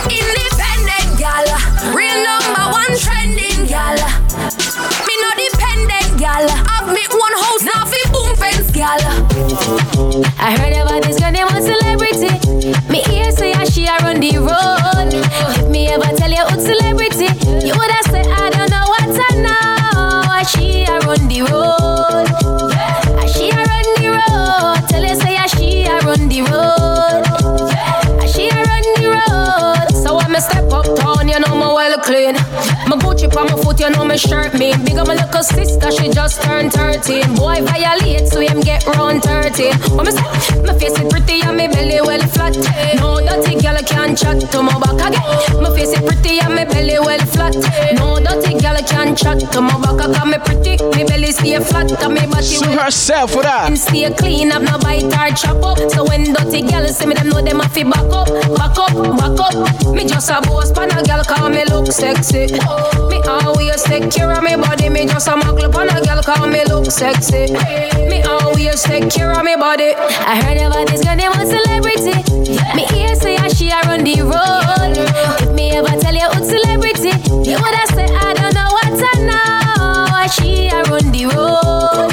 Independent 0.08 1.10
gal 1.20 1.46
Real 1.94 2.18
number 2.24 2.64
one 2.72 2.92
trending 2.98 3.66
gal 3.68 3.96
Gal 6.22 6.48
Have 6.48 6.86
me 6.94 7.02
one 7.10 7.32
house 7.42 7.64
now 7.64 7.84
fi 7.84 7.98
boom 8.12 8.36
fence 8.36 8.70
gal 8.70 9.00
I 10.38 10.56
heard 10.56 10.72
about 10.72 11.02
this 11.02 11.18
girl 11.18 11.32
named 11.32 11.50
a 11.50 11.60
celebrity. 11.60 12.30
Me 12.88 13.02
hear 13.10 13.32
say 13.32 13.50
how 13.50 13.64
she 13.64 13.86
a 13.86 13.96
run 13.98 14.20
the 14.20 14.38
road. 14.38 15.10
If 15.58 15.68
me 15.68 15.88
ever 15.88 16.14
tell 16.16 16.30
you 16.30 16.44
who's 16.46 16.62
celebrity, 16.64 17.26
you 17.66 17.74
woulda 17.74 18.00
say 18.06 18.22
I 18.22 18.50
don't 18.50 18.70
know 18.70 18.86
what 18.86 19.18
I 19.18 19.34
know. 19.42 20.42
She 20.46 20.84
a 20.84 21.00
run 21.00 21.26
the 21.26 21.42
road. 21.42 22.41
Clean. 32.02 32.34
My 32.88 32.96
Gucci 32.98 33.30
on 33.36 33.46
my 33.46 33.62
foot, 33.62 33.80
you 33.80 33.90
know 33.90 34.04
my 34.04 34.16
shirt 34.16 34.54
me. 34.54 34.74
Big 34.84 34.98
up 34.98 35.06
my 35.06 35.14
little 35.14 35.42
sister, 35.42 35.90
she 35.90 36.10
just 36.10 36.42
turned 36.42 36.72
13. 36.72 37.34
Boy 37.34 37.62
violate, 37.62 38.28
so 38.28 38.40
him 38.40 38.60
get 38.60 38.86
round 38.86 39.22
30. 39.22 39.94
What 39.94 40.06
me 40.06 40.12
say? 40.12 40.62
My 40.62 40.74
face 40.74 40.98
is 40.98 41.08
pretty 41.08 41.42
and 41.42 41.56
my 41.56 41.68
belly 41.68 42.00
well 42.02 42.20
flat. 42.28 42.56
No 42.96 43.20
dirty 43.20 43.60
girl 43.60 43.78
can 43.86 44.16
chat 44.16 44.40
to 44.50 44.62
my 44.62 44.78
back 44.78 45.00
again. 45.06 45.62
My 45.62 45.70
face 45.74 45.94
is 45.94 46.02
pretty 46.02 46.40
and 46.40 46.54
my 46.54 46.64
belly 46.64 46.98
well 46.98 47.24
flat. 47.26 47.54
No 47.94 48.18
dirty 48.18 48.58
girl 48.58 48.78
can 48.82 49.14
chat 49.14 49.40
to 49.52 49.60
my 49.60 49.78
back. 49.80 49.92
Got 50.02 50.26
me 50.26 50.38
pretty, 50.38 50.82
my 50.82 51.04
belly 51.04 51.30
stay 51.30 51.58
flat, 51.60 51.90
and 52.02 52.14
my 52.14 52.26
body 52.26 52.42
Sue 52.42 52.66
herself, 52.72 53.36
up? 53.36 53.46
And 53.46 53.78
stay 53.78 54.10
clean, 54.14 54.50
have 54.50 54.62
no 54.62 54.78
bite 54.78 55.04
or 55.04 55.30
chop 55.36 55.62
up. 55.62 55.78
So 55.90 56.04
when 56.04 56.32
dirty 56.32 56.62
girl 56.62 56.86
see 56.88 57.06
me, 57.06 57.14
them 57.14 57.28
know 57.28 57.40
them 57.40 57.60
have 57.60 57.72
to 57.72 57.84
back 57.84 58.12
up, 58.12 58.28
back 58.58 58.78
up, 58.78 58.92
back 59.16 59.38
up. 59.38 59.94
Me 59.94 60.04
just 60.04 60.30
a 60.30 60.40
boss, 60.42 60.72
pan 60.72 60.90
a 60.90 61.02
girl 61.04 61.22
call 61.24 61.48
me 61.48 61.64
look 61.66 61.91
sexy. 61.92 62.46
Me 63.10 63.20
always 63.28 63.82
take 63.82 64.10
care 64.10 64.32
of 64.32 64.42
me 64.42 64.56
body, 64.56 64.88
me 64.88 65.06
just 65.06 65.28
a 65.28 65.32
muggle 65.32 65.72
on 65.74 65.88
a 65.90 66.00
girl 66.00 66.22
call 66.22 66.46
me 66.48 66.64
look 66.64 66.90
sexy. 66.90 67.52
Me 68.08 68.22
always 68.22 68.82
take 68.82 69.10
care 69.10 69.30
of 69.32 69.44
me 69.44 69.54
body. 69.56 69.94
I 69.94 70.40
heard 70.42 70.56
about 70.56 70.88
this 70.88 71.04
girl 71.04 71.16
named 71.16 71.34
a 71.36 71.44
celebrity. 71.46 72.16
Me 72.74 72.86
ear 72.98 73.14
say 73.16 73.36
how 73.36 73.48
she 73.48 73.68
a 73.70 73.80
run 73.82 74.04
the 74.04 74.22
road. 74.22 74.96
If 75.42 75.54
me 75.54 75.72
ever 75.72 75.94
tell 76.00 76.14
you 76.14 76.28
who's 76.32 76.48
celebrity, 76.48 77.12
you 77.44 77.56
woulda 77.60 77.84
say 77.92 78.08
I 78.08 78.32
don't 78.34 78.54
know 78.54 78.68
what 78.72 78.96
I 78.96 79.14
know. 79.28 80.16
How 80.16 80.26
She 80.28 80.68
a 80.68 80.82
run 80.88 81.12
the 81.12 81.26
road. 81.26 82.12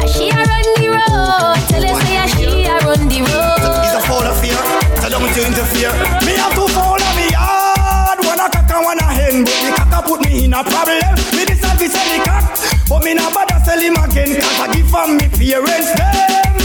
How 0.00 0.06
She 0.06 0.30
a 0.30 0.40
run 0.40 0.68
the 0.80 0.88
road. 0.96 1.60
Tell 1.68 1.84
her 1.84 1.94
say 2.00 2.16
how 2.16 2.26
she 2.26 2.64
a 2.64 2.78
run 2.88 3.08
the 3.08 3.20
road. 3.20 3.84
He's 3.84 3.94
a 3.94 4.00
foul 4.00 4.24
of 4.24 4.40
fear, 4.40 4.56
so 4.96 5.08
don't 5.10 5.28
you 5.36 5.44
interfere. 5.44 5.92
Me 6.24 6.32
have 6.40 6.54
to 6.54 6.67
cock 10.52 10.70
a 10.72 10.86
me 10.86 10.96
in 10.98 11.06
a 11.06 11.10
problem. 11.10 11.16
To 11.78 11.88
sell 11.88 12.08
the 12.10 12.24
cock, 12.24 12.88
but 12.88 13.04
me 13.04 13.14
not 13.14 13.32
bother 13.32 13.60
sell 13.64 13.78
him 13.78 13.94
again. 13.96 14.40
Cause 14.40 14.60
I 14.60 14.72
give 14.72 14.88
from 14.90 15.16
me 15.16 15.28
parents 15.28 15.92
them. 15.94 16.56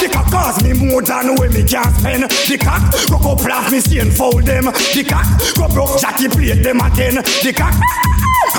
The 0.00 0.08
cock 0.12 0.30
cost 0.30 0.64
me 0.64 0.72
more 0.72 1.02
than 1.02 1.36
when 1.36 1.52
me 1.52 1.64
can 1.64 1.92
spend. 1.94 2.24
The 2.24 2.58
cock 2.58 2.82
broke 3.08 3.24
up 3.24 3.44
laugh 3.44 3.70
me 3.70 3.98
and 3.98 4.12
fold 4.12 4.44
them. 4.44 4.64
The 4.66 5.04
cock 5.08 5.26
go 5.56 5.68
broke 5.68 6.00
Jackie 6.00 6.28
plate 6.28 6.62
them 6.62 6.80
again. 6.80 7.16
The 7.16 7.52
cock 7.56 7.74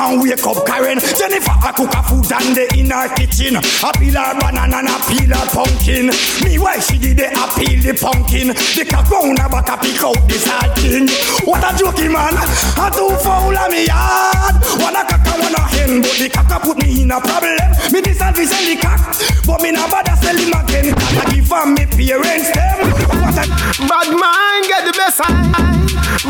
and 0.01 0.21
wake 0.21 0.45
up 0.45 0.65
Karen. 0.65 0.97
Jennifer 1.17 1.53
a 1.61 1.71
cook 1.73 1.93
a 1.93 2.01
food 2.01 2.31
and 2.33 2.55
they 2.57 2.67
in 2.73 2.89
her 2.89 3.07
kitchen. 3.13 3.55
A 3.55 3.89
peel 3.93 4.17
her 4.17 4.33
banana 4.41 4.81
and 4.81 4.89
a 4.89 4.97
peel 5.05 5.29
her 5.29 5.45
pumpkin. 5.53 6.09
Me 6.41 6.57
why 6.57 6.79
she 6.81 6.97
did 6.97 7.21
it 7.21 7.37
a 7.37 7.45
peel 7.53 7.79
the 7.85 7.93
pumpkin. 7.93 8.49
The 8.49 8.83
cock 8.89 9.09
round 9.13 9.37
her 9.37 9.49
back 9.49 9.69
a 9.69 9.75
pick 9.77 10.01
out 10.01 10.17
the 10.25 10.37
thing. 10.81 11.05
What 11.45 11.61
a 11.61 11.69
jokey 11.77 12.09
man. 12.09 12.33
A 12.33 12.89
two 12.89 13.13
foul 13.21 13.53
of 13.53 13.69
me 13.69 13.85
yard. 13.85 14.55
One 14.81 14.97
a 14.97 15.05
cock 15.05 15.27
and 15.29 15.39
one 15.45 15.55
a 15.55 15.63
hen, 15.69 16.01
but 16.01 16.17
the 16.17 16.27
cock 16.29 16.49
a 16.49 16.57
put 16.57 16.77
me 16.81 17.05
in 17.05 17.11
a 17.11 17.21
problem. 17.21 17.69
Me 17.93 18.01
decide 18.01 18.35
to 18.35 18.45
sell 18.45 18.65
the 18.65 18.75
cock, 18.81 18.99
but 19.45 19.61
me 19.61 19.71
not 19.71 19.89
bother 19.89 20.17
sell 20.17 20.35
him 20.35 20.53
again. 20.53 20.93
I 20.97 21.29
give 21.29 21.45
from 21.45 21.77
me 21.77 21.85
parents 21.85 22.49
them. 22.49 22.89
What 23.21 23.37
a 23.37 23.45
Bad 23.85 24.09
mind 24.09 24.65
get 24.67 24.85
the 24.85 24.93
best 24.97 25.17
side. 25.17 25.51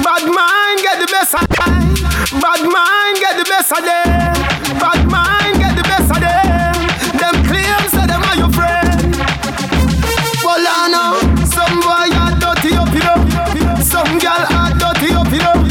Bad 0.04 0.24
mind 0.28 0.80
get 0.82 1.00
the 1.00 1.08
best 1.08 1.32
side. 1.32 1.48
Bad 2.40 2.64
mind 2.64 3.18
get 3.20 3.38
the 3.38 3.46
best 3.50 3.61
of 3.70 3.86
them. 3.86 4.34
Bad 4.82 5.06
mind 5.06 5.62
get 5.62 5.78
the 5.78 5.84
best 5.86 6.10
of 6.10 6.18
them. 6.18 6.74
Them 7.22 7.36
claims 7.46 7.94
say 7.94 8.06
them 8.10 8.24
are 8.26 8.38
your 8.42 8.50
friend. 8.50 9.14
Well, 10.42 10.66
I 10.66 10.90
know 10.90 11.22
some 11.46 11.78
boy 11.86 12.10
are 12.10 12.34
dirty 12.42 12.74
up, 12.74 12.90
you 12.90 13.06
know. 13.06 13.22
Some 13.86 14.18
girl 14.18 14.42
are 14.50 14.74
dirty 14.74 15.14
up, 15.14 15.30
you 15.30 15.46
know. 15.46 15.62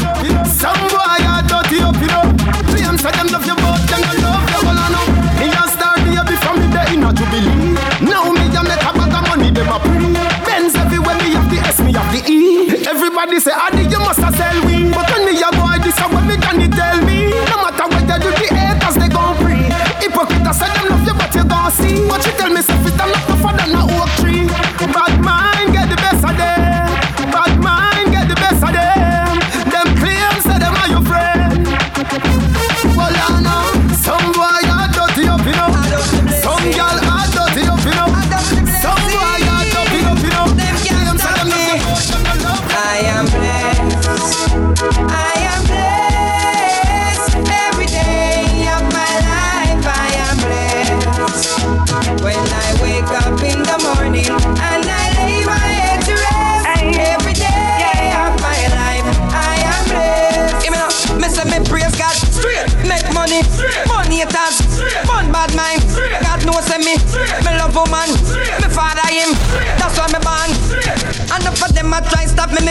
Some 0.47 0.79
boy 0.87 1.19
are 1.19 1.43
dirty 1.43 1.83
up, 1.83 1.99
you 1.99 2.07
know. 2.07 2.31
Claims 2.71 3.03
say 3.03 3.11
them 3.11 3.27
love 3.27 3.43
you, 3.43 3.59
but 3.59 3.83
them 3.91 4.01
don't 4.07 4.23
love 4.23 4.47
you. 4.47 4.59
Well, 4.63 4.79
I 4.79 4.87
know. 4.95 5.05
Me 5.35 5.51
a 5.51 5.63
star 5.67 5.99
baby 5.99 6.35
from 6.39 6.63
the 6.63 6.67
day 6.71 6.95
in 6.95 7.03
a 7.03 7.11
jubilee. 7.11 7.75
Now 8.07 8.31
me 8.31 8.47
a 8.55 8.61
make 8.63 8.87
a 8.87 8.91
bag 8.95 9.11
of 9.19 9.23
money, 9.27 9.51
them 9.51 9.67
a 9.67 9.77
pre. 9.83 10.15
Benz 10.47 10.79
everywhere 10.79 11.19
me 11.19 11.35
have 11.35 11.49
the 11.51 11.59
S, 11.59 11.81
me 11.83 11.91
have 11.91 12.07
the 12.15 12.23
E. 12.23 12.87
Everybody 12.87 13.39
say, 13.43 13.51
Adi, 13.51 13.83
you 13.83 13.99
must 13.99 14.23
a 14.23 14.31
sell 14.31 14.57
weed. 14.63 14.95
But 14.95 15.11
when 15.11 15.27
me 15.27 15.35
a 15.43 15.51
boy, 15.51 15.75
this 15.83 15.99
a 15.99 16.07
what 16.07 16.23
me 16.23 16.37
can 16.39 16.71
tell 16.71 17.01
me? 17.03 17.10
You, 21.79 22.07
but 22.07 22.25
you 22.25 22.31
tell 22.33 22.49
me, 22.49 22.61
say 22.61 22.77
fit, 22.83 22.99
I'm 22.99 23.11
not 23.11 23.23
tougher 23.27 23.55
than 23.57 23.75
a 23.75 23.83
oak 23.85 24.09
tree. 24.19 24.47
Bad 24.91 25.23
mind 25.23 25.70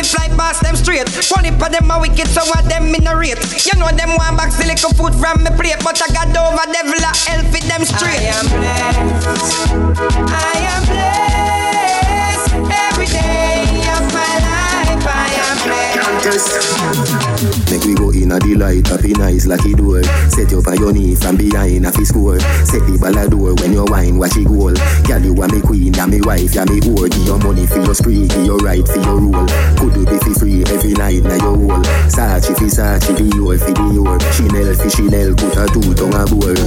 me, 0.00 0.02
me 0.02 0.08
fly 0.08 0.28
past 0.36 0.62
them 0.62 0.76
straight. 0.76 1.08
One 1.30 1.44
heap 1.44 1.60
of 1.60 1.70
them 1.72 1.90
a 1.90 1.98
wicked, 2.00 2.28
so 2.28 2.44
what 2.46 2.64
them 2.68 2.94
in 2.94 3.06
a 3.06 3.16
rate. 3.16 3.38
You 3.66 3.78
know 3.78 3.90
them 3.92 4.16
want 4.16 4.36
back 4.36 4.52
the 4.56 4.66
little 4.66 4.90
food 4.90 5.14
from 5.14 5.42
me 5.44 5.50
plate, 5.56 5.76
but 5.84 6.00
I 6.00 6.08
got 6.12 6.28
over 6.36 6.72
devil 6.72 6.94
a 6.96 7.12
hell 7.28 7.44
fit 7.52 7.64
them 7.64 7.84
straight. 7.84 8.20
I 8.20 8.32
am 8.32 8.46
blessed. 8.48 9.72
I 10.30 10.56
am 10.72 10.82
blessed. 10.88 12.54
Every 12.70 13.06
day 13.06 13.84
of 13.96 14.04
my 14.12 14.34
life, 14.48 15.06
I 15.06 15.28
am 15.46 15.56
blessed. 16.22 17.70
Make 17.70 17.84
we 17.84 17.94
go 17.94 18.09
in 18.30 18.36
a 18.36 18.38
delight, 18.38 18.90
up 18.92 19.04
in 19.04 19.20
eyes 19.20 19.46
like 19.46 19.64
it 19.66 19.76
door. 19.76 20.02
Set 20.30 20.50
you 20.50 20.62
on 20.62 20.78
your 20.78 20.92
knee 20.92 21.14
from 21.14 21.36
behind 21.36 21.84
a 21.86 21.90
score. 22.04 22.38
Set 22.62 22.86
the 22.86 22.94
ball 23.00 23.16
a 23.18 23.26
door 23.28 23.54
when 23.58 23.72
you 23.72 23.84
wine, 23.90 24.18
watch 24.18 24.36
it 24.36 24.46
goal. 24.46 24.74
Girl, 25.02 25.18
you 25.18 25.34
are 25.42 25.50
me 25.50 25.60
queen, 25.60 25.98
and 25.98 26.10
me 26.10 26.20
wife, 26.22 26.54
ya 26.54 26.64
me 26.70 26.78
whore. 26.78 27.10
Give 27.10 27.26
your 27.26 27.38
money 27.42 27.66
for 27.66 27.82
your 27.82 27.94
spree, 27.94 28.28
give 28.28 28.46
your 28.46 28.58
right 28.62 28.86
for 28.86 29.02
your 29.02 29.18
rule. 29.18 29.46
Could 29.78 29.94
do 29.94 30.06
be 30.06 30.18
fi 30.22 30.32
free 30.38 30.62
every 30.70 30.94
night 30.94 31.26
na 31.26 31.34
your 31.42 31.58
hole. 31.58 31.82
Sachi 32.06 32.54
fi 32.54 32.70
Sachi, 32.70 33.18
Dior 33.18 33.58
fi 33.58 33.72
Dior. 33.74 34.18
Chanel 34.30 34.74
fi 34.78 34.88
Chanel, 34.88 35.34
put 35.34 35.58
a 35.58 35.66
two 35.74 35.90
tongue 35.98 36.14
a 36.14 36.22
board. 36.30 36.58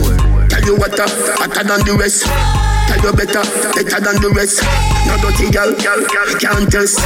Tell 0.51 0.63
you 0.67 0.75
what, 0.75 0.99
uh, 0.99 1.07
hotter 1.39 1.63
than 1.63 1.79
the 1.87 1.95
rest. 1.95 2.27
Tell 2.27 2.99
you 2.99 3.13
better, 3.15 3.43
better 3.71 3.99
than 4.03 4.19
the 4.19 4.29
rest. 4.35 4.59
No 5.07 5.15
dirty 5.23 5.47
girl, 5.47 5.71
girl, 5.79 6.01
girl, 6.11 6.29
can't 6.39 6.67
test. 6.67 6.99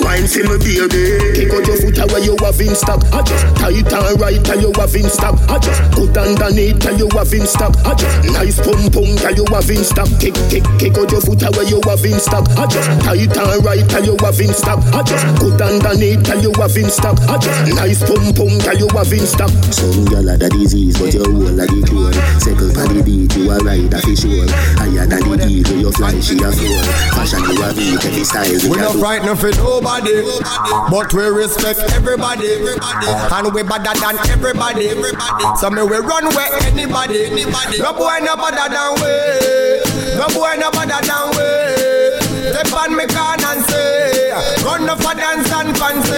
Wine 0.00 0.26
for 0.26 0.44
me 0.44 0.56
baby 0.58 1.04
Kick 1.36 1.52
out 1.52 1.66
your 1.66 1.76
foot 1.78 1.98
away 2.00 2.22
you 2.24 2.36
have 2.40 2.60
in 2.60 2.74
stock 2.74 3.00
I 3.12 3.22
just 3.22 3.44
tight 3.56 3.92
and 3.92 4.20
right 4.20 4.40
tell 4.44 4.60
you 4.60 4.72
have 4.76 4.94
in 4.94 5.08
stock 5.08 5.36
I 5.48 5.58
just 5.58 5.80
put 5.92 6.16
underneath 6.16 6.80
tell 6.80 6.96
you 6.96 7.08
have 7.14 7.32
in 7.32 7.46
stock 7.46 7.76
I 7.84 7.94
just 7.94 8.16
nice 8.32 8.58
pum 8.60 8.90
pum 8.90 9.16
tell 9.20 9.34
you 9.34 9.46
have 9.52 9.70
in 9.70 9.84
stock 9.84 10.08
Kick 10.20 10.34
kick 10.48 10.64
kick 10.78 10.96
out 10.98 11.10
your 11.10 11.20
foot 11.20 11.42
away 11.44 11.68
you 11.68 11.80
have 11.86 12.04
in 12.04 12.18
stock 12.20 12.48
I 12.56 12.66
just 12.66 12.88
tight 13.04 13.36
and 13.36 13.64
right 13.64 13.84
tell 13.88 14.04
you 14.04 14.16
have 14.20 14.40
in 14.40 14.52
stock 14.52 14.80
I 14.92 15.02
just 15.02 15.26
put 15.38 15.60
underneath 15.60 16.24
tell 16.24 16.40
you 16.40 16.52
have 16.58 16.76
in 16.76 16.90
stock 16.90 17.18
I 17.28 17.38
just 17.38 17.60
nice 17.74 18.00
pum 18.06 18.32
pum 18.34 18.52
tell 18.60 18.76
you 18.78 18.88
have 18.94 19.12
in 19.12 19.26
stock 19.26 19.50
Some 19.70 20.04
girl 20.06 20.28
a 20.28 20.36
the 20.36 20.48
disease, 20.48 20.98
but 20.98 21.12
your 21.12 21.26
whole 21.26 21.58
a 21.58 21.64
the 21.66 21.80
cure. 21.84 22.12
Circle 22.40 22.70
pa 22.72 22.84
the 22.86 23.02
beat, 23.02 23.34
you 23.36 23.50
a 23.50 23.58
ride 23.60 23.92
a 23.92 23.98
fi 24.00 24.14
sure. 24.14 24.46
Higher 24.78 25.06
than 25.06 25.22
the 25.26 25.46
eagle, 25.50 25.76
you 25.76 25.92
fly, 25.92 26.16
she 26.20 26.36
a 26.40 26.48
floor. 26.50 26.82
Fashion 27.14 27.42
you 27.44 27.58
a 27.60 27.68
beat, 27.74 28.04
every 28.04 28.24
style 28.24 28.46
you 28.46 28.70
We 28.70 28.76
can 28.78 28.86
not 28.86 28.92
do. 28.94 29.00
frightened 29.00 29.38
for 29.38 29.52
nobody, 29.58 29.89
but 29.98 31.12
we 31.12 31.26
respect 31.26 31.80
everybody, 31.92 32.46
and 32.54 33.54
we 33.54 33.62
better 33.62 33.94
than 33.98 34.16
everybody. 34.30 34.88
So 35.58 35.70
me 35.70 35.82
we 35.82 35.98
run 35.98 36.26
where 36.34 36.52
anybody. 36.62 37.30
No 37.78 37.92
boy 37.92 38.18
no 38.22 38.36
better 38.36 38.68
than 38.70 38.94
we. 39.02 39.10
No 40.14 40.26
boy 40.30 40.54
no 40.58 40.70
better 40.70 41.00
than 41.02 41.26
we. 41.34 41.90
Step 42.50 42.72
on 42.72 42.96
me 42.96 43.06
can 43.06 43.40
and 43.42 43.64
say, 43.66 44.30
run 44.64 44.88
up 44.88 44.98
for 45.02 45.14
dance 45.14 45.50
and 45.52 45.76
fancy. 45.76 46.12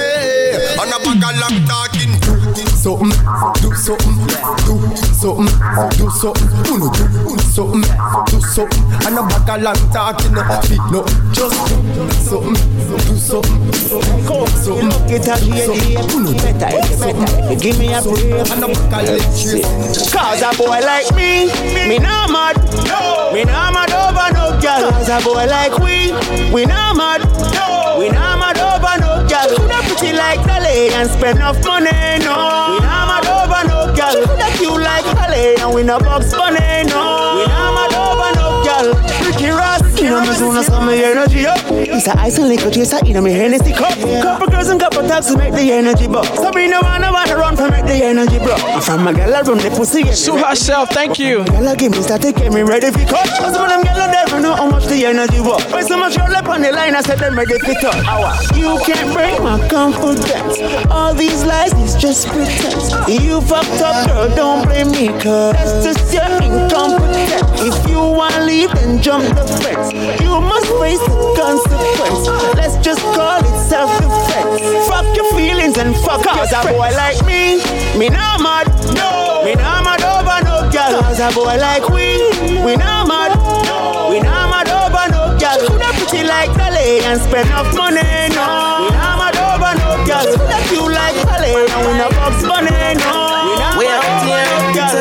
On 0.81 0.89
a 0.89 0.99
bag 1.01 1.23
of 1.25 1.37
lock 1.41 1.57
talking. 1.67 2.13
Mm, 2.21 2.55
do 2.55 2.65
Something, 2.77 3.11
mm, 3.11 3.63
do 3.63 3.75
something, 3.75 4.27
do 4.67 5.12
something, 5.23 5.47
do 5.97 6.11
something, 6.11 6.51
uno 6.67 6.91
do 6.91 7.39
something, 7.55 7.83
do 8.27 8.41
something, 8.43 8.83
and 9.07 9.19
a 9.19 9.23
bag 9.23 9.49
of 9.55 9.63
long 9.63 9.83
talking, 9.95 10.35
no, 10.35 10.43
feet 10.67 10.83
no, 10.91 11.07
just 11.31 11.55
do 11.71 12.11
something, 12.27 12.59
do 13.07 13.15
so, 13.17 13.39
so, 14.63 14.75
look 14.75 15.11
it 15.11 15.29
at 15.29 15.43
me, 15.47 15.63
better, 16.43 16.75
better. 16.99 17.55
Give 17.55 17.79
me 17.79 17.95
a 17.95 18.03
break. 18.03 18.35
Cause 20.11 20.43
a 20.43 20.51
boy 20.59 20.81
like 20.83 21.15
me, 21.15 21.47
me 21.89 21.99
not 21.99 22.31
mad. 22.31 22.57
Me 23.33 23.45
not 23.45 23.73
mad 23.73 23.93
over 23.93 24.29
no 24.35 24.61
girl. 24.61 24.91
Cause 24.91 25.09
a 25.09 25.21
boy 25.23 25.47
like 25.47 25.79
we, 25.79 26.11
we 26.53 26.67
not 26.67 26.97
mad. 26.97 27.23
We 27.99 28.09
not 28.11 28.39
mad 28.39 28.59
over 28.59 28.99
no 29.01 29.27
girl. 29.29 29.57
Coulda 29.57 29.81
pretty 29.87 30.13
like 30.17 30.45
Dolly 30.47 30.91
and 30.95 31.09
spend 31.09 31.39
enough 31.39 31.65
money, 31.65 31.91
no. 32.25 32.35
We 32.75 32.81
not 32.83 33.07
mad 33.09 33.27
over 33.27 33.63
no 33.69 33.72
girl. 33.97 34.25
Coulda 34.27 34.49
cute 34.57 34.81
like 34.81 35.05
Holly 35.05 35.57
and 35.61 35.75
we 35.75 35.83
no 35.83 35.99
box 35.99 36.33
bunny, 36.33 36.59
no. 36.89 37.37
We 37.37 37.45
not 37.47 37.73
mad 37.77 37.95
over 37.95 38.31
no 38.32 38.32
girl. 38.83 38.95
Ricky 39.25 39.49
Ross, 39.49 39.83
you 40.01 40.11
know 40.11 40.21
me 40.21 40.35
soon 40.35 40.57
as 40.57 40.67
some 40.67 40.89
energy 40.89 41.47
up. 41.47 41.59
It's 41.71 42.07
a 42.07 42.19
ice 42.19 42.39
and 42.39 42.49
liquor 42.49 42.71
chaser, 42.71 42.99
you 43.05 43.15
know 43.15 43.23
me 43.23 43.33
Hennessy 43.33 43.73
cup. 43.73 43.95
Couple 44.23 44.49
girls 44.49 44.69
and 44.69 44.81
couple 44.81 45.03
taps 45.03 45.29
to 45.29 45.39
make 45.39 45.55
the 45.55 45.73
energy 45.73 46.09
buck. 46.09 46.27
So 46.37 46.51
me 46.53 46.69
no 46.69 46.81
wanna 46.83 47.13
wanna 47.13 47.37
run 47.37 47.57
for 47.57 47.71
make 47.71 47.87
the 47.87 48.05
energy 48.05 48.39
bro. 48.39 48.57
From 48.81 49.07
a 49.07 49.15
girl 49.15 49.35
I 49.35 49.43
the 49.43 49.75
pussy. 49.77 50.05
Sue 50.13 50.37
herself, 50.37 50.91
thank 50.91 51.19
you. 51.19 51.45
Girl 51.45 51.75
give 51.75 51.93
me 51.93 52.03
start 52.03 52.23
to 52.23 52.33
get 52.33 52.53
me 52.53 52.63
ready 52.63 52.91
for 52.91 53.05
cut. 53.07 53.29
Cause 53.39 53.59
when 53.59 53.69
them 53.69 53.83
girl 53.83 54.09
never 54.11 54.41
know 54.41 54.55
how 54.55 54.69
much 54.69 54.87
the 54.87 55.07
energy 55.07 55.41
was. 55.41 55.65
When 55.73 55.87
so 55.87 55.97
much 55.97 56.17
roll 56.17 56.35
up 56.35 56.49
on 56.49 56.63
the 56.63 56.73
line, 56.73 56.95
I 56.95 57.03
said 57.03 57.19
them 57.19 57.37
ready 57.37 57.59
for 57.59 57.75
cut. 57.81 57.97
You 58.57 58.79
can't 58.85 59.13
break 59.15 59.41
my 59.43 59.57
confidence. 59.69 60.59
All 60.91 61.15
these 61.15 61.45
lies 61.45 61.73
is 61.75 61.95
just 61.95 62.29
pretense. 62.29 62.91
You 63.09 63.41
fucked 63.43 63.81
up, 63.83 64.09
girl, 64.09 64.29
don't 64.35 64.67
blame 64.67 64.91
me, 64.91 65.09
cause 65.21 65.55
that's 65.55 65.85
just 65.85 66.15
your 66.15 66.43
incompetence. 66.43 67.63
If 67.63 67.89
you 67.89 67.99
wanna 67.99 68.45
leave, 68.45 68.72
then 68.75 69.01
jump 69.03 69.25
the 69.35 69.45
fence. 69.61 69.93
You 70.21 70.41
must 70.41 70.69
face 70.81 71.01
the 71.01 71.19
consequence. 71.37 72.27
Let's 72.57 72.77
just 72.85 73.01
call 73.15 73.41
it 73.41 73.57
self-defense. 73.69 74.89
Fuck 74.89 75.17
your 75.17 75.29
feelings 75.35 75.77
and 75.79 75.95
fuck 75.97 76.23
Cause 76.23 76.53
a 76.53 76.63
boy 76.73 76.91
like 76.97 77.21
me, 77.27 77.59
me 77.99 78.09
not 78.09 78.41
mad. 78.41 78.69
No, 78.95 79.43
me 79.45 79.55
not 79.55 79.85
mad 79.85 80.03
over 80.03 80.39
no 80.45 80.71
girl. 80.71 81.03
Cause 81.03 81.21
a 81.21 81.31
boy 81.35 81.57
like 81.59 81.89
we, 81.89 82.19
we 82.65 82.77
not 82.77 83.09
mad. 83.09 83.37
No, 83.67 84.09
we 84.11 84.21
not 84.21 84.49
mad 84.51 84.69
over 84.69 85.07
no 85.13 85.37
girl. 85.39 85.59
Coulda 85.69 85.91
pretty 85.99 86.25
like 86.27 86.51
Dolly 86.57 87.05
and 87.05 87.21
spend 87.21 87.49
enough 87.49 87.75
money, 87.77 88.03
no. 88.35 88.87
We 88.87 88.95
not 88.97 89.19
mad 89.21 89.37
over 89.37 89.73
no 89.79 89.91
girl. 90.07 90.27
Coulda 90.37 90.59
cute 90.69 90.93
like 90.93 91.17
Holly 91.27 91.55
and 91.55 91.81
we 91.87 91.93
no 91.99 92.09
box 92.17 92.43
money, 92.43 92.71
no. 93.03 93.13
We 93.49 93.55
not 93.61 93.77
mad 93.77 94.25
over 94.25 94.43
no 94.51 94.75
girl. 94.75 94.93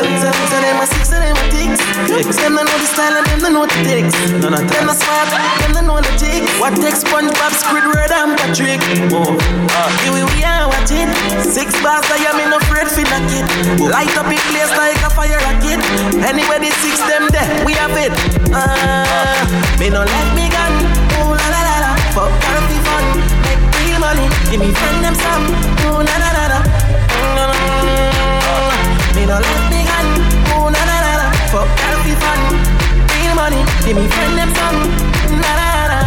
Ticks. 2.12 2.36
Them 2.36 2.54
don't 2.56 2.66
know 2.68 2.78
the 2.78 2.86
style 2.88 3.16
and 3.16 3.26
them 3.26 3.40
don't 3.40 3.54
know 3.56 3.64
the 3.66 3.78
tricks. 3.84 4.14
None 4.44 4.52
of 4.54 4.64
them 4.68 4.88
a 4.88 4.94
smart, 4.94 5.28
them 5.60 5.72
don't 5.72 5.86
know 5.88 6.00
the 6.00 6.12
jigs. 6.20 6.50
What 6.60 6.76
takes 6.76 7.00
SpongeBob, 7.04 7.52
Squidward 7.56 8.12
and 8.12 8.36
Patrick? 8.36 8.80
Oh, 9.12 9.36
uh, 9.72 9.88
here 10.04 10.12
we 10.12 10.22
we 10.36 10.40
are 10.44 10.68
watching. 10.68 11.08
Six 11.40 11.72
bars, 11.80 12.04
I 12.12 12.20
am 12.28 12.38
in 12.44 12.52
afraid 12.52 12.88
for 12.92 13.04
the 13.04 13.18
kid. 13.32 13.46
Light 13.80 14.12
up 14.20 14.28
in 14.28 14.40
place 14.52 14.72
like 14.76 15.00
a 15.00 15.10
fire 15.10 15.40
rocket. 15.40 15.80
Anybody 16.20 16.68
six 16.84 17.00
them 17.08 17.28
there, 17.32 17.48
we 17.64 17.72
have 17.80 17.96
it. 17.96 18.12
Uh, 18.52 19.44
me 19.80 19.88
no 19.88 20.04
let 20.04 20.28
me 20.36 20.46
gun. 20.52 20.72
Oh 21.24 21.32
la 21.32 21.46
la 21.54 21.60
la 21.64 21.76
la, 21.84 21.90
fuck 22.12 22.32
party 22.44 22.78
fun, 22.86 23.04
make 23.46 23.62
real 23.80 23.98
money. 24.00 24.26
Give 24.50 24.60
me 24.60 24.70
friend 24.76 24.98
them 25.04 25.16
some. 25.16 25.44
Oh 25.88 26.00
la 26.04 26.14
la 26.20 26.30
la 26.36 26.44
la. 26.52 26.58
Mm, 27.16 29.14
Me 29.16 29.22
no 29.26 29.36
let 29.38 29.44
me 29.44 29.46
gun. 29.46 29.70
Oh 29.70 29.71
Give 33.84 33.96
me 33.96 34.06
friend 34.06 34.38
them 34.38 34.50
some. 34.54 34.78
La 35.42 35.52
la 35.58 35.66
la 35.74 35.84
la. 35.90 36.00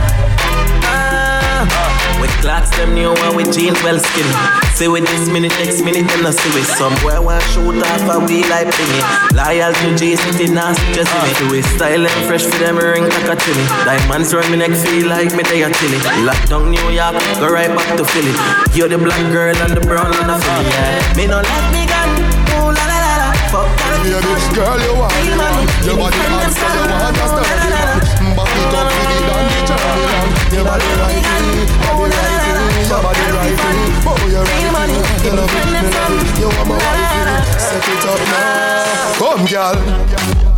Ah. 0.88 2.18
With 2.22 2.32
clocks 2.40 2.72
them 2.78 2.96
new 2.96 3.12
and 3.12 3.36
with 3.36 3.52
jeans 3.52 3.76
well 3.84 4.00
skinny. 4.00 4.32
See 4.80 4.88
with 4.88 5.04
this 5.04 5.28
minute, 5.28 5.52
next 5.60 5.84
minute, 5.84 6.08
and 6.08 6.26
I 6.26 6.32
see 6.32 6.52
with 6.56 6.68
some 6.80 6.96
boy 7.04 7.20
want 7.20 7.44
shoot 7.52 7.76
off 7.76 8.08
a 8.08 8.24
wheel 8.24 8.48
like 8.48 8.72
thingy. 8.72 9.02
Loyal 9.36 9.76
to 9.76 9.92
J 10.00 10.16
City, 10.16 10.48
nasty 10.56 10.88
just 10.96 11.12
me. 11.20 11.36
Do 11.36 11.52
it 11.56 11.68
style 11.76 12.08
and 12.08 12.22
fresh 12.28 12.48
for 12.48 12.58
them 12.64 12.80
ring 12.80 13.04
like 13.12 13.28
a 13.28 13.36
chili. 13.36 13.66
Diamonds 13.84 14.34
round 14.34 14.48
me 14.52 14.58
neck 14.58 14.72
feel 14.72 15.12
like 15.12 15.36
me 15.36 15.44
they 15.44 15.64
a 15.64 15.70
chili. 15.76 16.00
Lock 16.24 16.40
down 16.48 16.72
New 16.72 16.88
York, 16.96 17.20
go 17.44 17.52
right 17.52 17.68
back 17.76 17.92
to 18.00 18.06
Philly. 18.08 18.32
You're 18.72 18.88
the 18.88 18.98
black 18.98 19.20
girl 19.36 19.52
and 19.52 19.76
the 19.76 19.84
brown 19.84 20.16
and 20.16 20.32
the 20.32 20.40
Philly. 20.40 20.72
Yeah. 20.72 21.20
Me 21.20 21.28
no 21.28 21.44
let 21.44 21.66
me 21.76 21.84
gun. 21.92 22.08
Ooh 22.56 22.72
la 22.72 22.84
la 22.88 22.98
la 23.04 23.14
la. 23.20 23.30
Fuck 23.52 23.68
that. 23.84 24.00
Yeah, 24.08 24.24
this 24.24 24.48
girl 24.56 24.80
you 24.80 24.96
want. 24.96 25.12
Your 25.86 25.98
body 25.98 26.18
so 26.18 26.66
you 26.66 26.90
want 26.90 27.16
start 27.16 27.46
the 27.62 27.65
Your 30.56 30.64
body 30.64 30.88
right 30.88 31.12
in, 31.12 31.68
body 31.84 32.16
right 32.16 32.48
in, 32.48 32.88
your 32.88 33.02
body 33.04 33.28
right 33.36 33.52
in. 33.52 33.92
Oh, 34.08 34.16
you're 34.32 34.40
right 34.40 34.88
in. 34.88 35.04
You 35.20 35.36
love 35.36 35.52
it, 35.52 35.68
me 35.68 35.92
love 35.92 36.16
it. 36.16 36.40
You 36.40 36.48
want 36.48 36.72
my 36.72 36.80
wife, 36.80 37.60
set 37.60 37.84
it 37.84 38.06
up 38.08 38.24
now. 38.32 39.20
Come, 39.20 39.44
girl. 39.52 39.76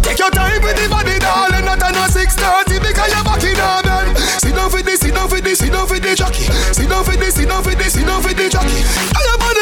Take 0.05 0.19
your 0.19 0.29
time 0.29 0.61
with 0.61 0.77
the 0.77 0.85
body, 0.87 1.17
darling. 1.17 1.65
Not 1.65 1.81
a 1.81 1.89
no 1.97 2.05
6:30 2.05 2.77
because 2.77 3.09
you're 3.09 3.25
back 3.25 3.41
in 3.41 3.57
man. 3.57 4.13
Sit 4.37 4.53
down 4.53 4.69
for 4.69 4.81
this, 4.85 4.99
sit 4.99 5.15
down 5.15 5.27
for 5.29 5.41
this, 5.41 5.57
sit 5.59 5.73
down 5.73 5.87
for 5.87 5.99
the 5.99 6.13
jockey. 6.13 6.45
Sit 6.77 6.89
down 6.89 7.03
for 7.03 7.17
this, 7.17 7.33
sit 7.33 7.49
down 7.49 7.63
for 7.63 7.73
this, 7.73 7.93
sit 7.93 8.05
down 8.05 8.21
for 8.21 8.33
the 8.37 8.49
jockey. 8.49 8.85
Your 9.17 9.37
body 9.41 9.56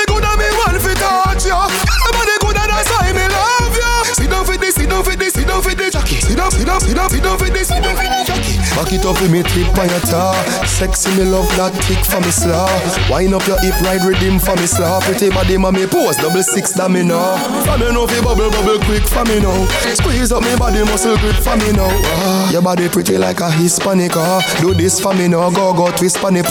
it 8.95 9.05
up 9.05 9.19
with 9.22 9.31
me 9.31 9.43
tip 9.43 9.77
on 9.77 9.89
your 9.89 9.99
tar. 10.07 10.34
Sexy 10.65 11.11
me 11.17 11.23
love 11.27 11.47
that 11.59 11.76
kick 11.84 11.99
for 12.07 12.19
me 12.23 12.31
slaw. 12.31 12.67
Wind 13.11 13.34
up 13.35 13.45
your 13.47 13.59
hip, 13.59 13.76
ride 13.84 14.03
rhythm 14.07 14.39
for 14.39 14.55
me 14.55 14.65
slaw. 14.65 15.01
Pretty 15.01 15.30
body, 15.30 15.57
mommy 15.57 15.85
pose 15.85 16.15
double 16.17 16.43
six 16.43 16.72
that 16.73 16.89
me 16.89 17.03
know. 17.03 17.35
For 17.67 17.77
me 17.77 17.91
know 17.91 18.07
fi 18.07 18.22
bubble 18.23 18.49
bubble 18.49 18.80
quick 18.88 19.03
for 19.03 19.26
me 19.27 19.39
now. 19.43 19.67
Squeeze 19.93 20.31
up 20.31 20.43
me 20.43 20.55
body 20.55 20.84
muscle 20.88 21.17
grip 21.19 21.35
for 21.43 21.55
me 21.59 21.72
now. 21.76 21.91
Ah, 21.91 22.51
your 22.51 22.61
body 22.61 22.88
pretty 22.88 23.17
like 23.17 23.39
a 23.41 23.51
Hispanic. 23.51 24.15
Ah. 24.15 24.39
Do 24.61 24.73
this 24.73 24.99
for 24.99 25.13
me 25.13 25.27
now, 25.27 25.49
go 25.51 25.73
go 25.73 25.91
twist 25.91 26.17
pon 26.17 26.34
the. 26.34 26.43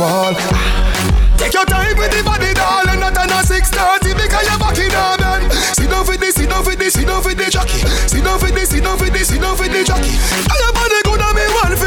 Take 1.41 1.55
your 1.55 1.67
time 1.67 1.97
with 1.97 2.13
the 2.13 2.23
body, 2.23 2.53
darling. 2.55 3.01
Not 3.01 3.17
a 3.17 3.27
no 3.27 3.41
6:30 3.43 4.15
because 4.15 4.45
you're 4.47 4.61
back 4.61 4.79
in 4.79 4.93
a 4.93 5.17
man. 5.19 5.51
Sit 5.75 5.91
down 5.91 6.05
for 6.05 6.17
this, 6.17 6.35
sit 6.37 6.49
down 6.49 6.63
for 6.65 6.77
this, 6.77 6.95
sit 6.95 7.07
down 7.07 7.23
for 7.23 7.35
the 7.35 7.51
jockey. 7.51 7.81
Sit 8.07 8.25
down 8.25 8.39
for 8.39 8.51
this, 8.51 8.71
sit 8.71 8.85
down 8.85 8.99
for 8.99 9.11
this, 9.11 9.29
sit 9.29 9.41
down 9.41 9.57
for 9.57 9.69
the 9.69 9.85
jockey. 9.85 10.15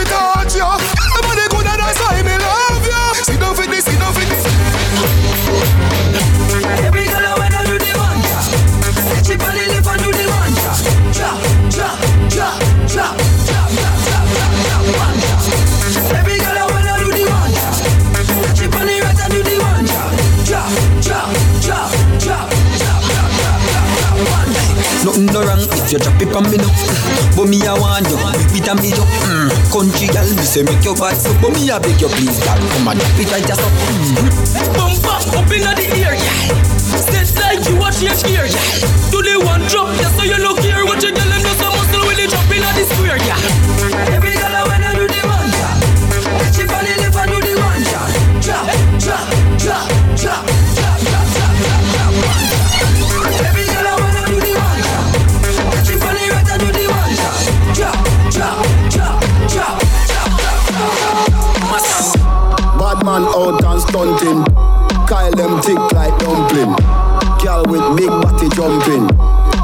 Touch 0.10 0.56
you. 0.56 0.64
And 0.64 1.10
your 1.14 1.24
body 1.24 1.46
good 1.52 1.68
and 1.68 1.80
that's 1.80 2.00
why 2.00 2.22
me 2.24 2.36
love 2.38 2.86
you. 2.86 3.24
Sit 3.24 3.40
down 3.40 3.56
for 3.56 3.66
this, 3.68 3.86
sit 3.86 4.00
down. 4.00 4.57
You 25.92 26.00
drop 26.00 26.22
it 26.22 26.36
on 26.36 26.44
me 26.52 26.58
now. 26.58 26.72
But 27.36 27.48
me 27.48 27.62
I 27.64 27.74
want 27.78 28.08
you, 28.10 28.18
and 28.20 28.80
me 28.82 28.92
up. 28.94 29.08
Mm. 29.28 29.50
Country 29.72 30.08
girl, 30.12 30.28
me 30.36 30.44
say 30.44 30.64
make 30.64 30.84
your 30.84 30.96
bad 30.96 31.16
so. 31.16 31.32
But 31.40 31.54
me 31.56 31.70
I 31.72 31.80
beg 31.80 32.00
you 32.02 32.10
please, 32.12 32.40
girl, 32.44 32.60
come 32.60 32.88
and 32.92 33.00
drop 33.00 33.20
it 33.20 33.32
right 33.32 33.46
just 33.46 33.62
up. 33.62 33.72
Mm. 33.72 34.76
Bump 34.76 35.06
up, 35.08 35.24
up 35.38 35.52
inna 35.52 35.72
the 35.76 35.86
ear, 35.96 36.14
yeah. 36.14 36.78
Set 36.98 37.30
like 37.40 37.64
you 37.70 37.78
watch 37.80 38.02
your 38.02 38.16
gear, 38.26 38.46
yeah. 38.46 39.12
Do 39.12 39.22
the 39.24 39.40
one 39.40 39.64
drop, 39.72 39.94
yeah, 40.00 40.12
so 40.16 40.24
you 40.24 40.38
look 40.44 40.60
here. 40.60 40.77
Kyle 65.08 65.32
them 65.32 65.62
tick 65.62 65.80
like 65.96 66.12
dumpling. 66.20 66.76
Girl 67.40 67.64
with 67.64 67.96
big 67.96 68.10
body 68.10 68.50
jumping. 68.52 69.08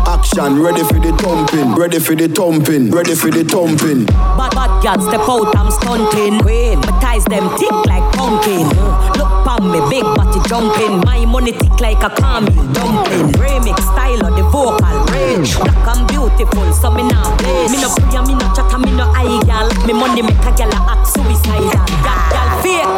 Action 0.07 0.63
ready 0.63 0.83
for 0.87 1.03
the 1.03 1.11
thumping. 1.19 1.75
Ready 1.75 1.99
for 1.99 2.15
the 2.15 2.29
thumping. 2.29 2.89
Ready 2.89 3.13
for 3.13 3.29
the 3.29 3.43
thumping. 3.43 4.05
Bad 4.39 4.55
bad 4.55 4.71
girl 4.79 5.03
step 5.03 5.27
out, 5.27 5.51
I'm 5.59 5.67
stunting. 5.67 6.39
Queen, 6.39 6.79
my 6.79 6.95
ties 7.03 7.25
them 7.25 7.51
tick 7.59 7.75
like 7.91 8.07
pumpkin. 8.15 8.71
Look 9.19 9.27
pon 9.43 9.67
me, 9.67 9.83
big 9.91 10.07
body 10.15 10.39
jumping. 10.47 11.03
My 11.03 11.25
money 11.25 11.51
tick 11.51 11.75
like 11.83 11.99
a 12.07 12.09
camel 12.15 12.55
dumpling. 12.71 13.35
Remix 13.35 13.83
style 13.83 14.23
of 14.23 14.39
the 14.39 14.47
vocal 14.47 14.95
range. 15.11 15.59
Black 15.59 15.75
and 15.91 16.07
beautiful, 16.07 16.71
so 16.71 16.87
me 16.87 17.03
now 17.03 17.35
play. 17.43 17.67
Me 17.67 17.83
no 17.83 17.91
pray, 17.91 18.15
me 18.23 18.39
no 18.39 18.47
chat, 18.55 18.71
me 18.79 18.95
no 18.95 19.11
eye 19.11 19.43
gal. 19.43 19.67
Me 19.83 19.91
money 19.91 20.21
make 20.23 20.39
a 20.39 20.63
a 20.63 20.79
act 20.87 21.11
suicidal. 21.11 22.32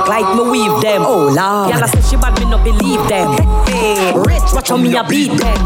That 0.05 0.21
gal 0.21 0.35
fake 0.35 0.35
me 0.37 0.49
weave 0.51 0.81
them. 0.81 1.01
Oh, 1.01 1.33
Lord. 1.33 1.69
Y'all 1.73 1.87
say 1.87 2.01
she 2.01 2.15
bad, 2.17 2.37
me 2.39 2.45
no 2.49 2.57
believe 2.61 3.01
them. 3.09 3.33
Hey, 3.65 4.13
rich, 4.13 4.53
watch 4.53 4.69
how 4.69 4.77
me 4.77 4.95
a 4.95 5.03
beat 5.03 5.33
them. 5.33 5.57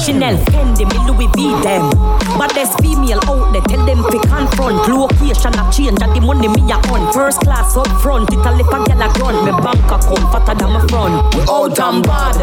Chanel, 0.00 0.36
Fendi, 0.52 0.84
me 0.84 0.98
Louis 1.08 1.28
V 1.34 1.56
them. 1.64 1.90
But 2.36 2.52
there's 2.52 2.72
female 2.76 3.20
out 3.24 3.52
there, 3.52 3.62
tell 3.62 3.84
them 3.86 4.04
to 4.04 4.18
confront. 4.28 4.84
Location 4.88 5.56
a 5.56 5.64
change, 5.72 6.00
and 6.02 6.12
the 6.12 6.20
money 6.20 6.48
me 6.48 6.62
a 6.68 6.76
on. 6.92 7.12
First 7.12 7.40
class 7.40 7.76
up 7.76 7.88
front, 8.02 8.28
it 8.32 8.44
a 8.44 8.50
lip 8.52 8.68
a 8.68 8.78
gyal 8.84 9.00
a 9.00 9.08
grunt. 9.16 9.40
Me 9.44 9.52
bank 9.64 9.80
account 9.88 10.26
fatter 10.28 10.54
than 10.54 10.70
my 10.72 10.84
front. 10.88 11.34
We 11.34 11.42
out 11.48 11.78
and 11.80 12.04
bad. 12.04 12.36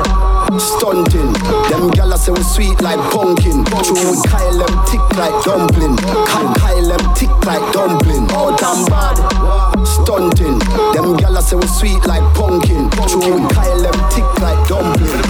Stunting. 0.58 1.34
Them 1.70 1.94
gyal 1.94 2.18
say 2.18 2.32
we 2.32 2.42
sweet 2.42 2.82
like 2.82 3.00
pumpkin. 3.14 3.64
True, 3.86 3.94
we 3.94 4.18
Kyle 4.26 4.58
them 4.58 4.74
tick 4.90 5.06
like 5.18 5.38
dumpling. 5.46 5.96
Kyle, 6.26 6.50
Kyle 6.58 6.88
them 6.90 7.04
tick 7.14 7.34
like 7.46 7.66
dumpling. 7.74 8.26
All 8.34 8.50
and 8.50 8.84
bad. 8.90 9.18
Stunting. 9.86 10.58
Them 10.98 11.18
gyal 11.22 11.38
say 11.44 11.56
we 11.56 11.68
sweet 11.68 12.06
like 12.08 12.24
pumpkin. 12.34 12.90
True, 12.90 13.20
we 13.20 13.54
Kyle 13.54 13.82
them 13.82 13.98
tick 14.10 14.40
like 14.40 14.68
dumpling. 14.68 15.22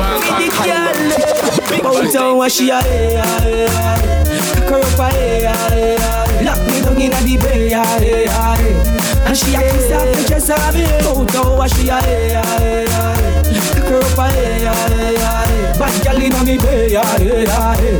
Kyle 0.51 0.93
them 0.93 1.09
tick 1.11 1.83
Bow 1.83 2.11
down 2.11 2.37
what 2.37 2.51
she 2.51 2.69
a. 2.69 2.81
Her 4.69 4.79
up 4.79 4.99
a. 4.99 5.09
Lock 6.45 6.59
me 6.67 6.81
down 6.81 7.01
inna 7.01 7.19
the 7.21 7.37
bay, 7.37 7.69
hey, 7.69 8.27
hey. 8.27 8.65
And 9.25 9.37
she 9.37 9.55
a 9.55 9.59
kiss 9.61 9.91
off 9.91 10.05
the 10.05 10.23
dress 10.27 10.49
of 10.49 10.75
me. 10.75 10.85
Bow 11.03 11.25
down 11.25 11.57
what 11.57 11.69
she 11.71 11.89
a 11.89 11.99
her 13.89 13.99
up 13.99 14.19
a. 14.19 14.27
Bad 15.79 15.95
girl 16.03 16.21
inna 16.21 16.43
me 16.43 16.57
bay, 16.57 16.91
hey, 16.91 17.45
hey. 17.45 17.93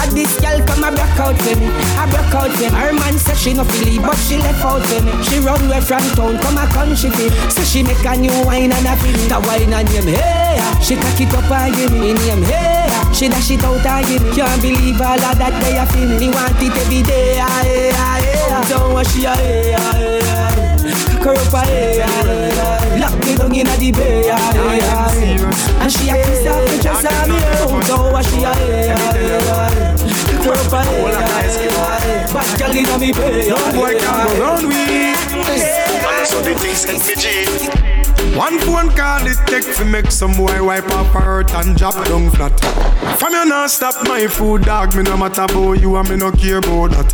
And 0.00 0.10
this 0.16 0.34
girl 0.40 0.49
a 0.90 0.96
broke 0.96 1.20
out 1.20 1.38
for 1.38 1.54
me, 1.56 1.66
a 1.66 2.04
broke 2.10 2.34
out 2.34 2.50
for 2.50 2.70
me. 2.70 2.78
Her 2.78 2.92
man 2.92 3.18
say 3.18 3.34
she 3.34 3.54
no 3.54 3.64
feel 3.64 4.02
but 4.02 4.16
she 4.16 4.38
left 4.38 4.64
out 4.64 4.82
for 4.82 5.00
me. 5.02 5.12
She 5.22 5.38
run 5.38 5.62
away 5.64 5.80
from 5.80 6.02
town, 6.18 6.38
come 6.38 6.58
a 6.58 6.66
country 6.66 7.10
feel. 7.10 7.30
So 7.50 7.62
she 7.62 7.82
make 7.82 8.04
a 8.04 8.16
new 8.16 8.34
wine 8.44 8.72
and 8.72 8.86
a 8.86 8.96
feel. 8.98 9.16
The 9.30 9.38
wine 9.46 9.72
and 9.72 9.86
name 9.92 10.10
hey, 10.10 10.58
ah. 10.58 10.78
she 10.82 10.96
cock 10.96 11.20
it 11.20 11.34
up 11.34 11.50
and 11.50 11.74
give 11.74 11.92
me 11.92 12.12
name 12.12 12.42
hey. 12.42 12.86
Ah. 12.90 13.12
She 13.12 13.28
dash 13.28 13.50
it 13.50 13.62
out 13.62 13.84
and 13.84 14.06
give 14.06 14.22
me. 14.22 14.30
Can't 14.34 14.60
believe 14.62 15.00
all 15.00 15.20
of 15.20 15.38
that 15.38 15.54
they 15.62 15.78
a 15.78 15.86
feel 15.86 16.10
me. 16.18 16.28
Want 16.30 16.58
it 16.58 16.74
every 16.74 17.02
day, 17.02 17.38
hey, 17.38 17.90
hey, 17.94 18.50
hey. 18.50 18.68
Don't 18.68 18.92
want 18.92 19.06
she 19.08 19.24
a 19.24 19.34
hey, 19.34 19.72
hey, 19.72 19.94
hey. 19.94 20.19
Cock 21.20 21.36
her 21.36 21.42
up 21.42 21.52
a 21.52 21.60
hey, 21.66 22.00
hey, 22.00 22.50
hey. 22.50 22.98
Lock 22.98 23.12
me 23.26 23.36
down 23.36 23.54
inna 23.54 23.76
the 23.76 23.92
bay, 23.92 24.30
ah, 24.32 25.12
hey. 25.12 25.36
And 25.82 25.92
she 25.92 26.08
a 26.08 26.14
kiss 26.16 26.46
off 26.46 26.64
the 26.64 26.80
dress 26.80 27.04
of 27.04 27.28
me. 27.28 27.36
Don't 27.86 28.10
want 28.10 28.24
she 28.24 28.42
a 28.42 28.54
hey, 28.54 28.88
hey, 28.88 28.96
hey. 28.96 29.92
Cock 30.32 30.44
her 30.46 30.56
up 30.56 30.72
a 30.72 30.80
hey, 30.82 31.12
hey, 31.12 31.68
hey. 31.68 32.32
Bad 32.32 32.58
girl 32.58 32.74
inna 32.74 32.98
me 32.98 33.12
bay, 33.12 33.48
Young 33.48 33.74
boy 33.74 33.98
can't 33.98 34.28
go 34.28 34.40
round. 34.40 34.64
And 34.72 36.26
so 36.26 36.40
the 36.40 36.54
things 36.54 36.86
can 36.86 36.96
be 36.96 37.14
G. 37.20 37.99
One 38.36 38.58
phone 38.60 38.90
call 38.90 39.26
it 39.26 39.38
take 39.46 39.76
to 39.76 39.84
make 39.84 40.10
some 40.10 40.32
boy 40.36 40.64
wipe 40.64 40.88
up 40.90 41.06
hurt 41.08 41.52
and 41.54 41.76
drop 41.76 41.94
down 42.06 42.30
flat. 42.30 42.58
From 43.18 43.32
you 43.32 43.44
not 43.46 43.70
stop 43.70 43.94
my 44.06 44.26
food, 44.26 44.62
dog. 44.62 44.94
Me 44.94 45.02
no 45.02 45.16
matter 45.16 45.42
about 45.42 45.80
you 45.80 45.96
and 45.96 46.08
me 46.08 46.16
no 46.16 46.30
care 46.30 46.58
about 46.58 46.90
that. 46.92 47.12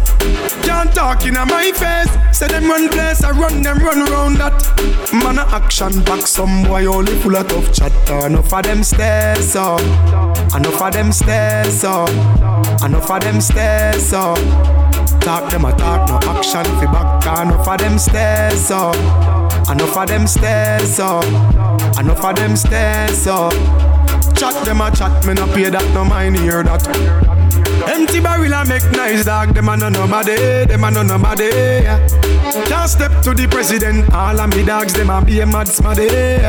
Can't 0.62 0.92
talk 0.94 1.24
in 1.24 1.34
my 1.34 1.72
face. 1.72 2.36
Say 2.36 2.48
them 2.48 2.68
run 2.68 2.88
place, 2.88 3.24
I 3.24 3.30
run 3.30 3.62
them 3.62 3.78
run 3.78 4.04
round 4.10 4.36
that. 4.36 4.60
Man 5.12 5.38
a 5.38 5.42
action 5.42 6.02
back, 6.04 6.26
some 6.26 6.64
boy 6.64 6.86
only 6.86 7.14
full 7.20 7.36
of 7.36 7.48
tough 7.48 7.72
chatter. 7.72 8.26
Enough 8.26 8.52
of 8.52 8.62
them 8.64 8.82
stairs 8.82 9.56
up, 9.56 9.80
enough 10.54 10.82
of 10.82 10.92
them 10.92 11.12
stairs 11.12 11.84
up, 11.84 12.10
enough 12.84 13.10
of 13.10 13.20
them 13.22 13.40
stairs 13.40 14.12
up. 14.12 14.38
Talk 15.20 15.50
them 15.50 15.64
a 15.64 15.72
talk, 15.76 16.08
no 16.08 16.30
action 16.30 16.64
fi 16.64 16.86
back. 16.86 17.40
Enough 17.42 17.66
of 17.66 17.78
them 17.78 17.98
stairs 17.98 18.70
up. 18.70 19.35
Enough 19.68 19.96
of 19.96 20.06
them 20.08 20.26
stairs 20.26 21.00
up. 21.00 21.24
Enough 21.98 22.24
of 22.24 22.36
them 22.36 22.56
stairs 22.56 23.26
up. 23.26 23.52
Chat 24.36 24.64
them 24.64 24.80
a 24.80 24.90
chat, 24.94 25.26
me 25.26 25.34
no 25.34 25.46
pay 25.46 25.70
that, 25.70 25.92
no 25.92 26.04
mind 26.04 26.36
hear 26.36 26.62
that. 26.62 27.35
Empty 27.86 28.20
barrel 28.20 28.52
I 28.52 28.64
make 28.64 28.90
nice 28.92 29.24
dog, 29.24 29.54
them 29.54 29.68
a 29.68 29.76
no 29.76 29.88
nobody, 29.88 30.64
them 30.66 30.84
a 30.84 30.90
no 30.90 31.02
nobody. 31.02 31.50
Can't 32.66 32.90
step 32.90 33.22
to 33.22 33.34
the 33.34 33.46
president, 33.50 34.12
all 34.12 34.38
of 34.40 34.54
me 34.54 34.64
dogs, 34.64 34.92
them 34.92 35.10
a 35.10 35.24
be 35.24 35.40
a 35.40 35.46
mad 35.46 35.66
smaddy. 35.66 36.40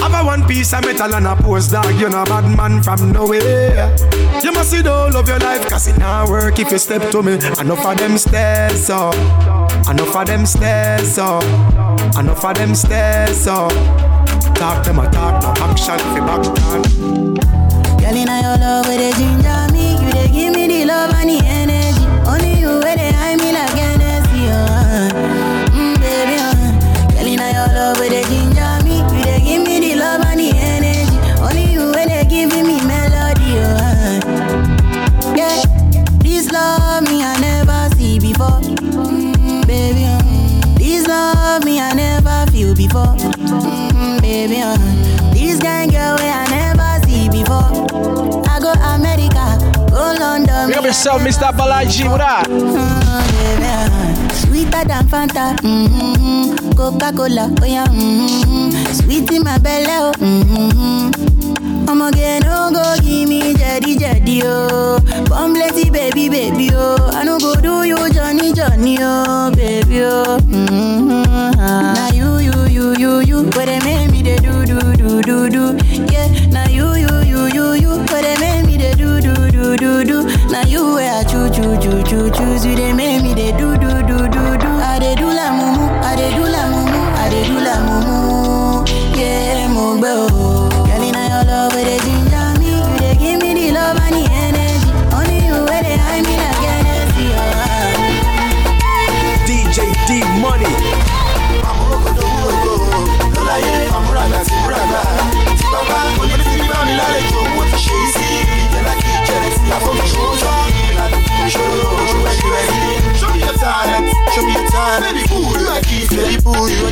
Have 0.00 0.14
a 0.14 0.24
one 0.24 0.46
piece 0.46 0.72
of 0.72 0.84
metal 0.84 1.14
and 1.14 1.26
a 1.26 1.36
post 1.36 1.72
dog, 1.72 1.94
you 1.98 2.08
no 2.08 2.24
bad 2.24 2.44
man 2.56 2.82
from 2.82 3.12
nowhere. 3.12 3.94
You 4.42 4.52
must 4.52 4.70
see 4.70 4.82
the 4.82 4.92
whole 4.92 5.16
of 5.16 5.28
your 5.28 5.38
life, 5.38 5.68
cause 5.68 5.88
it 5.88 5.98
not 5.98 6.28
work 6.28 6.58
if 6.58 6.70
you 6.70 6.78
step 6.78 7.10
to 7.10 7.22
me. 7.22 7.34
Enough 7.34 7.86
of 7.86 7.98
them 7.98 8.18
stairs 8.18 8.90
up, 8.90 9.14
enough 9.88 10.14
of 10.14 10.26
them 10.26 10.46
stairs 10.46 11.18
up, 11.18 11.42
enough 12.18 12.44
of 12.44 12.54
them 12.54 12.74
stairs 12.74 13.46
up. 13.46 13.72
Talk 14.54 14.84
them 14.84 14.98
a 14.98 15.10
talk, 15.10 15.42
no 15.42 15.64
action 15.64 15.98
fi 15.98 16.20
back 16.20 16.42
down. 16.54 17.39
Girl, 18.10 18.18
inna 18.18 18.42
your 18.42 18.56
love 18.58 18.86
where 18.88 18.98
they 18.98 19.12
ginger 19.12 19.66
me, 19.72 19.92
you 19.92 20.10
they 20.10 20.28
give 20.32 20.52
me 20.52 20.66
the 20.66 20.84
love 20.84 21.14
and 21.14 21.30
the 21.30 21.38
energy. 21.46 22.04
Only 22.26 22.58
you 22.58 22.80
where 22.80 22.96
they 22.96 23.12
hide 23.12 23.38
me 23.38 23.52
like 23.52 23.70
Hennessy, 23.70 24.50
uh. 24.50 25.10
Mm, 25.70 25.94
baby, 26.02 26.34
uh. 26.42 27.14
Girl, 27.14 27.26
inna 27.26 27.52
your 27.54 27.68
love 27.72 27.98
where 28.00 28.10
they 28.10 28.24
ginger 28.24 28.78
me, 28.82 28.98
you 28.98 29.22
they 29.22 29.40
give 29.46 29.62
me 29.64 29.78
the 29.78 29.94
love 30.00 30.22
and 30.26 30.40
the 30.40 30.50
energy. 30.58 31.18
Only 31.40 31.72
you 31.72 31.92
where 31.92 32.06
they 32.08 32.24
giving 32.28 32.66
me 32.66 32.82
melody, 32.82 33.58
uh. 33.62 34.18
Yeah, 35.36 35.62
this 36.18 36.50
love 36.50 37.04
me 37.04 37.22
I 37.22 37.38
never 37.38 37.94
see 37.94 38.18
before, 38.18 38.58
mm, 38.58 39.66
baby, 39.68 40.06
uh. 40.06 40.74
This 40.78 41.06
love 41.06 41.64
me 41.64 41.78
I 41.78 41.92
never 41.94 42.50
feel 42.50 42.74
before, 42.74 43.14
mm, 43.14 44.20
baby, 44.20 44.62
uh. 44.62 45.19
Big 50.10 50.76
up 50.76 50.84
yourself, 50.84 51.22
Mr. 51.22 51.52
Balaji. 51.52 52.10
What 52.10 52.20
up? 52.20 52.46
Sweeter 54.34 54.84
than 54.84 55.06
Fanta, 55.06 55.54
mm-hmm. 55.62 56.72
Coca 56.72 57.12
Cola, 57.12 57.48
oh 57.62 57.64
yeah, 57.64 57.86
mm-hmm. 57.86 58.92
Sweet 58.92 59.30
in 59.30 59.44
my 59.44 59.58
belly, 59.58 59.86
oh, 59.88 60.12
mm-hmm. 60.18 61.88
I'm 61.88 62.02
again, 62.02 62.42
no 62.42 62.70
go 62.72 62.96
give 63.02 63.28
me 63.28 63.54
jetty 63.54 63.96
jetty, 63.98 64.40
oh. 64.42 64.98
Blessy, 65.04 65.92
baby, 65.92 66.28
baby, 66.28 66.70
oh. 66.72 67.10
I 67.14 67.22
no 67.22 67.38
go 67.38 67.54
do 67.54 67.84
you, 67.84 68.12
Johnny, 68.12 68.52
Johnny, 68.52 68.98
oh, 69.00 69.52
baby, 69.54 70.02
oh. 70.02 70.38
Mm-hmm. 70.42 71.52
Now 71.56 72.10
you, 72.10 72.38
you, 72.38 72.66
you, 72.66 72.94
you, 72.96 73.20
you, 73.20 73.42
what 73.44 73.66
they 73.66 73.78
make 73.80 74.10
me 74.10 74.22
they 74.22 74.38
do, 74.38 74.66
do, 74.66 74.80
do, 74.96 75.22
do, 75.22 75.48
do. 75.48 75.78
Yeah, 76.12 76.26
now 76.48 76.66
you, 76.68 76.94
you, 76.94 77.08
do, 79.80 80.04
do, 80.04 80.22
do. 80.22 80.46
Now 80.48 80.62
you 80.66 80.98
I 80.98 81.24
choo, 81.24 81.48
choo, 81.48 81.76
choo, 81.80 82.02
choo, 82.04 82.30
choose 82.30 82.66
you, 82.66 82.76
they 82.76 82.92
make 82.92 83.22
me 83.22 83.32
they 83.34 83.52
do, 83.56 83.76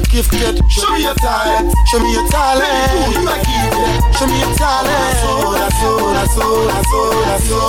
boo, 0.01 0.11
you 0.11 0.19
are 0.19 0.23
gifted. 0.23 0.70
Show 0.70 0.91
me 0.95 1.03
your 1.03 1.15
talent, 1.15 1.75
show 1.91 1.99
me 2.01 2.12
your 2.15 2.27
talent. 2.29 2.66
Baby 2.69 3.15
boo, 3.15 3.20
you 3.20 3.29
are 3.29 3.43
gifted. 3.43 4.16
Show 4.19 4.27
me 4.27 4.39
your 4.39 4.55
talent. 4.55 5.16
So, 5.19 5.53
that's 5.55 5.79
so, 5.81 5.91
that's 6.12 6.35
so, 6.35 6.47
that's 6.66 6.89
so, 6.91 7.01
that's 7.25 7.45
so. 7.49 7.61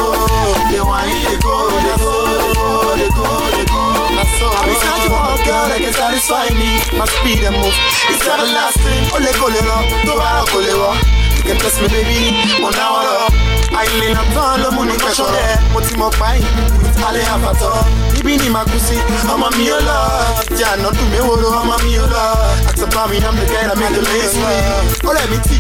They 0.70 0.82
want 0.82 1.10
you 1.10 1.20
to 1.26 1.36
go, 1.42 1.70
they 1.70 1.96
go, 1.98 2.14
they 2.30 2.50
go, 2.54 2.68
they 2.96 3.10
go, 3.10 3.26
they 3.54 3.66
go. 3.66 3.82
That's 4.16 4.34
so. 4.40 4.48
I'm 4.50 4.70
inside 4.70 5.04
you, 5.06 5.12
oh 5.14 5.38
girl, 5.46 5.66
that 5.70 5.80
can 5.82 5.94
satisfy 5.94 6.46
me. 6.54 6.70
My 6.98 7.06
speed 7.06 7.42
and 7.46 7.56
move, 7.58 7.76
it's 8.10 8.26
everlasting. 8.26 9.04
Ole 9.16 9.32
kole 9.40 9.62
lo, 9.66 9.78
to 10.06 10.14
wa 10.18 10.46
kole 10.50 10.74
wa. 10.78 10.94
You 11.38 11.44
can 11.44 11.58
trust 11.58 11.82
me, 11.82 11.88
baby. 11.88 12.36
Mo 12.62 12.70
na 12.70 12.86
wa 12.92 13.30
àìlèlà 13.78 14.24
tán 14.36 14.62
ló 14.64 14.70
mú 14.76 14.84
ní 14.86 14.94
kẹsọ̀rọ̀ 14.98 15.60
mo 15.74 15.80
ti 15.82 15.96
mọ 15.98 16.10
páyì 16.20 16.44
alẹ́ 17.08 17.24
àfàtọ́ 17.36 17.72
níbí 18.16 18.38
ni 18.42 18.50
màá 18.50 18.64
kú 18.70 18.78
sí 18.88 18.98
ọmọ 19.34 19.48
mi 19.58 19.66
ò 19.78 19.80
lọ 19.88 19.98
jẹ́ 20.58 20.68
ànádùn 20.74 21.08
méwòrò 21.14 21.48
ọmọ 21.62 21.76
mi 21.84 21.92
ò 22.04 22.06
lọ 22.14 22.24
àtàbà 22.70 23.02
mi 23.10 23.18
yàn 23.24 23.34
mẹ́kẹ́ 23.38 23.60
ẹ̀rọ 23.64 23.76
mi 23.80 23.86
lè 23.96 24.02
lè 24.08 24.28
sí 24.34 24.42
ó 25.08 25.12
rẹ̀ 25.18 25.28
mí 25.32 25.38
tì 25.48 25.58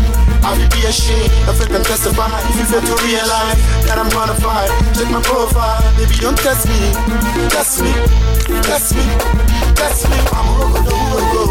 àfi 0.47 0.63
bí 0.71 0.79
ẹ 0.89 0.91
ṣe 1.01 1.17
ẹfẹ́ 1.51 1.67
kan 1.71 1.83
testify 1.89 2.31
fífẹ́ 2.55 2.81
tó 2.87 2.93
rí 3.03 3.11
ẹ 3.21 3.23
láì 3.31 3.53
that 3.87 3.97
I'm 4.01 4.09
gonna 4.13 4.35
fight 4.43 4.69
check 4.95 5.09
my 5.09 5.19
profile. 5.21 5.81
Baby 5.97 6.15
don't 6.21 6.37
test 6.45 6.65
me 6.69 6.79
test 7.53 7.81
me 7.83 7.91
test 8.67 8.89
me 8.95 9.03
test 9.79 10.01
me. 10.09 10.17
Àmúròkòtò 10.37 10.93
wúròkò 11.09 11.41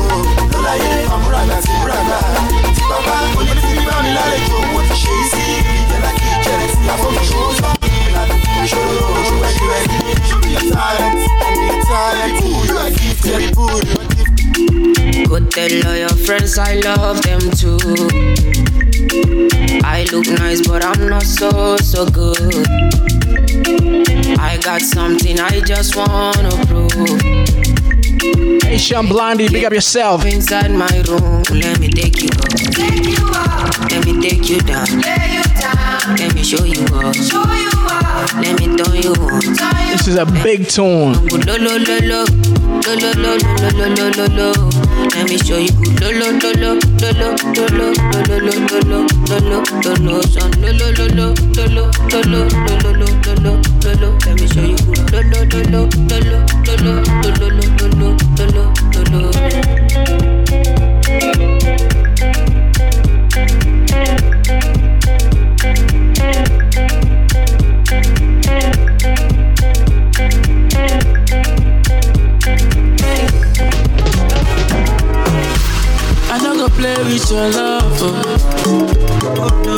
lọ́láyé 0.52 0.90
àmúràgbà 1.14 1.56
sí 1.64 1.72
múràgbà 1.80 2.18
tí 2.76 2.82
bàbá 2.90 3.14
onídìrí 3.38 3.80
bá 3.86 3.94
mi 4.04 4.10
lálejò 4.16 4.56
owó 4.64 4.80
ti 4.88 4.94
ṣe 5.02 5.12
é 5.20 5.24
sí 5.32 5.44
ìjẹ́lá 5.80 6.10
Show 8.66 8.80
me 10.40 10.52
your 10.52 10.64
talents. 10.72 11.24
I 11.40 11.52
need 11.60 11.80
talent. 11.84 12.34
You 12.64 12.76
are 12.76 12.90
beautiful. 12.96 13.76
Go 15.28 15.36
tell 15.46 15.74
all 15.86 15.96
your 15.96 16.16
friends 16.24 16.56
I 16.58 16.80
love 16.80 17.20
them 17.22 17.40
too. 17.52 17.78
I 19.84 20.06
look 20.12 20.26
nice, 20.28 20.66
but 20.66 20.82
I'm 20.84 21.08
not 21.08 21.24
so 21.24 21.76
so 21.76 22.08
good. 22.08 22.66
I 24.38 24.58
got 24.62 24.80
something 24.80 25.38
I 25.40 25.60
just 25.60 25.94
wanna 25.94 26.50
prove. 26.66 27.20
Hey, 28.62 28.78
Sean 28.78 29.06
Blondie, 29.08 29.48
Pick 29.48 29.64
up 29.64 29.72
yourself. 29.72 30.24
Inside 30.24 30.70
my 30.70 31.02
room, 31.08 31.42
let 31.52 31.78
me 31.80 31.88
take 31.88 32.22
you 32.22 32.28
up. 32.28 32.48
Take 32.48 33.04
you 33.04 33.26
up. 33.34 33.90
Let 33.90 34.06
me 34.06 34.20
take 34.20 34.48
you 34.48 34.60
down. 34.60 35.47
Let 36.16 36.34
me 36.34 36.42
show 36.42 36.64
you 36.64 36.84
up. 36.94 37.14
Show 37.14 37.42
you 37.52 37.70
up. 37.86 38.32
Let 38.40 38.58
me 38.60 38.76
tell 38.76 38.94
you. 38.94 39.14
This 39.92 40.08
is 40.08 40.16
a 40.16 40.24
big 40.24 40.68
tune. 40.68 41.12
Let 45.14 45.28
me 45.28 45.38
show 45.38 45.58
you. 45.58 45.68
Let 54.24 54.38
me 54.38 54.46
show 54.48 54.62
you. 54.62 54.88
Thank 61.10 62.02
you. 62.02 62.07
Play 76.78 76.96
with 77.02 77.28
your 77.30 77.50
love. 77.50 77.98
Oh. 78.00 78.22
Oh, 79.42 79.50
no. 79.66 79.76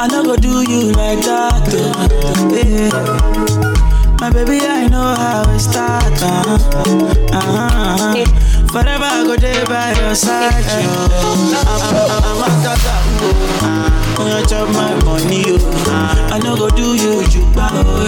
I 0.00 0.06
no 0.06 0.22
go 0.22 0.36
do 0.36 0.62
you 0.70 0.92
like 0.92 1.18
that. 1.26 1.66
Oh. 1.74 2.54
Yeah. 2.54 2.94
My 4.20 4.30
baby, 4.30 4.60
I 4.62 4.86
know 4.86 5.14
how 5.18 5.42
it 5.50 5.58
start. 5.58 6.22
Uh-huh. 6.22 6.58
Uh-huh. 7.32 8.57
Forever 8.72 9.04
I 9.04 9.24
go 9.24 9.34
there 9.36 9.64
by 9.66 9.94
your 9.98 10.14
side. 10.14 10.52
Oh. 10.84 11.08
I'm, 11.64 12.42
a 12.44 12.48
kaka. 12.60 12.94
Oh. 13.24 14.28
You 14.28 14.46
chop 14.46 14.68
my 14.76 14.92
money, 15.04 15.42
oh. 15.46 16.28
I 16.30 16.38
no 16.38 16.54
go 16.56 16.68
do 16.68 16.94
you 16.94 17.26
juba. 17.28 17.68
Oh. 17.72 18.04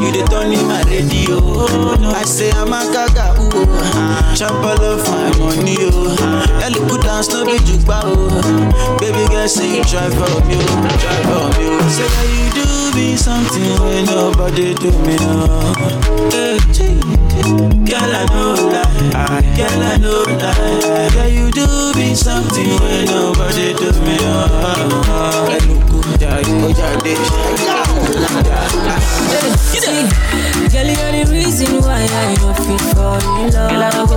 You 0.00 0.10
the 0.12 0.26
turn 0.30 0.52
in 0.52 0.66
my 0.66 0.82
radio. 0.88 1.36
Oh. 1.42 2.14
I 2.16 2.24
say 2.24 2.50
I'm 2.52 2.72
a 2.72 2.80
kaka. 2.92 3.34
Oh. 3.36 4.34
Chop 4.34 4.64
all 4.64 4.80
of 4.80 5.04
my 5.04 5.28
money. 5.38 5.76
Oh. 5.80 6.16
Girl, 6.60 6.72
you 6.72 6.82
put 6.88 7.02
down 7.02 7.22
no 7.28 7.44
be 7.44 7.58
juba. 7.64 8.00
Oh. 8.04 8.96
Baby 8.98 9.28
girl, 9.28 9.48
say 9.48 9.68
you 9.76 9.84
try 9.84 10.08
for 10.08 10.32
me. 10.48 10.56
Oh. 10.56 10.96
Try 10.96 11.20
for 11.28 11.44
me. 11.60 11.68
Oh. 11.76 11.88
Say 11.92 12.08
that 12.08 12.26
you 12.32 12.48
do 12.56 12.96
me 12.96 13.16
something 13.16 13.76
when 13.84 14.04
nobody 14.06 14.72
do 14.74 14.90
me. 15.04 15.16
Oh. 15.20 16.30
Eh, 16.32 16.58
hey, 16.72 17.19
girl, 17.42 18.12
I 18.12 18.24
know 18.30 18.54
lie. 18.70 19.42
Girl, 19.56 19.82
I 19.82 19.96
know 19.98 20.24
lie. 20.40 21.10
Girl, 21.12 21.28
you 21.28 21.50
do 21.50 21.66
me 21.96 22.14
something 22.14 22.78
when 22.80 23.04
nobody 23.06 23.74
do 23.74 23.92
me. 24.02 24.16
Oh. 24.20 24.50
Girl, 30.70 30.86
you're 30.86 31.12
the 31.12 31.30
reason 31.30 31.80
why 31.82 32.02
I 32.02 32.34
don't 32.36 32.56
feel 32.56 32.78
fall 32.94 33.20
in 33.40 33.52
love. 33.52 34.10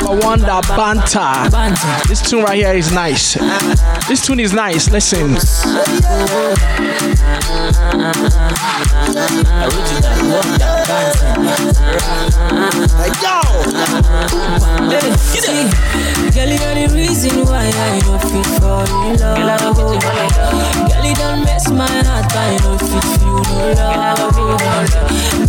Mawanda 0.00 0.62
Banta. 0.76 1.48
This 2.08 2.20
tune 2.28 2.44
right 2.44 2.56
here 2.56 2.74
is 2.74 2.92
nice. 2.92 3.34
This 4.08 4.24
tune 4.24 4.40
is 4.40 4.52
nice. 4.52 4.88
Listen. 4.90 5.36
Girl, 16.34 16.50
you're 16.54 16.74
the 16.74 16.94
reason 16.94 17.44
why 17.46 17.66
I 17.66 17.98
don't 17.98 18.22
feel 18.22 18.44
fall 18.60 18.86
in 19.10 19.16
love. 19.18 19.76
Girl, 19.76 21.06
don't 21.14 21.40
mess 21.44 21.66
my 21.70 21.88
heart, 21.88 22.32
I 22.32 22.56
don't 22.62 22.78
feel 22.78 23.42
no 23.42 23.72
love. 23.74 24.34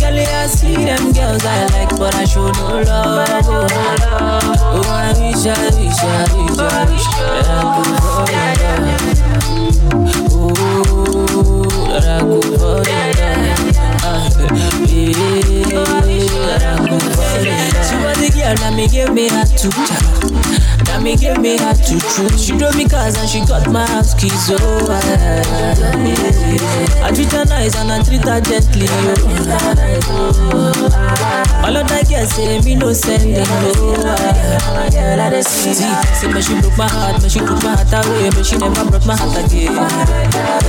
Girl, 0.00 0.18
I 0.18 0.46
see 0.48 0.74
them 0.74 1.12
girls 1.12 1.44
I 1.44 1.66
like, 1.66 1.96
but 1.96 2.14
I 2.14 2.24
show 2.24 2.50
no 2.50 2.82
love. 2.82 3.46
Oh, 4.72 4.82
I 4.88 5.12
wish, 5.20 5.46
I 5.46 5.70
wish, 5.78 6.02
I 6.02 6.26
wish, 6.34 6.58
I 6.58 6.84
wish 6.90 7.06
I. 7.06 7.20
Oh, 10.32 11.19
that 11.90 12.06
I 12.06 12.20
go 12.20 12.38
I 16.62 16.86
go 16.86 16.98
She 17.82 17.96
was 17.96 18.16
the 18.18 18.30
girl 18.32 18.54
that 18.54 18.72
me 18.76 18.86
give 18.86 19.12
me 19.12 19.26
a 19.26 19.44
two 19.44 19.70
me 21.02 21.16
give 21.16 21.38
me 21.38 21.56
her 21.56 21.72
to 21.74 21.98
truth. 21.98 22.38
She 22.38 22.56
drove 22.58 22.76
me 22.76 22.86
cars 22.86 23.16
and 23.16 23.28
she 23.28 23.40
got 23.46 23.66
my 23.72 23.86
house 23.86 24.12
keys. 24.14 24.50
Oh, 24.52 24.86
I, 24.90 25.00
I 27.02 27.10
treat 27.12 27.32
her 27.32 27.44
nice 27.46 27.74
and 27.76 27.90
I 27.90 28.02
treat 28.02 28.22
her 28.24 28.40
gently. 28.40 28.86
Oh. 28.90 30.72
All 31.64 31.76
of 31.76 31.88
that 31.88 32.08
girls 32.08 32.32
say 32.34 32.60
me 32.60 32.74
no 32.74 32.92
send 32.92 33.34
them. 33.34 33.46
Oh, 33.80 33.96
I, 33.96 34.90
girl, 34.90 35.20
I 35.20 35.30
just 35.30 35.48
see. 35.50 35.72
Say 35.74 36.28
me 36.32 36.42
she 36.42 36.60
broke 36.60 36.76
my 36.76 36.88
heart, 36.88 37.22
me 37.22 37.28
she 37.30 37.38
took 37.40 37.62
my 37.64 37.72
heart 37.80 37.92
away, 38.06 38.28
but 38.30 38.44
she 38.44 38.56
never 38.58 38.84
broke 38.84 39.06
my 39.06 39.16
heart 39.16 39.40
again. 39.40 39.72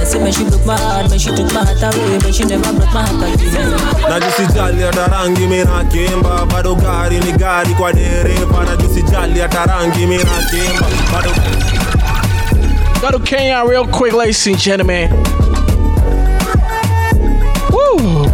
Say 0.05 0.23
me 0.23 0.31
she 0.31 0.43
broke 0.47 0.65
my 0.65 0.77
heart, 0.79 1.11
me 1.11 1.19
she 1.19 1.35
took 1.35 1.51
my 1.53 1.63
heart 1.67 1.83
away, 1.83 2.19
but 2.23 2.31
she 2.33 2.45
never 2.45 2.71
broke 2.71 2.93
my 2.93 3.03
heart 3.03 3.35
again. 3.35 3.71
najisijali 4.09 4.83
hata 4.83 5.07
rangi 5.07 5.47
minakimba 5.47 6.45
bado 6.45 6.75
gari 6.75 7.19
ni 7.19 7.31
gari 7.31 7.73
kwa 7.75 7.93
dereva 7.93 8.63
najisijali 8.65 9.39
hata 9.39 9.65
rangi 9.65 10.05
bado 10.07 10.20
Go 13.02 13.10
to 13.11 13.19
Kenya 13.26 13.64
real 13.68 13.88
quick, 13.88 14.14
ladies 14.14 14.45
and 14.45 14.57
gentlemen. 14.57 15.10
Woo! 17.72 18.26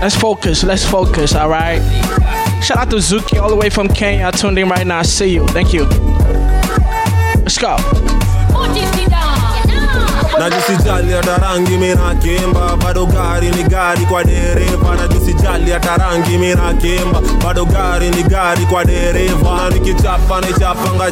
Let's 0.00 0.16
focus. 0.16 0.62
Let's 0.64 0.84
focus. 0.84 1.34
All 1.34 1.48
right. 1.48 1.80
Shout 2.62 2.78
out 2.78 2.90
to 2.90 2.96
Zuki 2.96 3.40
all 3.40 3.48
the 3.48 3.56
way 3.56 3.70
from 3.70 3.88
Kenya. 3.88 4.30
Tuned 4.32 4.58
in 4.58 4.68
right 4.68 4.86
now. 4.86 5.02
See 5.02 5.32
you. 5.32 5.46
Thank 5.48 5.72
you. 5.72 5.84
Let's 7.44 7.58
go. 7.58 7.76
Najisijali 10.38 11.12
hata 11.12 11.36
rangi 11.36 11.76
minakimba 11.78 12.76
bado 12.76 13.06
gari 13.06 13.50
ni 13.50 13.62
gari 13.62 14.06
kwa 14.06 14.24
dereva. 14.24 14.94
Najisijali 14.96 15.70
hata 15.70 15.96
rangi 15.96 16.38
minakimba 16.38 17.20
bado 17.44 17.64
gari 17.64 18.10
ni 18.10 18.22
gari 18.22 18.66
kwa 18.66 18.84
dereva. 18.84 19.70
Nikichapa 19.74 20.40
nichapanga 20.40 21.10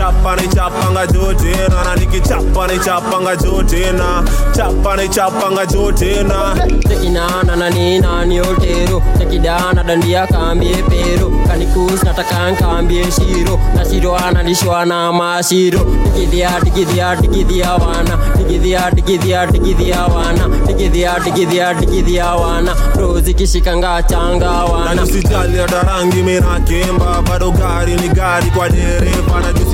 jotena 0.00 0.32
chapanga 0.36 0.36
nichapanga 0.36 1.06
jotena 1.06 1.84
na 1.84 1.96
nikichapa 1.96 2.66
nichapanga 2.66 3.36
jotena 3.36 4.22
chapa 4.56 4.96
nichapanga 4.96 5.66
jotena 5.66 6.56
tekinana 6.88 7.56
na 7.56 7.70
nina 7.70 8.24
ni 8.24 8.40
otero 8.40 9.02
tekidana 9.18 9.84
dandia 9.84 10.26
kambie 10.26 10.76
pero 10.88 11.30
kanikus 11.46 12.02
nataka 12.04 12.50
nkambie 12.50 13.04
shiro 13.12 13.58
na 13.76 13.84
shiro 13.84 14.16
analishwa 14.16 14.84
na 14.86 15.12
mashiro 15.12 15.80
tikidhia 16.04 16.50
tikidhia 16.64 17.16
tikidhia 17.16 17.72
wana 17.74 18.18
tikidhia 18.38 18.90
tikidhia 18.90 19.46
tikidhia 19.46 20.02
wana 20.06 20.48
tikidhia 20.66 21.20
tikidhia 21.24 21.74
tikidhia 21.74 22.26
wana. 22.34 22.76
Rozi 22.98 23.34
kishikanga 23.34 24.02
changa 24.02 24.50
wana. 24.50 24.94
Najisijali 24.94 25.58
hata 25.58 25.82
rangi 25.82 26.22
minakimba 26.22 27.22
bado 27.22 27.50
gari 27.50 27.94
ni 27.94 28.08
gari 28.08 28.50
kwa 28.50 28.68
dereva 28.68 29.40
najisijali 29.40 29.69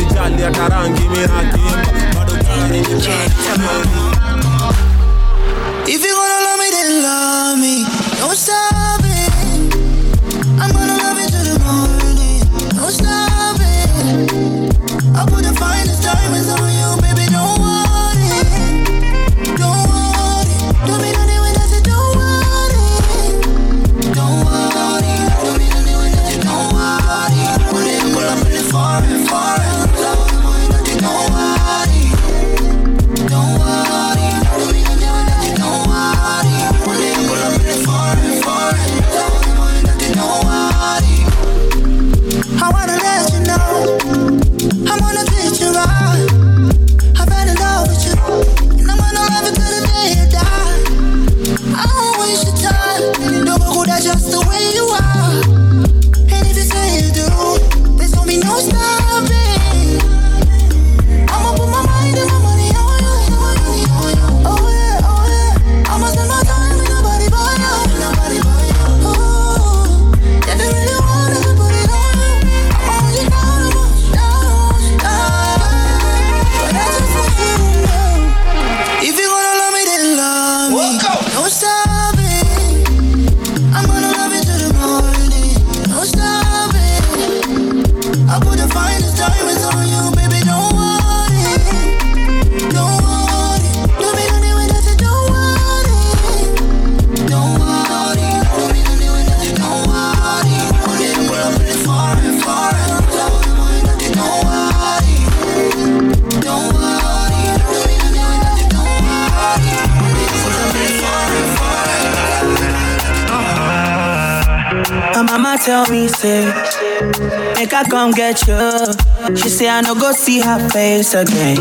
get 118.17 118.49
you. 118.49 119.37
She 119.37 119.49
say 119.51 119.69
I 119.69 119.83
no 119.83 119.95
go 119.95 120.11
see 120.13 120.41
her 120.41 120.69
face 120.71 121.13
again. 121.15 121.59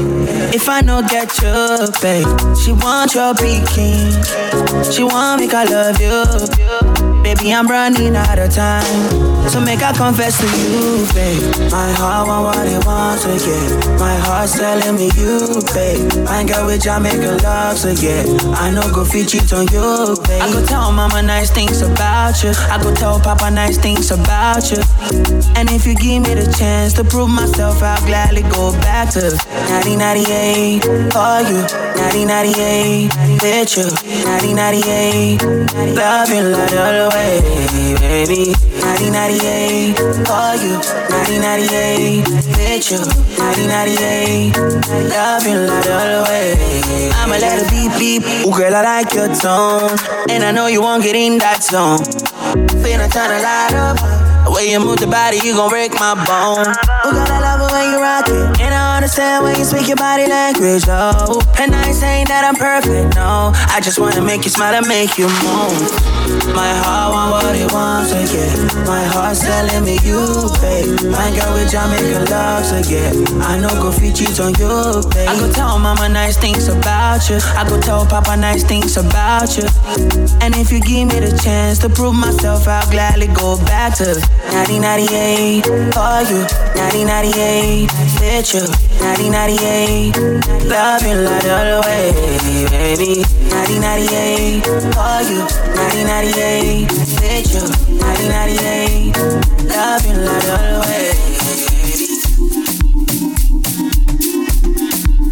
If 0.54 0.70
I 0.70 0.82
no 0.82 1.02
get 1.02 1.30
you, 1.42 1.92
babe, 2.02 2.26
she 2.58 2.72
want 2.72 3.14
your 3.14 3.34
be 3.36 3.62
king. 3.76 4.12
She 4.92 5.04
want 5.04 5.42
make 5.42 5.54
I 5.54 5.66
love 5.66 6.00
you. 6.00 6.75
Baby, 7.38 7.54
I'm 7.54 7.68
running 7.68 8.16
out 8.16 8.40
of 8.40 8.54
time. 8.54 9.26
So 9.50 9.60
make 9.60 9.82
I 9.82 9.94
confess 9.94 10.40
to 10.40 10.48
you, 10.58 11.06
babe. 11.14 11.72
My 11.72 11.92
heart 11.92 12.28
want 12.28 12.46
what 12.46 12.68
it 12.68 12.84
wants 12.86 13.26
get. 13.26 14.00
My 14.00 14.16
heart's 14.16 14.58
telling 14.58 14.96
me 14.96 15.12
you, 15.16 15.62
babe. 15.74 16.28
I 16.28 16.40
ain't 16.42 16.50
got 16.50 16.66
with 16.66 16.82
Jamaican 16.82 17.38
love 17.44 17.80
to 17.82 17.94
get. 17.94 18.28
I 18.56 18.72
know 18.72 18.82
go 18.94 19.06
fit 19.06 19.30
cheat 19.30 19.52
on 19.54 19.68
you, 19.68 20.16
babe. 20.26 20.42
I 20.42 20.52
go 20.52 20.66
tell 20.66 20.92
mama 20.92 21.22
nice 21.22 21.52
things 21.52 21.82
about 21.82 22.42
you. 22.44 22.52
I 22.72 22.82
go 22.82 22.94
tell 22.96 23.20
papa 23.20 23.52
nice 23.52 23.78
things 23.78 24.12
about 24.12 24.72
you. 24.72 24.82
And 25.56 25.70
if 25.70 25.86
you 25.86 25.96
give 25.96 26.24
me 26.24 26.34
the 26.34 26.52
chance 26.58 26.94
to 26.94 27.04
prove 27.04 27.30
myself, 27.30 27.84
I'll 27.84 28.04
gladly 28.08 28.44
go 28.44 28.72
back 28.82 29.12
to 29.14 29.22
1998 29.70 30.84
for 31.14 31.42
you. 31.50 31.62
1998 31.98 33.10
with 33.42 33.78
you. 33.78 33.88
1998 34.30 35.42
love 35.96 36.30
you 36.30 36.46
all 36.54 36.96
the 36.96 37.08
way, 37.14 37.42
baby. 38.00 38.54
1998 38.82 39.98
for 40.26 40.54
you. 40.62 40.78
1998 41.10 42.28
with 42.30 42.92
you. 42.92 43.02
1998 43.40 44.58
love 45.10 45.46
you 45.48 45.60
all 45.66 46.10
the 46.14 46.22
way. 46.30 46.54
I'ma 47.18 47.38
let 47.38 47.62
it 47.62 47.70
beep 47.70 47.92
beep. 47.98 48.24
Ooh, 48.46 48.54
girl, 48.56 48.76
I 48.76 48.84
like 48.84 49.14
your 49.14 49.34
tone, 49.34 49.98
and 50.30 50.44
I 50.44 50.52
know 50.52 50.68
you 50.68 50.82
won't 50.82 51.04
get 51.04 51.16
in 51.16 51.38
that 51.40 51.64
zone. 51.64 52.00
Finna 52.84 53.10
turn 53.12 53.30
the 53.34 53.40
light 53.42 53.74
up. 53.74 53.98
The 54.46 54.52
way 54.52 54.70
you 54.70 54.80
move 54.80 55.00
the 55.00 55.08
body, 55.08 55.40
you 55.44 55.56
gon' 55.56 55.70
break 55.70 55.94
my 55.94 56.14
bone. 56.14 56.70
Who 57.02 57.12
got 57.18 57.32
I 57.32 57.40
love 57.42 57.62
it 57.66 57.74
when 57.74 57.86
you 57.92 58.00
rock 58.00 58.30
it? 58.30 58.45
Understand 59.06 59.44
when 59.44 59.56
you 59.56 59.66
speak 59.66 59.88
your 59.88 59.98
body 59.98 60.26
language, 60.26 60.86
oh. 60.90 61.40
And 61.60 61.76
I 61.76 61.86
ain't 61.86 61.96
saying 61.96 62.26
that 62.26 62.42
I'm 62.44 62.56
perfect, 62.56 63.14
no. 63.14 63.54
I 63.54 63.80
just 63.80 64.00
wanna 64.00 64.20
make 64.26 64.46
you 64.46 64.50
smile 64.50 64.74
and 64.74 64.88
make 64.88 65.20
you 65.20 65.30
move. 65.46 65.78
My 66.58 66.74
heart 66.82 67.14
want 67.14 67.30
what 67.38 67.54
it 67.54 67.70
wants 67.72 68.10
to 68.10 68.26
get. 68.26 68.58
My 68.90 69.06
heart's 69.06 69.46
telling 69.46 69.86
me 69.86 70.02
you, 70.02 70.50
babe. 70.58 71.06
My 71.14 71.30
girl 71.38 71.54
with 71.54 71.70
Jamaican 71.70 72.26
love 72.34 72.66
to 72.74 72.82
get. 72.82 73.14
I 73.46 73.62
know 73.62 73.70
go 73.78 73.92
fit 73.92 74.16
cheat 74.16 74.40
on 74.40 74.58
you, 74.58 74.74
babe. 75.14 75.30
I 75.30 75.38
go 75.38 75.54
tell 75.54 75.78
mama 75.78 76.10
nice 76.10 76.38
things 76.38 76.68
about 76.68 77.30
you. 77.30 77.38
I 77.54 77.62
go 77.70 77.80
tell 77.80 78.08
papa 78.08 78.36
nice 78.36 78.64
things 78.64 78.98
about 78.98 79.54
you. 79.56 79.70
And 80.42 80.58
if 80.58 80.72
you 80.72 80.82
give 80.82 81.14
me 81.14 81.22
the 81.22 81.38
chance 81.46 81.78
to 81.86 81.90
prove 81.90 82.16
myself, 82.16 82.68
I'll 82.68 82.90
gladly 82.90 83.28
go 83.28 83.58
back 83.70 83.94
to 84.02 84.18
1998 84.56 85.68
for 85.92 86.24
you. 86.32 86.40
1998 86.80 87.92
with 88.24 88.56
you. 88.56 88.64
1998 89.04 90.16
love 90.72 91.04
you 91.04 91.16
like 91.28 91.44
all 91.44 91.68
the 91.68 91.84
way, 91.84 92.16
baby. 92.72 93.20
1998 93.52 94.64
for 94.96 95.20
you. 95.28 95.44
1998 95.76 96.88
with 96.88 97.52
you. 97.52 97.68
1998 98.00 99.20
love 99.76 100.08
you 100.08 100.16
like 100.24 100.48
all 100.48 100.64
the 100.72 100.80
way. 100.88 101.12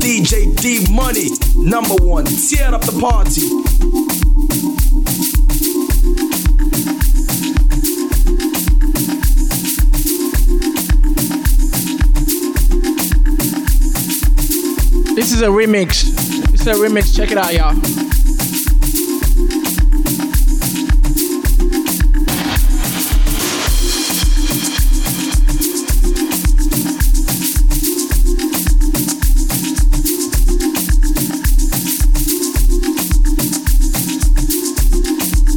DJ 0.04 0.52
D 0.62 0.84
Money, 0.92 1.32
number 1.56 1.96
one, 2.04 2.26
tear 2.26 2.76
up 2.76 2.82
the 2.82 2.92
party. 3.00 3.63
Is 15.34 15.42
a 15.42 15.48
remix. 15.48 16.04
Is 16.54 16.68
a 16.68 16.74
remix. 16.74 17.16
Check 17.16 17.32
it 17.32 17.38
out, 17.38 17.54
y'all. 17.54 17.74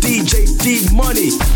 DJ 0.01 0.62
D 0.62 0.97
Money. 0.97 1.56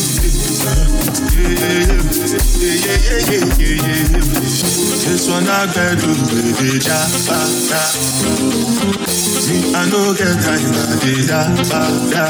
this 5.11 5.27
one 5.27 5.47
I 5.47 5.65
get 5.73 5.99
to 5.99 6.11
baby 6.29 6.79
da 6.79 6.97
ba 7.27 7.39
da. 7.69 7.81
I 9.73 9.89
know 9.89 10.13
get 10.13 10.37
time 10.41 10.71
I 10.71 10.95
did 11.01 11.27
da 11.27 11.41
ba 11.69 11.81
da. 12.11 12.25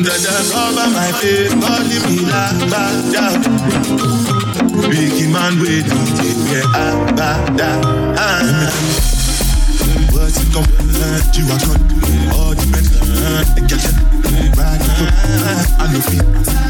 Da 0.00 0.14
da 0.24 0.34
cover 0.50 0.88
my 0.90 1.10
face, 1.20 1.54
body 1.54 1.98
me 2.06 2.16
la 2.26 2.44
ba. 2.70 2.82
Big 4.88 5.16
man 5.30 5.52
we 5.60 5.82
don't 5.82 6.12
take 6.16 6.40
care 6.48 6.68
of 6.74 7.14
da. 7.16 7.70
Ah. 8.16 8.72
But 10.12 10.32
you 10.36 10.46
come, 10.52 10.68
you. 11.36 11.44
All 12.32 12.54
the 12.54 12.64
men, 12.72 12.84
I 13.26 13.60
get 13.66 13.84
it. 13.84 13.96
Right, 14.56 14.80
I 15.78 15.92
know 15.92 16.00
feet. 16.00 16.69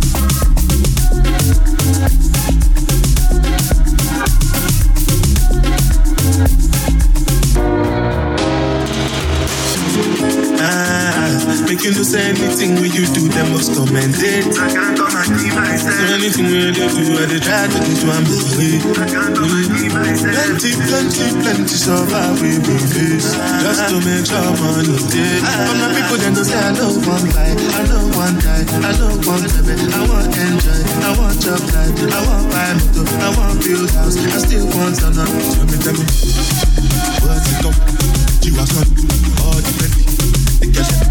know 11.91 12.03
say 12.03 12.29
anything 12.31 12.75
when 12.79 12.91
you 12.91 13.05
do, 13.11 13.27
them 13.27 13.51
must 13.51 13.73
commend 13.75 14.15
it. 14.15 14.47
I 14.55 14.71
can't 14.71 14.95
come 14.95 15.11
and 15.11 15.31
keep 15.39 15.53
myself. 15.55 15.91
So 15.91 16.03
anything 16.13 16.47
you 16.47 16.71
do, 16.71 16.85
I 16.87 17.25
dey 17.27 17.41
try 17.41 17.67
to 17.67 17.79
get 17.83 18.01
one 18.07 18.25
way. 18.27 18.79
I 18.95 19.05
can't 19.09 19.33
come 19.35 19.51
and 19.51 19.67
keep 19.75 19.91
myself. 19.91 20.31
Plenty, 20.31 20.71
plenty, 20.87 21.25
plenty 21.41 21.75
survive 21.75 22.37
we 22.39 22.59
we 22.63 22.75
face. 22.91 23.33
Just 23.63 23.81
to 23.91 23.97
make 24.07 24.23
sure 24.23 24.51
money 24.61 24.99
day. 25.11 25.41
But 25.41 25.75
my 25.79 25.87
people 25.91 26.17
then 26.21 26.33
don't 26.37 26.47
say 26.47 26.59
I 26.59 26.71
know 26.77 26.91
one 27.01 27.27
lie, 27.35 27.55
I 27.59 27.81
know 27.89 28.05
one 28.15 28.35
die, 28.39 28.65
I 28.71 28.91
know 28.95 29.11
one 29.27 29.43
baby. 29.65 29.85
I 29.91 30.01
want 30.07 30.31
enjoy, 30.31 30.81
I 31.01 31.09
want 31.17 31.37
job 31.43 31.61
life, 31.75 31.97
I 31.97 32.19
want 32.23 32.45
buy 32.51 32.71
motor, 32.77 33.05
I 33.19 33.29
want 33.35 33.57
build 33.63 33.89
house, 33.91 34.15
I 34.15 34.39
still 34.39 34.67
want 34.77 34.95
some. 34.95 35.11
Tell 35.11 35.27
me, 35.27 35.75
tell 35.81 35.95
me, 35.97 36.05
what's 37.25 37.51
it 37.51 37.57
come? 37.59 37.75
You 38.45 38.53
are 38.55 38.67
son, 38.69 38.87
all 39.43 39.59
the 39.59 39.71
plenty. 39.75 40.03
The 40.61 40.67
girl 40.71 41.10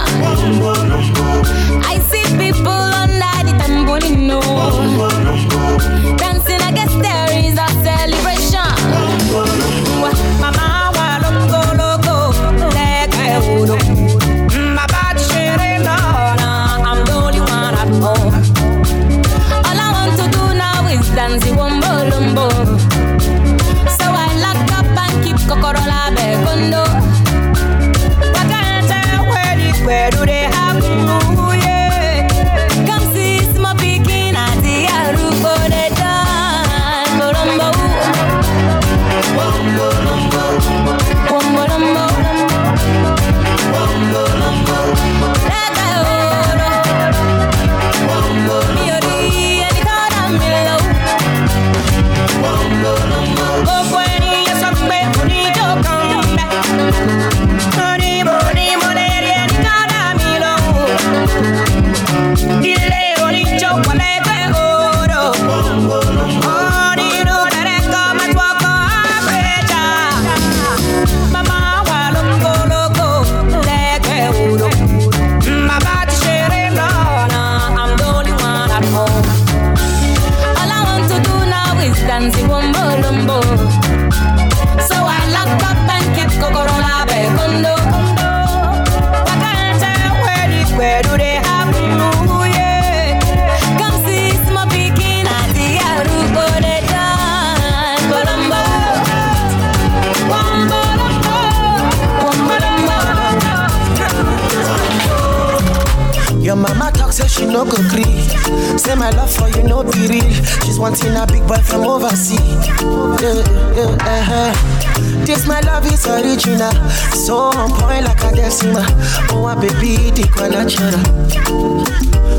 my 109.11 109.17
love 109.17 109.31
for 109.31 109.49
you 109.49 109.63
no 109.63 109.83
be 109.83 110.07
real. 110.07 110.31
She's 110.63 110.79
wanting 110.79 111.15
a 111.15 111.25
big 111.27 111.45
boy 111.47 111.57
from 111.57 111.81
overseas. 111.81 112.39
Yeah, 112.39 113.43
yeah, 113.75 113.97
uh-huh. 113.99 115.25
This 115.25 115.47
my 115.47 115.59
love 115.61 115.85
is 115.85 116.05
original, 116.07 116.71
so 117.11 117.37
on 117.37 117.71
point 117.71 118.05
like 118.05 118.23
a 118.23 118.35
decima. 118.35 118.85
Oh, 119.31 119.43
my 119.43 119.55
baby, 119.55 120.11
the 120.11 120.25
natural. 120.49 121.01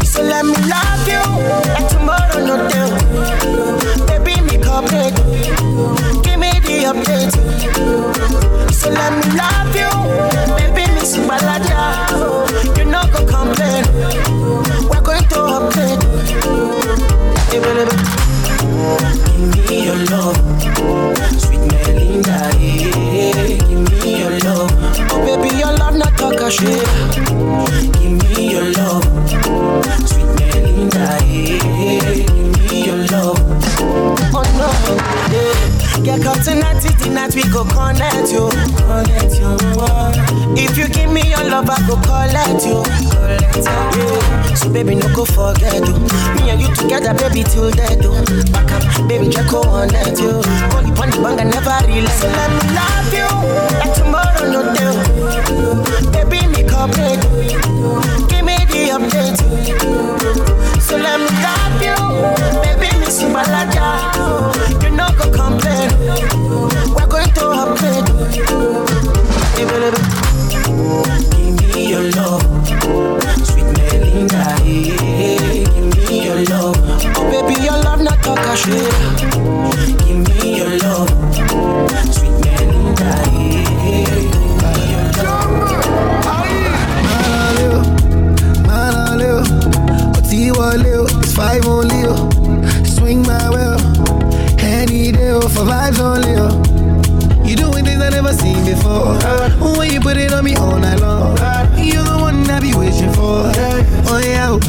So 0.04 0.22
let 0.22 0.44
me 0.44 0.54
love 0.68 1.08
you 1.08 1.22
like 1.72 1.88
tomorrow 1.88 2.44
no 2.44 2.56
day. 2.68 2.90
Baby, 4.06 4.40
me 4.42 4.62
cooperate. 4.62 5.14
Give 6.22 6.38
me 6.38 6.50
the 6.60 6.90
update. 6.90 7.32
So 8.72 8.90
let 8.90 9.12
me 9.12 9.22
love 9.36 9.74
you, 9.76 9.90
baby, 10.56 10.90
me 10.92 11.00
subalaja. 11.00 12.51
Night 37.34 37.44
we 37.44 37.52
go 37.52 37.64
connect 37.64 38.32
you, 38.32 38.48
connect 38.76 39.40
you. 39.40 39.56
If 40.56 40.76
you 40.76 40.88
give 40.88 41.10
me 41.10 41.22
your 41.28 41.44
love, 41.44 41.68
I 41.68 41.78
go 41.86 41.96
collect 41.96 42.66
you, 42.66 42.82
collect 43.10 43.56
you. 43.96 44.56
So 44.56 44.70
baby, 44.72 44.94
no 44.94 45.08
go 45.14 45.24
forget 45.24 45.86
you. 45.86 45.94
Me 46.36 46.50
and 46.50 46.60
you 46.60 46.74
together, 46.74 47.14
baby, 47.14 47.42
till 47.44 47.70
dead. 47.70 48.00
Oh. 48.04 48.24
Back 48.52 48.72
up, 48.72 49.08
baby, 49.08 49.28
check 49.28 49.50
go 49.50 49.62
on 49.62 49.88
that 49.88 50.18
you. 50.18 50.42
Only 50.76 50.92
pon 50.96 51.10
the 51.10 51.18
bang, 51.22 51.40
I 51.40 51.44
never 51.44 51.86
relax. 51.86 52.20
So 52.20 52.28
let 52.28 52.50
me 52.50 52.62
love 52.76 53.12
you 53.12 53.28
like 53.78 53.94
tomorrow, 53.94 54.44
no 54.50 54.60
day. 54.74 56.24
Baby, 56.24 56.46
me 56.48 56.68
cooperate. 56.68 57.71
Update. 58.92 59.38
So 60.82 60.96
let 60.98 61.18
me 61.18 61.26
love 61.40 61.80
you, 61.80 61.96
baby, 62.60 62.88
me 62.98 63.06
subalaja. 63.06 63.88
You 64.82 64.90
no 64.90 65.08
go 65.16 65.30
complain. 65.30 65.88
We're 66.94 67.06
going 67.06 67.32
to 67.32 67.44
upgrade. 67.62 68.08
Hey. 69.56 69.72
Give 71.56 71.74
me 71.74 71.88
your 71.88 72.10
love, 72.12 72.42
sweet 73.46 73.64
Melinda. 73.64 74.44
Give 74.62 76.08
me 76.10 76.24
your 76.26 76.44
love, 76.44 76.76
oh 77.16 77.24
baby, 77.30 77.62
your 77.62 77.78
love 77.82 78.02
not 78.02 78.22
talk 78.22 78.38
a 78.40 78.56
shit. 78.56 79.41
Vibes 95.92 96.00
only. 96.00 96.34
oh. 96.36 97.44
You 97.44 97.56
doing 97.56 97.84
things 97.84 98.00
I 98.00 98.10
never 98.10 98.32
seen 98.32 98.64
before. 98.64 99.16
When 99.76 99.90
you 99.92 100.00
put 100.00 100.16
it 100.16 100.32
on 100.32 100.44
me 100.44 100.54
all 100.56 100.78
night 100.78 101.00
long, 101.00 101.36
you're 101.78 102.02
the 102.02 102.18
one 102.20 102.48
I 102.48 102.60
be 102.60 102.74
wishing 102.74 103.12
for. 103.12 103.50
Oh 104.08 104.20
yeah. 104.22 104.50
oh. 104.50 104.60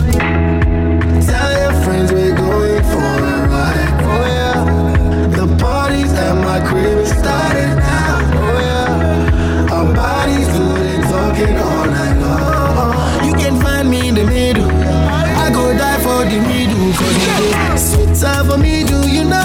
Tell 1.21 1.51
your 1.61 1.83
friends 1.83 2.11
we're 2.11 2.35
going 2.35 2.83
for 2.83 2.97
a 2.99 3.47
ride. 3.47 3.91
Oh 4.03 4.25
yeah. 4.25 5.35
The 5.35 5.55
parties 5.57 6.11
at 6.13 6.35
my 6.35 6.65
crib 6.67 6.97
is 6.99 7.09
starting 7.09 7.75
now. 7.77 8.19
Oh 8.33 8.59
yeah. 8.59 9.73
Our 9.73 9.93
bodies 9.93 10.47
do 10.47 10.63
the 10.63 11.07
talking 11.09 11.57
all 11.57 11.85
night 11.85 12.17
long. 12.19 13.27
You 13.27 13.33
can 13.35 13.61
find 13.61 13.89
me 13.89 14.09
in 14.09 14.15
the 14.15 14.25
middle. 14.25 14.69
I 14.69 15.49
go 15.53 15.73
die 15.77 15.99
for 15.99 16.25
the 16.25 16.39
middle. 16.41 16.93
Cause 16.93 17.17
you 17.25 18.05
sweet 18.05 18.19
time 18.19 18.47
for 18.47 18.57
me, 18.57 18.83
do 18.83 19.07
you 19.09 19.23
know? 19.25 19.42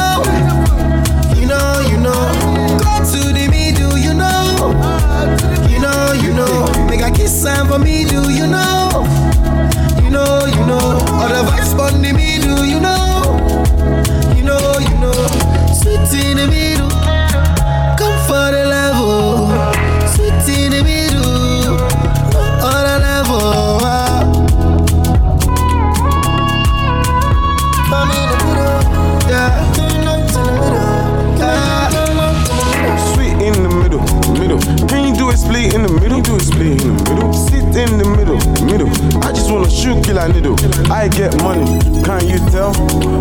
In 37.78 37.96
the 37.96 38.04
middle, 38.04 38.38
middle. 38.66 38.90
I 39.22 39.30
just 39.30 39.50
wanna 39.50 39.70
shoot, 39.70 40.02
kill 40.02 40.18
a 40.18 40.26
needle. 40.28 40.56
I 40.90 41.06
get 41.08 41.30
money, 41.42 41.64
can 42.02 42.26
you 42.26 42.38
tell? 42.50 42.74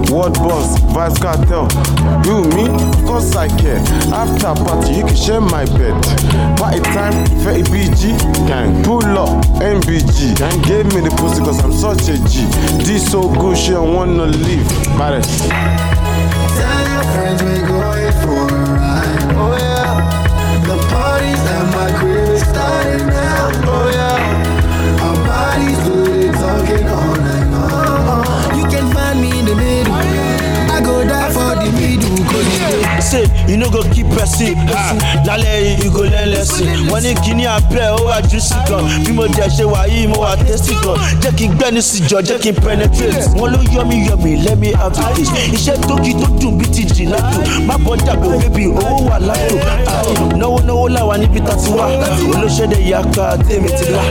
Word 0.09 0.33
boss, 0.41 0.79
vice 0.93 1.17
cartel. 1.19 1.69
You, 2.25 2.41
me? 2.57 2.65
Of 2.65 3.05
course 3.05 3.35
I 3.35 3.47
care. 3.61 3.77
After 4.09 4.57
party, 4.65 4.93
you 4.97 5.05
can 5.05 5.15
share 5.15 5.41
my 5.41 5.65
bed. 5.77 5.93
Party 6.57 6.81
time, 6.95 7.13
30 7.45 7.63
BG, 7.69 8.17
gang. 8.47 8.83
Pull 8.83 9.05
up, 9.17 9.45
MBG. 9.61 10.37
Gang 10.37 10.61
gave 10.63 10.85
me 10.93 11.01
the 11.01 11.13
pussy 11.21 11.43
cause 11.43 11.63
I'm 11.63 11.73
such 11.73 12.09
a 12.09 12.17
G. 12.25 12.45
This 12.83 13.11
so 13.11 13.29
good, 13.29 13.57
she 13.57 13.71
don't 13.71 13.93
wanna 13.93 14.25
leave. 14.25 14.67
Baddest. 14.97 15.49
Tell 15.49 16.83
your 16.89 17.03
friends 17.13 17.43
we're 17.43 17.67
going 17.67 17.76
you 33.47 33.57
no 33.57 33.69
go 33.69 33.81
keep 33.93 34.07
person. 34.09 34.55
Lálẹ́ 35.25 35.83
you 35.83 35.91
go 35.91 36.01
learn 36.03 36.29
lesson. 36.31 36.67
Wọ́n 36.89 37.01
ní 37.03 37.13
kíní 37.23 37.45
abẹ́ 37.45 37.95
ó 37.95 37.99
wà 38.07 38.21
juicy 38.29 38.55
gan. 38.67 38.83
Bí 39.05 39.11
mo 39.13 39.23
dẹ̀ 39.27 39.47
ṣe 39.49 39.63
wà 39.65 39.87
yìí 39.87 40.07
mo 40.07 40.15
wà 40.23 40.35
tasty 40.45 40.73
gan. 40.83 40.95
Jẹ́ 41.21 41.31
kí 41.37 41.47
n 41.47 41.51
gbẹ́ni 41.57 41.81
sí 41.81 42.01
jọ 42.09 42.21
jẹ́ 42.21 42.39
kí 42.39 42.49
n 42.51 42.55
penetrate. 42.55 43.27
Wọ́n 43.39 43.49
ló 43.53 43.59
yọ 43.73 43.83
mí 43.85 44.07
yọ 44.07 44.15
mí 44.17 44.35
let 44.43 44.57
me 44.57 44.71
have 44.73 44.93
taste. 44.93 45.31
Iṣẹ́ 45.53 45.77
tókì 45.87 46.13
tó 46.13 46.27
dùn 46.41 46.57
bí 46.57 46.65
ti 46.67 46.83
jì 46.85 47.05
látò 47.05 47.39
má 47.67 47.75
bọ́ 47.77 47.95
dàgbò 48.05 48.29
bébì 48.41 48.65
owó 48.67 49.07
wà 49.09 49.17
látò 49.19 49.55
náwó 50.37 50.59
náwó 50.67 50.87
làwà 50.89 51.17
níbi 51.17 51.39
tá 51.41 51.53
ti 51.55 51.69
wá 51.71 51.85
olóṣèdè 52.35 52.77
ìyàká 52.87 53.37
tèmi 53.47 53.69
ti 53.77 53.85
là. 53.91 54.01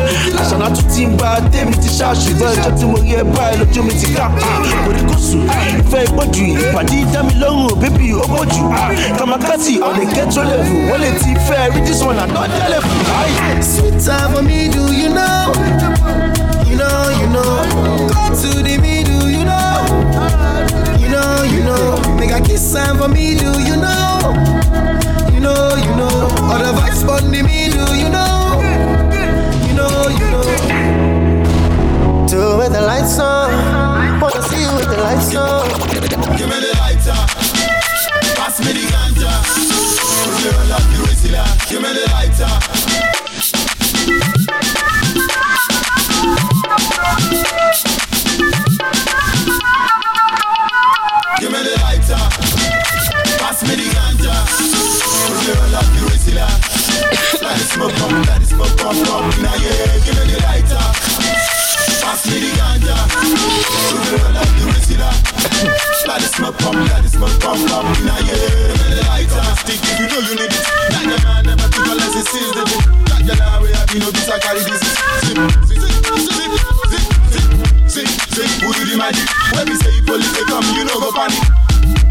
Àṣànà 0.41 0.67
tún 0.75 0.85
ti 0.95 1.07
ń 1.07 1.17
bá 1.17 1.41
tèmi 1.53 1.75
ti 1.77 1.89
ṣá. 1.89 2.13
Ṣùgbọ́n 2.15 2.53
ẹjọ́ 2.55 2.73
tí 2.79 2.85
mo 2.87 2.99
rí 2.99 3.15
ẹ 3.21 3.23
báyìí 3.25 3.59
lójú 3.61 3.83
mi 3.85 3.93
ti 4.01 4.07
ká. 4.17 4.31
Kòríkòsù 4.87 5.39
ìfẹ́ 5.81 6.05
ìpọ́jù 6.09 6.45
ìpàdé 6.63 6.99
dámilọ́rùn 7.13 7.75
bébì 7.81 8.13
ó 8.15 8.25
bọ́jù 8.33 8.65
kamakati 9.27 9.83
on 9.83 10.01
a 10.01 10.05
ghetto 10.15 10.43
level 10.43 10.99
lè 11.01 11.11
ti 11.19 11.35
fẹ́ 11.47 11.71
rí 11.73 11.81
this 11.85 12.03
one 12.03 12.19
another 12.19 12.69
level. 12.71 12.91
Aye. 13.21 13.61
Sweet 13.61 13.99
time 14.05 14.33
for 14.33 14.43
me, 14.43 14.69
do 14.69 14.83
you 15.01 15.09
know? 15.09 15.53
You 16.69 16.77
know, 16.81 17.01
you 17.21 17.27
know. 17.35 17.55
Go 18.13 18.23
to 18.41 18.51
the 18.67 18.77
middle, 18.79 19.29
you 19.37 19.45
know. 19.51 19.73
You 21.03 21.09
know, 21.15 21.43
you 21.55 21.63
know. 21.69 21.85
Make 22.19 22.33
a 22.39 22.41
kiss 22.41 22.73
time 22.73 22.99
for 22.99 23.09
me, 23.09 23.35
do 23.35 23.51
you 23.69 23.77
know? 23.85 24.33
You 25.35 25.41
know, 25.41 25.75
you 25.87 25.95
know. 26.01 26.17
All 26.51 26.61
the 26.65 26.73
vibes 26.79 27.03
on 27.09 27.31
the 27.35 27.43
middle, 27.43 27.95
you 28.03 28.11
know. 28.17 28.63
You 29.67 29.75
know, 29.79 29.97
you 30.21 30.27
know. 30.33 30.45
Do 32.31 32.39
it 32.53 32.57
with 32.59 32.73
the 32.77 32.83
lights 32.91 33.19
on. 33.19 33.51
Wanna 34.21 34.43
see 34.49 34.61
you 34.65 34.73
with 34.79 34.89
the 34.93 34.99
lights 35.07 35.35
on. 35.35 35.67
Give 35.91 36.49
me 36.53 36.59
the 36.65 36.73
lighter. 36.79 37.11
Uh. 37.11 37.56
Pass 38.57 38.65
me 38.65 38.73
the 38.73 38.89
ganja. 38.89 39.33
Roll 40.41 40.73
up 40.73 40.81
the 40.89 40.97
whistler. 41.05 41.45
Give 41.69 41.83
me 41.83 41.93
the 41.93 42.09
lighter. 42.09 42.53
Give 51.37 51.53
me 51.53 51.61
the 51.69 51.75
lighter. 51.85 52.23
Pass 53.37 53.61
me 53.69 53.75
the 53.77 53.93
ganja. 53.93 54.35
Roll 55.45 55.77
up 55.77 55.85
the 55.93 56.01
whistler. 56.09 56.49
Let 57.43 57.61
it 57.61 57.69
smoke 57.69 58.01
up, 58.01 58.11
let 58.27 58.41
it 58.41 58.49
smoke 58.49 58.81
up, 58.81 58.97
up. 58.97 59.37
Now 59.37 59.53
yeah, 59.61 60.01
give 60.01 60.17
me 60.17 60.33
the 60.33 60.41
lighter. 60.49 60.85
Pass 62.01 62.25
me 62.25 62.41
the 62.41 62.51
ganja. 62.57 62.97
Roll 64.17 64.37
up 64.39 64.49
the 64.57 64.65
whistler. 64.73 65.13
Let 66.09 66.23
it 66.23 66.33
smoke 66.33 66.63
up, 66.63 66.75
let 66.75 67.06
it 67.27 67.43
smoke 67.43 67.71
up, 67.71 67.85
up. 67.85 67.97
Give 67.97 68.07
me 68.07 68.95
the 68.95 69.05
lighter. 69.11 69.43
Stick 69.63 69.83
if 69.83 69.97
you 70.01 70.07
know 70.07 70.21
you 70.23 70.35
need 70.39 70.53
it. 70.55 70.65
That 70.95 71.05
the 71.05 71.19
man 71.27 71.43
never 71.47 71.69
took 71.69 71.87
unless 71.87 72.15
he 72.15 72.23
sees 72.27 72.51
the 72.55 72.63
dick. 72.65 72.83
That 73.11 73.21
the 73.27 73.35
lie 73.35 73.59
where 73.61 73.75
I 73.75 73.83
be 73.91 73.99
no 73.99 74.09
this 74.15 74.29
I 74.31 74.39
carry 74.39 74.63
this. 74.63 74.83
Zip, 75.27 75.39
zip, 75.67 75.79
zip, 75.79 75.93
zip, 76.31 76.53
zip, 76.91 77.05
zip, 77.91 78.09
zip. 78.31 78.51
Who 78.63 78.71
do 78.73 78.83
the 78.87 78.97
magic? 78.97 79.27
When 79.55 79.67
we 79.67 79.77
say 79.77 79.95
police 80.07 80.33
they 80.33 80.45
come, 80.47 80.67
you 80.77 80.85
know 80.85 80.99
go 81.01 81.11
panic. 81.11 81.41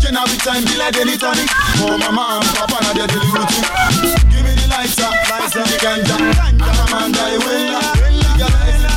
Can 0.01 0.17
I 0.17 0.23
be 0.29 0.37
time 0.37 0.63
be 0.65 0.77
like 0.77 0.93
daily 0.93 1.17
tonic? 1.17 1.49
Oh 1.81 1.97
mama 1.97 2.41
and 2.41 2.49
papa 2.53 2.77
now 2.83 2.93
they're 2.93 3.09
daily 3.09 3.29
routine. 3.29 3.65
Give 4.29 4.43
me 4.45 4.53
the 4.53 4.65
lighter, 4.69 5.09
pass 5.29 5.55
me 5.55 5.63
the 5.65 5.77
ganja. 5.81 6.15
Ganja 6.33 6.85
man 6.91 7.11
die 7.11 7.37
winner. 7.45 7.81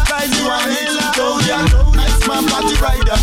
Guys 0.08 0.32
you 0.36 0.48
are 0.48 0.68
need 0.68 0.88
to 0.88 1.04
go 1.16 1.40
ya. 1.44 1.64
Nice 1.96 2.20
man 2.28 2.44
party 2.48 2.76
rider. 2.80 3.18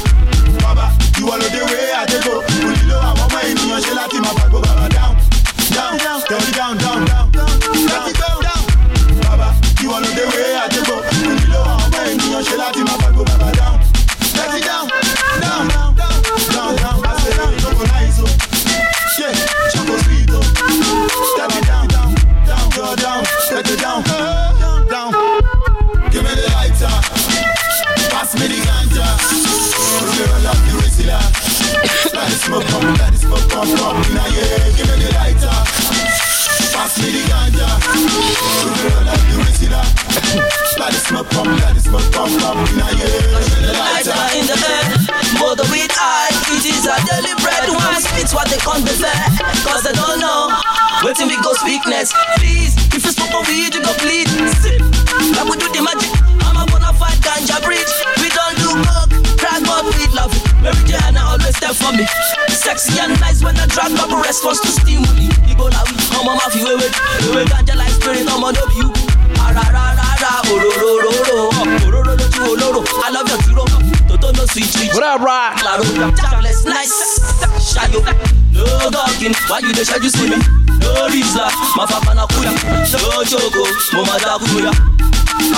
Baba, 0.61 0.93
you 1.17 1.25
know 1.25 1.37
the 1.37 1.61
way 1.65 1.93
I 1.93 2.05
go. 2.23 2.44
Up, 42.55 42.69
up. 42.69 42.89
Give 42.89 43.51
me 43.51 43.67
the 43.67 43.73
lighter. 43.75 44.15
In 44.35 44.45
the 44.47 44.57
bed, 44.57 44.85
mother 45.39 45.67
with 45.67 45.91
eye. 45.99 46.31
It 46.55 46.63
is 46.63 46.87
a 46.87 46.95
deliberate 47.03 47.69
one. 47.75 47.99
Spit 47.99 48.31
what 48.31 48.47
they 48.47 48.57
can't 48.57 48.83
be 48.83 48.93
cause 49.67 49.83
they 49.83 49.93
don't 49.93 50.19
know. 50.19 50.55
Waiting 51.03 51.27
we 51.27 51.37
go 51.43 51.53
weakness. 51.63 52.13
Please, 52.37 52.75
if 52.95 53.03
you 53.03 53.11
smoke 53.11 53.33
a 53.35 53.41
weed, 53.47 53.75
you 53.75 53.81
go 53.83 53.93
bleed. 53.99 54.29
Sip, 54.63 54.79
like 55.35 55.47
we 55.49 55.55
do 55.59 55.67
the 55.71 55.81
magic. 55.83 56.11
I'm 56.47 56.57
a 56.57 56.65
bona 56.71 56.93
fide 56.95 57.19
ganja 57.19 57.59
bridge. 57.63 57.91
We 58.23 58.29
don't 58.31 58.55
do 58.57 58.69
coke, 58.87 59.11
crack 59.37 59.61
but 59.63 59.83
we 59.83 60.07
love. 60.15 60.44
Mary 60.65 60.81
Johanna 60.89 61.21
always 61.29 61.53
there 61.61 61.77
for 61.77 61.93
me. 61.93 62.09
Sexy 62.49 62.97
and 62.97 63.13
nice 63.21 63.43
when 63.45 63.53
I 63.53 63.69
drag 63.69 63.93
up 64.01 64.09
a 64.09 64.17
response 64.17 64.59
to 64.65 64.73
stimuli. 64.73 65.29
Ebola 65.45 65.77
we, 65.85 65.93
I'm 66.17 66.25
a 66.25 66.33
mafia 66.33 66.73
we 66.73 66.73
we 66.73 67.37
we 67.37 67.41
ganja 67.45 67.77
like 67.77 67.93
spirit. 67.93 68.25
I'm 68.25 68.41
a 68.41 68.49
W. 68.49 68.89
Ara 69.45 69.61
ra 69.69 69.93
ra 69.93 70.07
ra, 70.17 70.31
oro 70.49 70.65
oh, 70.65 70.81
ro 70.81 70.89
ro 71.05 71.11
ro, 71.21 71.37
oro 71.53 71.69
oh, 71.69 71.91
ro 71.93 72.01
ro 72.01 72.13
tu 72.17 72.41
oloro. 72.49 72.81
I 72.81 73.13
love 73.13 73.29
your 73.29 73.37
tiro. 73.45 73.63
Toto 74.09 74.33
no 74.33 74.45
sweet 74.49 74.65
sweet. 74.65 74.89
What 74.97 75.05
up? 75.05 75.21
Claro, 75.61 75.85
jobless, 76.17 76.65
nice. 76.65 77.21
Shayo, 77.61 78.01
no 78.49 78.65
talking. 78.89 79.37
Why 79.45 79.59
you 79.61 79.69
you 79.69 80.09
see 80.09 80.29
me? 80.33 80.41
No 80.81 81.05
reason, 81.13 81.45
my 81.77 81.85
papa 81.85 82.17
na 82.17 82.25
kuya. 82.25 82.49
No 82.89 83.21
choco, 83.21 83.69
mo 83.93 84.01
ma 84.01 84.17
da 84.17 84.41
kuya. 84.41 84.73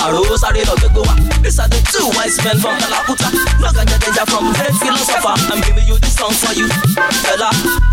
Àrò 0.04 0.20
sáré 0.42 0.62
lọ 0.68 0.74
gbégbó 0.80 1.00
wa. 1.08 1.14
These 1.42 1.58
are 1.60 1.68
the 1.68 1.80
two 1.92 2.06
wise 2.16 2.38
men 2.44 2.58
from 2.60 2.76
Kalakuta. 2.82 3.28
No 3.60 3.68
ganja 3.76 3.96
danger 4.02 4.26
from 4.26 4.52
great 4.52 4.74
philosopher. 4.80 5.34
I'm 5.52 5.60
giving 5.62 5.86
you 5.88 5.98
this 5.98 6.14
song 6.16 6.32
for 6.32 6.52
you, 6.54 6.68
fella. 7.24 7.50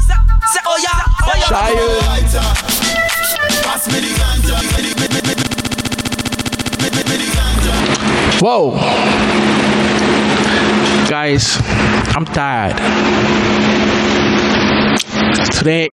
Say, 0.08 0.18
say, 0.54 0.62
oh 0.68 0.78
yeah, 0.86 1.28
oh 1.30 1.36
yeah. 1.40 1.50
Pass 3.64 3.88
me 3.92 4.00
the 4.02 4.12
ganja. 4.20 4.56
Whoa. 8.42 8.72
Guys, 11.10 11.58
I'm 12.16 12.26
tired. 12.26 12.76
Today 15.52 15.84